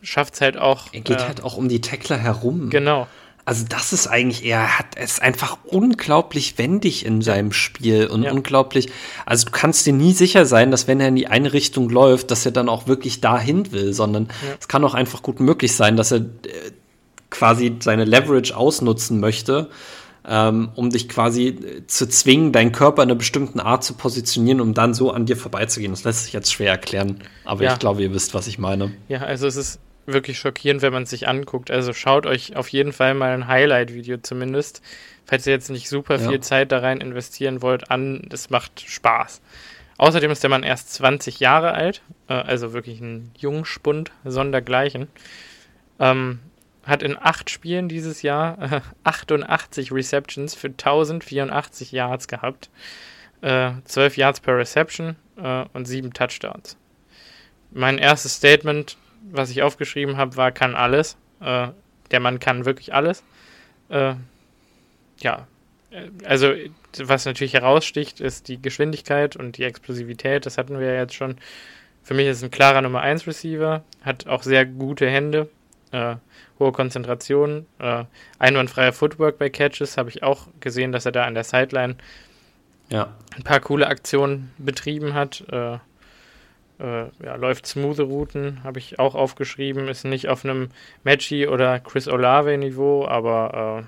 schafft 0.02 0.36
es 0.36 0.40
halt 0.40 0.56
auch. 0.56 0.86
Er 0.94 1.02
geht 1.02 1.19
äh, 1.19 1.23
halt 1.26 1.44
auch 1.44 1.57
um 1.57 1.68
die 1.68 1.82
Tackler 1.82 2.18
herum. 2.18 2.69
Genau. 2.69 3.07
Also 3.44 3.65
das 3.68 3.91
ist 3.91 4.07
eigentlich, 4.07 4.45
er 4.45 4.80
hat 4.80 4.86
es 4.95 5.19
einfach 5.19 5.57
unglaublich 5.65 6.57
wendig 6.57 7.06
in 7.06 7.22
seinem 7.22 7.52
Spiel 7.52 8.07
und 8.07 8.23
ja. 8.23 8.32
unglaublich, 8.32 8.88
also 9.26 9.48
du 9.48 9.52
kannst 9.52 9.86
dir 9.86 9.91
nie 9.91 10.14
sicher 10.14 10.45
sein, 10.45 10.72
dass 10.72 10.88
wenn 10.88 11.02
er 11.02 11.10
in 11.10 11.18
die 11.18 11.28
eine 11.28 11.52
Richtung 11.52 11.90
läuft, 11.90 12.32
dass 12.32 12.45
er 12.45 12.53
dann 12.53 12.69
auch 12.69 12.88
wirklich 12.88 13.19
dahin 13.19 13.73
will, 13.73 13.91
sondern 13.91 14.28
ja. 14.48 14.56
es 14.61 14.69
kann 14.69 14.86
auch 14.86 14.94
einfach 14.94 15.23
gut 15.23 15.41
möglich 15.41 15.76
sein, 15.76 15.98
dass 15.98 16.11
er 16.14 16.19
äh, 16.19 16.72
quasi 17.30 17.76
seine 17.82 18.06
Leverage 18.06 18.56
ausnutzen 18.56 19.19
möchte, 19.19 19.69
ähm, 20.27 20.69
um 20.76 20.89
dich 20.89 21.10
quasi 21.10 21.48
äh, 21.48 21.88
zu 21.88 22.07
zwingen, 22.07 22.52
deinen 22.52 22.72
Körper 22.72 23.03
in 23.03 23.10
einer 23.10 23.18
bestimmten 23.18 23.60
Art 23.60 23.84
zu 23.84 23.93
positionieren, 23.93 24.61
um 24.61 24.73
dann 24.73 24.93
so 24.93 25.11
an 25.11 25.26
dir 25.26 25.38
vorbeizugehen. 25.38 25.91
Das 25.91 26.03
lässt 26.03 26.26
sich 26.26 26.34
jetzt 26.34 26.52
schwer 26.52 26.72
erklären, 26.72 27.19
aber 27.43 27.64
ja. 27.64 27.73
ich 27.73 27.80
glaube, 27.80 28.02
ihr 28.02 28.14
wisst, 28.14 28.34
was 28.34 28.48
ich 28.48 28.60
meine. 28.60 28.91
Ja, 29.07 29.22
also 29.22 29.48
es 29.48 29.56
ist 29.56 29.80
wirklich 30.06 30.39
schockierend, 30.39 30.81
wenn 30.81 30.93
man 30.93 31.03
es 31.03 31.10
sich 31.10 31.27
anguckt. 31.27 31.72
Also 31.72 31.93
schaut 31.93 32.26
euch 32.26 32.56
auf 32.56 32.68
jeden 32.69 32.93
Fall 32.93 33.14
mal 33.14 33.34
ein 33.34 33.48
Highlight-Video 33.48 34.18
zumindest, 34.18 34.81
falls 35.26 35.48
ihr 35.48 35.53
jetzt 35.53 35.69
nicht 35.69 35.89
super 35.89 36.19
ja. 36.19 36.30
viel 36.30 36.39
Zeit 36.41 36.72
da 36.72 36.80
rein 36.80 37.02
investieren 37.02 37.61
wollt, 37.61 37.89
an. 37.89 38.26
Das 38.30 38.49
macht 38.49 38.81
Spaß. 38.81 39.41
Außerdem 39.98 40.31
ist 40.31 40.41
der 40.41 40.49
Mann 40.49 40.64
erst 40.64 40.93
20 40.93 41.39
Jahre 41.39 41.73
alt, 41.73 42.02
äh, 42.27 42.34
also 42.34 42.73
wirklich 42.73 42.99
ein 43.02 43.31
Jungspund, 43.38 44.11
sondergleichen. 44.26 45.07
Ähm, 45.99 46.39
hat 46.85 47.03
in 47.03 47.17
acht 47.17 47.49
Spielen 47.49 47.89
dieses 47.89 48.21
Jahr 48.21 48.61
äh, 48.61 48.81
88 49.03 49.91
Receptions 49.91 50.55
für 50.55 50.67
1084 50.67 51.91
Yards 51.91 52.27
gehabt, 52.27 52.69
äh, 53.41 53.71
12 53.85 54.17
Yards 54.17 54.39
per 54.39 54.57
Reception 54.57 55.15
äh, 55.37 55.65
und 55.73 55.85
7 55.85 56.13
Touchdowns. 56.13 56.77
Mein 57.71 57.97
erstes 57.97 58.35
Statement, 58.35 58.97
was 59.31 59.49
ich 59.49 59.63
aufgeschrieben 59.63 60.17
habe, 60.17 60.35
war, 60.37 60.51
kann 60.51 60.75
alles. 60.75 61.17
Äh, 61.39 61.69
der 62.11 62.19
Mann 62.19 62.39
kann 62.39 62.65
wirklich 62.65 62.93
alles. 62.93 63.23
Äh, 63.89 64.15
ja, 65.17 65.47
äh, 65.91 66.09
also 66.25 66.53
was 66.97 67.25
natürlich 67.25 67.53
heraussticht, 67.53 68.19
ist 68.19 68.47
die 68.47 68.61
Geschwindigkeit 68.61 69.35
und 69.35 69.57
die 69.57 69.63
Explosivität. 69.63 70.45
Das 70.45 70.57
hatten 70.57 70.79
wir 70.79 70.87
ja 70.87 70.99
jetzt 70.99 71.15
schon. 71.15 71.37
Für 72.03 72.15
mich 72.15 72.27
ist 72.27 72.43
ein 72.43 72.51
klarer 72.51 72.81
Nummer 72.81 73.01
1 73.01 73.27
Receiver, 73.27 73.83
hat 74.01 74.27
auch 74.27 74.41
sehr 74.43 74.65
gute 74.65 75.07
Hände, 75.07 75.49
äh, 75.91 76.15
hohe 76.59 76.72
Konzentration, 76.72 77.65
äh, 77.80 78.05
einwandfreier 78.39 78.93
Footwork 78.93 79.38
bei 79.38 79.49
Catches. 79.49 79.97
Habe 79.97 80.09
ich 80.09 80.23
auch 80.23 80.47
gesehen, 80.59 80.91
dass 80.91 81.05
er 81.05 81.11
da 81.11 81.26
an 81.26 81.34
der 81.34 81.43
Sideline 81.43 81.95
ja. 82.89 83.13
ein 83.35 83.43
paar 83.43 83.59
coole 83.59 83.88
Aktionen 83.88 84.51
betrieben 84.57 85.13
hat. 85.13 85.43
Äh, 85.51 85.76
äh, 86.80 87.05
ja, 87.23 87.35
läuft 87.35 87.68
smooth 87.68 87.99
Routen, 87.99 88.63
habe 88.63 88.80
ich 88.80 88.99
auch 88.99 89.15
aufgeschrieben, 89.15 89.88
ist 89.88 90.03
nicht 90.03 90.30
auf 90.30 90.43
einem 90.43 90.69
Matchy 91.03 91.47
oder 91.47 91.80
Chris 91.80 92.07
Olave 92.07 92.57
Niveau, 92.57 93.05
aber 93.05 93.85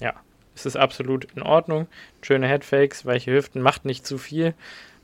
äh, 0.00 0.04
ja, 0.04 0.14
es 0.54 0.66
ist 0.66 0.76
absolut 0.76 1.26
in 1.36 1.42
Ordnung. 1.42 1.86
Schöne 2.20 2.48
Headfakes, 2.48 3.06
weiche 3.06 3.32
Hüften, 3.32 3.62
macht 3.62 3.84
nicht 3.84 4.06
zu 4.06 4.18
viel, 4.18 4.54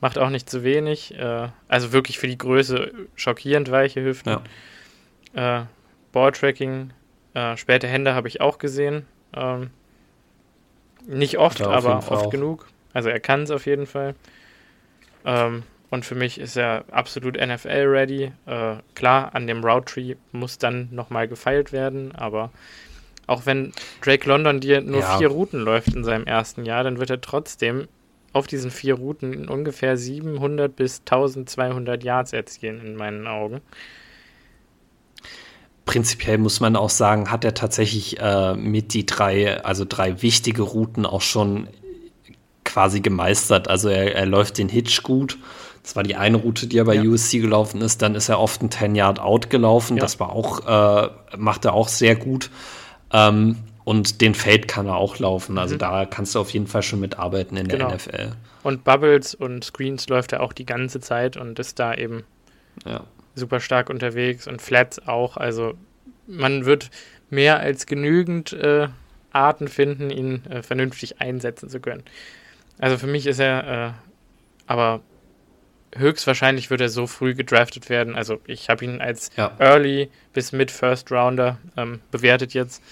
macht 0.01 0.17
auch 0.17 0.29
nicht 0.29 0.49
zu 0.49 0.63
wenig. 0.63 1.15
Also 1.67 1.91
wirklich 1.91 2.19
für 2.19 2.27
die 2.27 2.37
Größe 2.37 2.91
schockierend 3.15 3.71
weiche 3.71 4.03
Hüften. 4.03 4.37
Ja. 5.33 5.61
Äh, 5.61 5.65
Balltracking, 6.11 6.91
äh, 7.33 7.57
späte 7.57 7.87
Hände 7.87 8.13
habe 8.15 8.27
ich 8.27 8.41
auch 8.41 8.57
gesehen. 8.57 9.05
Ähm, 9.33 9.69
nicht 11.05 11.37
oft, 11.37 11.61
aber 11.61 11.97
oft 11.97 12.11
auch. 12.11 12.29
genug. 12.29 12.67
Also 12.93 13.09
er 13.09 13.19
kann 13.19 13.43
es 13.43 13.51
auf 13.51 13.65
jeden 13.65 13.85
Fall. 13.85 14.15
Ähm, 15.25 15.63
und 15.89 16.05
für 16.05 16.15
mich 16.15 16.39
ist 16.39 16.55
er 16.55 16.85
absolut 16.91 17.35
NFL-ready. 17.35 18.31
Äh, 18.45 18.75
klar, 18.95 19.33
an 19.33 19.47
dem 19.47 19.63
Route 19.63 19.93
Tree 19.93 20.15
muss 20.31 20.57
dann 20.57 20.89
nochmal 20.91 21.27
gefeilt 21.27 21.71
werden, 21.71 22.13
aber 22.15 22.51
auch 23.25 23.45
wenn 23.45 23.73
Drake 24.01 24.27
London 24.27 24.59
dir 24.59 24.81
nur 24.81 25.01
ja. 25.01 25.17
vier 25.17 25.29
Routen 25.29 25.59
läuft 25.59 25.95
in 25.95 26.03
seinem 26.03 26.25
ersten 26.25 26.65
Jahr, 26.65 26.83
dann 26.83 26.99
wird 26.99 27.09
er 27.09 27.21
trotzdem 27.21 27.87
auf 28.33 28.47
diesen 28.47 28.71
vier 28.71 28.95
Routen 28.95 29.47
ungefähr 29.47 29.97
700 29.97 30.75
bis 30.75 30.99
1200 30.99 32.03
Yards 32.03 32.33
erzielen, 32.33 32.85
in 32.85 32.95
meinen 32.95 33.27
Augen. 33.27 33.61
Prinzipiell 35.89 36.37
muss 36.37 36.59
man 36.59 36.75
auch 36.75 36.89
sagen, 36.89 37.31
hat 37.31 37.43
er 37.43 37.53
tatsächlich 37.53 38.19
äh, 38.19 38.55
mit 38.55 38.93
die 38.93 39.05
drei, 39.05 39.63
also 39.63 39.85
drei 39.87 40.21
wichtige 40.21 40.61
Routen 40.61 41.05
auch 41.05 41.21
schon 41.21 41.67
quasi 42.63 42.99
gemeistert. 42.99 43.67
Also 43.67 43.89
er, 43.89 44.15
er 44.15 44.25
läuft 44.25 44.57
den 44.57 44.69
Hitch 44.69 45.03
gut 45.03 45.37
das 45.83 45.95
war 45.95 46.03
die 46.03 46.15
eine 46.15 46.37
Route, 46.37 46.67
die 46.67 46.77
er 46.77 46.85
bei 46.85 46.95
ja. 46.95 47.01
USC 47.01 47.39
gelaufen 47.39 47.81
ist. 47.81 48.01
Dann 48.01 48.15
ist 48.15 48.29
er 48.29 48.39
oft 48.39 48.61
ein 48.61 48.69
10-Yard-Out 48.69 49.49
gelaufen. 49.49 49.97
Ja. 49.97 50.01
Das 50.01 50.19
war 50.19 50.31
auch, 50.31 50.67
äh, 50.67 51.09
macht 51.37 51.65
er 51.65 51.73
auch 51.73 51.87
sehr 51.87 52.15
gut. 52.15 52.51
Ähm, 53.11 53.57
und 53.85 54.21
den 54.21 54.35
Fade 54.35 54.67
kann 54.67 54.85
er 54.85 54.97
auch 54.97 55.17
laufen. 55.17 55.57
Also 55.57 55.75
mhm. 55.75 55.79
da 55.79 56.05
kannst 56.05 56.35
du 56.35 56.39
auf 56.39 56.51
jeden 56.51 56.67
Fall 56.67 56.83
schon 56.83 56.99
mitarbeiten 56.99 57.57
in 57.57 57.67
genau. 57.67 57.87
der 57.87 57.95
NFL. 57.95 58.31
Und 58.61 58.83
Bubbles 58.83 59.33
und 59.33 59.63
Screens 59.63 60.07
läuft 60.09 60.33
er 60.33 60.41
auch 60.41 60.53
die 60.53 60.65
ganze 60.65 60.99
Zeit 60.99 61.37
und 61.37 61.57
ist 61.57 61.79
da 61.79 61.95
eben 61.95 62.23
ja. 62.85 63.01
Super 63.35 63.59
stark 63.59 63.89
unterwegs 63.89 64.47
und 64.47 64.61
Flats 64.61 64.99
auch. 65.07 65.37
Also 65.37 65.73
man 66.27 66.65
wird 66.65 66.89
mehr 67.29 67.59
als 67.59 67.85
genügend 67.85 68.53
äh, 68.53 68.87
Arten 69.31 69.67
finden, 69.67 70.09
ihn 70.09 70.45
äh, 70.47 70.63
vernünftig 70.63 71.21
einsetzen 71.21 71.69
zu 71.69 71.79
können. 71.79 72.03
Also 72.79 72.97
für 72.97 73.07
mich 73.07 73.27
ist 73.27 73.39
er 73.39 73.93
äh, 73.95 74.09
aber 74.69 75.01
höchstwahrscheinlich 75.95 76.69
wird 76.69 76.81
er 76.81 76.89
so 76.89 77.07
früh 77.07 77.33
gedraftet 77.33 77.89
werden. 77.89 78.15
Also 78.15 78.39
ich 78.45 78.69
habe 78.69 78.85
ihn 78.85 79.01
als 79.01 79.31
ja. 79.35 79.51
Early 79.57 80.11
bis 80.31 80.51
Mid 80.51 80.69
First 80.69 81.11
Rounder 81.11 81.57
ähm, 81.75 82.01
bewertet 82.11 82.53
jetzt, 82.53 82.83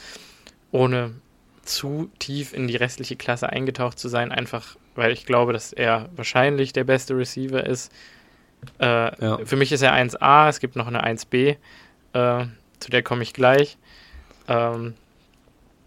ohne 0.71 1.13
zu 1.61 2.09
tief 2.17 2.53
in 2.53 2.67
die 2.67 2.77
restliche 2.77 3.15
Klasse 3.15 3.49
eingetaucht 3.49 3.99
zu 3.99 4.07
sein, 4.07 4.31
einfach 4.31 4.75
weil 4.95 5.11
ich 5.11 5.27
glaube, 5.27 5.53
dass 5.53 5.71
er 5.71 6.09
wahrscheinlich 6.15 6.73
der 6.73 6.83
beste 6.83 7.15
Receiver 7.15 7.63
ist. 7.63 7.91
Äh, 8.79 9.23
ja. 9.23 9.39
Für 9.45 9.55
mich 9.55 9.71
ist 9.71 9.81
er 9.81 9.93
1A, 9.93 10.49
es 10.49 10.59
gibt 10.59 10.75
noch 10.75 10.87
eine 10.87 11.03
1B, 11.03 11.57
äh, 12.13 12.45
zu 12.79 12.91
der 12.91 13.03
komme 13.03 13.23
ich 13.23 13.33
gleich. 13.33 13.77
Ähm, 14.47 14.95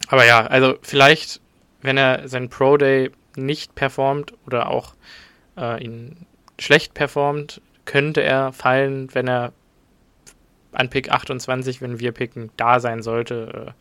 aber 0.09 0.26
ja, 0.26 0.47
also 0.47 0.76
vielleicht, 0.82 1.40
wenn 1.82 1.97
er 1.97 2.28
seinen 2.28 2.48
Pro 2.48 2.76
Day 2.76 3.10
nicht 3.36 3.74
performt 3.74 4.34
oder 4.47 4.68
auch 4.68 4.94
äh, 5.56 5.82
ihn 5.82 6.26
schlecht 6.59 6.94
performt, 6.94 7.60
könnte 7.84 8.22
er 8.22 8.52
fallen, 8.52 9.14
wenn 9.14 9.28
er 9.28 9.52
an 10.72 10.90
Pick 10.90 11.10
28, 11.10 11.80
wenn 11.80 11.98
wir 11.98 12.12
picken, 12.12 12.51
da 12.56 12.80
sein 12.80 13.02
sollte. 13.02 13.68
Äh, 13.68 13.72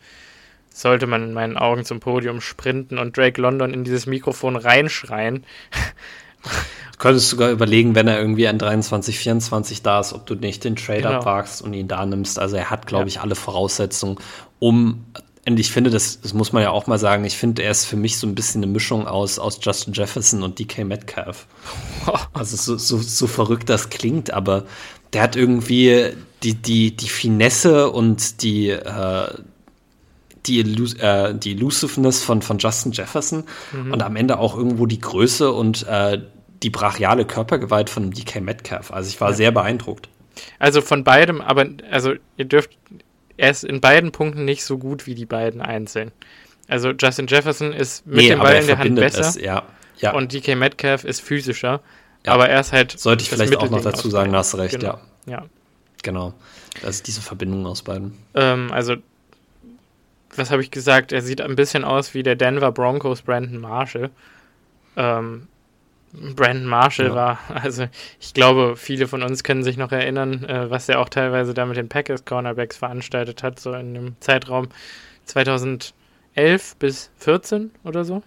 sollte 0.72 1.06
man 1.06 1.24
in 1.24 1.32
meinen 1.32 1.56
Augen 1.56 1.84
zum 1.84 2.00
Podium 2.00 2.40
sprinten 2.40 2.98
und 2.98 3.16
Drake 3.16 3.40
London 3.40 3.74
in 3.74 3.84
dieses 3.84 4.06
Mikrofon 4.06 4.56
reinschreien. 4.56 5.44
Du 6.42 6.98
könntest 6.98 7.30
sogar 7.30 7.50
überlegen, 7.50 7.94
wenn 7.94 8.08
er 8.08 8.18
irgendwie 8.18 8.46
an 8.46 8.58
23, 8.58 9.18
24 9.18 9.82
da 9.82 10.00
ist, 10.00 10.12
ob 10.12 10.26
du 10.26 10.34
nicht 10.34 10.64
den 10.64 10.76
Trade 10.76 11.02
genau. 11.02 11.14
abwagst 11.14 11.62
und 11.62 11.72
ihn 11.72 11.88
da 11.88 12.04
nimmst. 12.04 12.38
Also 12.38 12.56
er 12.56 12.70
hat, 12.70 12.86
glaube 12.86 13.04
ja. 13.04 13.08
ich, 13.08 13.20
alle 13.20 13.34
Voraussetzungen, 13.34 14.18
um 14.58 15.06
und 15.46 15.58
ich 15.58 15.72
finde, 15.72 15.90
das, 15.90 16.20
das 16.20 16.34
muss 16.34 16.52
man 16.52 16.62
ja 16.62 16.70
auch 16.70 16.86
mal 16.86 16.98
sagen, 16.98 17.24
ich 17.24 17.36
finde, 17.36 17.62
er 17.62 17.70
ist 17.70 17.86
für 17.86 17.96
mich 17.96 18.18
so 18.18 18.26
ein 18.26 18.34
bisschen 18.34 18.62
eine 18.62 18.70
Mischung 18.70 19.06
aus, 19.06 19.38
aus 19.38 19.58
Justin 19.62 19.94
Jefferson 19.94 20.42
und 20.42 20.58
DK 20.58 20.84
Metcalf. 20.84 21.46
Also 22.32 22.56
so, 22.56 22.76
so, 22.76 22.98
so 22.98 23.26
verrückt 23.26 23.68
das 23.68 23.90
klingt, 23.90 24.32
aber 24.32 24.64
der 25.12 25.22
hat 25.22 25.36
irgendwie 25.36 26.12
die, 26.42 26.54
die, 26.54 26.96
die 26.96 27.08
Finesse 27.08 27.90
und 27.90 28.42
die, 28.42 28.70
äh, 28.70 29.28
die, 30.46 30.60
äh, 30.60 31.34
die 31.34 31.52
Elusiveness 31.52 32.22
von, 32.22 32.42
von 32.42 32.58
Justin 32.58 32.92
Jefferson 32.92 33.44
mhm. 33.72 33.92
und 33.92 34.02
am 34.02 34.16
Ende 34.16 34.38
auch 34.38 34.56
irgendwo 34.56 34.86
die 34.86 35.00
Größe 35.00 35.52
und 35.52 35.86
äh, 35.86 36.20
die 36.62 36.70
brachiale 36.70 37.24
Körpergewalt 37.24 37.90
von 37.90 38.10
DK 38.10 38.40
Metcalf. 38.40 38.90
Also 38.92 39.08
ich 39.08 39.20
war 39.20 39.30
ja. 39.30 39.36
sehr 39.36 39.50
beeindruckt. 39.50 40.08
Also 40.58 40.80
von 40.80 41.04
beidem, 41.04 41.40
aber 41.40 41.66
also 41.90 42.14
ihr 42.36 42.44
dürft, 42.44 42.70
er 43.36 43.50
ist 43.50 43.64
in 43.64 43.80
beiden 43.80 44.12
Punkten 44.12 44.44
nicht 44.44 44.64
so 44.64 44.78
gut 44.78 45.06
wie 45.06 45.14
die 45.14 45.26
beiden 45.26 45.60
einzeln. 45.60 46.12
Also 46.68 46.90
Justin 46.90 47.26
Jefferson 47.26 47.72
ist 47.72 48.06
mit 48.06 48.16
nee, 48.16 48.28
dem 48.28 48.38
Ball 48.38 48.56
in 48.56 48.66
der 48.66 48.78
Hand 48.78 48.94
besser. 48.94 49.20
Es, 49.20 49.34
ja. 49.36 49.64
Ja. 49.98 50.12
Und 50.12 50.32
DK 50.32 50.56
Metcalf 50.56 51.04
ist 51.04 51.20
physischer. 51.20 51.80
Ja. 52.24 52.32
Aber 52.32 52.48
er 52.48 52.60
ist 52.60 52.72
halt. 52.72 52.98
Sollte 52.98 53.22
ich 53.22 53.30
vielleicht 53.30 53.56
auch 53.56 53.70
noch 53.70 53.82
dazu 53.82 54.08
sagen, 54.08 54.34
hast 54.34 54.56
recht, 54.56 54.78
genau. 54.78 54.98
ja. 55.26 55.32
Ja. 55.32 55.46
Genau. 56.02 56.34
Ist 56.86 57.06
diese 57.06 57.20
Verbindung 57.20 57.66
aus 57.66 57.82
beiden. 57.82 58.16
Ähm, 58.34 58.70
also, 58.72 58.96
was 60.36 60.50
habe 60.50 60.62
ich 60.62 60.70
gesagt? 60.70 61.12
Er 61.12 61.22
sieht 61.22 61.40
ein 61.40 61.56
bisschen 61.56 61.84
aus 61.84 62.14
wie 62.14 62.22
der 62.22 62.36
Denver 62.36 62.72
Broncos 62.72 63.22
Brandon 63.22 63.60
Marshall. 63.60 64.10
Ähm, 64.96 65.48
Brandon 66.12 66.66
Marshall 66.66 67.08
ja. 67.08 67.14
war, 67.14 67.38
also 67.48 67.86
ich 68.18 68.34
glaube, 68.34 68.74
viele 68.76 69.06
von 69.06 69.22
uns 69.22 69.44
können 69.44 69.62
sich 69.62 69.76
noch 69.76 69.92
erinnern, 69.92 70.44
äh, 70.44 70.70
was 70.70 70.88
er 70.88 71.00
auch 71.00 71.08
teilweise 71.08 71.54
da 71.54 71.66
mit 71.66 71.76
den 71.76 71.88
Packers 71.88 72.24
Cornerbacks 72.24 72.76
veranstaltet 72.76 73.42
hat, 73.42 73.60
so 73.60 73.72
in 73.72 73.94
dem 73.94 74.16
Zeitraum 74.20 74.68
2011 75.26 75.92
bis 76.78 77.10
14 77.18 77.70
oder 77.84 78.04
so. 78.04 78.22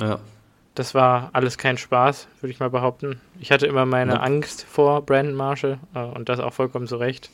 Ja. 0.00 0.20
Das 0.74 0.94
war 0.94 1.30
alles 1.32 1.58
kein 1.58 1.76
Spaß, 1.76 2.28
würde 2.40 2.52
ich 2.52 2.60
mal 2.60 2.70
behaupten. 2.70 3.20
Ich 3.38 3.50
hatte 3.52 3.66
immer 3.66 3.84
meine 3.84 4.14
ja. 4.14 4.20
Angst 4.20 4.64
vor 4.64 5.04
Brandon 5.04 5.34
Marshall 5.34 5.78
äh, 5.94 6.00
und 6.00 6.28
das 6.28 6.40
auch 6.40 6.54
vollkommen 6.54 6.86
zu 6.86 6.96
Recht. 6.96 7.30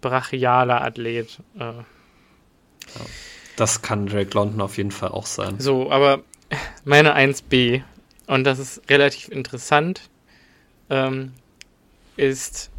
Brachialer 0.00 0.82
Athlet. 0.82 1.40
Äh. 1.58 1.72
Das 3.56 3.82
kann 3.82 4.06
Drake 4.06 4.30
London 4.34 4.60
auf 4.60 4.76
jeden 4.76 4.90
Fall 4.90 5.10
auch 5.10 5.26
sein. 5.26 5.58
So, 5.58 5.90
aber 5.90 6.22
meine 6.84 7.16
1b, 7.16 7.82
und 8.26 8.44
das 8.44 8.58
ist 8.58 8.82
relativ 8.88 9.28
interessant, 9.28 10.02
ähm, 10.90 11.32
ist, 12.16 12.70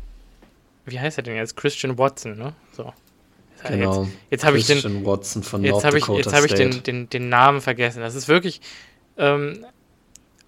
wie 0.85 0.99
heißt 0.99 1.17
er 1.17 1.23
denn 1.23 1.35
jetzt? 1.35 1.55
Christian 1.57 1.97
Watson, 1.97 2.37
ne? 2.37 2.53
So. 2.75 2.93
Genau. 3.67 4.03
Jetzt, 4.03 4.13
jetzt 4.29 4.45
habe 4.45 4.57
ich 4.57 4.67
den, 4.67 5.05
Watson 5.05 5.43
von 5.43 5.63
jetzt 5.63 5.83
habe 5.83 5.97
ich, 5.97 6.07
jetzt 6.07 6.33
habe 6.33 6.45
ich 6.45 6.53
den, 6.53 6.81
den, 6.83 7.09
den 7.09 7.29
Namen 7.29 7.59
vergessen. 7.59 7.99
Das 7.99 8.15
ist 8.15 8.29
wirklich, 8.29 8.61
ähm, 9.17 9.65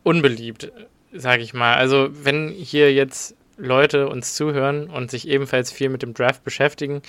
unbeliebt, 0.04 0.72
sage 1.14 1.44
ich 1.44 1.54
mal. 1.54 1.76
Also 1.76 2.10
wenn 2.12 2.50
hier 2.50 2.94
jetzt 2.94 3.36
Leute 3.58 4.08
uns 4.08 4.34
zuhören 4.34 4.90
und 4.90 5.12
sich 5.12 5.28
ebenfalls 5.28 5.72
viel 5.72 5.90
mit 5.90 6.02
dem 6.02 6.14
Draft 6.14 6.44
beschäftigen 6.44 7.02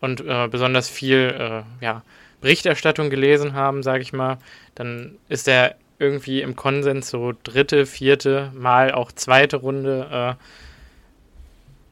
und 0.00 0.20
äh, 0.20 0.48
besonders 0.48 0.88
viel 0.88 1.64
äh, 1.80 1.84
ja, 1.84 2.02
Berichterstattung 2.40 3.10
gelesen 3.10 3.54
haben, 3.54 3.82
sage 3.82 4.02
ich 4.02 4.12
mal, 4.12 4.38
dann 4.74 5.18
ist 5.28 5.48
er 5.48 5.76
irgendwie 5.98 6.40
im 6.40 6.56
Konsens 6.56 7.10
so 7.10 7.32
dritte, 7.42 7.84
vierte, 7.86 8.50
mal 8.54 8.92
auch 8.92 9.12
zweite 9.12 9.58
Runde, 9.58 10.36
äh, 10.38 10.44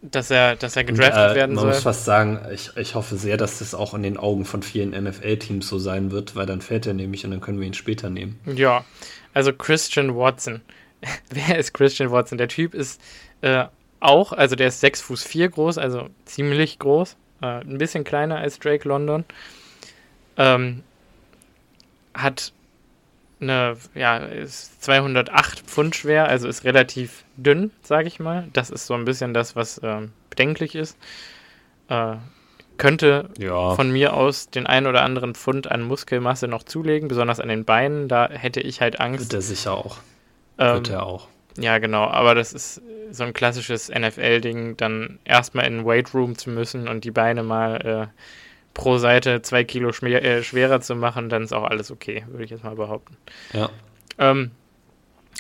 dass 0.01 0.31
er, 0.31 0.57
dass 0.57 0.77
er 0.77 0.85
gedraftet 0.85 1.31
und, 1.31 1.33
äh, 1.33 1.35
werden 1.35 1.55
man 1.55 1.63
soll. 1.63 1.71
Man 1.71 1.77
muss 1.77 1.83
fast 1.83 2.05
sagen, 2.05 2.41
ich, 2.53 2.71
ich 2.77 2.95
hoffe 2.95 3.17
sehr, 3.17 3.37
dass 3.37 3.59
das 3.59 3.75
auch 3.75 3.95
in 3.95 4.03
den 4.03 4.17
Augen 4.17 4.45
von 4.45 4.63
vielen 4.63 4.91
NFL-Teams 4.91 5.69
so 5.69 5.79
sein 5.79 6.11
wird, 6.11 6.37
weil 6.37 6.47
dann 6.47 6.61
fällt 6.61 6.87
er 6.87 6.95
nämlich 6.95 7.25
und 7.25 7.33
dann 7.33 7.41
können 7.41 7.61
wir 7.61 7.67
ihn 7.67 7.75
später 7.75 8.09
nehmen. 8.09 8.39
Ja, 8.47 8.85
also 9.35 9.53
Christian 9.53 10.17
Watson. 10.17 10.63
Wer 11.31 11.59
ist 11.59 11.75
Christian 11.75 12.11
Watson? 12.11 12.39
Der 12.39 12.49
Typ 12.49 12.75
ist 12.75 13.01
äh, 13.43 13.65
auch, 14.01 14.33
also 14.33 14.57
der 14.57 14.69
ist 14.69 14.81
6 14.81 15.03
Fuß 15.03 15.25
4 15.25 15.49
groß, 15.51 15.79
also 15.79 16.09
ziemlich 16.25 16.79
groß. 16.79 17.17
Äh, 17.40 17.60
ein 17.60 17.78
bisschen 17.78 18.05
kleiner 18.05 18.36
als 18.39 18.59
Drake 18.59 18.89
London. 18.89 19.24
Ähm, 20.36 20.82
hat 22.15 22.52
eine, 23.40 23.77
ja, 23.94 24.16
ist 24.16 24.82
208 24.82 25.60
Pfund 25.60 25.94
schwer, 25.94 26.28
also 26.28 26.48
ist 26.48 26.65
relativ 26.65 27.24
dünn, 27.36 27.70
sage 27.82 28.09
ich 28.09 28.19
mal. 28.19 28.48
Das 28.52 28.70
ist 28.70 28.86
so 28.86 28.94
ein 28.94 29.05
bisschen 29.05 29.35
das, 29.35 29.55
was 29.55 29.78
äh, 29.78 30.09
bedenklich 30.31 30.74
ist. 30.74 30.98
Äh, 31.89 32.16
könnte 32.78 33.28
ja. 33.39 33.74
von 33.74 33.90
mir 33.90 34.15
aus 34.15 34.51
den 34.51 34.66
einen 34.66 34.86
oder 34.86 35.02
anderen 35.02 35.35
Pfund 35.35 35.70
an 35.70 35.82
Muskelmasse 35.82 36.47
noch 36.48 36.62
zulegen, 36.62 37.09
besonders 37.09 37.40
an 37.40 37.48
den 37.48 37.65
Beinen. 37.65 38.09
Da 38.09 38.28
hätte 38.28 38.60
ich 38.60 38.81
halt 38.81 39.01
Angst. 39.01 39.20
Wird 39.20 39.35
er 39.35 39.43
sicher 39.43 39.74
auch. 39.74 39.98
Ähm, 40.59 40.74
Wird 40.74 40.90
er 40.90 41.05
auch. 41.05 41.28
Ja, 41.59 41.79
genau. 41.79 42.05
Aber 42.05 42.35
das 42.35 42.53
ist 42.53 42.83
so 43.11 43.25
ein 43.25 43.33
klassisches 43.33 43.89
NFL-Ding, 43.89 44.77
dann 44.77 45.19
erstmal 45.25 45.67
in 45.67 45.79
den 45.79 45.87
Weight 45.87 46.15
Room 46.15 46.37
zu 46.37 46.51
müssen 46.51 46.89
und 46.89 47.05
die 47.05 47.11
Beine 47.11 47.43
mal 47.43 47.77
äh, 47.87 48.07
pro 48.75 48.99
Seite 48.99 49.43
zwei 49.43 49.65
Kilo 49.65 49.93
schwer, 49.93 50.25
äh, 50.25 50.43
schwerer 50.43 50.81
zu 50.81 50.95
machen, 50.95 51.29
dann 51.29 51.43
ist 51.43 51.53
auch 51.53 51.65
alles 51.65 51.91
okay, 51.91 52.25
würde 52.29 52.45
ich 52.45 52.51
jetzt 52.51 52.65
mal 52.65 52.77
behaupten. 52.77 53.17
Ja. 53.53 53.71
Ähm, 54.19 54.53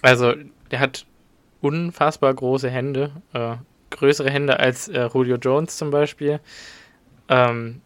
also, 0.02 0.34
der 0.70 0.80
hat 0.80 1.06
unfassbar 1.60 2.34
große 2.34 2.68
Hände, 2.68 3.12
äh, 3.32 3.56
größere 3.90 4.30
Hände 4.30 4.58
als 4.58 4.88
äh, 4.88 5.08
Julio 5.12 5.36
Jones 5.36 5.76
zum 5.76 5.90
Beispiel. 5.90 6.40
Ähm, 7.28 7.80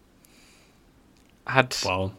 hat, 1.44 1.78
wow. 1.84 2.12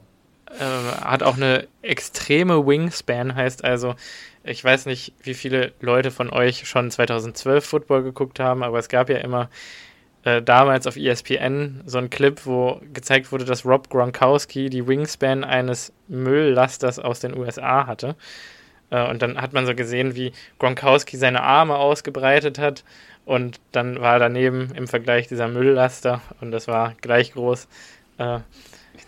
äh, 0.60 1.02
hat 1.02 1.24
auch 1.24 1.38
eine 1.38 1.68
extreme 1.82 2.66
Wingspan, 2.66 3.36
heißt 3.36 3.64
also, 3.64 3.96
ich 4.44 4.64
weiß 4.64 4.86
nicht, 4.86 5.14
wie 5.24 5.34
viele 5.34 5.74
Leute 5.80 6.12
von 6.12 6.30
euch 6.30 6.68
schon 6.68 6.92
2012 6.92 7.66
Football 7.66 8.04
geguckt 8.04 8.40
haben, 8.40 8.64
aber 8.64 8.80
es 8.80 8.90
gab 8.90 9.10
ja 9.10 9.18
immer 9.18 9.50
äh, 10.24 10.42
damals 10.42 10.88
auf 10.88 10.98
ESPN 10.98 11.82
so 11.86 11.98
ein 11.98 12.10
Clip, 12.10 12.46
wo 12.46 12.82
gezeigt 12.94 13.32
wurde, 13.32 13.46
dass 13.46 13.66
Rob 13.66 13.90
Gronkowski 13.90 14.70
die 14.70 14.88
Wingspan 14.88 15.44
eines 15.44 15.94
Mülllasters 16.08 17.00
aus 17.00 17.20
den 17.20 17.38
USA 17.38 17.88
hatte. 17.88 18.16
Äh, 18.90 19.10
und 19.10 19.22
dann 19.22 19.42
hat 19.42 19.54
man 19.54 19.66
so 19.66 19.76
gesehen, 19.76 20.16
wie 20.16 20.32
Gronkowski 20.60 21.18
seine 21.18 21.42
Arme 21.42 21.76
ausgebreitet 21.76 22.60
hat 22.60 22.84
und 23.26 23.60
dann 23.72 24.02
war 24.02 24.20
daneben 24.20 24.72
im 24.76 24.88
Vergleich 24.88 25.28
dieser 25.28 25.48
Mülllaster 25.48 26.22
und 26.42 26.52
das 26.52 26.68
war 26.68 26.96
gleich 27.02 27.34
groß. 27.34 27.68
Äh, 28.18 28.40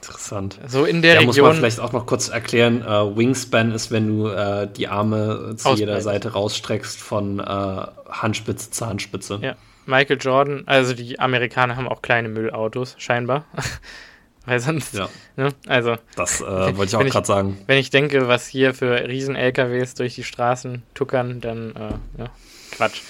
Interessant. 0.08 0.60
So 0.68 0.86
in 0.86 1.02
der 1.02 1.16
ja, 1.16 1.20
Region. 1.20 1.28
muss 1.28 1.42
man 1.42 1.56
vielleicht 1.56 1.80
auch 1.80 1.92
noch 1.92 2.06
kurz 2.06 2.30
erklären: 2.30 2.82
äh, 2.82 3.18
Wingspan 3.18 3.72
ist, 3.72 3.92
wenn 3.92 4.08
du 4.08 4.28
äh, 4.28 4.68
die 4.72 4.88
Arme 4.88 5.56
zu 5.58 5.74
jeder 5.74 6.02
Seite 6.02 6.34
rausstreckst, 6.34 7.00
von 7.00 7.40
äh, 7.40 7.44
Handspitze 7.44 8.72
zu 8.72 8.86
Handspitze. 8.86 9.40
Ja. 9.42 9.56
Michael 9.86 10.18
Jordan, 10.20 10.64
also 10.66 10.94
die 10.94 11.20
Amerikaner 11.20 11.76
haben 11.76 11.88
auch 11.88 12.02
kleine 12.02 12.28
Müllautos, 12.28 12.96
scheinbar. 12.98 13.46
Weil 14.46 14.60
sonst, 14.60 14.94
ja. 14.94 15.10
ne? 15.38 15.50
Also. 15.68 15.96
Das 16.16 16.42
äh, 16.42 16.46
wollte 16.46 16.86
ich 16.86 16.96
auch 16.96 17.12
gerade 17.12 17.26
sagen. 17.26 17.58
Wenn 17.66 17.80
ich 17.80 17.90
denke, 17.90 18.28
was 18.28 18.48
hier 18.48 18.74
für 18.74 19.08
riesen 19.08 19.36
LKWs 19.36 19.96
durch 19.96 20.16
die 20.16 20.24
Straßen 20.24 20.84
tuckern, 20.94 21.42
dann, 21.42 21.76
äh, 21.76 22.22
ja, 22.22 22.30
Quatsch. 22.72 23.02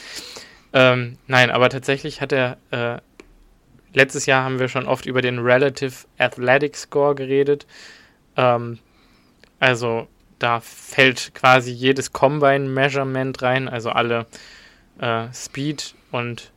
Ähm, 0.72 1.18
nein, 1.28 1.52
aber 1.52 1.70
tatsächlich 1.70 2.22
hat 2.22 2.32
er, 2.32 2.58
äh, 2.72 3.00
letztes 3.96 4.26
Jahr 4.26 4.44
haben 4.44 4.60
wir 4.60 4.68
schon 4.68 4.86
oft 4.86 5.06
über 5.06 5.22
den 5.22 5.40
Relative 5.40 6.06
Athletic 6.18 6.76
Score 6.76 7.16
geredet. 7.16 7.66
Ähm, 8.38 8.80
also 9.60 10.08
da 10.40 10.60
fällt 10.60 11.34
quasi 11.34 11.72
jedes 11.72 12.12
Combine-Measurement 12.14 13.42
rein, 13.42 13.70
also 13.70 13.90
alle 13.90 14.26
äh, 15.00 15.28
Speed 15.34 15.96
und 16.12 16.52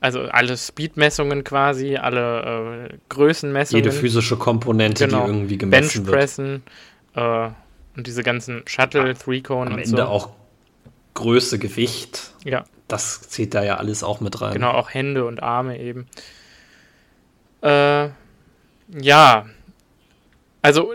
also 0.00 0.22
alle 0.22 0.56
Speed-Messungen 0.56 1.44
quasi, 1.44 1.96
alle 1.96 2.88
äh, 2.90 2.96
Größenmessungen. 3.08 3.84
Jede 3.84 3.96
physische 3.96 4.36
Komponente, 4.36 5.06
genau. 5.06 5.24
die 5.24 5.30
irgendwie 5.30 5.58
gemessen 5.58 6.04
Benchpressen, 6.04 6.62
wird. 7.14 7.52
Äh, 7.52 7.54
und 7.96 8.06
diese 8.06 8.22
ganzen 8.22 8.62
Shuttle, 8.66 9.14
Three-Cone 9.14 9.70
Am 9.70 9.78
Ende 9.78 9.96
so. 9.96 10.04
auch 10.04 10.30
Größe, 11.14 11.58
Gewicht. 11.58 12.32
Ja 12.44 12.64
das 12.88 13.22
zählt 13.22 13.54
da 13.54 13.62
ja 13.62 13.76
alles 13.76 14.02
auch 14.02 14.20
mit 14.20 14.40
rein. 14.40 14.52
Genau, 14.52 14.70
auch 14.70 14.92
Hände 14.92 15.24
und 15.24 15.42
Arme 15.42 15.78
eben. 15.80 16.06
Äh, 17.64 18.10
ja. 19.00 19.46
Also, 20.62 20.92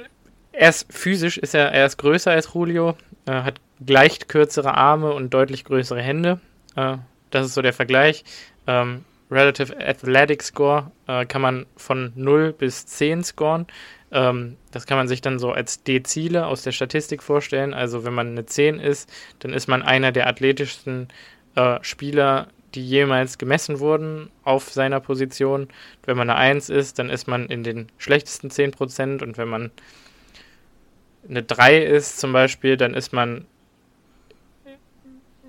er 0.52 0.70
ist 0.70 0.92
physisch, 0.92 1.38
ist 1.38 1.56
er, 1.56 1.72
er 1.72 1.86
ist 1.86 1.98
größer 1.98 2.32
als 2.32 2.54
Julio, 2.54 2.96
äh, 3.26 3.32
hat 3.32 3.60
leicht 3.86 4.30
kürzere 4.30 4.76
Arme 4.76 5.14
und 5.14 5.34
deutlich 5.34 5.66
größere 5.66 6.02
Hände. 6.02 6.40
Äh, 6.76 6.98
das 7.32 7.48
ist 7.48 7.54
so 7.56 7.62
der 7.62 7.74
Vergleich. 7.74 8.24
Ähm, 8.68 9.04
Relative 9.32 9.78
Athletic 9.80 10.42
Score 10.42 10.92
äh, 11.08 11.26
kann 11.26 11.42
man 11.42 11.66
von 11.78 12.12
0 12.16 12.54
bis 12.54 12.86
10 12.88 13.24
scoren. 13.24 13.68
Ähm, 14.12 14.58
das 14.72 14.88
kann 14.88 14.98
man 14.98 15.08
sich 15.08 15.22
dann 15.22 15.38
so 15.38 15.52
als 15.52 15.84
Dezile 15.84 16.48
aus 16.48 16.64
der 16.64 16.72
Statistik 16.72 17.22
vorstellen. 17.22 17.74
Also 17.74 18.06
wenn 18.06 18.14
man 18.14 18.30
eine 18.30 18.46
10 18.46 18.80
ist, 18.80 19.12
dann 19.40 19.54
ist 19.54 19.68
man 19.68 19.84
einer 19.84 20.12
der 20.12 20.28
athletischsten 20.28 21.10
äh, 21.56 21.78
Spieler, 21.84 22.48
die 22.76 22.86
jemals 22.86 23.38
gemessen 23.38 23.80
wurden 23.80 24.30
auf 24.44 24.70
seiner 24.70 25.00
Position. 25.00 25.68
Wenn 26.06 26.18
man 26.18 26.30
eine 26.30 26.40
1 26.40 26.70
ist, 26.70 27.00
dann 27.00 27.10
ist 27.10 27.28
man 27.28 27.48
in 27.48 27.64
den 27.64 27.88
schlechtesten 27.98 28.50
10% 28.50 29.22
und 29.24 29.38
wenn 29.38 29.48
man 29.48 29.72
eine 31.28 31.44
3 31.44 31.84
ist 31.84 32.20
zum 32.20 32.34
Beispiel, 32.34 32.78
dann 32.78 32.94
ist 32.94 33.14
man 33.14 33.46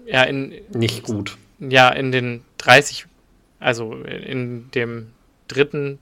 ja 0.06 0.24
in 0.24 0.54
nicht 0.72 1.04
gut. 1.04 1.38
Ja, 1.58 1.90
in 1.90 2.10
den 2.10 2.42
30, 2.58 3.06
also 3.58 3.94
in 3.94 4.70
dem 4.72 5.12
dritten 5.48 5.98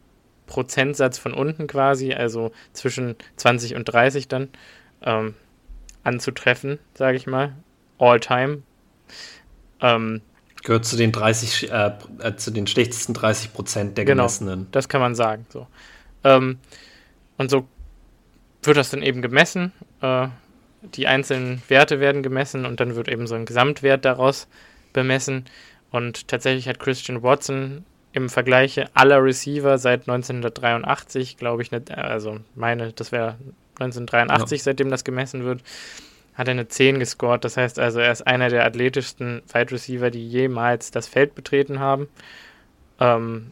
Prozentsatz 0.46 1.18
von 1.18 1.34
unten 1.34 1.66
quasi, 1.66 2.14
also 2.14 2.52
zwischen 2.72 3.16
20 3.36 3.74
und 3.74 3.84
30 3.84 4.28
dann, 4.28 4.48
ähm, 5.02 5.34
anzutreffen, 6.04 6.78
sage 6.94 7.16
ich 7.16 7.26
mal. 7.26 7.54
All 7.98 8.20
time. 8.20 8.62
Ähm, 9.80 10.22
Gehört 10.62 10.84
zu 10.84 10.96
den 10.96 11.12
30, 11.12 11.70
äh, 11.70 11.92
äh, 12.20 12.36
zu 12.36 12.50
den 12.50 12.66
schlechtesten 12.66 13.14
30 13.14 13.52
Prozent 13.52 13.96
der 13.96 14.04
genau, 14.04 14.24
gemessenen. 14.24 14.66
Das 14.72 14.88
kann 14.88 15.00
man 15.00 15.14
sagen. 15.14 15.46
So. 15.50 15.66
Ähm, 16.24 16.58
und 17.36 17.50
so 17.50 17.66
wird 18.62 18.76
das 18.76 18.90
dann 18.90 19.02
eben 19.02 19.22
gemessen. 19.22 19.72
Äh, 20.02 20.28
die 20.82 21.06
einzelnen 21.06 21.62
Werte 21.68 22.00
werden 22.00 22.22
gemessen 22.22 22.64
und 22.64 22.80
dann 22.80 22.94
wird 22.94 23.08
eben 23.08 23.26
so 23.26 23.34
ein 23.34 23.46
Gesamtwert 23.46 24.04
daraus 24.04 24.48
bemessen. 24.92 25.44
Und 25.90 26.28
tatsächlich 26.28 26.68
hat 26.68 26.78
Christian 26.78 27.22
Watson 27.22 27.84
im 28.12 28.28
Vergleich 28.28 28.84
aller 28.94 29.22
Receiver 29.22 29.78
seit 29.78 30.08
1983, 30.08 31.36
glaube 31.36 31.62
ich, 31.62 31.70
nicht, 31.70 31.90
also 31.90 32.38
meine, 32.54 32.92
das 32.92 33.12
wäre 33.12 33.36
1983, 33.80 34.58
ja. 34.58 34.64
seitdem 34.64 34.90
das 34.90 35.04
gemessen 35.04 35.44
wird, 35.44 35.62
hat 36.38 36.46
er 36.46 36.52
eine 36.52 36.68
10 36.68 37.00
gescored. 37.00 37.44
Das 37.44 37.56
heißt 37.56 37.80
also, 37.80 37.98
er 37.98 38.12
ist 38.12 38.26
einer 38.26 38.48
der 38.48 38.64
athletischsten 38.64 39.42
Wide 39.52 39.72
Receiver, 39.72 40.10
die 40.10 40.26
jemals 40.26 40.92
das 40.92 41.08
Feld 41.08 41.34
betreten 41.34 41.80
haben. 41.80 42.08
Ähm, 43.00 43.50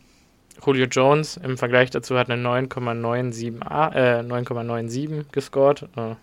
Julio 0.64 0.86
Jones 0.86 1.36
im 1.36 1.58
Vergleich 1.58 1.90
dazu 1.90 2.16
hat 2.16 2.30
eine 2.30 2.40
9,97 2.42 3.60
äh, 3.94 4.20
9,97 4.20 5.24
gescored. 5.32 5.82
Äh, 5.96 6.14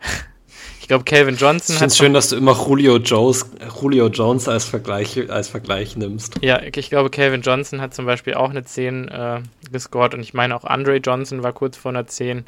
ich 0.80 0.88
glaube, 0.88 1.04
Calvin 1.04 1.36
Johnson 1.36 1.76
ich 1.76 1.82
hat. 1.82 1.90
Ich 1.90 1.96
schön, 1.96 2.14
dass 2.14 2.30
du 2.30 2.36
immer 2.36 2.54
Julio 2.54 2.96
Jones, 2.96 3.50
Julio 3.78 4.08
Jones 4.08 4.48
als 4.48 4.64
Vergleich, 4.64 5.30
als 5.30 5.48
Vergleich 5.48 5.96
nimmst. 5.96 6.36
Ja, 6.40 6.62
ich 6.62 6.88
glaube, 6.88 7.10
Calvin 7.10 7.42
Johnson 7.42 7.82
hat 7.82 7.92
zum 7.92 8.06
Beispiel 8.06 8.32
auch 8.34 8.50
eine 8.50 8.64
10 8.64 9.08
äh, 9.08 9.40
gescored 9.70 10.14
und 10.14 10.20
ich 10.20 10.32
meine 10.32 10.56
auch 10.56 10.64
Andre 10.64 10.96
Johnson 10.96 11.42
war 11.42 11.52
kurz 11.52 11.76
vor 11.76 11.90
einer 11.90 12.06
10. 12.06 12.46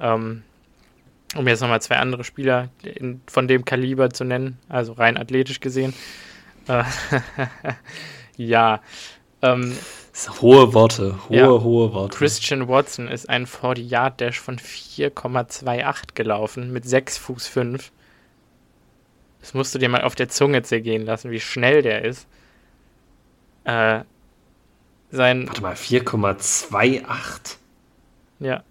Ähm, 0.00 0.42
um 1.36 1.46
jetzt 1.46 1.60
nochmal 1.60 1.82
zwei 1.82 1.96
andere 1.96 2.24
Spieler 2.24 2.70
in, 2.82 3.20
von 3.26 3.48
dem 3.48 3.64
Kaliber 3.64 4.10
zu 4.10 4.24
nennen, 4.24 4.58
also 4.68 4.92
rein 4.92 5.16
athletisch 5.16 5.60
gesehen. 5.60 5.94
Äh, 6.68 6.84
ja. 8.36 8.80
Ähm, 9.42 9.76
hohe 10.40 10.74
Worte, 10.74 11.16
hohe, 11.28 11.36
ja, 11.36 11.48
hohe 11.48 11.92
Worte. 11.92 12.16
Christian 12.16 12.66
Watson 12.68 13.08
ist 13.08 13.28
ein 13.28 13.46
40-Yard-Dash 13.46 14.40
von 14.40 14.58
4,28 14.58 16.14
gelaufen 16.14 16.72
mit 16.72 16.88
6 16.88 17.18
Fuß 17.18 17.46
5. 17.46 17.92
Das 19.40 19.54
musst 19.54 19.74
du 19.74 19.78
dir 19.78 19.88
mal 19.88 20.02
auf 20.02 20.14
der 20.14 20.28
Zunge 20.28 20.62
zergehen 20.62 21.04
lassen, 21.04 21.30
wie 21.30 21.40
schnell 21.40 21.82
der 21.82 22.04
ist. 22.04 22.26
Äh, 23.64 24.00
sein 25.10 25.46
Warte 25.46 25.62
mal, 25.62 25.74
4,28? 25.74 27.56
Ja. 28.40 28.62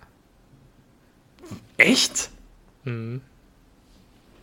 Echt? 1.77 2.29
Mhm. 2.87 3.21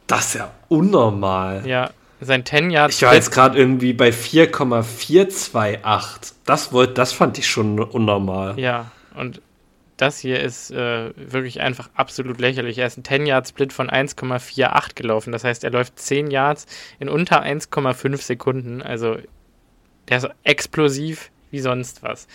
Das 0.07 0.27
ist 0.27 0.35
ja 0.35 0.53
unnormal. 0.69 1.67
Ja, 1.67 1.91
sein 2.21 2.45
10 2.45 2.71
Yard. 2.71 2.93
Ich 2.93 3.01
war 3.03 3.15
jetzt 3.15 3.33
gerade 3.33 3.59
irgendwie 3.59 3.95
bei 3.95 4.13
4,428. 4.13 6.37
Das, 6.45 6.69
das 6.95 7.13
fand 7.13 7.39
ich 7.39 7.49
schon 7.49 7.81
unnormal. 7.81 8.57
Ja, 8.59 8.91
und 9.15 9.41
das 9.97 10.19
hier 10.19 10.41
ist 10.41 10.73
äh, 10.73 11.13
wirklich 11.17 11.61
einfach 11.61 11.89
absolut 11.95 12.41
lächerlich. 12.41 12.79
Er 12.79 12.87
ist 12.87 12.99
ein 12.99 13.05
10 13.05 13.27
Yard 13.27 13.49
Split 13.49 13.73
von 13.73 13.89
1,48 13.89 14.95
gelaufen. 14.95 15.33
Das 15.33 15.45
heißt, 15.45 15.65
er 15.65 15.71
läuft 15.71 15.99
10 15.99 16.31
Yards 16.31 16.67
in 16.99 17.09
unter 17.09 17.43
1,5 17.43 18.21
Sekunden. 18.21 18.83
Also 18.83 19.17
der 20.09 20.19
ist 20.19 20.29
explosiv 20.43 21.31
wie 21.51 21.61
sonst 21.61 22.03
was. 22.03 22.27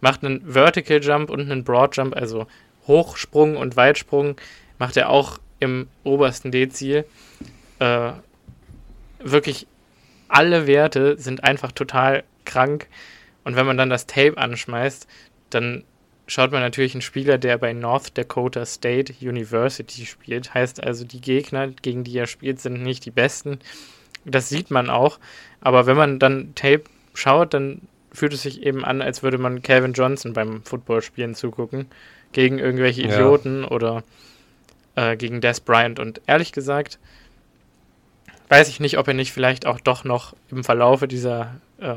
Macht 0.00 0.22
einen 0.24 0.52
Vertical 0.52 1.02
Jump 1.02 1.30
und 1.30 1.40
einen 1.40 1.64
Broad 1.64 1.96
Jump, 1.96 2.14
also 2.14 2.46
Hochsprung 2.86 3.56
und 3.56 3.76
Weitsprung, 3.76 4.36
macht 4.78 4.96
er 4.96 5.08
auch 5.08 5.38
im 5.60 5.88
obersten 6.04 6.50
Dezil. 6.50 7.04
Äh, 7.78 8.12
wirklich 9.18 9.66
alle 10.28 10.66
Werte 10.66 11.18
sind 11.18 11.44
einfach 11.44 11.72
total 11.72 12.24
krank. 12.44 12.88
Und 13.44 13.56
wenn 13.56 13.66
man 13.66 13.76
dann 13.76 13.90
das 13.90 14.06
Tape 14.06 14.38
anschmeißt, 14.38 15.06
dann 15.50 15.84
schaut 16.26 16.52
man 16.52 16.60
natürlich 16.60 16.94
einen 16.94 17.02
Spieler, 17.02 17.38
der 17.38 17.58
bei 17.58 17.72
North 17.72 18.18
Dakota 18.18 18.66
State 18.66 19.14
University 19.20 20.06
spielt. 20.06 20.54
Heißt 20.54 20.82
also, 20.82 21.04
die 21.04 21.20
Gegner, 21.20 21.68
gegen 21.68 22.04
die 22.04 22.18
er 22.18 22.26
spielt, 22.26 22.60
sind 22.60 22.82
nicht 22.82 23.04
die 23.04 23.10
besten. 23.10 23.60
Das 24.24 24.48
sieht 24.48 24.70
man 24.70 24.90
auch. 24.90 25.18
Aber 25.60 25.86
wenn 25.86 25.96
man 25.96 26.18
dann 26.18 26.54
Tape 26.54 26.84
schaut, 27.14 27.54
dann 27.54 27.82
fühlt 28.12 28.32
es 28.32 28.42
sich 28.42 28.62
eben 28.62 28.84
an, 28.84 29.02
als 29.02 29.22
würde 29.22 29.38
man 29.38 29.62
Calvin 29.62 29.92
Johnson 29.92 30.32
beim 30.32 30.62
Footballspielen 30.64 31.34
zugucken. 31.34 31.86
Gegen 32.32 32.58
irgendwelche 32.58 33.02
Idioten 33.02 33.62
ja. 33.62 33.70
oder 33.70 34.02
äh, 34.96 35.16
gegen 35.16 35.40
Des 35.40 35.60
Bryant. 35.60 36.00
Und 36.00 36.20
ehrlich 36.26 36.52
gesagt, 36.52 36.98
weiß 38.48 38.68
ich 38.68 38.80
nicht, 38.80 38.98
ob 38.98 39.08
er 39.08 39.14
nicht 39.14 39.32
vielleicht 39.32 39.66
auch 39.66 39.80
doch 39.80 40.04
noch 40.04 40.34
im 40.50 40.64
Verlaufe 40.64 41.06
dieser 41.06 41.54
äh, 41.78 41.94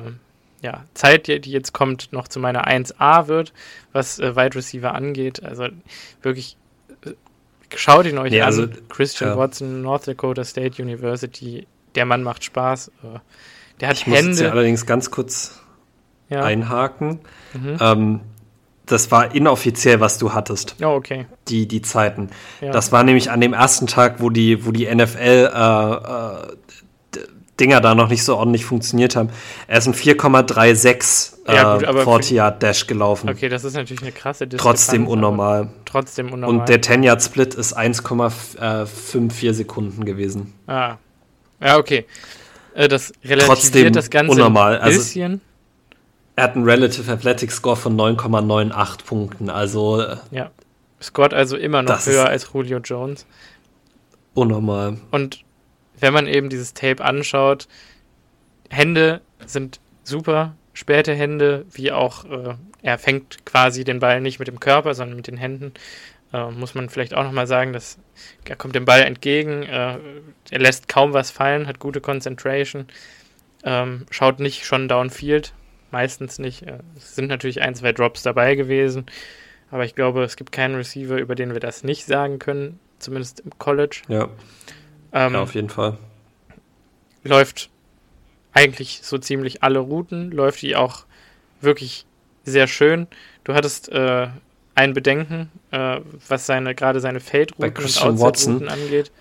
ja, 0.62 0.84
Zeit, 0.94 1.28
die, 1.28 1.40
die, 1.40 1.52
jetzt 1.52 1.74
kommt, 1.74 2.12
noch 2.12 2.28
zu 2.28 2.40
meiner 2.40 2.68
1A 2.68 3.28
wird, 3.28 3.54
was 3.94 4.20
äh, 4.20 4.36
Wide 4.36 4.56
Receiver 4.56 4.94
angeht. 4.94 5.44
Also 5.44 5.68
wirklich, 6.22 6.58
äh, 7.06 7.12
schaut 7.76 8.06
ihn 8.06 8.18
euch 8.18 8.32
nee, 8.32 8.42
an. 8.42 8.48
Also, 8.48 8.68
Christian 8.90 9.32
ja. 9.32 9.38
Watson, 9.38 9.82
North 9.82 10.08
Dakota 10.08 10.44
State 10.44 10.82
University, 10.82 11.66
der 11.96 12.06
Mann 12.06 12.24
macht 12.24 12.44
Spaß. 12.44 12.90
Äh, 13.04 13.20
der 13.80 13.90
hat 13.90 13.98
ich 13.98 14.06
Hände. 14.06 14.30
Muss 14.30 14.40
jetzt 14.40 14.52
allerdings 14.52 14.86
ganz 14.86 15.12
kurz 15.12 15.62
ja. 16.30 16.44
einhaken. 16.44 17.20
Mhm. 17.54 17.78
Ähm, 17.80 18.20
das 18.92 19.12
war 19.12 19.34
inoffiziell, 19.34 20.00
was 20.00 20.18
du 20.18 20.34
hattest. 20.34 20.76
Oh, 20.82 20.88
okay. 20.88 21.26
Die, 21.48 21.68
die 21.68 21.82
Zeiten. 21.82 22.30
Ja. 22.62 22.72
Das 22.72 22.92
war 22.92 23.04
nämlich 23.04 23.32
an 23.32 23.42
dem 23.42 23.54
ersten 23.54 23.88
Tag, 23.88 24.16
wo 24.20 24.30
die, 24.30 24.66
wo 24.66 24.72
die 24.72 24.94
NFL 24.94 25.52
äh, 25.54 25.94
äh, 25.94 26.48
Dinger 27.60 27.82
da 27.82 27.94
noch 27.94 28.10
nicht 28.10 28.24
so 28.24 28.38
ordentlich 28.38 28.66
funktioniert 28.66 29.16
haben. 29.16 29.30
Er 29.68 29.80
ist 29.80 29.88
ein 29.88 29.94
4,36 29.94 31.34
äh, 31.46 31.56
ja, 31.56 31.80
40 31.80 32.32
Yard 32.32 32.64
Dash 32.64 32.88
gelaufen. 32.88 33.30
Okay, 33.30 33.50
das 33.50 33.64
ist 33.64 33.74
natürlich 33.74 34.02
eine 34.02 34.12
krasse 34.12 34.48
Distanz. 34.48 34.64
Trotzdem 34.64 35.08
unnormal. 35.08 35.70
Trotzdem 35.86 36.32
unnormal. 36.32 36.60
Und 36.62 36.70
der 36.70 36.82
10 36.82 37.04
Yard 37.04 37.22
Split 37.22 37.54
ist 37.56 37.78
1,54 37.78 39.54
Sekunden 39.54 40.06
gewesen. 40.06 40.54
Ah. 40.68 40.96
Ja, 41.62 41.78
okay. 41.78 42.06
Äh, 42.74 42.88
das 42.88 43.12
relativiert 43.24 43.48
Trotzdem 43.48 43.94
das 43.94 44.10
Ganze 44.10 44.32
unnormal. 44.32 44.80
ein 44.80 44.90
bisschen. 44.90 45.32
Also, 45.34 45.44
er 46.40 46.44
hat 46.44 46.56
einen 46.56 46.64
Relative 46.64 47.12
Athletic 47.12 47.52
Score 47.52 47.76
von 47.76 47.98
9,98 47.98 49.04
Punkten. 49.04 49.50
Also. 49.50 50.02
Äh, 50.02 50.18
ja. 50.32 50.52
Scored 51.02 51.34
also 51.34 51.58
immer 51.58 51.82
noch 51.82 52.06
höher 52.06 52.28
als 52.28 52.50
Julio 52.54 52.80
Jones. 52.80 53.26
Unnormal. 54.34 54.98
Und 55.12 55.44
wenn 56.00 56.14
man 56.14 56.28
eben 56.28 56.50
dieses 56.50 56.74
Tape 56.74 57.04
anschaut, 57.04 57.68
Hände 58.70 59.22
sind 59.46 59.82
super, 60.04 60.56
späte 60.74 61.14
Hände, 61.14 61.66
wie 61.72 61.92
auch 61.92 62.24
äh, 62.26 62.56
er 62.84 62.98
fängt 62.98 63.46
quasi 63.46 63.84
den 63.84 64.00
Ball 64.00 64.22
nicht 64.22 64.40
mit 64.40 64.48
dem 64.48 64.62
Körper, 64.62 64.94
sondern 64.94 65.18
mit 65.18 65.28
den 65.28 65.38
Händen. 65.38 65.74
Äh, 66.32 66.52
muss 66.52 66.74
man 66.74 66.90
vielleicht 66.90 67.14
auch 67.14 67.24
nochmal 67.24 67.48
sagen, 67.48 67.74
dass 67.74 67.98
er 68.46 68.56
kommt 68.56 68.76
dem 68.76 68.86
Ball 68.86 69.02
entgegen, 69.02 69.64
äh, 69.64 69.98
er 70.52 70.60
lässt 70.60 70.88
kaum 70.88 71.12
was 71.12 71.32
fallen, 71.32 71.68
hat 71.68 71.80
gute 71.80 72.02
Concentration, 72.02 72.86
ähm, 73.64 74.06
schaut 74.10 74.40
nicht 74.40 74.66
schon 74.66 74.88
downfield, 74.88 75.54
meistens 75.92 76.40
nicht. 76.40 76.64
Äh, 76.64 76.80
es 76.98 77.16
sind 77.16 77.28
natürlich 77.28 77.62
ein, 77.62 77.76
zwei 77.76 77.94
Drops 77.94 78.24
dabei 78.24 78.56
gewesen, 78.56 79.06
aber 79.72 79.86
ich 79.86 79.96
glaube, 79.96 80.24
es 80.24 80.36
gibt 80.36 80.52
keinen 80.52 80.76
Receiver, 80.76 81.18
über 81.18 81.36
den 81.36 81.54
wir 81.54 81.60
das 81.60 81.84
nicht 81.84 82.06
sagen 82.06 82.40
können, 82.40 82.80
zumindest 83.00 83.42
im 83.42 83.58
College. 83.58 84.02
Ja, 84.08 84.30
ähm, 85.14 85.34
ja 85.34 85.42
auf 85.42 85.56
jeden 85.56 85.70
Fall. 85.70 85.98
Läuft 87.24 87.70
eigentlich 88.54 89.02
so 89.04 89.18
ziemlich 89.18 89.64
alle 89.64 89.80
Routen, 89.80 90.32
läuft 90.32 90.62
die 90.62 90.76
auch 90.76 91.06
wirklich 91.62 92.06
sehr 92.46 92.68
schön. 92.68 93.08
Du 93.44 93.54
hattest 93.54 93.90
äh, 93.90 94.28
ein 94.76 94.94
Bedenken, 94.94 95.52
äh, 95.72 96.00
was 96.28 96.46
seine 96.46 96.74
gerade 96.74 97.00
seine 97.00 97.20
Feldrouten 97.20 97.76
und 97.76 98.02
Outside-Routen 98.02 98.70
angeht. 98.70 99.12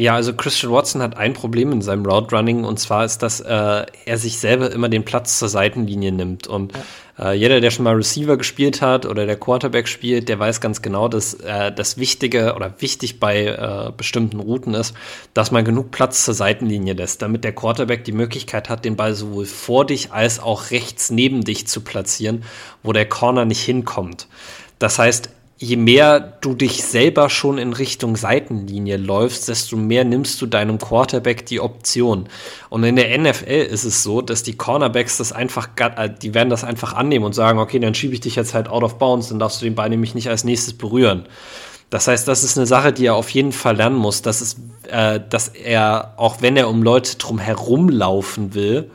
Ja, 0.00 0.14
also 0.14 0.32
Christian 0.32 0.72
Watson 0.72 1.02
hat 1.02 1.18
ein 1.18 1.34
Problem 1.34 1.72
in 1.72 1.82
seinem 1.82 2.06
Route 2.06 2.34
Running 2.34 2.64
und 2.64 2.80
zwar 2.80 3.04
ist, 3.04 3.18
dass 3.18 3.40
äh, 3.40 3.84
er 4.06 4.16
sich 4.16 4.38
selber 4.38 4.72
immer 4.72 4.88
den 4.88 5.04
Platz 5.04 5.38
zur 5.38 5.50
Seitenlinie 5.50 6.10
nimmt. 6.10 6.46
Und 6.46 6.72
äh, 7.18 7.34
jeder, 7.34 7.60
der 7.60 7.70
schon 7.70 7.84
mal 7.84 7.96
Receiver 7.96 8.38
gespielt 8.38 8.80
hat 8.80 9.04
oder 9.04 9.26
der 9.26 9.36
Quarterback 9.36 9.88
spielt, 9.88 10.30
der 10.30 10.38
weiß 10.38 10.62
ganz 10.62 10.80
genau, 10.80 11.08
dass 11.08 11.34
äh, 11.34 11.70
das 11.70 11.98
Wichtige 11.98 12.54
oder 12.54 12.72
wichtig 12.78 13.20
bei 13.20 13.44
äh, 13.44 13.92
bestimmten 13.94 14.40
Routen 14.40 14.72
ist, 14.72 14.94
dass 15.34 15.50
man 15.50 15.66
genug 15.66 15.90
Platz 15.90 16.24
zur 16.24 16.32
Seitenlinie 16.32 16.94
lässt, 16.94 17.20
damit 17.20 17.44
der 17.44 17.54
Quarterback 17.54 18.02
die 18.04 18.12
Möglichkeit 18.12 18.70
hat, 18.70 18.86
den 18.86 18.96
Ball 18.96 19.14
sowohl 19.14 19.44
vor 19.44 19.84
dich 19.84 20.12
als 20.12 20.40
auch 20.40 20.70
rechts 20.70 21.10
neben 21.10 21.44
dich 21.44 21.66
zu 21.66 21.82
platzieren, 21.82 22.44
wo 22.82 22.94
der 22.94 23.06
Corner 23.06 23.44
nicht 23.44 23.60
hinkommt. 23.60 24.28
Das 24.78 24.98
heißt, 24.98 25.28
je 25.62 25.76
mehr 25.76 26.20
du 26.40 26.54
dich 26.54 26.82
selber 26.82 27.28
schon 27.28 27.58
in 27.58 27.74
Richtung 27.74 28.16
Seitenlinie 28.16 28.96
läufst, 28.96 29.46
desto 29.46 29.76
mehr 29.76 30.04
nimmst 30.04 30.40
du 30.40 30.46
deinem 30.46 30.78
Quarterback 30.78 31.44
die 31.44 31.60
Option. 31.60 32.30
Und 32.70 32.82
in 32.82 32.96
der 32.96 33.16
NFL 33.18 33.66
ist 33.70 33.84
es 33.84 34.02
so, 34.02 34.22
dass 34.22 34.42
die 34.42 34.56
Cornerbacks 34.56 35.18
das 35.18 35.32
einfach, 35.32 35.68
äh, 35.78 36.08
die 36.10 36.32
werden 36.32 36.48
das 36.48 36.64
einfach 36.64 36.94
annehmen 36.94 37.26
und 37.26 37.34
sagen, 37.34 37.58
okay, 37.58 37.78
dann 37.78 37.94
schiebe 37.94 38.14
ich 38.14 38.20
dich 38.20 38.36
jetzt 38.36 38.54
halt 38.54 38.68
out 38.68 38.82
of 38.82 38.98
bounds, 38.98 39.28
dann 39.28 39.38
darfst 39.38 39.60
du 39.60 39.66
den 39.66 39.74
Ball 39.74 39.90
nämlich 39.90 40.14
nicht 40.14 40.30
als 40.30 40.44
nächstes 40.44 40.72
berühren. 40.72 41.26
Das 41.90 42.08
heißt, 42.08 42.26
das 42.26 42.42
ist 42.42 42.56
eine 42.56 42.66
Sache, 42.66 42.94
die 42.94 43.04
er 43.04 43.14
auf 43.14 43.28
jeden 43.28 43.52
Fall 43.52 43.76
lernen 43.76 43.96
muss, 43.96 44.22
dass, 44.22 44.40
es, 44.40 44.56
äh, 44.88 45.20
dass 45.28 45.48
er, 45.48 46.14
auch 46.16 46.40
wenn 46.40 46.56
er 46.56 46.70
um 46.70 46.82
Leute 46.82 47.18
drum 47.18 47.38
herumlaufen 47.38 48.54
will, 48.54 48.90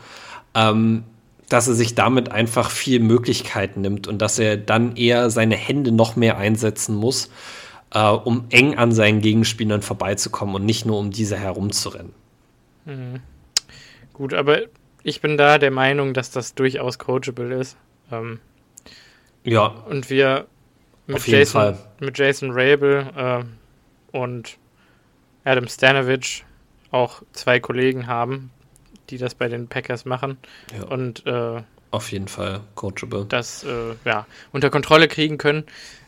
ähm, 0.56 1.04
dass 1.50 1.68
er 1.68 1.74
sich 1.74 1.96
damit 1.96 2.32
einfach 2.32 2.72
viel 2.72 3.00
Möglichkeiten 3.00 3.82
nimmt 3.82 4.08
und 4.08 4.22
dass 4.22 4.40
er 4.40 4.58
dann 4.58 4.96
eher 4.96 5.30
seine 5.30 5.56
Hände 5.56 5.92
noch 5.92 6.16
mehr 6.16 6.38
einsetzen 6.38 6.96
muss, 6.96 7.30
äh, 7.94 8.08
um 8.08 8.46
eng 8.50 8.76
an 8.76 8.92
seinen 8.92 9.22
Gegenspielern 9.22 9.82
vorbeizukommen 9.82 10.56
und 10.56 10.66
nicht 10.66 10.86
nur 10.86 10.98
um 10.98 11.12
diese 11.12 11.38
herumzurennen. 11.38 12.14
Mhm. 12.86 13.20
Gut, 14.14 14.34
aber 14.34 14.62
ich 15.04 15.22
bin 15.22 15.38
da 15.38 15.58
der 15.58 15.72
Meinung, 15.72 16.14
dass 16.14 16.32
das 16.32 16.56
durchaus 16.56 16.98
coachable 16.98 17.54
ist. 17.54 17.78
Ähm, 18.12 18.40
ja. 19.44 19.68
Und 19.88 20.10
wir 20.10 20.48
mit, 21.08 21.28
Jason, 21.28 21.78
mit 22.00 22.18
Jason 22.18 22.50
Rabel 22.52 23.06
äh, 23.16 24.18
und 24.18 24.58
Adam 25.44 25.68
Stanovich 25.68 26.44
auch 26.92 27.22
zwei 27.34 27.60
Kollegen 27.60 28.08
haben, 28.08 28.52
die 29.10 29.18
das 29.18 29.36
bei 29.36 29.48
den 29.48 29.68
Packers 29.68 30.06
machen. 30.06 30.38
Ja. 30.78 30.86
Und 30.86 31.26
äh, 31.26 31.62
auf 31.92 32.12
jeden 32.12 32.28
Fall 32.28 32.62
coachable. 32.76 33.26
Das 33.30 33.64
äh, 33.64 33.96
ja, 34.04 34.26
unter 34.52 34.70
Kontrolle 34.70 35.08
kriegen 35.08 35.38
können. 35.38 35.64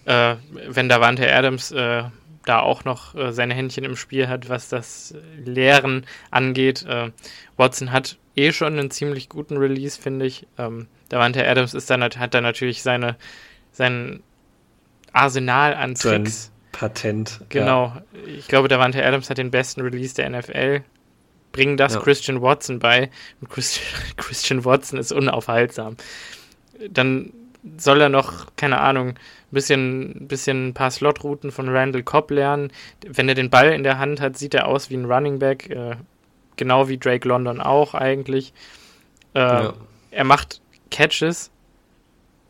Äh, 0.06 0.36
wenn 0.68 0.90
Davante 0.90 1.32
Adams 1.32 1.72
äh, 1.72 2.04
da 2.48 2.60
auch 2.60 2.86
noch 2.86 3.16
äh, 3.16 3.32
seine 3.32 3.54
Händchen 3.54 3.84
im 3.84 3.96
Spiel 3.96 4.28
hat, 4.28 4.50
was 4.50 4.70
das 4.70 5.16
Lehren 5.44 6.06
angeht. 6.32 6.86
Äh, 6.86 7.12
Watson 7.58 7.92
hat 7.92 8.18
eh 8.36 8.52
schon 8.52 8.74
einen 8.78 8.92
ziemlich 8.92 9.30
guten 9.30 9.58
Release, 9.58 10.00
finde 10.00 10.26
ich. 10.26 10.48
Ähm, 10.58 10.88
Davante 11.10 11.48
Adams 11.48 11.74
ist 11.74 11.90
dann, 11.90 12.04
hat 12.04 12.34
da 12.34 12.42
natürlich 12.42 12.84
seine, 12.84 13.16
sein 13.72 14.22
Arsenal 15.14 15.74
an 15.74 15.96
Tricks. 15.96 16.46
Sein 16.46 16.52
Patent. 16.72 17.42
Genau. 17.50 17.86
Ja. 17.86 18.04
Ich 18.38 18.48
glaube, 18.48 18.68
Davante 18.68 19.04
Adams 19.06 19.30
hat 19.30 19.38
den 19.38 19.52
besten 19.52 19.82
Release 19.82 20.16
der 20.16 20.30
NFL 20.30 20.84
bringen 21.58 21.76
das 21.76 21.96
ja. 21.96 22.00
Christian 22.00 22.44
Watson 22.44 22.78
bei. 22.78 23.10
Und 23.42 23.50
Christian 24.18 24.64
Watson 24.64 25.00
ist 25.00 25.12
unaufhaltsam. 25.12 25.98
Dann 26.88 27.34
soll 27.78 28.00
er 28.00 28.10
noch, 28.10 28.46
keine 28.56 28.80
Ahnung, 28.80 29.10
ein 29.10 29.16
bisschen, 29.50 30.28
bisschen 30.28 30.68
ein 30.68 30.74
paar 30.76 30.92
Slotrouten 30.92 31.52
von 31.52 31.68
Randall 31.68 32.04
Cobb 32.04 32.30
lernen. 32.30 32.72
Wenn 33.08 33.28
er 33.28 33.34
den 33.34 33.50
Ball 33.50 33.72
in 33.72 33.82
der 33.82 33.98
Hand 33.98 34.22
hat, 34.22 34.38
sieht 34.38 34.54
er 34.54 34.68
aus 34.68 34.92
wie 34.92 34.98
ein 34.98 35.06
Running 35.06 35.40
Back, 35.40 35.68
äh, 35.72 35.96
genau 36.58 36.90
wie 36.90 37.00
Drake 37.00 37.28
London 37.28 37.60
auch 37.60 37.96
eigentlich. 37.96 38.54
Äh, 39.34 39.40
ja. 39.40 39.74
Er 40.12 40.24
macht 40.26 40.62
Catches, 40.92 41.50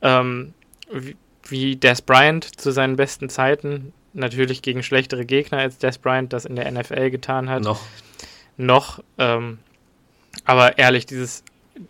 ähm, 0.01 0.53
wie, 0.91 1.15
wie 1.43 1.75
Des 1.77 2.01
Bryant 2.01 2.59
zu 2.59 2.71
seinen 2.71 2.97
besten 2.97 3.29
Zeiten. 3.29 3.93
Natürlich 4.11 4.61
gegen 4.61 4.83
schlechtere 4.83 5.25
Gegner, 5.25 5.59
als 5.59 5.77
Des 5.77 5.97
Bryant 5.97 6.33
das 6.33 6.43
in 6.43 6.57
der 6.57 6.69
NFL 6.69 7.09
getan 7.09 7.49
hat. 7.49 7.63
Noch 7.63 7.79
noch. 8.57 9.03
Ähm, 9.17 9.59
aber 10.45 10.77
ehrlich, 10.77 11.05
dieses, 11.05 11.43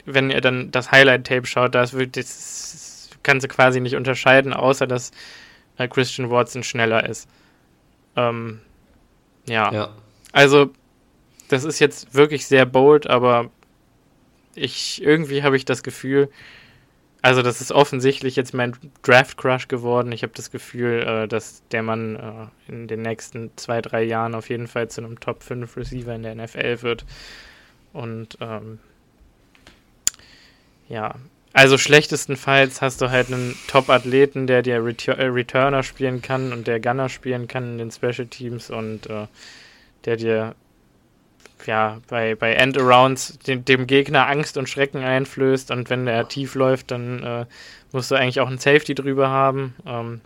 wenn 0.05 0.29
ihr 0.29 0.41
dann 0.41 0.71
das 0.71 0.91
Highlight-Tape 0.91 1.45
schaut, 1.45 1.75
das, 1.75 1.93
wird, 1.93 2.17
das 2.17 3.09
kannst 3.23 3.43
du 3.43 3.47
quasi 3.47 3.79
nicht 3.79 3.95
unterscheiden, 3.95 4.53
außer 4.53 4.87
dass 4.87 5.11
äh, 5.77 5.87
Christian 5.87 6.29
Watson 6.29 6.63
schneller 6.63 7.07
ist. 7.07 7.29
Ähm, 8.15 8.61
ja. 9.47 9.71
ja. 9.71 9.89
Also, 10.31 10.71
das 11.47 11.63
ist 11.63 11.79
jetzt 11.79 12.13
wirklich 12.13 12.45
sehr 12.45 12.65
bold, 12.65 13.07
aber 13.07 13.49
ich 14.55 15.01
irgendwie 15.01 15.43
habe 15.43 15.55
ich 15.55 15.65
das 15.65 15.83
Gefühl, 15.83 16.29
also 17.27 17.41
das 17.41 17.59
ist 17.59 17.73
offensichtlich 17.73 18.37
jetzt 18.37 18.53
mein 18.53 18.73
Draft-Crush 19.03 19.67
geworden. 19.67 20.13
Ich 20.13 20.23
habe 20.23 20.31
das 20.33 20.49
Gefühl, 20.49 21.03
äh, 21.05 21.27
dass 21.27 21.61
der 21.73 21.83
Mann 21.83 22.15
äh, 22.15 22.71
in 22.71 22.87
den 22.87 23.01
nächsten 23.01 23.51
zwei, 23.57 23.81
drei 23.81 24.03
Jahren 24.03 24.33
auf 24.33 24.49
jeden 24.49 24.67
Fall 24.67 24.87
zu 24.87 25.01
einem 25.01 25.19
Top 25.19 25.43
5 25.43 25.75
Receiver 25.75 26.15
in 26.15 26.23
der 26.23 26.35
NFL 26.35 26.83
wird. 26.83 27.03
Und 27.91 28.37
ähm, 28.39 28.79
ja, 30.87 31.15
also 31.51 31.77
schlechtestenfalls 31.77 32.81
hast 32.81 33.01
du 33.01 33.09
halt 33.09 33.27
einen 33.27 33.57
Top-Athleten, 33.67 34.47
der 34.47 34.61
dir 34.61 34.85
Retur 34.85 35.17
äh, 35.17 35.25
Returner 35.25 35.83
spielen 35.83 36.21
kann 36.21 36.53
und 36.53 36.65
der 36.65 36.79
Gunner 36.79 37.09
spielen 37.09 37.49
kann 37.49 37.73
in 37.73 37.77
den 37.77 37.91
Special 37.91 38.27
Teams 38.27 38.69
und 38.69 39.07
äh, 39.07 39.27
der 40.05 40.15
dir 40.15 40.55
ja, 41.65 41.99
bei, 42.07 42.35
bei 42.35 42.53
Endarounds 42.53 43.39
dem, 43.39 43.65
dem 43.65 43.87
Gegner 43.87 44.27
Angst 44.27 44.57
und 44.57 44.69
Schrecken 44.69 45.03
einflößt 45.03 45.71
und 45.71 45.89
wenn 45.89 46.05
der 46.05 46.27
tief 46.27 46.55
läuft, 46.55 46.91
dann 46.91 47.23
äh, 47.23 47.45
musst 47.91 48.11
du 48.11 48.15
eigentlich 48.15 48.39
auch 48.39 48.47
einen 48.47 48.59
Safety 48.59 48.95
drüber 48.95 49.29
haben. 49.29 49.75
Ähm, 49.85 50.21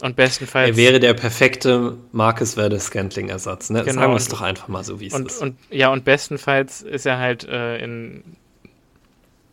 und 0.00 0.14
bestenfalls. 0.14 0.70
Er 0.70 0.76
wäre 0.76 1.00
der 1.00 1.14
perfekte 1.14 1.96
Marcus 2.12 2.54
Verde 2.54 2.78
Scantling-Ersatz, 2.78 3.70
ne? 3.70 3.82
Genau, 3.82 4.00
Sagen 4.00 4.12
wir 4.12 4.16
es 4.16 4.28
doch 4.28 4.42
einfach 4.42 4.68
mal 4.68 4.84
so, 4.84 5.00
wie 5.00 5.08
es 5.08 5.14
und, 5.14 5.26
ist. 5.26 5.42
Und, 5.42 5.58
ja, 5.70 5.88
und 5.88 6.04
bestenfalls 6.04 6.82
ist 6.82 7.04
er 7.04 7.18
halt 7.18 7.44
äh, 7.48 7.78
in 7.78 8.22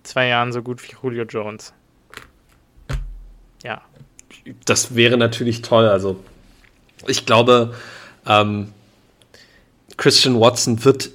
zwei 0.04 0.28
Jahren 0.28 0.54
so 0.54 0.62
gut 0.62 0.84
wie 0.84 0.94
Julio 1.02 1.24
Jones. 1.24 1.74
Ja. 3.64 3.82
Das 4.66 4.96
wäre 4.96 5.18
natürlich 5.18 5.64
toll. 5.64 5.88
Also, 5.88 6.24
ich 7.08 7.26
glaube, 7.26 7.74
ähm, 8.28 8.72
Christian 9.98 10.40
Watson 10.40 10.84
wird 10.84 11.12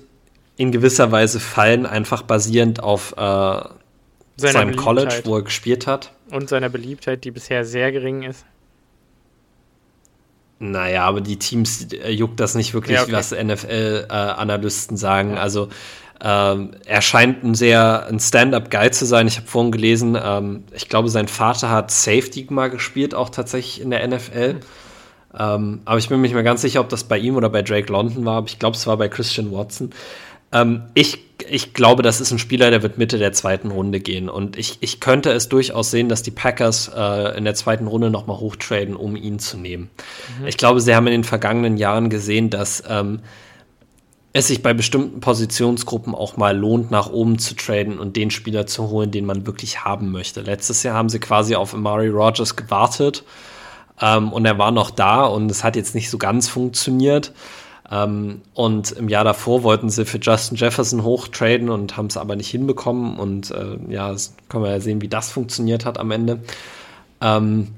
in 0.57 0.73
gewisser 0.73 1.11
Weise 1.11 1.41
fallen, 1.41 1.87
einfach 1.87 2.23
basierend 2.23 2.83
auf 2.83 3.15
äh, 3.17 3.61
seinem 4.37 4.77
College, 4.77 5.23
wo 5.25 5.37
er 5.37 5.43
gespielt 5.43 5.87
hat. 5.87 6.13
Und 6.31 6.49
seiner 6.49 6.69
Beliebtheit, 6.69 7.25
die 7.25 7.31
bisher 7.31 7.65
sehr 7.65 7.93
gering 7.93 8.23
ist. 8.23 8.45
Naja, 10.59 11.05
aber 11.05 11.23
die 11.23 11.39
Teams 11.39 11.91
äh, 11.93 12.11
juckt 12.11 12.39
das 12.39 12.55
nicht 12.55 12.75
wirklich, 12.75 12.97
ja, 12.97 13.05
okay. 13.05 13.13
was 13.13 13.33
NFL-Analysten 13.33 14.97
äh, 14.97 14.99
sagen. 14.99 15.35
Ja. 15.35 15.41
Also 15.41 15.71
ähm, 16.23 16.73
er 16.85 17.01
scheint 17.01 17.43
ein 17.43 17.55
sehr 17.55 18.07
ein 18.07 18.21
Stand-up-Guy 18.21 18.91
zu 18.91 19.07
sein. 19.07 19.27
Ich 19.27 19.39
habe 19.39 19.47
vorhin 19.47 19.73
gelesen, 19.73 20.19
ähm, 20.23 20.65
ich 20.73 20.91
glaube, 20.91 21.09
sein 21.09 21.29
Vater 21.29 21.71
hat 21.71 21.91
Safety 21.91 22.47
mal 22.51 22.69
gespielt, 22.69 23.15
auch 23.15 23.31
tatsächlich 23.31 23.81
in 23.81 23.91
der 23.91 24.07
NFL. 24.07 24.57
Ähm, 25.39 25.81
aber 25.85 25.99
ich 25.99 26.09
bin 26.09 26.19
mir 26.19 26.23
nicht 26.23 26.35
mehr 26.35 26.43
ganz 26.43 26.63
sicher, 26.63 26.81
ob 26.81 26.89
das 26.89 27.05
bei 27.05 27.19
ihm 27.19 27.37
oder 27.37 27.49
bei 27.49 27.63
Drake 27.63 27.93
London 27.93 28.25
war. 28.25 28.39
Aber 28.39 28.47
ich 28.49 28.59
glaube, 28.59 28.77
es 28.77 28.87
war 28.87 28.97
bei 28.97 29.09
Christian 29.09 29.53
Watson. 29.53 29.91
Ähm, 30.53 30.83
ich, 30.95 31.19
ich 31.49 31.75
glaube, 31.75 32.03
das 32.03 32.21
ist 32.21 32.33
ein 32.33 32.39
Spieler, 32.39 32.71
der 32.71 32.83
wird 32.83 32.99
Mitte 32.99 33.19
der 33.19 33.33
zweiten 33.33 33.71
Runde 33.71 34.01
gehen. 34.01 34.29
Und 34.29 34.59
ich, 34.59 34.79
ich 34.81 35.01
könnte 35.01 35.31
es 35.31 35.49
durchaus 35.49 35.91
sehen, 35.91 36.09
dass 36.09 36.23
die 36.23 36.33
Packers 36.33 36.91
äh, 36.95 37.37
in 37.37 37.45
der 37.45 37.55
zweiten 37.55 37.87
Runde 37.87 38.11
nochmal 38.11 38.39
hochtraden, 38.39 38.97
um 38.97 39.17
ihn 39.17 39.39
zu 39.39 39.57
nehmen. 39.57 39.91
Mhm. 40.41 40.49
Ich 40.49 40.57
glaube, 40.57 40.81
sie 40.81 40.95
haben 40.95 41.07
in 41.07 41.13
den 41.13 41.25
vergangenen 41.25 41.77
Jahren 41.77 42.11
gesehen, 42.11 42.51
dass 42.51 42.83
ähm, 42.89 43.21
es 44.33 44.49
sich 44.49 44.63
bei 44.63 44.75
bestimmten 44.75 45.21
Positionsgruppen 45.21 46.15
auch 46.15 46.37
mal 46.37 46.57
lohnt, 46.57 46.91
nach 46.91 47.11
oben 47.11 47.39
zu 47.39 47.55
traden 47.55 47.99
und 47.99 48.17
den 48.17 48.31
Spieler 48.31 48.67
zu 48.67 48.89
holen, 48.89 49.11
den 49.11 49.27
man 49.27 49.47
wirklich 49.47 49.85
haben 49.85 50.11
möchte. 50.11 50.41
Letztes 50.41 50.83
Jahr 50.83 50.95
haben 50.95 51.09
sie 51.09 51.19
quasi 51.19 51.55
auf 51.55 51.75
Amari 51.75 52.09
Rogers 52.09 52.55
gewartet 52.57 53.25
ähm, 54.01 54.33
und 54.33 54.45
er 54.45 54.59
war 54.59 54.71
noch 54.71 54.91
da 54.91 55.25
und 55.25 55.51
es 55.51 55.65
hat 55.65 55.77
jetzt 55.77 55.95
nicht 55.95 56.11
so 56.11 56.19
ganz 56.19 56.49
funktioniert. 56.49 57.33
Ähm, 57.91 58.43
und 58.55 58.93
im 58.93 59.09
Jahr 59.09 59.25
davor 59.25 59.63
wollten 59.63 59.91
sie 59.91 60.05
für 60.05 60.19
Justin 60.19 60.57
Jefferson 60.57 61.03
hochtraden 61.03 61.69
und 61.71 61.97
haben 61.97 62.07
es 62.07 62.17
aber 62.17 62.37
nicht 62.37 62.51
hinbekommen. 62.51 63.19
Und 63.19 63.51
äh, 63.51 63.79
ja, 63.89 64.15
können 64.49 64.65
wir 64.65 64.71
ja 64.71 64.81
sehen, 64.81 65.03
wie 65.03 65.09
das 65.09 65.31
funktioniert 65.31 65.85
hat 65.85 65.99
am 65.99 66.11
Ende. 66.11 66.41
Ähm, 67.21 67.69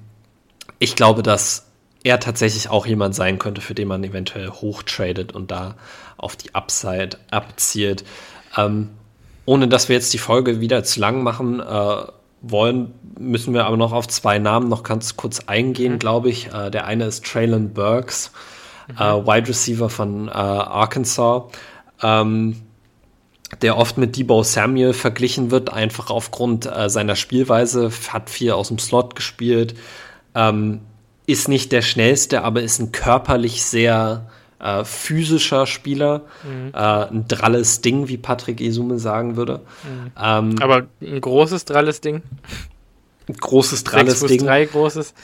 ich 0.79 0.97
glaube, 0.97 1.23
dass 1.23 1.67
er 2.05 2.21
tatsächlich 2.21 2.69
auch 2.69 2.87
jemand 2.87 3.15
sein 3.15 3.39
könnte, 3.39 3.61
für 3.61 3.75
den 3.75 3.89
man 3.89 4.05
eventuell 4.05 4.51
hochtradet 4.51 5.33
und 5.33 5.51
da 5.51 5.77
auf 6.17 6.37
die 6.37 6.55
Upside 6.55 7.17
abzielt. 7.31 8.05
Ähm, 8.57 8.91
ohne 9.45 9.69
dass 9.69 9.89
wir 9.89 9.97
jetzt 9.97 10.13
die 10.13 10.19
Folge 10.19 10.61
wieder 10.61 10.85
zu 10.85 11.01
lang 11.01 11.23
machen, 11.23 11.61
äh, 11.61 12.03
wollen, 12.43 12.93
müssen 13.19 13.55
wir 13.55 13.67
aber 13.67 13.77
noch 13.77 13.93
auf 13.93 14.09
zwei 14.09 14.39
Namen 14.39 14.69
noch 14.69 14.83
ganz 14.83 15.17
kurz 15.17 15.41
eingehen, 15.47 15.95
mhm. 15.95 15.99
glaube 15.99 16.29
ich. 16.29 16.53
Äh, 16.53 16.71
der 16.71 16.87
eine 16.87 17.05
ist 17.05 17.25
Traylon 17.25 17.73
Burks, 17.73 18.33
mhm. 18.89 18.97
äh, 18.97 19.27
Wide 19.27 19.49
Receiver 19.49 19.89
von 19.89 20.29
äh, 20.29 20.33
Arkansas, 20.33 21.45
ähm, 22.03 22.57
der 23.61 23.77
oft 23.77 23.99
mit 23.99 24.17
Debo 24.17 24.43
Samuel 24.43 24.93
verglichen 24.93 25.51
wird, 25.51 25.73
einfach 25.73 26.11
aufgrund 26.11 26.67
äh, 26.67 26.89
seiner 26.91 27.17
Spielweise, 27.17 27.91
hat 28.09 28.29
viel 28.29 28.53
aus 28.53 28.69
dem 28.69 28.79
Slot 28.79 29.15
gespielt, 29.15 29.75
ähm, 30.35 30.81
ist 31.27 31.49
nicht 31.49 31.71
der 31.71 31.83
schnellste, 31.83 32.43
aber 32.43 32.63
ist 32.63 32.81
ein 32.81 32.93
körperlich 32.93 33.63
sehr 33.63 34.27
äh, 34.63 34.85
physischer 34.85 35.67
Spieler, 35.67 36.23
mhm. 36.45 36.73
äh, 36.73 36.79
ein 36.79 37.27
dralles 37.29 37.81
Ding, 37.81 38.09
wie 38.09 38.17
Patrick 38.17 38.61
Esume 38.61 38.99
sagen 38.99 39.37
würde. 39.37 39.61
Mhm. 39.83 40.13
Ähm, 40.21 40.55
Aber 40.61 40.87
ein 41.01 41.21
großes 41.21 41.65
dralles 41.65 42.01
Ding. 42.01 42.23
Ein 43.29 43.35
großes 43.35 43.85
dralles 43.85 44.21
6 44.21 44.31
Ding. 44.31 44.41
3 44.45 44.65
großes. 44.67 45.15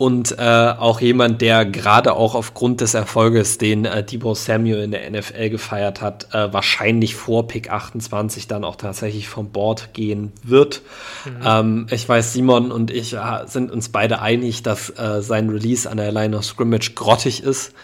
Und 0.00 0.38
äh, 0.38 0.42
auch 0.78 1.02
jemand, 1.02 1.42
der 1.42 1.66
gerade 1.66 2.14
auch 2.14 2.34
aufgrund 2.34 2.80
des 2.80 2.94
Erfolges, 2.94 3.58
den 3.58 3.84
äh, 3.84 4.02
Debo 4.02 4.32
Samuel 4.32 4.82
in 4.82 4.92
der 4.92 5.10
NFL 5.10 5.50
gefeiert 5.50 6.00
hat, 6.00 6.32
äh, 6.32 6.50
wahrscheinlich 6.54 7.14
vor 7.14 7.46
Pick 7.46 7.70
28 7.70 8.48
dann 8.48 8.64
auch 8.64 8.76
tatsächlich 8.76 9.28
vom 9.28 9.50
Board 9.50 9.92
gehen 9.92 10.32
wird. 10.42 10.80
Mhm. 11.26 11.42
Ähm, 11.44 11.86
ich 11.90 12.08
weiß, 12.08 12.32
Simon 12.32 12.72
und 12.72 12.90
ich 12.90 13.12
äh, 13.12 13.42
sind 13.44 13.70
uns 13.70 13.90
beide 13.90 14.22
einig, 14.22 14.62
dass 14.62 14.88
äh, 14.88 15.20
sein 15.20 15.50
Release 15.50 15.86
an 15.90 15.98
der 15.98 16.12
Line 16.12 16.34
of 16.34 16.46
Scrimmage 16.46 16.92
grottig 16.94 17.42
ist. 17.42 17.74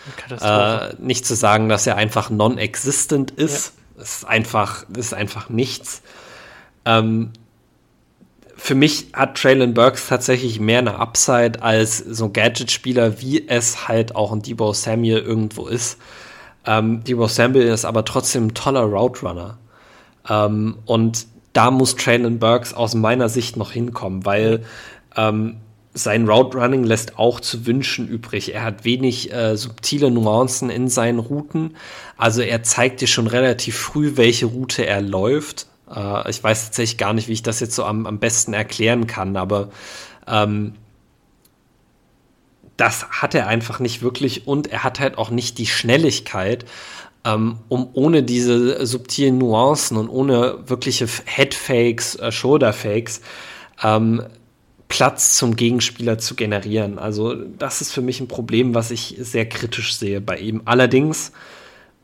Äh, 0.40 0.94
nicht 0.98 1.26
zu 1.26 1.36
sagen, 1.36 1.68
dass 1.68 1.86
er 1.86 1.97
einfach 1.97 2.30
non-existent 2.30 3.30
ist. 3.30 3.74
Ja. 3.98 4.02
Es 4.02 4.14
ist 4.14 4.24
einfach, 4.24 4.86
ist 4.97 5.12
einfach 5.12 5.51
nichts. 5.51 6.01
Ähm, 6.86 7.32
für 8.66 8.74
mich 8.74 9.06
hat 9.12 9.36
Traylon 9.36 9.74
Burks 9.74 10.09
tatsächlich 10.09 10.59
mehr 10.59 10.80
eine 10.80 10.98
Upside 10.98 11.62
als 11.62 11.98
so 11.98 12.24
ein 12.24 12.32
Gadget-Spieler, 12.32 13.20
wie 13.20 13.47
es 13.47 13.86
halt 13.86 14.16
auch 14.16 14.32
ein 14.32 14.43
Debo 14.43 14.72
Samuel 14.72 15.18
irgendwo 15.18 15.68
ist. 15.68 15.98
Ähm, 16.66 17.05
Debo 17.05 17.28
Samuel 17.28 17.68
ist 17.68 17.84
aber 17.84 18.05
trotzdem 18.05 18.48
ein 18.48 18.55
toller 18.55 18.82
Route 18.82 19.24
Runner. 19.24 19.59
Ähm, 20.28 20.78
und 20.84 21.28
da 21.52 21.70
muss 21.70 21.94
Traylon 21.94 22.40
Burks 22.40 22.74
aus 22.74 22.97
meiner 22.97 23.28
Sicht 23.28 23.56
noch 23.56 23.70
hinkommen, 23.70 24.26
weil 24.26 24.64
ähm, 25.16 25.59
sein 25.94 26.28
Route 26.28 26.59
Running 26.59 26.82
lässt 26.82 27.20
auch 27.20 27.38
zu 27.38 27.66
wünschen 27.66 28.09
übrig. 28.09 28.52
Er 28.52 28.64
hat 28.64 28.84
wenig 28.84 29.32
äh, 29.32 29.56
subtile 29.56 30.10
Nuancen 30.10 30.70
in 30.70 30.88
seinen 30.88 31.20
Routen. 31.20 31.76
Also 32.16 32.43
er 32.43 32.64
zeigt 32.64 33.01
dir 33.01 33.06
schon 33.06 33.28
relativ 33.28 33.78
früh, 33.78 34.16
welche 34.16 34.47
Route 34.47 34.84
er 34.84 35.02
läuft. 35.02 35.68
Äh, 35.95 36.31
ich 36.31 36.43
weiß 36.43 36.67
tatsächlich 36.67 36.99
gar 36.99 37.13
nicht, 37.13 37.29
wie 37.29 37.33
ich 37.33 37.43
das 37.43 37.61
jetzt 37.61 37.75
so 37.75 37.85
am, 37.85 38.07
am 38.07 38.19
besten 38.19 38.53
erklären 38.53 39.07
kann, 39.07 39.37
aber 39.37 39.71
ähm, 40.27 40.75
das 42.77 43.09
hat 43.11 43.35
er 43.35 43.47
einfach 43.47 43.81
nicht 43.81 44.03
wirklich 44.03 44.47
und 44.47 44.67
er 44.67 44.85
hat 44.85 45.01
halt 45.01 45.17
auch 45.19 45.31
nicht 45.31 45.59
die 45.59 45.67
Schnelligkeit, 45.67 46.67
ähm, 47.25 47.59
um 47.69 47.89
ohne 47.95 48.23
diese 48.23 48.87
subtilen 48.87 49.39
Nuancen 49.39 49.97
und 49.97 50.09
ohne 50.09 50.59
wirkliche 50.69 51.09
Headfakes, 51.25 52.17
äh, 52.17 52.31
Shoulderfakes 52.31 53.23
ähm, 53.83 54.23
Platz 54.89 55.37
zum 55.37 55.57
Gegenspieler 55.57 56.19
zu 56.19 56.37
generieren. 56.37 56.99
Also 56.99 57.35
das 57.35 57.81
ist 57.81 57.93
für 57.93 58.03
mich 58.03 58.21
ein 58.21 58.29
Problem, 58.29 58.75
was 58.75 58.91
ich 58.91 59.17
sehr 59.19 59.49
kritisch 59.49 59.97
sehe 59.97 60.21
bei 60.21 60.39
ihm. 60.39 60.63
Allerdings 60.65 61.33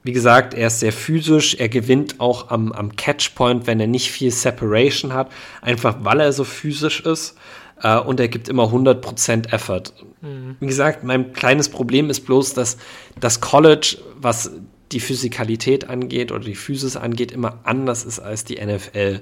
wie 0.05 0.13
gesagt, 0.13 0.55
er 0.55 0.67
ist 0.67 0.81
sehr 0.81 0.93
physisch, 0.93 1.55
er 1.55 1.69
gewinnt 1.69 2.21
auch 2.21 2.51
am, 2.51 2.73
am 2.73 2.97
Catchpoint, 2.97 3.67
wenn 3.67 3.79
er 3.79 3.87
nicht 3.87 4.11
viel 4.11 4.31
Separation 4.31 5.13
hat, 5.13 5.31
einfach 5.61 5.99
weil 6.03 6.21
er 6.21 6.33
so 6.33 6.45
physisch 6.45 7.01
ist 7.01 7.37
äh, 7.83 7.99
und 7.99 8.19
er 8.19 8.29
gibt 8.29 8.49
immer 8.49 8.65
100% 8.65 9.53
Effort. 9.53 9.93
Mhm. 10.21 10.57
Wie 10.59 10.67
gesagt, 10.67 11.05
mein 11.05 11.33
kleines 11.33 11.69
Problem 11.69 12.11
ist 12.11 12.21
bloß, 12.21 12.55
dass 12.55 12.79
das 13.21 13.41
College, 13.41 13.99
was 14.17 14.51
die 14.91 15.01
Physikalität 15.01 15.89
angeht 15.89 16.33
oder 16.33 16.45
die 16.45 16.55
Physis 16.55 16.97
angeht, 16.97 17.33
immer 17.33 17.61
anders 17.65 18.05
ist 18.05 18.19
als 18.19 18.45
die 18.45 18.65
NFL. 18.65 19.21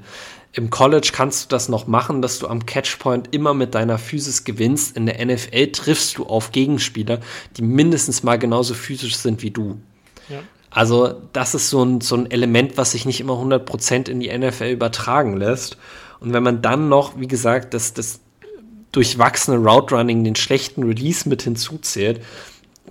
Im 0.53 0.71
College 0.71 1.11
kannst 1.13 1.45
du 1.45 1.49
das 1.49 1.69
noch 1.69 1.87
machen, 1.87 2.23
dass 2.23 2.41
du 2.41 2.49
am 2.49 2.67
Catchpoint 2.67 3.33
immer 3.33 3.55
mit 3.55 3.75
deiner 3.77 3.99
Physis 3.99 4.43
gewinnst. 4.43 4.97
In 4.97 5.07
der 5.07 5.25
NFL 5.25 5.69
triffst 5.69 6.19
du 6.19 6.27
auf 6.27 6.51
Gegenspieler, 6.51 7.21
die 7.57 7.63
mindestens 7.63 8.25
mal 8.25 8.37
genauso 8.37 8.75
physisch 8.75 9.17
sind 9.17 9.43
wie 9.43 9.53
du. 9.53 9.81
Ja. 10.29 10.41
Also 10.71 11.21
das 11.33 11.55
ist 11.55 11.69
so 11.69 11.85
ein, 11.85 12.01
so 12.01 12.17
ein 12.17 12.31
Element, 12.31 12.77
was 12.77 12.93
sich 12.93 13.05
nicht 13.05 13.21
immer 13.21 13.35
100% 13.35 14.09
in 14.09 14.21
die 14.21 14.37
NFL 14.37 14.71
übertragen 14.71 15.37
lässt. 15.37 15.77
Und 16.21 16.33
wenn 16.33 16.43
man 16.43 16.63
dann 16.63 16.89
noch, 16.89 17.19
wie 17.19 17.27
gesagt, 17.27 17.75
das, 17.75 17.93
das 17.93 18.21
durchwachsene 18.93 19.57
Route 19.57 19.95
Running, 19.95 20.23
den 20.25 20.37
schlechten 20.37 20.85
Release 20.85 21.29
mit 21.29 21.43
hinzuzählt, 21.43 22.25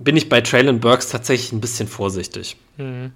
bin 0.00 0.16
ich 0.16 0.28
bei 0.28 0.40
Traylon 0.40 0.80
Burks 0.80 1.08
tatsächlich 1.08 1.52
ein 1.52 1.60
bisschen 1.60 1.88
vorsichtig. 1.88 2.56
Mhm. 2.76 3.12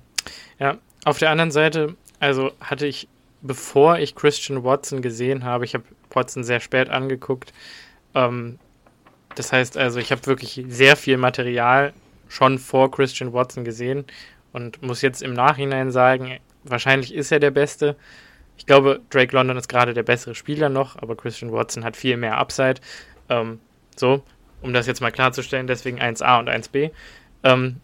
Ja, 0.58 0.78
auf 1.04 1.18
der 1.18 1.30
anderen 1.30 1.50
Seite, 1.50 1.96
also 2.20 2.52
hatte 2.60 2.86
ich, 2.86 3.08
bevor 3.42 3.98
ich 3.98 4.14
Christian 4.14 4.64
Watson 4.64 5.02
gesehen 5.02 5.44
habe, 5.44 5.64
ich 5.64 5.74
habe 5.74 5.84
Watson 6.10 6.44
sehr 6.44 6.60
spät 6.60 6.88
angeguckt, 6.88 7.52
ähm, 8.14 8.58
das 9.34 9.52
heißt 9.52 9.76
also, 9.76 9.98
ich 9.98 10.12
habe 10.12 10.26
wirklich 10.26 10.64
sehr 10.68 10.96
viel 10.96 11.16
Material 11.16 11.92
schon 12.28 12.58
vor 12.58 12.90
Christian 12.90 13.32
Watson 13.32 13.64
gesehen 13.64 14.04
und 14.54 14.82
muss 14.82 15.02
jetzt 15.02 15.20
im 15.20 15.34
Nachhinein 15.34 15.90
sagen, 15.90 16.38
wahrscheinlich 16.62 17.12
ist 17.12 17.32
er 17.32 17.40
der 17.40 17.50
Beste. 17.50 17.96
Ich 18.56 18.66
glaube, 18.66 19.00
Drake 19.10 19.34
London 19.34 19.56
ist 19.56 19.68
gerade 19.68 19.94
der 19.94 20.04
bessere 20.04 20.34
Spieler 20.34 20.68
noch, 20.68 20.96
aber 20.96 21.16
Christian 21.16 21.52
Watson 21.52 21.84
hat 21.84 21.96
viel 21.96 22.16
mehr 22.16 22.38
Upside. 22.38 22.80
Ähm, 23.28 23.60
so, 23.96 24.22
um 24.62 24.72
das 24.72 24.86
jetzt 24.86 25.00
mal 25.00 25.10
klarzustellen, 25.10 25.66
deswegen 25.66 26.00
1a 26.00 26.38
und 26.38 26.48
1b. 26.48 26.92
Ähm, 27.42 27.80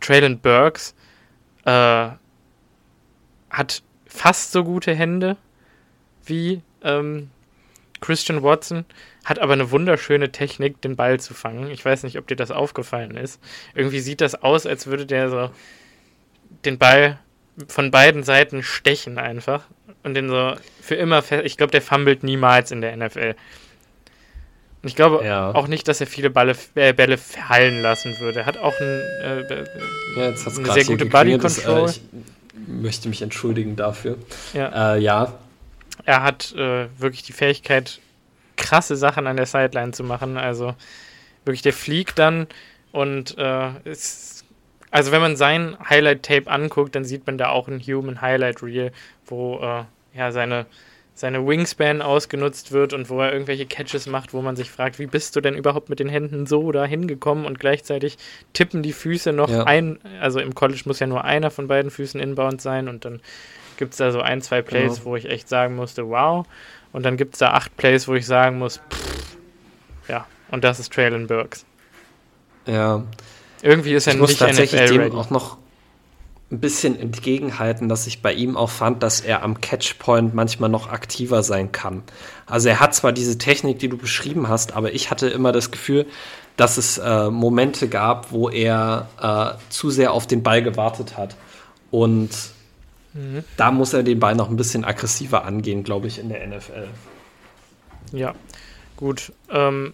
Traylon 0.00 0.38
Burks 0.38 0.94
äh, 1.64 2.10
hat 3.50 3.82
fast 4.06 4.52
so 4.52 4.62
gute 4.62 4.94
Hände 4.94 5.38
wie 6.26 6.60
ähm, 6.82 7.30
Christian 8.02 8.42
Watson 8.42 8.84
hat 9.28 9.38
aber 9.38 9.52
eine 9.52 9.70
wunderschöne 9.70 10.32
Technik, 10.32 10.80
den 10.80 10.96
Ball 10.96 11.20
zu 11.20 11.34
fangen. 11.34 11.70
Ich 11.70 11.84
weiß 11.84 12.02
nicht, 12.04 12.18
ob 12.18 12.26
dir 12.26 12.36
das 12.36 12.50
aufgefallen 12.50 13.16
ist. 13.16 13.40
Irgendwie 13.74 14.00
sieht 14.00 14.20
das 14.20 14.34
aus, 14.34 14.66
als 14.66 14.86
würde 14.86 15.06
der 15.06 15.28
so 15.28 15.50
den 16.64 16.78
Ball 16.78 17.18
von 17.66 17.90
beiden 17.90 18.22
Seiten 18.22 18.62
stechen 18.62 19.18
einfach 19.18 19.64
und 20.02 20.14
den 20.14 20.28
so 20.28 20.54
für 20.80 20.94
immer 20.94 21.22
fest. 21.22 21.44
Ich 21.44 21.56
glaube, 21.56 21.72
der 21.72 21.82
fummelt 21.82 22.22
niemals 22.22 22.70
in 22.70 22.80
der 22.80 22.96
NFL. 22.96 23.34
Und 24.82 24.88
ich 24.88 24.94
glaube 24.94 25.24
ja. 25.24 25.52
auch 25.54 25.66
nicht, 25.66 25.88
dass 25.88 26.00
er 26.00 26.06
viele 26.06 26.30
Balle, 26.30 26.54
äh, 26.76 26.92
Bälle 26.92 27.18
fallen 27.18 27.82
lassen 27.82 28.18
würde. 28.20 28.40
Er 28.40 28.46
hat 28.46 28.58
auch 28.58 28.78
ein, 28.80 29.02
äh, 29.22 29.64
ja, 30.16 30.28
eine 30.28 30.36
sehr 30.36 30.84
gute 30.84 31.06
Body 31.06 31.36
Control. 31.36 31.88
Äh, 31.88 31.90
ich 31.90 32.00
möchte 32.66 33.08
mich 33.08 33.22
entschuldigen 33.22 33.74
dafür. 33.74 34.18
Ja. 34.54 34.94
Äh, 34.94 35.00
ja. 35.00 35.34
Er 36.04 36.22
hat 36.22 36.54
äh, 36.54 36.86
wirklich 36.96 37.24
die 37.24 37.32
Fähigkeit, 37.32 37.98
krasse 38.58 38.96
Sachen 38.96 39.26
an 39.26 39.36
der 39.36 39.46
Sideline 39.46 39.92
zu 39.92 40.04
machen. 40.04 40.36
Also 40.36 40.74
wirklich, 41.44 41.62
der 41.62 41.72
fliegt 41.72 42.18
dann 42.18 42.46
und 42.92 43.38
äh, 43.38 43.70
ist, 43.84 44.44
also 44.90 45.12
wenn 45.12 45.22
man 45.22 45.36
sein 45.36 45.76
Highlight-Tape 45.88 46.50
anguckt, 46.50 46.94
dann 46.94 47.04
sieht 47.04 47.26
man 47.26 47.38
da 47.38 47.48
auch 47.48 47.68
ein 47.68 47.80
Human 47.80 48.20
Highlight 48.20 48.62
Reel, 48.62 48.92
wo 49.24 49.58
äh, 49.60 49.84
ja 50.16 50.32
seine 50.32 50.66
seine 51.18 51.44
Wingspan 51.44 52.00
ausgenutzt 52.00 52.70
wird 52.70 52.92
und 52.92 53.10
wo 53.10 53.20
er 53.20 53.32
irgendwelche 53.32 53.66
Catches 53.66 54.06
macht, 54.06 54.32
wo 54.32 54.40
man 54.40 54.54
sich 54.54 54.70
fragt, 54.70 55.00
wie 55.00 55.06
bist 55.06 55.34
du 55.34 55.40
denn 55.40 55.56
überhaupt 55.56 55.88
mit 55.88 55.98
den 55.98 56.08
Händen 56.08 56.46
so 56.46 56.70
da 56.70 56.84
hingekommen 56.84 57.44
und 57.44 57.58
gleichzeitig 57.58 58.18
tippen 58.52 58.84
die 58.84 58.92
Füße 58.92 59.32
noch 59.32 59.50
ja. 59.50 59.64
ein, 59.64 59.98
also 60.20 60.38
im 60.38 60.54
College 60.54 60.82
muss 60.84 61.00
ja 61.00 61.08
nur 61.08 61.24
einer 61.24 61.50
von 61.50 61.66
beiden 61.66 61.90
Füßen 61.90 62.20
inbound 62.20 62.60
sein 62.60 62.86
und 62.86 63.04
dann 63.04 63.20
gibt 63.78 63.92
es 63.92 63.98
da 63.98 64.12
so 64.12 64.20
ein, 64.20 64.42
zwei 64.42 64.62
Plays, 64.62 64.96
genau. 64.96 65.06
wo 65.06 65.16
ich 65.16 65.28
echt 65.28 65.48
sagen 65.48 65.74
musste, 65.74 66.08
wow. 66.08 66.46
Und 66.92 67.04
dann 67.04 67.16
gibt 67.16 67.34
es 67.34 67.38
da 67.38 67.50
acht 67.52 67.76
Plays, 67.76 68.08
wo 68.08 68.14
ich 68.14 68.26
sagen 68.26 68.58
muss, 68.58 68.80
pff, 68.90 69.36
ja, 70.08 70.26
und 70.50 70.64
das 70.64 70.80
ist 70.80 70.92
Traylon 70.92 71.26
Burks. 71.26 71.64
Ja. 72.66 73.02
Irgendwie 73.62 73.94
ist 73.94 74.06
er 74.06 74.14
ich 74.14 74.20
nicht 74.20 74.38
tatsächlich 74.38 74.80
NFL 74.80 75.10
dem 75.10 75.14
auch 75.16 75.30
noch 75.30 75.58
ein 76.50 76.60
bisschen 76.60 76.98
entgegenhalten, 76.98 77.88
dass 77.88 78.06
ich 78.06 78.22
bei 78.22 78.32
ihm 78.32 78.56
auch 78.56 78.70
fand, 78.70 79.02
dass 79.02 79.20
er 79.20 79.42
am 79.42 79.60
Catchpoint 79.60 80.34
manchmal 80.34 80.70
noch 80.70 80.88
aktiver 80.88 81.42
sein 81.42 81.72
kann. 81.72 82.02
Also 82.46 82.70
er 82.70 82.80
hat 82.80 82.94
zwar 82.94 83.12
diese 83.12 83.36
Technik, 83.36 83.78
die 83.80 83.88
du 83.88 83.98
beschrieben 83.98 84.48
hast, 84.48 84.74
aber 84.74 84.94
ich 84.94 85.10
hatte 85.10 85.28
immer 85.28 85.52
das 85.52 85.70
Gefühl, 85.70 86.06
dass 86.56 86.78
es 86.78 86.96
äh, 86.98 87.30
Momente 87.30 87.88
gab, 87.88 88.32
wo 88.32 88.48
er 88.48 89.08
äh, 89.20 89.70
zu 89.70 89.90
sehr 89.90 90.12
auf 90.12 90.26
den 90.26 90.42
Ball 90.42 90.62
gewartet 90.62 91.18
hat. 91.18 91.36
Und 91.90 92.30
Mhm. 93.18 93.44
Da 93.56 93.72
muss 93.72 93.92
er 93.92 94.02
den 94.04 94.20
Ball 94.20 94.36
noch 94.36 94.48
ein 94.48 94.56
bisschen 94.56 94.84
aggressiver 94.84 95.44
angehen, 95.44 95.82
glaube 95.82 96.06
ich, 96.06 96.18
in 96.18 96.28
der 96.28 96.46
NFL. 96.46 96.86
Ja, 98.12 98.34
gut. 98.96 99.32
Ähm, 99.50 99.92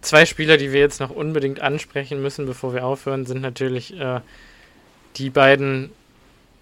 zwei 0.00 0.26
Spieler, 0.26 0.56
die 0.56 0.72
wir 0.72 0.80
jetzt 0.80 0.98
noch 0.98 1.10
unbedingt 1.10 1.60
ansprechen 1.60 2.20
müssen, 2.20 2.46
bevor 2.46 2.74
wir 2.74 2.84
aufhören, 2.84 3.26
sind 3.26 3.42
natürlich 3.42 3.98
äh, 3.98 4.20
die 5.16 5.30
beiden 5.30 5.90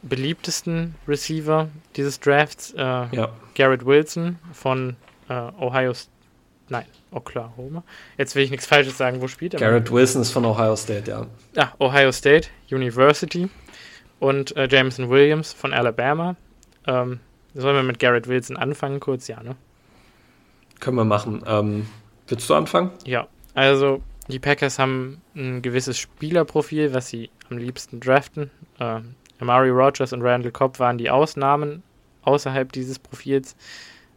beliebtesten 0.02 0.96
Receiver 1.08 1.68
dieses 1.96 2.20
Drafts. 2.20 2.72
Äh, 2.72 2.82
ja. 2.82 3.30
Garrett 3.54 3.86
Wilson 3.86 4.38
von 4.52 4.96
äh, 5.30 5.32
Ohio 5.32 5.94
State. 5.94 6.10
Nein, 6.68 6.84
Oklahoma. 7.10 7.84
Jetzt 8.18 8.34
will 8.34 8.42
ich 8.42 8.50
nichts 8.50 8.66
Falsches 8.66 8.98
sagen. 8.98 9.22
Wo 9.22 9.28
spielt 9.28 9.54
er? 9.54 9.60
Garrett 9.60 9.90
Wilson 9.90 10.22
ist 10.22 10.30
von 10.30 10.44
Ohio 10.44 10.76
State, 10.76 11.10
ja. 11.10 11.26
Ah, 11.56 11.72
Ohio 11.78 12.12
State 12.12 12.48
University 12.70 13.48
und 14.20 14.56
äh, 14.56 14.68
Jameson 14.70 15.10
Williams 15.10 15.52
von 15.52 15.72
Alabama. 15.72 16.36
Ähm, 16.86 17.20
sollen 17.54 17.76
wir 17.76 17.82
mit 17.82 17.98
Garrett 17.98 18.28
Wilson 18.28 18.56
anfangen 18.56 19.00
kurz? 19.00 19.28
Ja, 19.28 19.42
ne? 19.42 19.56
Können 20.80 20.96
wir 20.96 21.04
machen. 21.04 21.42
Ähm, 21.46 21.86
willst 22.26 22.48
du 22.50 22.54
anfangen? 22.54 22.90
Ja, 23.04 23.28
also 23.54 24.02
die 24.28 24.38
Packers 24.38 24.78
haben 24.78 25.20
ein 25.34 25.62
gewisses 25.62 25.98
Spielerprofil, 25.98 26.94
was 26.94 27.08
sie 27.08 27.30
am 27.50 27.58
liebsten 27.58 28.00
draften. 28.00 28.50
Äh, 28.78 29.00
Amari 29.40 29.70
Rogers 29.70 30.12
und 30.12 30.22
Randall 30.22 30.52
Cobb 30.52 30.78
waren 30.78 30.98
die 30.98 31.10
Ausnahmen 31.10 31.82
außerhalb 32.22 32.72
dieses 32.72 32.98
Profils. 32.98 33.56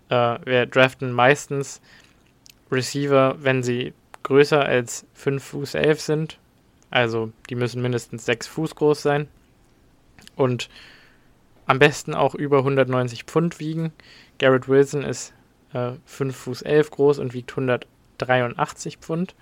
Äh, 0.09 0.37
wir 0.45 0.65
draften 0.65 1.11
meistens 1.11 1.81
Receiver, 2.71 3.35
wenn 3.39 3.63
sie 3.63 3.93
größer 4.23 4.63
als 4.63 5.05
5 5.13 5.43
Fuß 5.43 5.75
11 5.75 6.01
sind. 6.01 6.39
Also 6.89 7.31
die 7.49 7.55
müssen 7.55 7.81
mindestens 7.81 8.25
6 8.25 8.47
Fuß 8.47 8.75
groß 8.75 9.01
sein. 9.01 9.27
Und 10.37 10.69
am 11.65 11.79
besten 11.79 12.13
auch 12.13 12.33
über 12.33 12.59
190 12.59 13.23
Pfund 13.23 13.59
wiegen. 13.59 13.91
Garrett 14.39 14.69
Wilson 14.69 15.03
ist 15.03 15.33
äh, 15.73 15.91
5 16.05 16.35
Fuß 16.35 16.61
11 16.61 16.91
groß 16.91 17.19
und 17.19 17.33
wiegt 17.33 17.51
183 17.51 18.97
Pfund. 18.97 19.35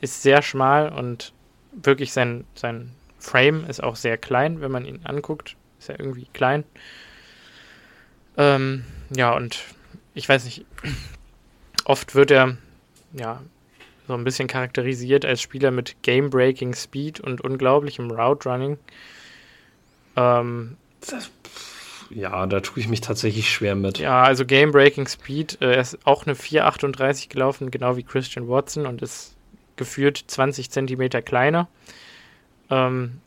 Ist 0.00 0.22
sehr 0.22 0.42
schmal 0.42 0.92
und 0.92 1.32
wirklich 1.72 2.12
sein, 2.12 2.44
sein 2.54 2.92
Frame 3.18 3.64
ist 3.64 3.82
auch 3.82 3.96
sehr 3.96 4.18
klein, 4.18 4.60
wenn 4.60 4.70
man 4.70 4.84
ihn 4.84 5.00
anguckt. 5.04 5.56
Ist 5.78 5.88
er 5.88 5.98
irgendwie 5.98 6.26
klein. 6.32 6.64
Ähm, 8.36 8.84
ja, 9.14 9.32
und 9.32 9.64
ich 10.14 10.28
weiß 10.28 10.44
nicht, 10.44 10.66
oft 11.84 12.14
wird 12.14 12.30
er 12.30 12.58
ja 13.12 13.40
so 14.06 14.14
ein 14.14 14.24
bisschen 14.24 14.46
charakterisiert 14.46 15.24
als 15.24 15.40
Spieler 15.40 15.70
mit 15.70 15.96
Game-Breaking 16.02 16.74
Speed 16.74 17.20
und 17.20 17.40
unglaublichem 17.40 18.10
Route 18.10 18.48
Running. 18.48 18.78
Ähm, 20.16 20.76
das, 21.00 21.30
ja, 22.10 22.46
da 22.46 22.60
tue 22.60 22.80
ich 22.80 22.88
mich 22.88 23.00
tatsächlich 23.00 23.50
schwer 23.50 23.74
mit. 23.74 23.98
Ja, 23.98 24.22
also 24.22 24.44
Game-Breaking 24.44 25.06
Speed, 25.06 25.58
äh, 25.60 25.74
er 25.74 25.80
ist 25.80 25.98
auch 26.06 26.26
eine 26.26 26.34
4,38 26.34 27.28
gelaufen, 27.28 27.70
genau 27.70 27.96
wie 27.96 28.02
Christian 28.02 28.48
Watson 28.48 28.86
und 28.86 29.02
ist 29.02 29.34
gefühlt 29.76 30.24
20 30.26 30.70
Zentimeter 30.70 31.22
kleiner. 31.22 31.68
Ähm, 32.70 33.20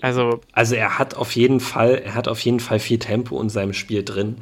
also, 0.00 0.40
also 0.52 0.74
er 0.74 0.98
hat 0.98 1.14
auf 1.16 1.32
jeden 1.32 1.60
Fall, 1.60 2.02
er 2.04 2.14
hat 2.14 2.28
auf 2.28 2.40
jeden 2.40 2.60
Fall 2.60 2.78
viel 2.78 2.98
Tempo 2.98 3.40
in 3.40 3.48
seinem 3.48 3.72
Spiel 3.72 4.04
drin. 4.04 4.36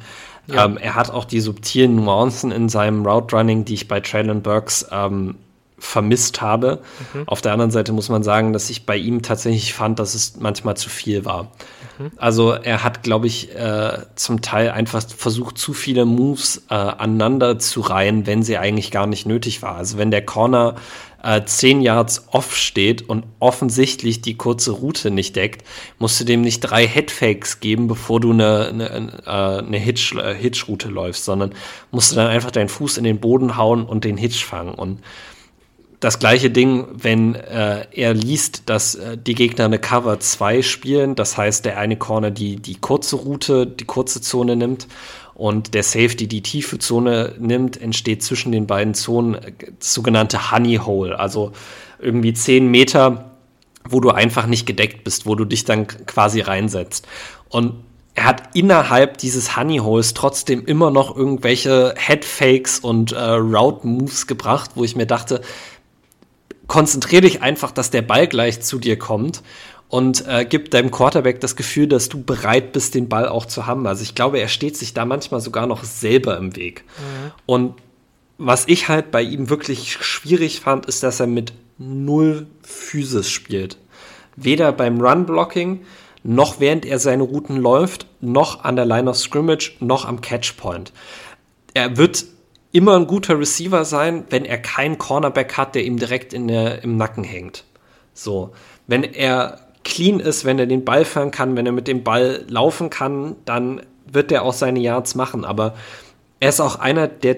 Ja. 0.47 0.65
Ähm, 0.65 0.77
er 0.77 0.95
hat 0.95 1.09
auch 1.09 1.25
die 1.25 1.39
subtilen 1.39 1.95
Nuancen 1.95 2.51
in 2.51 2.67
seinem 2.67 3.05
Route 3.05 3.35
Running, 3.35 3.63
die 3.63 3.75
ich 3.75 3.87
bei 3.87 4.01
Traylon 4.01 4.41
Burks 4.41 4.85
ähm, 4.91 5.35
vermisst 5.77 6.41
habe. 6.41 6.81
Mhm. 7.13 7.23
Auf 7.27 7.41
der 7.41 7.53
anderen 7.53 7.71
Seite 7.71 7.91
muss 7.91 8.09
man 8.09 8.23
sagen, 8.23 8.53
dass 8.53 8.69
ich 8.69 8.85
bei 8.85 8.97
ihm 8.97 9.21
tatsächlich 9.21 9.73
fand, 9.73 9.99
dass 9.99 10.15
es 10.15 10.37
manchmal 10.39 10.77
zu 10.77 10.89
viel 10.89 11.25
war. 11.25 11.51
Mhm. 11.97 12.11
Also 12.17 12.51
er 12.51 12.83
hat, 12.83 13.03
glaube 13.03 13.27
ich, 13.27 13.55
äh, 13.55 13.97
zum 14.15 14.41
Teil 14.41 14.71
einfach 14.71 15.03
versucht, 15.07 15.57
zu 15.57 15.73
viele 15.73 16.05
Moves 16.05 16.63
äh, 16.69 16.73
aneinander 16.73 17.59
zu 17.59 17.81
reihen, 17.81 18.25
wenn 18.25 18.43
sie 18.43 18.57
eigentlich 18.57 18.91
gar 18.91 19.07
nicht 19.07 19.25
nötig 19.25 19.61
war. 19.61 19.75
Also 19.75 19.97
wenn 19.97 20.11
der 20.11 20.25
Corner 20.25 20.75
äh, 21.23 21.43
10 21.43 21.81
Yards 21.81 22.27
off 22.31 22.55
steht 22.55 23.07
und 23.07 23.25
offensichtlich 23.39 24.21
die 24.21 24.35
kurze 24.35 24.71
Route 24.71 25.09
nicht 25.09 25.35
deckt, 25.35 25.65
musst 25.97 26.19
du 26.19 26.25
dem 26.25 26.41
nicht 26.41 26.59
drei 26.59 26.85
Headfakes 26.85 27.59
geben, 27.59 27.87
bevor 27.87 28.19
du 28.19 28.31
eine, 28.31 28.67
eine, 28.67 29.23
äh, 29.25 29.65
eine 29.65 29.77
Hitch, 29.77 30.13
äh, 30.15 30.35
Hitch-Route 30.35 30.89
läufst, 30.89 31.25
sondern 31.25 31.53
musst 31.91 32.11
du 32.11 32.15
dann 32.17 32.27
einfach 32.27 32.51
deinen 32.51 32.69
Fuß 32.69 32.97
in 32.97 33.05
den 33.05 33.19
Boden 33.19 33.57
hauen 33.57 33.85
und 33.85 34.03
den 34.03 34.17
Hitch 34.17 34.43
fangen. 34.43 34.75
Und 34.75 34.99
das 36.03 36.19
gleiche 36.19 36.49
Ding, 36.49 36.85
wenn 36.93 37.35
äh, 37.35 37.85
er 37.91 38.13
liest, 38.13 38.63
dass 38.69 38.95
äh, 38.95 39.17
die 39.17 39.35
Gegner 39.35 39.65
eine 39.65 39.79
Cover 39.79 40.19
2 40.19 40.61
spielen, 40.61 41.15
das 41.15 41.37
heißt, 41.37 41.63
der 41.63 41.77
eine 41.77 41.95
Corner 41.95 42.29
die, 42.29 42.57
die 42.57 42.75
kurze 42.75 43.15
Route, 43.15 43.65
die 43.65 43.85
kurze 43.85 44.19
Zone 44.19 44.57
nimmt 44.57 44.87
und 45.33 45.73
der 45.73 45.83
Safety 45.83 46.27
die 46.27 46.43
tiefe 46.43 46.77
Zone 46.77 47.35
nimmt, 47.39 47.81
entsteht 47.81 48.21
zwischen 48.21 48.51
den 48.51 48.67
beiden 48.67 48.93
Zonen 48.93 49.35
äh, 49.35 49.53
sogenannte 49.79 50.51
Honey 50.51 50.75
Hole, 50.75 51.17
also 51.17 51.53
irgendwie 51.99 52.33
10 52.33 52.69
Meter, 52.69 53.31
wo 53.87 54.01
du 54.01 54.09
einfach 54.09 54.45
nicht 54.45 54.65
gedeckt 54.65 55.05
bist, 55.05 55.25
wo 55.25 55.35
du 55.35 55.45
dich 55.45 55.63
dann 55.63 55.87
quasi 55.87 56.41
reinsetzt. 56.41 57.07
Und 57.47 57.75
er 58.15 58.25
hat 58.25 58.55
innerhalb 58.55 59.17
dieses 59.17 59.57
Honey 59.57 59.77
Holes 59.77 60.13
trotzdem 60.13 60.65
immer 60.65 60.91
noch 60.91 61.15
irgendwelche 61.15 61.95
Headfakes 61.97 62.79
und 62.79 63.11
äh, 63.11 63.19
Route 63.19 63.87
Moves 63.87 64.27
gebracht, 64.27 64.71
wo 64.75 64.83
ich 64.83 64.95
mir 64.95 65.07
dachte, 65.07 65.41
konzentrier 66.67 67.21
dich 67.21 67.41
einfach, 67.41 67.71
dass 67.71 67.89
der 67.89 68.01
Ball 68.01 68.27
gleich 68.27 68.61
zu 68.61 68.79
dir 68.79 68.97
kommt 68.97 69.43
und 69.89 70.27
äh, 70.27 70.45
gib 70.45 70.71
deinem 70.71 70.91
Quarterback 70.91 71.39
das 71.39 71.55
Gefühl, 71.55 71.87
dass 71.87 72.09
du 72.09 72.23
bereit 72.23 72.71
bist, 72.71 72.95
den 72.95 73.09
Ball 73.09 73.27
auch 73.27 73.45
zu 73.45 73.67
haben. 73.67 73.85
Also 73.85 74.01
ich 74.03 74.15
glaube, 74.15 74.39
er 74.39 74.47
steht 74.47 74.75
sich 74.75 74.93
da 74.93 75.05
manchmal 75.05 75.39
sogar 75.39 75.67
noch 75.67 75.83
selber 75.83 76.37
im 76.37 76.55
Weg. 76.55 76.83
Mhm. 76.97 77.31
Und 77.45 77.73
was 78.37 78.67
ich 78.67 78.89
halt 78.89 79.11
bei 79.11 79.21
ihm 79.21 79.49
wirklich 79.49 79.93
schwierig 79.93 80.61
fand, 80.61 80.87
ist, 80.87 81.03
dass 81.03 81.19
er 81.19 81.27
mit 81.27 81.53
null 81.77 82.47
Physis 82.63 83.29
spielt. 83.29 83.77
Weder 84.35 84.71
beim 84.71 84.99
Run-Blocking, 84.99 85.81
noch 86.23 86.59
während 86.59 86.85
er 86.85 86.97
seine 86.99 87.23
Routen 87.23 87.57
läuft, 87.57 88.07
noch 88.21 88.63
an 88.63 88.75
der 88.75 88.85
Line 88.85 89.09
of 89.09 89.17
Scrimmage, 89.17 89.73
noch 89.79 90.05
am 90.05 90.21
Catchpoint. 90.21 90.91
Er 91.73 91.97
wird 91.97 92.25
immer 92.73 92.97
ein 92.97 93.07
guter 93.07 93.39
Receiver 93.39 93.85
sein, 93.85 94.25
wenn 94.29 94.43
er 94.43 94.57
keinen 94.57 94.97
Cornerback 94.97 95.55
hat, 95.55 95.75
der 95.75 95.85
ihm 95.85 95.97
direkt 95.97 96.33
in 96.33 96.49
der, 96.49 96.83
im 96.83 96.97
Nacken 96.97 97.23
hängt. 97.23 97.63
So, 98.13 98.51
wenn 98.87 99.03
er 99.03 99.59
clean 99.85 100.19
ist, 100.19 100.43
wenn 100.43 100.59
er 100.59 100.65
den 100.65 100.83
Ball 100.83 101.05
fangen 101.05 101.31
kann, 101.31 101.55
wenn 101.55 101.65
er 101.65 101.71
mit 101.71 101.87
dem 101.87 102.03
Ball 102.03 102.43
laufen 102.47 102.89
kann, 102.89 103.35
dann 103.45 103.81
wird 104.11 104.31
er 104.31 104.41
auch 104.41 104.53
seine 104.53 104.79
Yards 104.79 105.13
machen. 105.15 105.45
Aber 105.45 105.75
er 106.39 106.49
ist 106.49 106.59
auch 106.59 106.79
einer, 106.79 107.07
der 107.07 107.37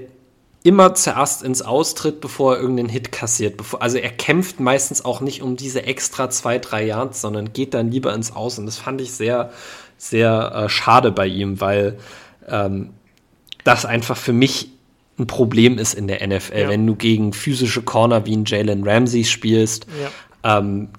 immer 0.64 0.95
zuerst 0.95 1.44
ins 1.44 1.62
Austritt, 1.62 2.22
bevor 2.22 2.56
er 2.56 2.62
irgendeinen 2.62 2.90
Hit 2.90 3.12
kassiert. 3.12 3.62
Also 3.80 3.98
er 3.98 4.10
kämpft 4.12 4.60
meistens 4.60 5.03
auch 5.03 5.22
nicht 5.22 5.41
um 5.41 5.57
diese 5.57 5.84
extra 5.84 6.30
zwei, 6.30 6.60
drei 6.60 6.86
Yards, 6.86 7.22
sondern 7.22 7.52
geht 7.52 7.74
dann 7.74 7.91
lieber 7.91 8.14
ins 8.14 8.34
Aus. 8.34 8.57
Und 8.57 8.66
das 8.68 8.78
fand 8.78 9.02
ich 9.02 9.12
sehr, 9.12 9.52
sehr 9.98 10.52
äh, 10.56 10.70
schade 10.70 11.12
bei 11.12 11.28
ihm, 11.28 11.60
weil 11.60 11.99
ähm, 12.48 12.91
das 13.64 13.86
einfach 13.86 14.18
für 14.18 14.34
mich 14.34 14.70
ein 15.17 15.27
Problem 15.27 15.77
ist 15.77 15.93
in 15.93 16.07
der 16.07 16.25
NFL, 16.25 16.59
ja. 16.59 16.69
wenn 16.69 16.85
du 16.85 16.95
gegen 16.95 17.33
physische 17.33 17.81
Corner 17.81 18.25
wie 18.25 18.35
ein 18.35 18.45
Jalen 18.45 18.87
Ramsey 18.87 19.23
spielst, 19.23 19.87
ja. 20.43 20.57
ähm, 20.59 20.89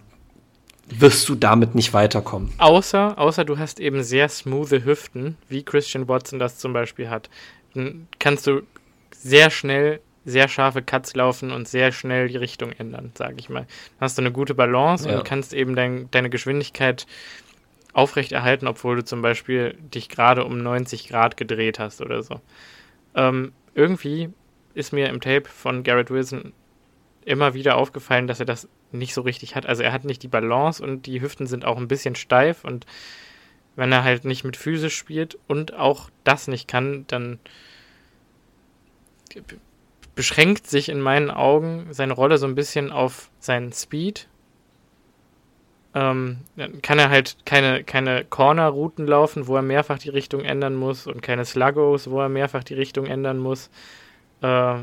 wirst 0.89 1.29
du 1.29 1.35
damit 1.35 1.75
nicht 1.75 1.93
weiterkommen. 1.93 2.53
Außer, 2.59 3.19
außer 3.19 3.45
du 3.45 3.59
hast 3.59 3.81
eben 3.81 4.03
sehr 4.03 4.29
smooth 4.29 4.71
Hüften, 4.85 5.37
wie 5.49 5.65
Christian 5.65 6.09
Watson 6.09 6.39
das 6.39 6.59
zum 6.59 6.73
Beispiel 6.73 7.11
hat. 7.11 7.29
Dann 7.75 8.09
kannst 8.19 8.47
du 8.47 8.63
sehr 9.11 9.51
schnell 9.51 10.01
sehr 10.27 10.49
scharfe 10.49 10.83
Cuts 10.83 11.15
laufen 11.15 11.53
und 11.53 11.69
sehr 11.69 11.93
schnell 11.93 12.29
die 12.29 12.37
Richtung 12.37 12.73
ändern, 12.73 13.13
sage 13.15 13.37
ich 13.39 13.49
mal. 13.49 13.61
Dann 13.61 14.01
hast 14.01 14.19
du 14.19 14.23
eine 14.23 14.33
gute 14.33 14.55
Balance 14.55 15.09
ja. 15.09 15.17
und 15.17 15.25
kannst 15.25 15.55
eben 15.55 15.77
dein, 15.77 16.11
deine 16.11 16.29
Geschwindigkeit 16.29 17.07
aufrechterhalten, 17.93 18.67
obwohl 18.67 18.97
du 18.97 19.05
zum 19.05 19.23
Beispiel 19.23 19.79
dich 19.95 20.09
gerade 20.09 20.45
um 20.45 20.59
90 20.59 21.09
Grad 21.09 21.37
gedreht 21.37 21.79
hast 21.79 22.01
oder 22.01 22.25
so. 22.25 22.41
Ähm, 23.15 23.53
irgendwie 23.77 24.31
ist 24.75 24.93
mir 24.93 25.09
im 25.09 25.21
Tape 25.21 25.49
von 25.49 25.85
Garrett 25.85 26.11
Wilson 26.11 26.53
immer 27.25 27.55
wieder 27.55 27.77
aufgefallen, 27.77 28.27
dass 28.27 28.41
er 28.41 28.47
das 28.47 28.69
nicht 28.91 29.15
so 29.15 29.21
richtig 29.21 29.55
hat. 29.55 29.67
Also 29.67 29.83
er 29.83 29.93
hat 29.93 30.05
nicht 30.05 30.23
die 30.23 30.29
Balance 30.29 30.83
und 30.83 31.07
die 31.07 31.21
Hüften 31.21 31.47
sind 31.47 31.65
auch 31.65 31.77
ein 31.77 31.89
bisschen 31.89 32.15
steif 32.15 32.65
und 32.65 32.87
wenn 33.77 33.93
er 33.93 34.05
halt 34.05 34.25
nicht 34.25 34.45
mit 34.45 34.57
physisch 34.57 34.97
spielt 34.97 35.39
und 35.47 35.75
auch 35.75 36.09
das 36.25 36.49
nicht 36.49 36.67
kann, 36.67 37.05
dann 37.09 37.39
beschränkt 40.15 40.67
sich 40.67 40.89
in 40.89 41.01
meinen 41.01 41.31
Augen 41.31 41.89
seine 41.91 42.15
Rolle 42.15 42.39
so 42.39 42.47
ein 42.47 42.55
bisschen 42.55 42.91
auf 42.91 43.31
seinen 43.39 43.73
Speed. 43.73 44.29
Ähm, 45.97 46.41
dann 46.57 46.83
kann 46.83 46.99
er 46.99 47.09
halt 47.09 47.39
keine, 47.47 47.83
keine 47.83 48.23
Corner-Routen 48.27 49.07
laufen, 49.07 49.47
wo 49.47 49.57
er 49.57 49.63
mehrfach 49.63 49.99
die 49.99 50.11
Richtung 50.11 50.43
ändern 50.43 50.75
muss 50.75 51.07
und 51.07 51.23
keine 51.23 51.47
Sluggos, 51.47 52.11
wo 52.11 52.21
er 52.21 52.29
mehrfach 52.29 52.63
die 52.63 52.75
Richtung 52.75 53.07
ändern 53.07 53.39
muss. 53.39 53.71
Äh, 54.43 54.75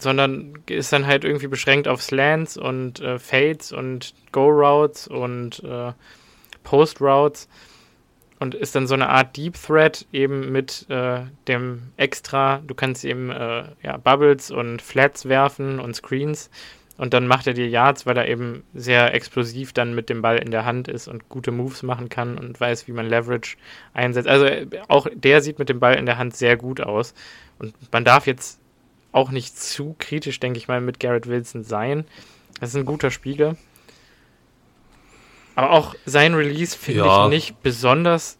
sondern 0.00 0.54
ist 0.66 0.92
dann 0.92 1.06
halt 1.06 1.24
irgendwie 1.24 1.46
beschränkt 1.46 1.86
auf 1.86 2.02
Slants 2.02 2.56
und 2.56 3.00
äh, 3.00 3.20
Fades 3.20 3.70
und 3.70 4.14
Go-Routes 4.32 5.06
und 5.06 5.62
äh, 5.62 5.92
Post-Routes 6.64 7.48
und 8.40 8.56
ist 8.56 8.74
dann 8.74 8.88
so 8.88 8.94
eine 8.94 9.08
Art 9.08 9.36
Deep 9.36 9.54
Thread 9.54 10.04
eben 10.12 10.50
mit 10.50 10.86
äh, 10.88 11.20
dem 11.46 11.92
Extra. 11.96 12.60
Du 12.66 12.74
kannst 12.74 13.04
eben 13.04 13.30
äh, 13.30 13.66
ja, 13.84 13.98
Bubbles 13.98 14.50
und 14.50 14.82
Flats 14.82 15.28
werfen 15.28 15.78
und 15.78 15.94
Screens 15.94 16.50
und 16.98 17.14
dann 17.14 17.26
macht 17.26 17.46
er 17.46 17.54
dir 17.54 17.68
Yards, 17.68 18.06
weil 18.06 18.16
er 18.16 18.28
eben 18.28 18.64
sehr 18.74 19.14
explosiv 19.14 19.72
dann 19.72 19.94
mit 19.94 20.08
dem 20.08 20.22
Ball 20.22 20.38
in 20.38 20.50
der 20.50 20.64
Hand 20.64 20.88
ist 20.88 21.08
und 21.08 21.28
gute 21.28 21.50
Moves 21.50 21.82
machen 21.82 22.08
kann 22.08 22.38
und 22.38 22.60
weiß, 22.60 22.86
wie 22.86 22.92
man 22.92 23.08
Leverage 23.08 23.56
einsetzt. 23.94 24.28
Also 24.28 24.46
auch 24.88 25.06
der 25.14 25.40
sieht 25.40 25.58
mit 25.58 25.68
dem 25.68 25.80
Ball 25.80 25.94
in 25.94 26.06
der 26.06 26.18
Hand 26.18 26.36
sehr 26.36 26.56
gut 26.56 26.80
aus 26.80 27.14
und 27.58 27.74
man 27.92 28.04
darf 28.04 28.26
jetzt 28.26 28.60
auch 29.12 29.30
nicht 29.30 29.58
zu 29.58 29.94
kritisch, 29.98 30.40
denke 30.40 30.58
ich 30.58 30.68
mal, 30.68 30.80
mit 30.80 31.00
Garrett 31.00 31.26
Wilson 31.26 31.64
sein. 31.64 32.04
Das 32.60 32.70
ist 32.70 32.76
ein 32.76 32.84
guter 32.84 33.10
Spieler. 33.10 33.56
Aber 35.54 35.70
auch 35.70 35.94
sein 36.06 36.34
Release 36.34 36.76
finde 36.76 37.04
ja. 37.04 37.24
ich 37.24 37.30
nicht 37.30 37.62
besonders 37.62 38.38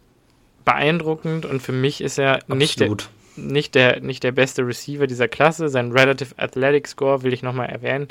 beeindruckend 0.65 1.45
und 1.45 1.61
für 1.61 1.71
mich 1.71 2.01
ist 2.01 2.17
er 2.17 2.39
nicht 2.47 2.79
der, 2.79 2.95
nicht, 3.35 3.75
der, 3.75 3.99
nicht 3.99 4.23
der 4.23 4.31
beste 4.31 4.65
Receiver 4.65 5.07
dieser 5.07 5.27
Klasse. 5.27 5.69
Sein 5.69 5.91
Relative 5.91 6.33
Athletic 6.37 6.87
Score 6.87 7.23
will 7.23 7.33
ich 7.33 7.43
nochmal 7.43 7.69
erwähnen. 7.69 8.07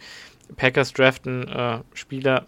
Packers 0.56 0.92
draften 0.92 1.48
äh, 1.48 1.80
Spieler 1.94 2.46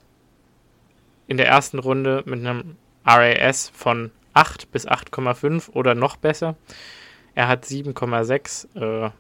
in 1.27 1.37
der 1.37 1.47
ersten 1.47 1.79
Runde 1.79 2.23
mit 2.27 2.41
einem 2.41 2.77
RAS 3.05 3.71
von 3.75 4.11
8 4.35 4.73
bis 4.73 4.87
8,5 4.87 5.71
oder 5.71 5.95
noch 5.95 6.17
besser. 6.17 6.57
Er 7.35 7.49
hat 7.49 7.65
7,6 7.65 9.07
äh, 9.07 9.11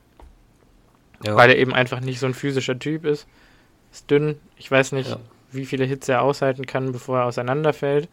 ja. 1.24 1.36
weil 1.36 1.50
er 1.50 1.58
eben 1.58 1.74
einfach 1.74 2.00
nicht 2.00 2.20
so 2.20 2.26
ein 2.26 2.34
physischer 2.34 2.78
Typ 2.78 3.04
ist. 3.04 3.26
Ist 3.92 4.10
dünn. 4.10 4.40
Ich 4.56 4.70
weiß 4.70 4.92
nicht, 4.92 5.10
ja. 5.10 5.20
wie 5.52 5.66
viele 5.66 5.84
Hits 5.84 6.08
er 6.08 6.22
aushalten 6.22 6.66
kann, 6.66 6.92
bevor 6.92 7.18
er 7.18 7.24
auseinanderfällt. 7.26 8.08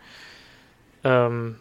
Ähm, 1.03 1.56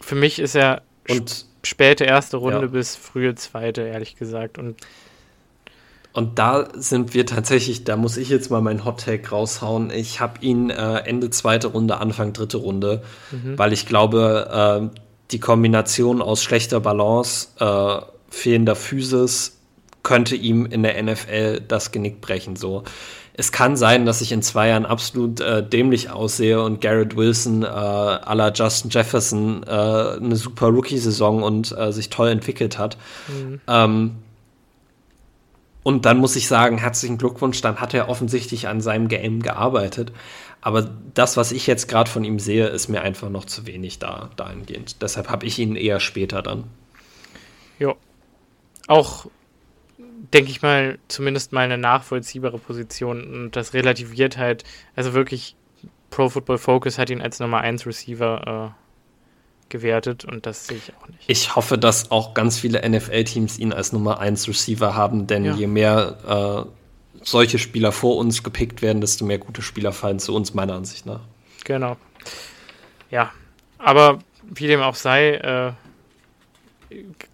für 0.00 0.14
mich 0.14 0.38
ist 0.38 0.54
er 0.54 0.82
und, 1.08 1.46
späte 1.62 2.04
erste 2.04 2.36
Runde 2.36 2.62
ja. 2.62 2.66
bis 2.66 2.96
frühe 2.96 3.34
zweite, 3.34 3.82
ehrlich 3.82 4.16
gesagt. 4.16 4.58
Und 4.58 4.76
und 6.12 6.38
da 6.38 6.68
sind 6.74 7.14
wir 7.14 7.24
tatsächlich, 7.24 7.84
da 7.84 7.96
muss 7.96 8.16
ich 8.16 8.28
jetzt 8.28 8.50
mal 8.50 8.60
meinen 8.60 8.84
Hot 8.84 9.04
Take 9.04 9.30
raushauen. 9.30 9.90
Ich 9.90 10.20
habe 10.20 10.40
ihn 10.40 10.70
äh, 10.70 10.98
Ende 10.98 11.30
zweite 11.30 11.68
Runde, 11.68 11.98
Anfang 11.98 12.32
dritte 12.32 12.56
Runde, 12.56 13.02
mhm. 13.30 13.56
weil 13.58 13.72
ich 13.72 13.86
glaube, 13.86 14.90
äh, 14.92 14.98
die 15.30 15.38
Kombination 15.38 16.20
aus 16.20 16.42
schlechter 16.42 16.80
Balance, 16.80 17.48
äh, 17.60 18.00
fehlender 18.28 18.74
Physis 18.74 19.58
könnte 20.02 20.34
ihm 20.34 20.66
in 20.66 20.82
der 20.82 21.00
NFL 21.00 21.60
das 21.60 21.92
Genick 21.92 22.20
brechen. 22.20 22.56
So, 22.56 22.84
es 23.34 23.52
kann 23.52 23.76
sein, 23.76 24.06
dass 24.06 24.20
ich 24.20 24.32
in 24.32 24.42
zwei 24.42 24.68
Jahren 24.68 24.86
absolut 24.86 25.40
äh, 25.40 25.66
dämlich 25.66 26.10
aussehe 26.10 26.62
und 26.62 26.80
Garrett 26.80 27.16
Wilson 27.16 27.62
äh, 27.62 27.66
à 27.66 28.34
la 28.34 28.50
Justin 28.52 28.90
Jefferson 28.90 29.62
äh, 29.62 29.70
eine 29.70 30.36
super 30.36 30.66
Rookie-Saison 30.66 31.42
und 31.42 31.76
äh, 31.76 31.92
sich 31.92 32.10
toll 32.10 32.28
entwickelt 32.30 32.78
hat. 32.78 32.96
Mhm. 33.28 33.60
Ähm, 33.68 34.16
und 35.82 36.04
dann 36.04 36.18
muss 36.18 36.36
ich 36.36 36.46
sagen, 36.46 36.78
herzlichen 36.78 37.18
Glückwunsch, 37.18 37.60
dann 37.60 37.80
hat 37.80 37.94
er 37.94 38.08
offensichtlich 38.08 38.68
an 38.68 38.80
seinem 38.80 39.08
Game 39.08 39.40
gearbeitet. 39.40 40.12
Aber 40.60 40.90
das, 41.14 41.36
was 41.36 41.52
ich 41.52 41.66
jetzt 41.66 41.88
gerade 41.88 42.10
von 42.10 42.22
ihm 42.22 42.38
sehe, 42.38 42.66
ist 42.66 42.88
mir 42.88 43.00
einfach 43.00 43.30
noch 43.30 43.46
zu 43.46 43.66
wenig 43.66 43.98
da 43.98 44.30
dahingehend. 44.36 45.00
Deshalb 45.00 45.30
habe 45.30 45.46
ich 45.46 45.58
ihn 45.58 45.76
eher 45.76 46.00
später 46.00 46.42
dann. 46.42 46.64
Ja. 47.78 47.94
Auch, 48.86 49.26
denke 50.34 50.50
ich 50.50 50.60
mal, 50.60 50.98
zumindest 51.08 51.52
mal 51.52 51.62
eine 51.62 51.78
nachvollziehbare 51.78 52.58
Position. 52.58 53.44
Und 53.44 53.56
das 53.56 53.72
relativiert 53.72 54.36
halt, 54.36 54.64
also 54.96 55.14
wirklich, 55.14 55.56
Pro 56.10 56.28
Football 56.28 56.58
Focus 56.58 56.98
hat 56.98 57.08
ihn 57.08 57.22
als 57.22 57.38
Nummer 57.38 57.58
1 57.58 57.86
Receiver 57.86 58.74
äh, 58.76 58.79
gewertet 59.70 60.24
und 60.24 60.46
das 60.46 60.66
sehe 60.66 60.76
ich 60.76 60.92
auch 60.94 61.08
nicht. 61.08 61.24
Ich 61.26 61.56
hoffe, 61.56 61.78
dass 61.78 62.10
auch 62.10 62.34
ganz 62.34 62.58
viele 62.58 62.88
NFL-Teams 62.88 63.58
ihn 63.58 63.72
als 63.72 63.92
Nummer 63.92 64.20
1 64.20 64.48
Receiver 64.48 64.94
haben, 64.94 65.26
denn 65.26 65.44
ja. 65.44 65.54
je 65.54 65.66
mehr 65.66 66.66
äh, 66.66 67.22
solche 67.22 67.58
Spieler 67.58 67.92
vor 67.92 68.16
uns 68.16 68.42
gepickt 68.42 68.82
werden, 68.82 69.00
desto 69.00 69.24
mehr 69.24 69.38
gute 69.38 69.62
Spieler 69.62 69.92
fallen 69.92 70.18
zu 70.18 70.34
uns, 70.34 70.54
meiner 70.54 70.74
Ansicht 70.74 71.06
nach. 71.06 71.20
Genau. 71.64 71.96
Ja, 73.10 73.32
aber 73.78 74.18
wie 74.42 74.66
dem 74.66 74.80
auch 74.80 74.94
sei, 74.94 75.34
äh, 75.34 75.72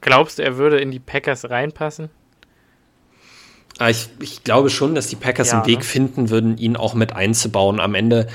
glaubst 0.01 0.39
du, 0.39 0.43
er 0.43 0.57
würde 0.57 0.79
in 0.79 0.91
die 0.91 1.01
Packers 1.01 1.49
reinpassen? 1.49 2.11
Ah, 3.79 3.91
ich, 3.91 4.09
ich 4.21 4.43
glaube 4.43 4.71
schon, 4.71 4.95
dass 4.95 5.09
die 5.09 5.17
Packers 5.17 5.51
ja, 5.51 5.59
einen 5.59 5.67
Weg 5.67 5.79
ne? 5.79 5.85
finden 5.85 6.31
würden, 6.31 6.57
ihn 6.57 6.77
auch 6.77 6.95
mit 6.95 7.13
einzubauen. 7.13 7.79
Am 7.79 7.95
Ende, 7.95 8.27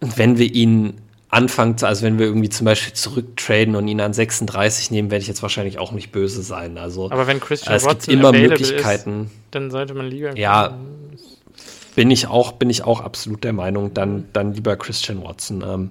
wenn 0.00 0.38
wir 0.38 0.52
ihn 0.52 1.00
Anfang, 1.32 1.82
also 1.82 2.04
wenn 2.04 2.18
wir 2.18 2.26
irgendwie 2.26 2.50
zum 2.50 2.66
Beispiel 2.66 2.92
zurücktraden 2.92 3.74
und 3.74 3.88
ihn 3.88 4.02
an 4.02 4.12
36 4.12 4.90
nehmen, 4.90 5.10
werde 5.10 5.22
ich 5.22 5.28
jetzt 5.28 5.42
wahrscheinlich 5.42 5.78
auch 5.78 5.92
nicht 5.92 6.12
böse 6.12 6.42
sein. 6.42 6.76
Also, 6.76 7.10
aber 7.10 7.26
wenn 7.26 7.40
Christian 7.40 7.74
es 7.74 7.88
gibt 7.88 8.08
immer 8.08 8.32
Möglichkeiten. 8.32 9.24
Ist, 9.24 9.30
dann 9.50 9.70
sollte 9.70 9.94
man 9.94 10.08
lieber. 10.08 10.36
Ja, 10.36 10.76
bin 11.94 12.10
ich 12.10 12.26
auch, 12.26 12.52
bin 12.52 12.68
ich 12.68 12.84
auch 12.84 13.00
absolut 13.00 13.44
der 13.44 13.54
Meinung, 13.54 13.94
dann, 13.94 14.28
dann 14.34 14.52
lieber 14.52 14.76
Christian 14.76 15.24
Watson. 15.24 15.64
Ähm, 15.66 15.90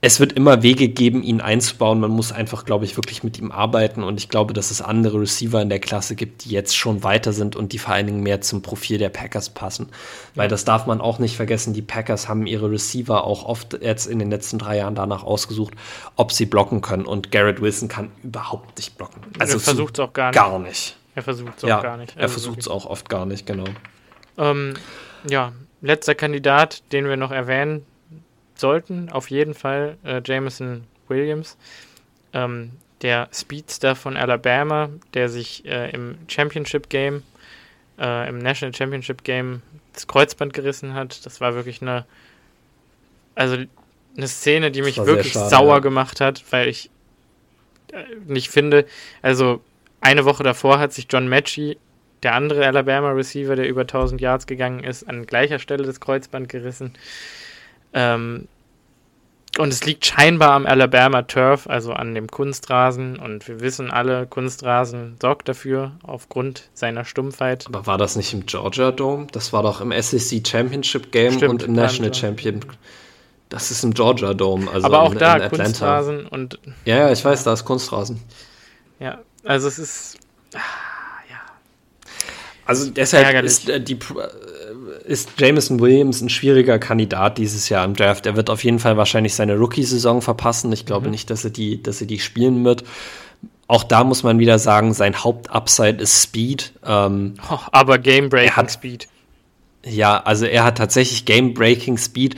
es 0.00 0.20
wird 0.20 0.32
immer 0.32 0.62
Wege 0.62 0.88
geben, 0.88 1.24
ihn 1.24 1.40
einzubauen. 1.40 1.98
Man 1.98 2.12
muss 2.12 2.30
einfach, 2.30 2.64
glaube 2.64 2.84
ich, 2.84 2.96
wirklich 2.96 3.24
mit 3.24 3.36
ihm 3.38 3.50
arbeiten. 3.50 4.04
Und 4.04 4.18
ich 4.18 4.28
glaube, 4.28 4.54
dass 4.54 4.70
es 4.70 4.80
andere 4.80 5.20
Receiver 5.20 5.60
in 5.60 5.68
der 5.68 5.80
Klasse 5.80 6.14
gibt, 6.14 6.44
die 6.44 6.50
jetzt 6.50 6.76
schon 6.76 7.02
weiter 7.02 7.32
sind 7.32 7.56
und 7.56 7.72
die 7.72 7.78
vor 7.78 7.94
allen 7.94 8.06
Dingen 8.06 8.22
mehr 8.22 8.40
zum 8.40 8.62
Profil 8.62 8.98
der 8.98 9.08
Packers 9.08 9.50
passen. 9.50 9.88
Weil 10.36 10.48
das 10.48 10.64
darf 10.64 10.86
man 10.86 11.00
auch 11.00 11.18
nicht 11.18 11.34
vergessen. 11.34 11.72
Die 11.72 11.82
Packers 11.82 12.28
haben 12.28 12.46
ihre 12.46 12.70
Receiver 12.70 13.24
auch 13.24 13.44
oft 13.44 13.82
jetzt 13.82 14.06
in 14.06 14.20
den 14.20 14.30
letzten 14.30 14.58
drei 14.58 14.76
Jahren 14.76 14.94
danach 14.94 15.24
ausgesucht, 15.24 15.74
ob 16.14 16.30
sie 16.30 16.46
blocken 16.46 16.80
können. 16.80 17.04
Und 17.04 17.32
Garrett 17.32 17.60
Wilson 17.60 17.88
kann 17.88 18.12
überhaupt 18.22 18.76
nicht 18.78 18.96
blocken. 18.96 19.20
Also 19.40 19.54
er 19.54 19.60
versucht 19.60 19.98
es 19.98 20.04
auch 20.04 20.12
gar 20.12 20.30
nicht. 20.30 20.36
Gar 20.36 20.58
nicht. 20.60 20.96
Er 21.16 21.22
versucht 21.24 21.54
es 21.56 21.64
auch 21.64 21.68
ja, 21.68 21.82
gar 21.82 21.96
nicht. 21.96 22.12
Also 22.12 22.20
er 22.20 22.28
versucht 22.28 22.60
es 22.60 22.68
auch 22.68 22.86
oft 22.86 23.08
gar 23.08 23.26
nicht, 23.26 23.46
genau. 23.46 23.64
Ähm, 24.36 24.74
ja, 25.28 25.50
letzter 25.80 26.14
Kandidat, 26.14 26.84
den 26.92 27.08
wir 27.08 27.16
noch 27.16 27.32
erwähnen, 27.32 27.84
sollten 28.58 29.10
auf 29.10 29.30
jeden 29.30 29.54
Fall 29.54 29.96
äh, 30.04 30.20
Jameson 30.24 30.84
Williams, 31.08 31.56
ähm, 32.32 32.72
der 33.02 33.28
Speedster 33.32 33.94
von 33.94 34.16
Alabama, 34.16 34.90
der 35.14 35.28
sich 35.28 35.64
äh, 35.64 35.90
im 35.90 36.16
Championship 36.26 36.88
Game, 36.88 37.22
äh, 37.98 38.28
im 38.28 38.38
National 38.38 38.74
Championship 38.74 39.24
Game 39.24 39.62
das 39.92 40.06
Kreuzband 40.06 40.52
gerissen 40.52 40.94
hat. 40.94 41.24
Das 41.24 41.40
war 41.40 41.54
wirklich 41.54 41.80
eine, 41.82 42.04
also 43.34 43.56
eine 44.16 44.28
Szene, 44.28 44.70
die 44.70 44.82
mich 44.82 44.98
wirklich 44.98 45.32
schade, 45.32 45.48
sauer 45.48 45.74
ja. 45.76 45.78
gemacht 45.78 46.20
hat, 46.20 46.44
weil 46.50 46.68
ich 46.68 46.90
äh, 47.92 48.02
nicht 48.26 48.50
finde, 48.50 48.86
also 49.22 49.62
eine 50.00 50.24
Woche 50.24 50.42
davor 50.42 50.78
hat 50.78 50.92
sich 50.92 51.06
John 51.10 51.28
Matchy, 51.28 51.78
der 52.22 52.34
andere 52.34 52.66
Alabama 52.66 53.10
Receiver, 53.10 53.54
der 53.54 53.68
über 53.68 53.82
1000 53.82 54.20
Yards 54.20 54.46
gegangen 54.46 54.82
ist, 54.82 55.08
an 55.08 55.26
gleicher 55.26 55.58
Stelle 55.58 55.84
das 55.84 56.00
Kreuzband 56.00 56.48
gerissen. 56.48 56.94
Ähm, 57.92 58.48
und 59.58 59.72
es 59.72 59.84
liegt 59.84 60.06
scheinbar 60.06 60.52
am 60.52 60.66
Alabama 60.66 61.22
Turf, 61.22 61.66
also 61.66 61.92
an 61.92 62.14
dem 62.14 62.28
Kunstrasen. 62.28 63.18
Und 63.18 63.48
wir 63.48 63.60
wissen 63.60 63.90
alle, 63.90 64.26
Kunstrasen 64.26 65.16
sorgt 65.20 65.48
dafür 65.48 65.92
aufgrund 66.04 66.68
seiner 66.74 67.04
Stumpfheit. 67.04 67.66
Aber 67.66 67.86
war 67.86 67.98
das 67.98 68.14
nicht 68.14 68.32
im 68.32 68.46
Georgia 68.46 68.92
Dome? 68.92 69.26
Das 69.32 69.52
war 69.52 69.64
doch 69.64 69.80
im 69.80 69.90
SEC 69.90 70.46
Championship 70.46 71.10
Game 71.10 71.32
Stimmt, 71.32 71.50
und 71.50 71.62
im 71.64 71.72
National 71.72 72.14
Champion. 72.14 72.60
Das 73.48 73.70
ist 73.70 73.82
im 73.82 73.94
Georgia 73.94 74.34
Dome, 74.34 74.70
also 74.70 74.86
Aber 74.86 75.00
auch 75.00 75.12
in, 75.12 75.18
da 75.18 75.36
in 75.36 75.50
Kunstrasen 75.50 76.26
und. 76.26 76.60
Ja, 76.84 76.96
ja, 76.96 77.12
ich 77.12 77.24
weiß, 77.24 77.44
da 77.44 77.54
ist 77.54 77.64
Kunstrasen. 77.64 78.20
Ja, 79.00 79.18
also 79.42 79.66
es 79.66 79.78
ist. 79.78 80.18
Ah, 80.54 80.58
ja. 81.30 81.40
Also 82.66 82.90
deshalb 82.90 83.24
Ärgerlich. 83.24 83.50
ist 83.50 83.68
äh, 83.68 83.80
die 83.80 83.98
ist 85.08 85.40
Jameson 85.40 85.80
Williams 85.80 86.20
ein 86.20 86.28
schwieriger 86.28 86.78
Kandidat 86.78 87.38
dieses 87.38 87.70
Jahr 87.70 87.84
im 87.84 87.94
Draft. 87.94 88.26
Er 88.26 88.36
wird 88.36 88.50
auf 88.50 88.62
jeden 88.62 88.78
Fall 88.78 88.98
wahrscheinlich 88.98 89.34
seine 89.34 89.56
Rookie-Saison 89.56 90.20
verpassen. 90.20 90.70
Ich 90.72 90.84
glaube 90.84 91.06
mhm. 91.06 91.12
nicht, 91.12 91.30
dass 91.30 91.44
er, 91.44 91.50
die, 91.50 91.82
dass 91.82 92.00
er 92.00 92.06
die 92.06 92.18
spielen 92.18 92.62
wird. 92.64 92.84
Auch 93.66 93.84
da 93.84 94.04
muss 94.04 94.22
man 94.22 94.38
wieder 94.38 94.58
sagen, 94.58 94.92
sein 94.92 95.24
Hauptupside 95.24 96.02
ist 96.02 96.22
Speed. 96.22 96.72
Ähm, 96.84 97.34
oh, 97.50 97.58
aber 97.72 97.98
Game-Breaking 97.98 98.68
Speed. 98.68 99.08
Ja, 99.84 100.20
also 100.22 100.44
er 100.44 100.64
hat 100.64 100.76
tatsächlich 100.78 101.24
Game-Breaking 101.24 101.96
Speed. 101.96 102.36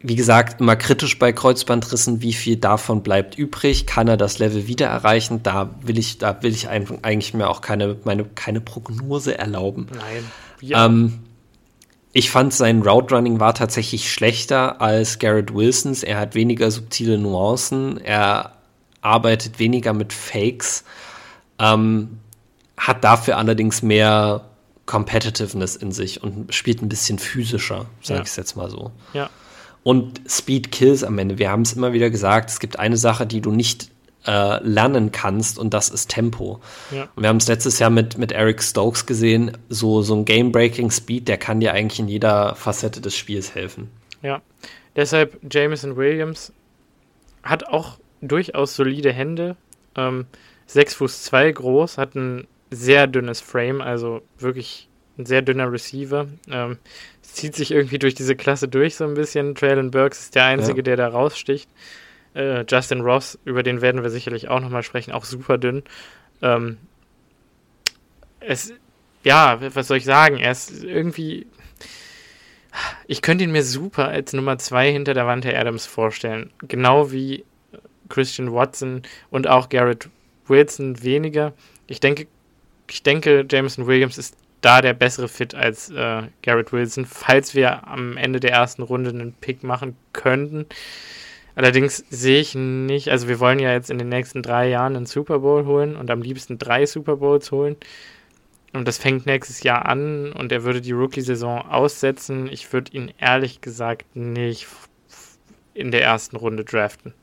Wie 0.00 0.16
gesagt, 0.16 0.60
immer 0.60 0.76
kritisch 0.76 1.18
bei 1.18 1.32
Kreuzbandrissen, 1.32 2.20
wie 2.20 2.34
viel 2.34 2.56
davon 2.56 3.02
bleibt 3.02 3.36
übrig? 3.36 3.86
Kann 3.86 4.06
er 4.06 4.16
das 4.16 4.38
Level 4.38 4.68
wieder 4.68 4.86
erreichen? 4.86 5.42
Da 5.42 5.74
will 5.82 5.98
ich, 5.98 6.18
da 6.18 6.40
will 6.42 6.52
ich 6.52 6.68
eigentlich 6.68 7.34
mir 7.34 7.48
auch 7.48 7.62
keine, 7.62 7.96
meine, 8.04 8.24
keine 8.24 8.60
Prognose 8.60 9.38
erlauben. 9.38 9.88
Nein. 9.92 10.24
Ja. 10.60 10.86
Ähm, 10.86 11.20
ich 12.16 12.30
fand 12.30 12.54
sein 12.54 12.82
Route 12.82 13.12
Running 13.12 13.40
war 13.40 13.54
tatsächlich 13.54 14.10
schlechter 14.10 14.80
als 14.80 15.18
Garrett 15.18 15.52
Wilsons. 15.52 16.04
Er 16.04 16.18
hat 16.18 16.36
weniger 16.36 16.70
subtile 16.70 17.18
Nuancen. 17.18 17.98
Er 17.98 18.52
arbeitet 19.02 19.58
weniger 19.58 19.92
mit 19.92 20.12
Fakes. 20.12 20.84
Ähm, 21.58 22.20
hat 22.76 23.02
dafür 23.02 23.36
allerdings 23.36 23.82
mehr 23.82 24.44
Competitiveness 24.86 25.74
in 25.74 25.90
sich 25.90 26.22
und 26.22 26.54
spielt 26.54 26.82
ein 26.82 26.88
bisschen 26.88 27.18
physischer, 27.18 27.86
sage 28.00 28.18
ja. 28.18 28.22
ich 28.22 28.28
es 28.28 28.36
jetzt 28.36 28.56
mal 28.56 28.70
so. 28.70 28.92
Ja. 29.12 29.28
Und 29.82 30.20
Speed 30.28 30.70
Kills 30.70 31.02
am 31.02 31.18
Ende. 31.18 31.38
Wir 31.38 31.50
haben 31.50 31.62
es 31.62 31.72
immer 31.72 31.92
wieder 31.92 32.10
gesagt, 32.10 32.48
es 32.48 32.60
gibt 32.60 32.78
eine 32.78 32.96
Sache, 32.96 33.26
die 33.26 33.40
du 33.40 33.50
nicht 33.50 33.90
äh, 34.26 34.62
lernen 34.62 35.12
kannst 35.12 35.58
und 35.58 35.74
das 35.74 35.88
ist 35.88 36.10
Tempo. 36.10 36.60
Ja. 36.90 37.08
wir 37.16 37.28
haben 37.28 37.36
es 37.38 37.48
letztes 37.48 37.78
Jahr 37.78 37.90
mit, 37.90 38.18
mit 38.18 38.32
Eric 38.32 38.62
Stokes 38.62 39.06
gesehen, 39.06 39.56
so, 39.68 40.02
so 40.02 40.14
ein 40.14 40.24
Game-Breaking 40.24 40.90
Speed, 40.90 41.28
der 41.28 41.38
kann 41.38 41.60
dir 41.60 41.72
eigentlich 41.72 42.00
in 42.00 42.08
jeder 42.08 42.54
Facette 42.54 43.00
des 43.00 43.16
Spiels 43.16 43.54
helfen. 43.54 43.90
Ja, 44.22 44.40
deshalb 44.96 45.38
Jameson 45.52 45.96
Williams 45.96 46.52
hat 47.42 47.66
auch 47.66 47.98
durchaus 48.20 48.74
solide 48.74 49.12
Hände, 49.12 49.56
ähm, 49.96 50.26
6 50.66 50.94
Fuß 50.94 51.22
2 51.24 51.52
groß, 51.52 51.98
hat 51.98 52.14
ein 52.14 52.46
sehr 52.70 53.06
dünnes 53.06 53.40
Frame, 53.40 53.80
also 53.80 54.22
wirklich 54.38 54.88
ein 55.18 55.26
sehr 55.26 55.42
dünner 55.42 55.70
Receiver. 55.70 56.26
Ähm, 56.50 56.78
zieht 57.22 57.54
sich 57.54 57.70
irgendwie 57.70 57.98
durch 57.98 58.14
diese 58.14 58.36
Klasse 58.36 58.68
durch 58.68 58.96
so 58.96 59.04
ein 59.04 59.14
bisschen. 59.14 59.54
Traylon 59.54 59.90
Burks 59.90 60.20
ist 60.20 60.34
der 60.34 60.44
Einzige, 60.44 60.78
ja. 60.78 60.82
der 60.82 60.96
da 60.96 61.08
raussticht. 61.08 61.68
Äh, 62.34 62.64
Justin 62.68 63.00
Ross, 63.00 63.38
über 63.44 63.62
den 63.62 63.80
werden 63.80 64.02
wir 64.02 64.10
sicherlich 64.10 64.48
auch 64.48 64.60
nochmal 64.60 64.82
sprechen, 64.82 65.12
auch 65.12 65.24
super 65.24 65.58
dünn. 65.58 65.82
Ähm, 66.42 66.78
es, 68.40 68.72
ja, 69.22 69.58
was 69.74 69.88
soll 69.88 69.96
ich 69.96 70.04
sagen? 70.04 70.38
Er 70.38 70.52
ist 70.52 70.84
irgendwie. 70.84 71.46
Ich 73.06 73.22
könnte 73.22 73.44
ihn 73.44 73.52
mir 73.52 73.62
super 73.62 74.08
als 74.08 74.32
Nummer 74.32 74.58
2 74.58 74.90
hinter 74.90 75.14
der 75.14 75.26
Wand 75.26 75.46
Adams 75.46 75.86
vorstellen. 75.86 76.50
Genau 76.66 77.12
wie 77.12 77.44
Christian 78.08 78.52
Watson 78.52 79.02
und 79.30 79.46
auch 79.46 79.68
Garrett 79.68 80.08
Wilson 80.46 81.02
weniger. 81.02 81.52
Ich 81.86 82.00
denke, 82.00 82.26
ich 82.90 83.02
denke, 83.02 83.46
Jameson 83.48 83.86
Williams 83.86 84.18
ist 84.18 84.36
da 84.60 84.80
der 84.80 84.94
bessere 84.94 85.28
Fit 85.28 85.54
als 85.54 85.90
äh, 85.90 86.22
Garrett 86.42 86.72
Wilson, 86.72 87.06
falls 87.06 87.54
wir 87.54 87.86
am 87.86 88.16
Ende 88.16 88.40
der 88.40 88.52
ersten 88.52 88.82
Runde 88.82 89.10
einen 89.10 89.34
Pick 89.34 89.62
machen 89.62 89.96
könnten. 90.12 90.66
Allerdings 91.56 92.04
sehe 92.10 92.40
ich 92.40 92.54
nicht, 92.54 93.10
also 93.10 93.28
wir 93.28 93.38
wollen 93.38 93.60
ja 93.60 93.72
jetzt 93.72 93.90
in 93.90 93.98
den 93.98 94.08
nächsten 94.08 94.42
drei 94.42 94.68
Jahren 94.68 94.96
einen 94.96 95.06
Super 95.06 95.38
Bowl 95.38 95.66
holen 95.66 95.94
und 95.94 96.10
am 96.10 96.20
liebsten 96.20 96.58
drei 96.58 96.86
Super 96.86 97.16
Bowls 97.16 97.52
holen. 97.52 97.76
Und 98.72 98.88
das 98.88 98.98
fängt 98.98 99.24
nächstes 99.24 99.62
Jahr 99.62 99.86
an 99.86 100.32
und 100.32 100.50
er 100.50 100.64
würde 100.64 100.80
die 100.80 100.90
Rookie-Saison 100.90 101.62
aussetzen. 101.62 102.48
Ich 102.50 102.72
würde 102.72 102.90
ihn 102.92 103.12
ehrlich 103.18 103.60
gesagt 103.60 104.16
nicht 104.16 104.66
in 105.74 105.92
der 105.92 106.02
ersten 106.02 106.36
Runde 106.36 106.64
draften. 106.64 107.14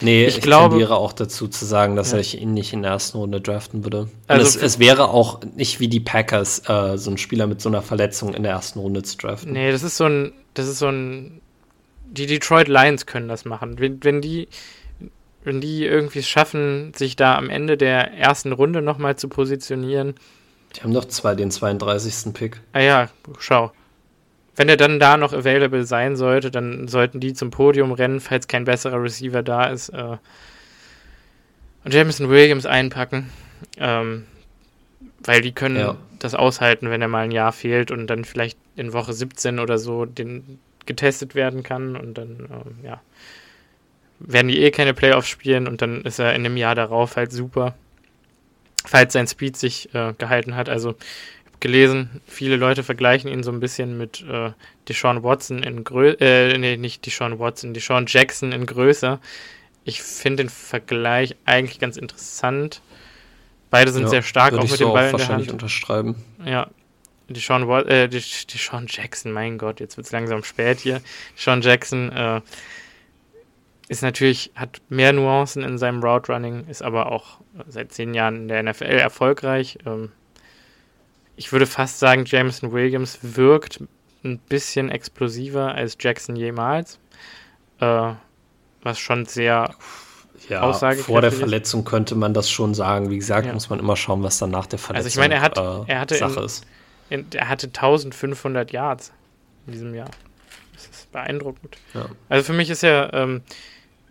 Nee, 0.00 0.26
ich, 0.26 0.38
ich 0.38 0.42
glaube, 0.42 0.70
tendiere 0.70 0.96
auch 0.96 1.12
dazu 1.12 1.48
zu 1.48 1.64
sagen, 1.64 1.96
dass 1.96 2.12
ja. 2.12 2.18
ich 2.18 2.40
ihn 2.40 2.54
nicht 2.54 2.72
in 2.72 2.82
der 2.82 2.92
ersten 2.92 3.18
Runde 3.18 3.40
draften 3.40 3.84
würde. 3.84 4.08
Also 4.26 4.42
es, 4.42 4.56
es, 4.56 4.78
wäre 4.78 5.10
auch 5.10 5.40
nicht 5.54 5.80
wie 5.80 5.88
die 5.88 6.00
Packers, 6.00 6.62
äh, 6.68 6.96
so 6.96 7.10
einen 7.10 7.18
Spieler 7.18 7.46
mit 7.46 7.60
so 7.60 7.68
einer 7.68 7.82
Verletzung 7.82 8.34
in 8.34 8.42
der 8.42 8.52
ersten 8.52 8.78
Runde 8.78 9.02
zu 9.02 9.16
draften. 9.16 9.52
Nee, 9.52 9.70
das 9.70 9.82
ist 9.82 9.96
so 9.96 10.04
ein, 10.04 10.32
das 10.54 10.66
ist 10.66 10.78
so 10.78 10.88
ein, 10.88 11.41
die 12.12 12.26
Detroit 12.26 12.68
Lions 12.68 13.06
können 13.06 13.28
das 13.28 13.44
machen. 13.44 13.78
Wenn, 13.78 14.02
wenn 14.04 14.20
die, 14.20 14.48
wenn 15.44 15.60
die 15.60 15.84
irgendwie 15.84 16.20
es 16.20 16.28
schaffen, 16.28 16.92
sich 16.94 17.16
da 17.16 17.36
am 17.36 17.48
Ende 17.48 17.76
der 17.76 18.12
ersten 18.12 18.52
Runde 18.52 18.82
nochmal 18.82 19.16
zu 19.16 19.28
positionieren. 19.28 20.14
Die 20.76 20.82
haben 20.82 20.94
doch 20.94 21.06
zwei, 21.06 21.34
den 21.34 21.50
32. 21.50 22.32
Pick. 22.34 22.60
Ah 22.72 22.80
ja, 22.80 23.08
schau. 23.38 23.72
Wenn 24.54 24.68
er 24.68 24.76
dann 24.76 25.00
da 25.00 25.16
noch 25.16 25.32
available 25.32 25.84
sein 25.84 26.16
sollte, 26.16 26.50
dann 26.50 26.86
sollten 26.86 27.20
die 27.20 27.32
zum 27.32 27.50
Podium 27.50 27.92
rennen, 27.92 28.20
falls 28.20 28.48
kein 28.48 28.64
besserer 28.64 29.02
Receiver 29.02 29.42
da 29.42 29.64
ist. 29.64 29.88
Äh, 29.88 30.18
und 31.84 31.94
Jameson 31.94 32.28
Williams 32.28 32.66
einpacken. 32.66 33.30
Ähm, 33.78 34.26
weil 35.24 35.40
die 35.40 35.52
können 35.52 35.76
ja. 35.76 35.96
das 36.18 36.34
aushalten, 36.34 36.90
wenn 36.90 37.00
er 37.00 37.08
mal 37.08 37.24
ein 37.24 37.30
Jahr 37.30 37.52
fehlt 37.52 37.90
und 37.90 38.06
dann 38.08 38.24
vielleicht 38.24 38.58
in 38.76 38.92
Woche 38.92 39.12
17 39.12 39.58
oder 39.58 39.78
so 39.78 40.04
den 40.04 40.58
getestet 40.86 41.34
werden 41.34 41.62
kann 41.62 41.96
und 41.96 42.18
dann, 42.18 42.48
ähm, 42.50 42.84
ja, 42.84 43.00
werden 44.18 44.48
die 44.48 44.60
eh 44.60 44.70
keine 44.70 44.94
Playoffs 44.94 45.28
spielen 45.28 45.66
und 45.66 45.82
dann 45.82 46.02
ist 46.02 46.18
er 46.18 46.34
in 46.34 46.44
einem 46.44 46.56
Jahr 46.56 46.74
darauf 46.74 47.16
halt 47.16 47.32
super, 47.32 47.74
falls 48.84 49.12
sein 49.12 49.26
Speed 49.26 49.56
sich 49.56 49.94
äh, 49.94 50.14
gehalten 50.16 50.54
hat. 50.54 50.68
Also 50.68 50.90
ich 50.90 51.46
habe 51.46 51.58
gelesen, 51.60 52.20
viele 52.26 52.56
Leute 52.56 52.82
vergleichen 52.82 53.30
ihn 53.30 53.42
so 53.42 53.50
ein 53.50 53.60
bisschen 53.60 53.98
mit 53.98 54.24
äh, 54.28 54.52
Deshaun 54.88 55.22
Watson 55.22 55.62
in 55.62 55.84
Größe, 55.84 56.18
äh, 56.20 56.58
nee, 56.58 56.76
nicht 56.76 57.04
Deshaun 57.06 57.38
Watson, 57.38 57.74
Deshaun 57.74 58.06
Jackson 58.06 58.52
in 58.52 58.66
Größe. 58.66 59.18
Ich 59.84 60.02
finde 60.02 60.44
den 60.44 60.48
Vergleich 60.48 61.34
eigentlich 61.44 61.80
ganz 61.80 61.96
interessant. 61.96 62.80
Beide 63.70 63.90
sind 63.90 64.02
ja, 64.02 64.08
sehr 64.08 64.22
stark, 64.22 64.52
auch 64.54 64.70
mit 64.70 64.78
dem 64.78 64.92
Ball 64.92 65.10
in 65.10 65.16
der 65.16 65.28
Hand. 65.28 65.50
unterschreiben. 65.50 66.16
Ja, 66.44 66.68
Deshaun, 67.34 67.68
äh, 67.86 68.08
Deshaun 68.08 68.86
Jackson, 68.88 69.32
mein 69.32 69.58
Gott, 69.58 69.80
jetzt 69.80 69.96
wird 69.96 70.06
es 70.06 70.12
langsam 70.12 70.44
spät 70.44 70.80
hier. 70.80 71.00
Deshaun 71.36 71.62
Jackson 71.62 72.10
äh, 72.12 72.40
ist 73.88 74.02
natürlich, 74.02 74.52
hat 74.54 74.80
mehr 74.88 75.12
Nuancen 75.12 75.62
in 75.62 75.78
seinem 75.78 76.02
Route 76.02 76.32
Running, 76.32 76.66
ist 76.68 76.82
aber 76.82 77.12
auch 77.12 77.40
seit 77.68 77.92
zehn 77.92 78.14
Jahren 78.14 78.36
in 78.36 78.48
der 78.48 78.62
NFL 78.62 78.84
erfolgreich. 78.84 79.78
Ähm, 79.86 80.12
ich 81.36 81.52
würde 81.52 81.66
fast 81.66 81.98
sagen, 81.98 82.24
Jameson 82.26 82.72
Williams 82.72 83.18
wirkt 83.22 83.82
ein 84.24 84.38
bisschen 84.38 84.90
explosiver 84.90 85.74
als 85.74 85.96
Jackson 86.00 86.36
jemals. 86.36 86.98
Äh, 87.80 88.12
was 88.82 88.98
schon 88.98 89.26
sehr 89.26 89.74
ja, 90.48 90.72
vor 90.72 91.20
der 91.20 91.30
Verletzung 91.30 91.84
könnte 91.84 92.14
man 92.14 92.34
das 92.34 92.50
schon 92.50 92.74
sagen. 92.74 93.10
Wie 93.10 93.18
gesagt, 93.18 93.46
ja. 93.46 93.52
muss 93.52 93.70
man 93.70 93.78
immer 93.78 93.96
schauen, 93.96 94.22
was 94.22 94.38
dann 94.38 94.50
nach 94.50 94.66
der 94.66 94.78
Verletzung 94.78 95.06
also 95.06 95.08
ich 95.08 95.16
meine, 95.16 95.34
er, 95.34 95.40
hat, 95.40 95.56
äh, 95.56 95.92
er 95.92 96.00
hatte 96.00 96.16
Sache 96.16 96.40
in, 96.40 96.46
ist. 96.46 96.66
Er 97.10 97.48
hatte 97.48 97.66
1500 97.66 98.72
Yards 98.72 99.12
in 99.66 99.72
diesem 99.72 99.94
Jahr. 99.94 100.10
Das 100.72 100.86
ist 100.86 101.12
beeindruckend. 101.12 101.76
Ja. 101.94 102.06
Also 102.28 102.44
für 102.44 102.52
mich 102.52 102.70
ist 102.70 102.82
er, 102.82 103.12
ähm, 103.12 103.42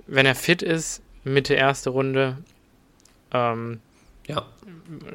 wenn 0.08 0.26
er 0.26 0.36
fit 0.36 0.62
ist, 0.62 1.02
Mitte 1.24 1.54
erste 1.54 1.90
Runde. 1.90 2.38
Ähm, 3.34 3.80
ja. 4.28 4.46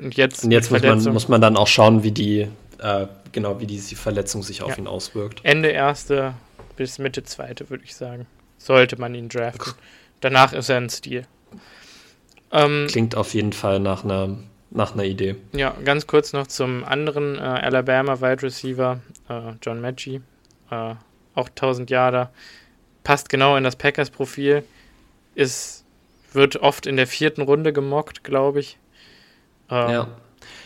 Und 0.02 0.16
jetzt, 0.16 0.44
und 0.44 0.50
jetzt 0.50 0.70
muss, 0.70 0.82
man, 0.82 1.02
muss 1.12 1.28
man 1.28 1.40
dann 1.40 1.56
auch 1.56 1.66
schauen, 1.66 2.02
wie 2.02 2.12
die, 2.12 2.48
äh, 2.78 3.06
genau, 3.32 3.60
wie 3.60 3.66
die, 3.66 3.78
die 3.78 3.94
Verletzung 3.94 4.42
sich 4.42 4.62
auf 4.62 4.70
ja. 4.70 4.78
ihn 4.78 4.86
auswirkt. 4.86 5.40
Ende 5.44 5.68
erste 5.68 6.34
bis 6.76 6.98
Mitte 6.98 7.24
zweite, 7.24 7.70
würde 7.70 7.84
ich 7.84 7.94
sagen. 7.96 8.26
Sollte 8.58 9.00
man 9.00 9.14
ihn 9.14 9.28
draften. 9.28 9.74
Danach 10.20 10.52
ist 10.52 10.68
er 10.68 10.78
ein 10.78 10.90
Stil. 10.90 11.26
Ähm, 12.52 12.86
Klingt 12.88 13.14
auf 13.14 13.34
jeden 13.34 13.52
Fall 13.52 13.80
nach 13.80 14.04
einer, 14.04 14.36
nach 14.76 14.94
einer 14.94 15.04
Idee. 15.04 15.36
Ja, 15.52 15.74
ganz 15.84 16.06
kurz 16.06 16.32
noch 16.32 16.46
zum 16.46 16.84
anderen 16.84 17.36
äh, 17.36 17.40
Alabama 17.40 18.20
Wide 18.20 18.42
Receiver, 18.42 19.00
äh, 19.28 19.52
John 19.62 19.80
Matchy. 19.80 20.20
Äh, 20.70 20.94
auch 21.34 21.48
1000 21.48 21.90
Jahre. 21.90 22.30
Passt 23.04 23.28
genau 23.28 23.56
in 23.56 23.64
das 23.64 23.76
Packers-Profil 23.76 24.64
ist, 25.34 25.84
wird 26.32 26.56
oft 26.56 26.86
in 26.86 26.96
der 26.96 27.06
vierten 27.06 27.42
Runde 27.42 27.72
gemockt, 27.72 28.24
glaube 28.24 28.60
ich. 28.60 28.78
Ähm, 29.70 29.90
ja. 29.90 30.08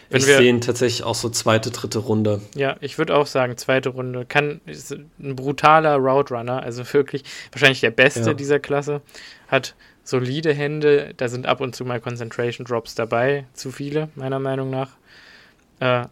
ich 0.08 0.24
sehe 0.24 0.48
ihn 0.48 0.60
tatsächlich 0.60 1.02
auch 1.02 1.14
so 1.14 1.28
zweite, 1.28 1.70
dritte 1.70 1.98
Runde. 1.98 2.40
Ja, 2.54 2.76
ich 2.80 2.98
würde 2.98 3.16
auch 3.16 3.26
sagen, 3.26 3.56
zweite 3.56 3.90
Runde. 3.90 4.24
Kann, 4.24 4.60
ist 4.64 4.92
ein 4.92 5.36
brutaler 5.36 5.96
Route 5.96 6.34
Runner, 6.34 6.62
also 6.62 6.82
wirklich 6.92 7.24
wahrscheinlich 7.52 7.80
der 7.80 7.90
beste 7.90 8.20
ja. 8.30 8.34
dieser 8.34 8.60
Klasse. 8.60 9.02
Hat 9.48 9.74
solide 10.04 10.52
Hände, 10.52 11.14
da 11.16 11.28
sind 11.28 11.46
ab 11.46 11.60
und 11.60 11.74
zu 11.74 11.84
mal 11.84 12.00
Concentration 12.00 12.66
Drops 12.66 12.94
dabei, 12.94 13.46
zu 13.52 13.70
viele, 13.70 14.08
meiner 14.14 14.38
Meinung 14.38 14.70
nach. 14.70 14.90
Äh, 15.80 16.06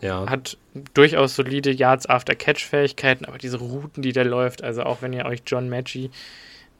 ja. 0.00 0.28
Hat 0.28 0.58
durchaus 0.94 1.36
solide 1.36 1.70
Yards 1.70 2.06
After 2.06 2.34
Catch 2.34 2.64
Fähigkeiten, 2.64 3.24
aber 3.24 3.38
diese 3.38 3.58
Routen, 3.58 4.02
die 4.02 4.12
der 4.12 4.24
läuft, 4.24 4.62
also 4.62 4.82
auch 4.82 5.00
wenn 5.00 5.12
ihr 5.12 5.24
euch 5.24 5.42
John 5.46 5.68
Matchy 5.68 6.10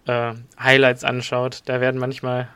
äh, 0.06 0.34
Highlights 0.58 1.04
anschaut, 1.04 1.62
da 1.64 1.80
werden 1.80 1.98
manchmal 1.98 2.48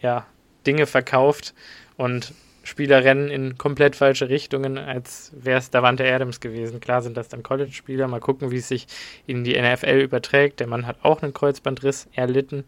ja, 0.00 0.26
Dinge 0.66 0.86
verkauft 0.86 1.54
und 1.96 2.32
Spieler 2.64 3.04
rennen 3.04 3.28
in 3.28 3.56
komplett 3.58 3.94
falsche 3.94 4.28
Richtungen, 4.28 4.78
als 4.78 5.32
wäre 5.34 5.58
es 5.58 5.70
Davante 5.70 6.04
Adams 6.12 6.40
gewesen. 6.40 6.80
Klar 6.80 7.02
sind 7.02 7.16
das 7.16 7.28
dann 7.28 7.42
College-Spieler. 7.42 8.08
Mal 8.08 8.20
gucken, 8.20 8.50
wie 8.50 8.56
es 8.56 8.68
sich 8.68 8.86
in 9.26 9.44
die 9.44 9.60
NFL 9.60 10.00
überträgt. 10.00 10.60
Der 10.60 10.66
Mann 10.66 10.86
hat 10.86 10.96
auch 11.02 11.22
einen 11.22 11.32
Kreuzbandriss 11.32 12.08
erlitten. 12.14 12.64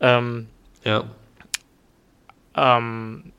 Ähm, 0.00 0.48
ja. 0.84 1.04
Ähm, 2.54 3.32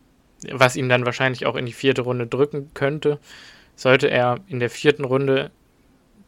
was 0.52 0.76
ihn 0.76 0.90
dann 0.90 1.06
wahrscheinlich 1.06 1.46
auch 1.46 1.56
in 1.56 1.66
die 1.66 1.74
vierte 1.74 2.02
Runde 2.02 2.26
drücken 2.26 2.72
könnte. 2.74 3.20
Sollte 3.76 4.10
er 4.10 4.40
in 4.48 4.60
der 4.60 4.70
vierten 4.70 5.04
Runde 5.04 5.52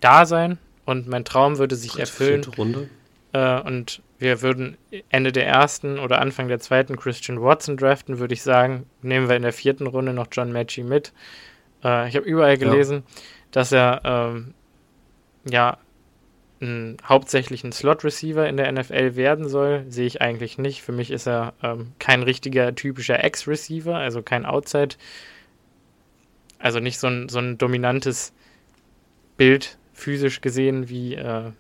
da 0.02 0.26
sein, 0.26 0.60
und 0.86 1.08
mein 1.08 1.26
Traum 1.26 1.58
würde 1.58 1.76
sich 1.76 2.00
erfüllen. 2.00 2.44
Runde. 2.58 2.90
Äh, 3.34 3.60
und 3.62 4.02
wir 4.18 4.42
würden 4.42 4.78
Ende 5.10 5.32
der 5.32 5.48
ersten 5.48 6.00
oder 6.00 6.22
Anfang 6.22 6.48
der 6.48 6.60
zweiten 6.60 6.96
Christian 6.96 7.42
Watson 7.42 7.78
draften, 7.78 8.20
würde 8.20 8.34
ich 8.34 8.42
sagen, 8.42 8.86
nehmen 9.02 9.28
wir 9.28 9.36
in 9.36 9.42
der 9.42 9.54
vierten 9.54 9.88
Runde 9.88 10.14
noch 10.14 10.28
John 10.32 10.52
Matchy 10.52 10.84
mit. 10.84 11.12
Äh, 11.84 12.08
ich 12.08 12.16
habe 12.16 12.26
überall 12.26 12.58
gelesen, 12.58 13.04
ja. 13.06 13.14
dass 13.52 13.72
er 13.72 14.02
ähm, 14.06 14.54
ja 15.50 15.78
ein, 16.62 16.98
hauptsächlich 17.04 17.64
ein 17.64 17.74
Slot-Receiver 17.74 18.48
in 18.48 18.58
der 18.58 18.72
NFL 18.72 19.16
werden 19.16 19.50
soll. 19.50 19.86
Sehe 19.90 20.08
ich 20.08 20.22
eigentlich 20.22 20.58
nicht. 20.58 20.82
Für 20.82 20.94
mich 20.94 21.12
ist 21.12 21.28
er 21.28 21.54
ähm, 21.62 21.92
kein 22.00 22.24
richtiger 22.24 22.74
typischer 22.74 23.22
Ex-Receiver, 23.22 23.96
also 23.96 24.22
kein 24.22 24.46
Outside. 24.46 24.96
Also 26.58 26.80
nicht 26.80 27.00
so 27.00 27.08
ein, 27.08 27.28
so 27.28 27.40
ein 27.40 27.58
dominantes 27.58 28.34
Bild 29.36 29.78
physisch 29.94 30.42
gesehen 30.42 30.90
wie 30.90 31.16
äh, 31.16 31.52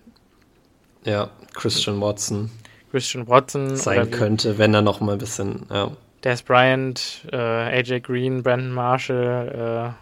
ja, 1.03 1.29
Christian 1.55 1.99
Watson. 2.01 2.51
Christian 2.91 3.27
Watson 3.27 3.75
sein 3.75 4.11
könnte, 4.11 4.57
wenn 4.57 4.73
er 4.73 4.81
noch 4.81 5.01
mal 5.01 5.13
ein 5.13 5.17
bisschen, 5.17 5.65
ja. 5.69 5.91
Des 6.23 6.41
Bryant, 6.43 7.27
äh, 7.31 7.35
AJ 7.35 8.01
Green, 8.01 8.41
Brandon 8.41 8.71
Marshall, 8.71 9.95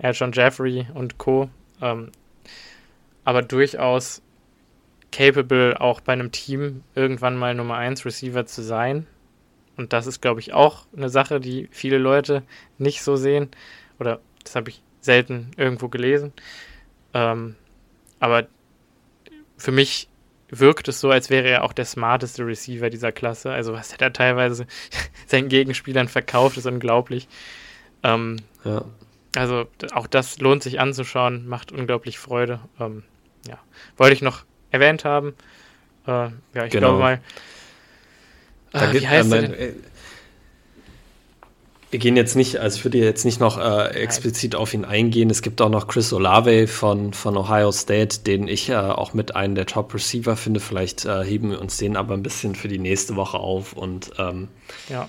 äh, 0.00 0.06
Elton 0.06 0.32
Jeffrey 0.32 0.86
und 0.94 1.18
Co. 1.18 1.50
Ähm, 1.80 2.10
aber 3.24 3.42
durchaus 3.42 4.22
capable, 5.12 5.80
auch 5.80 6.00
bei 6.00 6.12
einem 6.12 6.32
Team 6.32 6.82
irgendwann 6.94 7.36
mal 7.36 7.54
Nummer 7.54 7.76
1 7.76 8.04
Receiver 8.04 8.46
zu 8.46 8.62
sein. 8.62 9.06
Und 9.76 9.92
das 9.92 10.06
ist, 10.06 10.20
glaube 10.20 10.40
ich, 10.40 10.52
auch 10.52 10.86
eine 10.96 11.08
Sache, 11.08 11.40
die 11.40 11.68
viele 11.70 11.98
Leute 11.98 12.42
nicht 12.78 13.02
so 13.02 13.16
sehen. 13.16 13.48
Oder 14.00 14.20
das 14.44 14.56
habe 14.56 14.70
ich 14.70 14.82
selten 15.00 15.50
irgendwo 15.56 15.88
gelesen. 15.88 16.32
Ähm, 17.14 17.54
aber 18.18 18.46
für 19.56 19.72
mich 19.72 20.08
wirkt 20.50 20.88
es 20.88 21.00
so, 21.00 21.10
als 21.10 21.30
wäre 21.30 21.48
er 21.48 21.64
auch 21.64 21.72
der 21.72 21.84
smarteste 21.84 22.46
Receiver 22.46 22.90
dieser 22.90 23.12
Klasse. 23.12 23.50
Also 23.50 23.72
was 23.72 23.92
er 23.92 23.98
da 23.98 24.10
teilweise 24.10 24.66
seinen 25.26 25.48
Gegenspielern 25.48 26.08
verkauft, 26.08 26.56
ist 26.56 26.66
unglaublich. 26.66 27.28
Ähm, 28.02 28.36
ja. 28.64 28.84
Also 29.36 29.66
auch 29.92 30.06
das 30.06 30.38
lohnt 30.38 30.62
sich 30.62 30.80
anzuschauen, 30.80 31.46
macht 31.46 31.70
unglaublich 31.70 32.18
Freude. 32.18 32.60
Ähm, 32.80 33.02
ja, 33.46 33.58
wollte 33.96 34.14
ich 34.14 34.22
noch 34.22 34.44
erwähnt 34.70 35.04
haben. 35.04 35.34
Äh, 36.06 36.10
ja, 36.10 36.64
ich 36.64 36.70
genau. 36.70 36.96
glaube 36.96 36.98
mal. 36.98 37.20
Äh, 38.72 38.92
wie 38.94 39.06
heißt 39.06 39.32
äh, 39.32 39.40
mein, 39.40 39.54
äh, 39.54 39.72
wir 41.90 41.98
gehen 41.98 42.16
jetzt 42.16 42.36
nicht, 42.36 42.58
also 42.58 42.76
ich 42.76 42.84
würde 42.84 42.98
jetzt 42.98 43.24
nicht 43.24 43.40
noch 43.40 43.58
äh, 43.58 43.88
explizit 43.94 44.54
auf 44.54 44.74
ihn 44.74 44.84
eingehen. 44.84 45.30
Es 45.30 45.40
gibt 45.40 45.60
auch 45.62 45.70
noch 45.70 45.86
Chris 45.86 46.12
Olave 46.12 46.66
von, 46.66 47.14
von 47.14 47.36
Ohio 47.36 47.72
State, 47.72 48.20
den 48.20 48.46
ich 48.46 48.68
äh, 48.68 48.76
auch 48.76 49.14
mit 49.14 49.34
einem 49.34 49.54
der 49.54 49.64
Top 49.64 49.94
Receiver 49.94 50.36
finde. 50.36 50.60
Vielleicht 50.60 51.06
äh, 51.06 51.24
heben 51.24 51.50
wir 51.50 51.60
uns 51.60 51.78
den 51.78 51.96
aber 51.96 52.14
ein 52.14 52.22
bisschen 52.22 52.54
für 52.54 52.68
die 52.68 52.78
nächste 52.78 53.16
Woche 53.16 53.38
auf. 53.38 53.72
Und 53.72 54.10
ähm, 54.18 54.48
ja. 54.90 55.08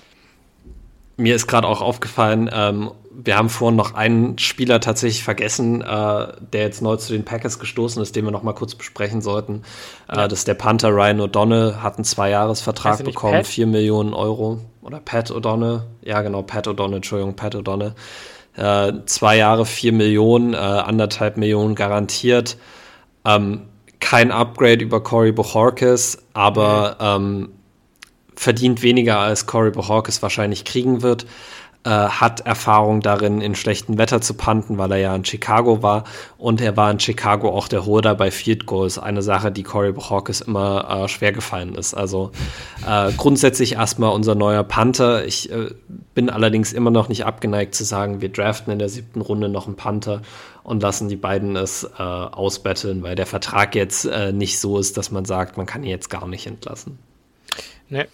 mir 1.18 1.34
ist 1.34 1.46
gerade 1.46 1.68
auch 1.68 1.82
aufgefallen, 1.82 2.48
ähm, 2.50 2.90
wir 3.12 3.36
haben 3.36 3.50
vorhin 3.50 3.76
noch 3.76 3.92
einen 3.92 4.38
Spieler 4.38 4.80
tatsächlich 4.80 5.22
vergessen, 5.22 5.82
äh, 5.82 6.28
der 6.52 6.62
jetzt 6.62 6.80
neu 6.80 6.96
zu 6.96 7.12
den 7.12 7.26
Packers 7.26 7.58
gestoßen 7.58 8.00
ist, 8.00 8.16
den 8.16 8.24
wir 8.24 8.30
noch 8.30 8.42
mal 8.42 8.54
kurz 8.54 8.74
besprechen 8.74 9.20
sollten. 9.20 9.64
Äh, 10.08 10.16
ja. 10.16 10.28
das 10.28 10.40
ist 10.40 10.48
der 10.48 10.54
Panther 10.54 10.88
Ryan 10.88 11.20
O'Donnell, 11.20 11.82
hat 11.82 11.96
einen 11.96 12.04
Zweijahresvertrag 12.04 13.04
bekommen, 13.04 13.34
Pat? 13.34 13.46
4 13.46 13.66
Millionen 13.66 14.14
Euro. 14.14 14.60
Oder 14.82 15.00
Pat 15.00 15.30
O'Donnell, 15.30 15.82
ja 16.02 16.22
genau, 16.22 16.42
Pat 16.42 16.66
O'Donnell, 16.66 16.96
Entschuldigung, 16.96 17.36
Pat 17.36 17.54
O'Donnell. 17.54 17.94
Äh, 18.56 18.92
zwei 19.06 19.36
Jahre, 19.36 19.66
4 19.66 19.92
Millionen, 19.92 20.54
äh, 20.54 20.56
anderthalb 20.56 21.36
Millionen 21.36 21.74
garantiert. 21.74 22.56
Ähm, 23.24 23.62
kein 24.00 24.32
Upgrade 24.32 24.82
über 24.82 25.02
Corey 25.02 25.32
Bohorkes, 25.32 26.18
aber 26.32 26.96
ähm, 27.00 27.50
verdient 28.34 28.82
weniger 28.82 29.18
als 29.18 29.46
Corey 29.46 29.70
Bohorkes 29.70 30.22
wahrscheinlich 30.22 30.64
kriegen 30.64 31.02
wird 31.02 31.26
äh, 31.84 31.90
hat 31.90 32.40
Erfahrung 32.40 33.00
darin, 33.00 33.40
in 33.40 33.54
schlechtem 33.54 33.96
Wetter 33.96 34.20
zu 34.20 34.34
panten, 34.34 34.76
weil 34.76 34.92
er 34.92 34.98
ja 34.98 35.16
in 35.16 35.24
Chicago 35.24 35.82
war. 35.82 36.04
Und 36.36 36.60
er 36.60 36.76
war 36.76 36.90
in 36.90 37.00
Chicago 37.00 37.50
auch 37.50 37.68
der 37.68 37.86
Holder 37.86 38.14
bei 38.14 38.30
Field 38.30 38.66
Goals. 38.66 38.98
Eine 38.98 39.22
Sache, 39.22 39.50
die 39.50 39.62
Corey 39.62 39.94
Hawkes 39.94 40.42
immer 40.42 41.04
äh, 41.04 41.08
schwer 41.08 41.32
gefallen 41.32 41.74
ist. 41.74 41.94
Also 41.94 42.32
äh, 42.86 43.12
grundsätzlich 43.16 43.74
erstmal 43.74 44.12
unser 44.12 44.34
neuer 44.34 44.62
Panther. 44.62 45.24
Ich 45.24 45.50
äh, 45.50 45.70
bin 46.14 46.28
allerdings 46.28 46.72
immer 46.72 46.90
noch 46.90 47.08
nicht 47.08 47.24
abgeneigt 47.24 47.74
zu 47.74 47.84
sagen, 47.84 48.20
wir 48.20 48.28
draften 48.28 48.72
in 48.72 48.78
der 48.78 48.88
siebten 48.88 49.22
Runde 49.22 49.48
noch 49.48 49.66
einen 49.66 49.76
Panther 49.76 50.22
und 50.62 50.82
lassen 50.82 51.08
die 51.08 51.16
beiden 51.16 51.56
es 51.56 51.84
äh, 51.84 52.02
ausbetteln, 52.02 53.02
weil 53.02 53.16
der 53.16 53.26
Vertrag 53.26 53.74
jetzt 53.74 54.04
äh, 54.04 54.32
nicht 54.32 54.60
so 54.60 54.78
ist, 54.78 54.96
dass 54.96 55.10
man 55.10 55.24
sagt, 55.24 55.56
man 55.56 55.66
kann 55.66 55.82
ihn 55.82 55.90
jetzt 55.90 56.10
gar 56.10 56.28
nicht 56.28 56.46
entlassen. 56.46 56.98
Ne, 57.88 58.06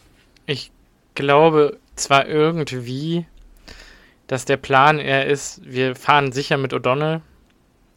ich 0.46 0.70
glaube 1.14 1.78
zwar 1.96 2.26
irgendwie, 2.28 3.26
dass 4.26 4.44
der 4.44 4.56
Plan 4.56 4.98
eher 4.98 5.26
ist, 5.26 5.60
wir 5.64 5.94
fahren 5.94 6.32
sicher 6.32 6.56
mit 6.56 6.72
O'Donnell 6.72 7.20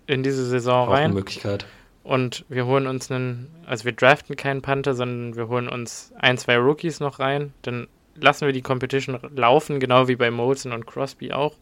in 0.08 0.24
diese 0.24 0.46
Saison 0.46 0.88
Auch 0.88 0.94
rein. 0.94 1.06
Eine 1.06 1.14
Möglichkeit. 1.16 1.66
Und 2.04 2.46
wir 2.50 2.66
holen 2.66 2.88
uns 2.88 3.12
einen, 3.12 3.48
also 3.68 3.86
wir 3.86 3.92
draften 3.92 4.36
keinen 4.36 4.62
Panther, 4.62 4.96
sondern 4.96 5.36
wir 5.36 5.48
holen 5.48 5.68
uns 5.68 6.12
ein, 6.18 6.38
zwei 6.38 6.58
Rookies 6.58 7.00
noch 7.00 7.20
rein. 7.20 7.54
Dann 7.62 7.88
lassen 8.16 8.46
wir 8.46 8.54
die 8.54 8.62
Competition 8.62 9.20
laufen, 9.36 9.80
genau 9.80 10.08
wie 10.08 10.16
bei 10.16 10.32
Molson 10.32 10.72
und 10.72 10.86
Crosby 10.88 11.32
auch. 11.32 11.54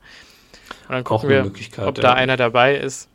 Und 0.87 0.95
dann 0.95 1.03
gucken 1.03 1.29
wir, 1.29 1.45
ob 1.85 1.97
ja. 1.97 2.01
da 2.01 2.13
einer 2.13 2.37
dabei 2.37 2.77
ist. 2.77 3.09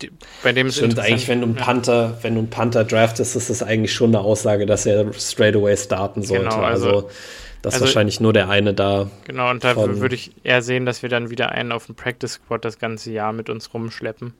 Die, 0.00 0.10
bei 0.42 0.52
dem 0.52 0.70
Stimmt, 0.70 0.98
eigentlich, 0.98 1.28
wenn 1.28 1.40
du 1.40 1.46
einen 1.46 1.56
Panther, 1.56 2.16
wenn 2.22 2.34
du 2.34 2.40
einen 2.40 2.50
Panther 2.50 2.84
draftest, 2.84 3.36
ist 3.36 3.50
das 3.50 3.62
eigentlich 3.62 3.92
schon 3.92 4.14
eine 4.14 4.24
Aussage, 4.24 4.64
dass 4.64 4.86
er 4.86 5.12
straight 5.12 5.54
away 5.54 5.76
starten 5.76 6.22
sollte. 6.22 6.44
Genau, 6.44 6.62
also, 6.62 6.88
also 6.88 7.10
das 7.62 7.74
also, 7.74 7.84
ist 7.84 7.90
wahrscheinlich 7.90 8.20
nur 8.20 8.32
der 8.32 8.48
eine 8.48 8.74
da. 8.74 9.10
Genau, 9.24 9.50
und 9.50 9.64
da 9.64 9.76
würde 9.76 10.14
ich 10.14 10.32
eher 10.44 10.62
sehen, 10.62 10.86
dass 10.86 11.02
wir 11.02 11.08
dann 11.08 11.30
wieder 11.30 11.50
einen 11.50 11.72
auf 11.72 11.86
dem 11.86 11.94
Practice 11.94 12.32
Squad 12.32 12.64
das 12.64 12.78
ganze 12.78 13.12
Jahr 13.12 13.32
mit 13.32 13.50
uns 13.50 13.72
rumschleppen, 13.74 14.34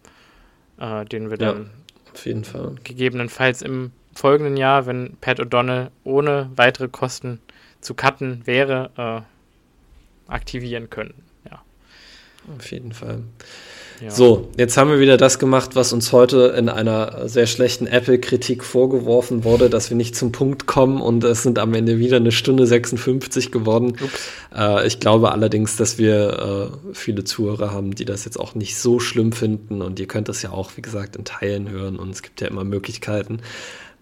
äh, 0.79 1.05
den 1.05 1.31
wir 1.31 1.37
dann 1.37 1.63
ja, 1.65 2.13
auf 2.15 2.27
jeden 2.27 2.45
Fall. 2.45 2.77
gegebenenfalls 2.83 3.63
im 3.63 3.93
folgenden 4.15 4.57
Jahr, 4.57 4.87
wenn 4.87 5.17
Pat 5.21 5.41
O'Donnell 5.41 5.91
ohne 6.05 6.51
weitere 6.57 6.89
Kosten 6.89 7.41
zu 7.81 7.95
cutten 7.95 8.47
wäre, 8.47 9.27
äh, 10.29 10.33
aktivieren 10.33 10.91
können. 10.91 11.15
Ja. 11.45 11.63
Auf 12.57 12.71
jeden 12.71 12.93
Fall. 12.93 13.25
So, 14.09 14.49
jetzt 14.57 14.79
haben 14.79 14.91
wir 14.91 14.99
wieder 14.99 15.19
das 15.19 15.39
gemacht, 15.39 15.77
was 15.77 15.93
uns 15.93 16.11
heute 16.13 16.55
in 16.57 16.71
einer 16.71 17.29
sehr 17.29 17.47
schlechten 17.47 17.87
Apple-Kritik 17.87 18.65
vorgeworfen 18.65 19.45
wurde, 19.45 19.69
dass 19.69 19.91
wir 19.91 19.97
nicht 19.97 20.17
zum 20.17 20.33
Punkt 20.33 20.67
kommen 20.67 21.03
und 21.03 21.23
es 21.23 21.43
sind 21.43 21.59
am 21.59 21.75
Ende 21.75 21.99
wieder 21.99 22.17
eine 22.17 22.33
Stunde 22.33 22.67
56 22.67 23.53
geworden. 23.53 23.99
Äh, 24.57 24.87
ich 24.87 25.01
glaube 25.01 25.33
allerdings, 25.33 25.77
dass 25.77 25.99
wir 25.99 26.73
äh, 26.93 26.95
viele 26.95 27.25
Zuhörer 27.25 27.73
haben, 27.73 27.95
die 27.95 28.07
das 28.07 28.25
jetzt 28.25 28.41
auch 28.41 28.55
nicht 28.55 28.79
so 28.79 29.01
schlimm 29.01 29.33
finden 29.33 29.83
und 29.83 30.01
ihr 30.01 30.07
könnt 30.07 30.31
das 30.31 30.41
ja 30.41 30.51
auch, 30.51 30.77
wie 30.77 30.83
gesagt, 30.83 31.17
in 31.17 31.25
Teilen 31.27 31.69
hören 31.69 31.97
und 31.97 32.11
es 32.11 32.23
gibt 32.23 32.41
ja 32.41 32.49
immer 32.49 32.65
Möglichkeiten. 32.65 33.41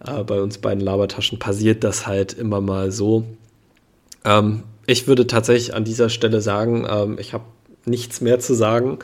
Äh, 0.05 0.23
bei 0.23 0.41
uns 0.41 0.59
beiden 0.59 0.81
Labertaschen 0.81 1.39
passiert 1.39 1.83
das 1.83 2.07
halt 2.07 2.31
immer 2.33 2.61
mal 2.61 2.93
so. 2.93 3.25
Ähm, 4.23 4.63
ich 4.85 5.07
würde 5.07 5.27
tatsächlich 5.27 5.73
an 5.73 5.83
dieser 5.83 6.07
Stelle 6.07 6.39
sagen, 6.39 6.87
ähm, 6.89 7.17
ich 7.19 7.33
habe 7.33 7.43
nichts 7.85 8.21
mehr 8.21 8.39
zu 8.39 8.53
sagen. 8.53 8.99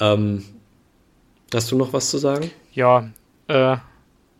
Ähm, 0.00 0.44
hast 1.52 1.70
du 1.70 1.76
noch 1.76 1.92
was 1.92 2.10
zu 2.10 2.18
sagen? 2.18 2.50
Ja, 2.72 3.10
äh, 3.48 3.76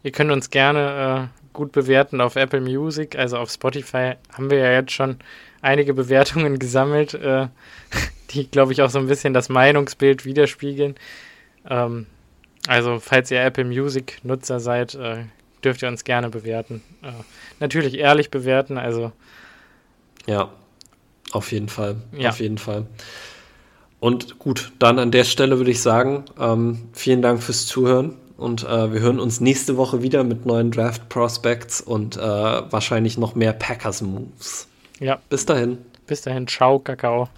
ihr 0.03 0.13
könnt 0.13 0.31
uns 0.31 0.51
gerne 0.51 1.31
äh, 1.33 1.43
gut 1.53 1.73
bewerten 1.73 2.21
auf 2.21 2.37
Apple 2.37 2.61
Music, 2.61 3.17
also 3.17 3.37
auf 3.39 3.51
Spotify 3.51 4.15
haben 4.33 4.51
wir 4.51 4.59
ja 4.59 4.73
jetzt 4.73 4.93
schon 4.93 5.17
einige 5.61 5.95
Bewertungen 5.95 6.59
gesammelt, 6.59 7.15
äh, 7.15 7.49
die, 8.31 8.51
glaube 8.51 8.73
ich, 8.73 8.83
auch 8.83 8.91
so 8.91 8.99
ein 8.99 9.07
bisschen 9.07 9.35
das 9.35 9.49
Meinungsbild 9.49 10.25
widerspiegeln. 10.25 10.97
Ähm, 11.69 12.07
also, 12.67 12.99
falls 13.01 13.31
ihr 13.31 13.43
Apple 13.43 13.65
Music-Nutzer 13.65 14.61
seid, 14.61 14.95
äh, 14.95 15.25
dürft 15.65 15.83
ihr 15.83 15.89
uns 15.89 16.05
gerne 16.05 16.31
bewerten. 16.31 16.83
Äh, 17.03 17.13
natürlich 17.61 17.99
ehrlich 17.99 18.31
bewerten, 18.31 18.79
also. 18.79 19.13
Ja, 20.27 20.51
auf 21.33 21.53
jeden 21.53 21.69
Fall. 21.69 21.97
Ja. 22.13 22.31
Auf 22.31 22.41
jeden 22.41 22.59
Fall. 22.59 22.87
Und 24.03 24.41
gut, 24.41 24.73
dann 24.81 24.99
an 24.99 25.13
der 25.13 25.23
Stelle 25.23 25.59
würde 25.59 25.71
ich 25.71 25.81
sagen, 25.81 26.25
ähm, 26.37 26.89
vielen 26.93 27.23
Dank 27.23 27.41
fürs 27.41 27.67
Zuhören 27.67 28.17
und 28.37 28.65
äh, 28.65 28.93
wir 28.93 28.99
hören 28.99 29.21
uns 29.21 29.41
nächste 29.41 29.77
Woche 29.77 30.03
wieder 30.03 30.25
mit 30.25 30.45
neuen 30.45 30.73
Draft 30.73 31.09
Prospects 31.09 31.81
und 31.81 32.17
äh, 32.17 32.21
wahrscheinlich 32.21 33.17
noch 33.17 33.37
mehr 33.37 33.53
Packers 33.53 34.03
Moves. 34.03 34.67
Ja. 34.99 35.21
Bis 35.29 35.47
dahin. 35.47 35.79
Bis 36.09 36.23
dahin. 36.23 36.49
Ciao, 36.49 36.81
Kakao. 36.81 37.29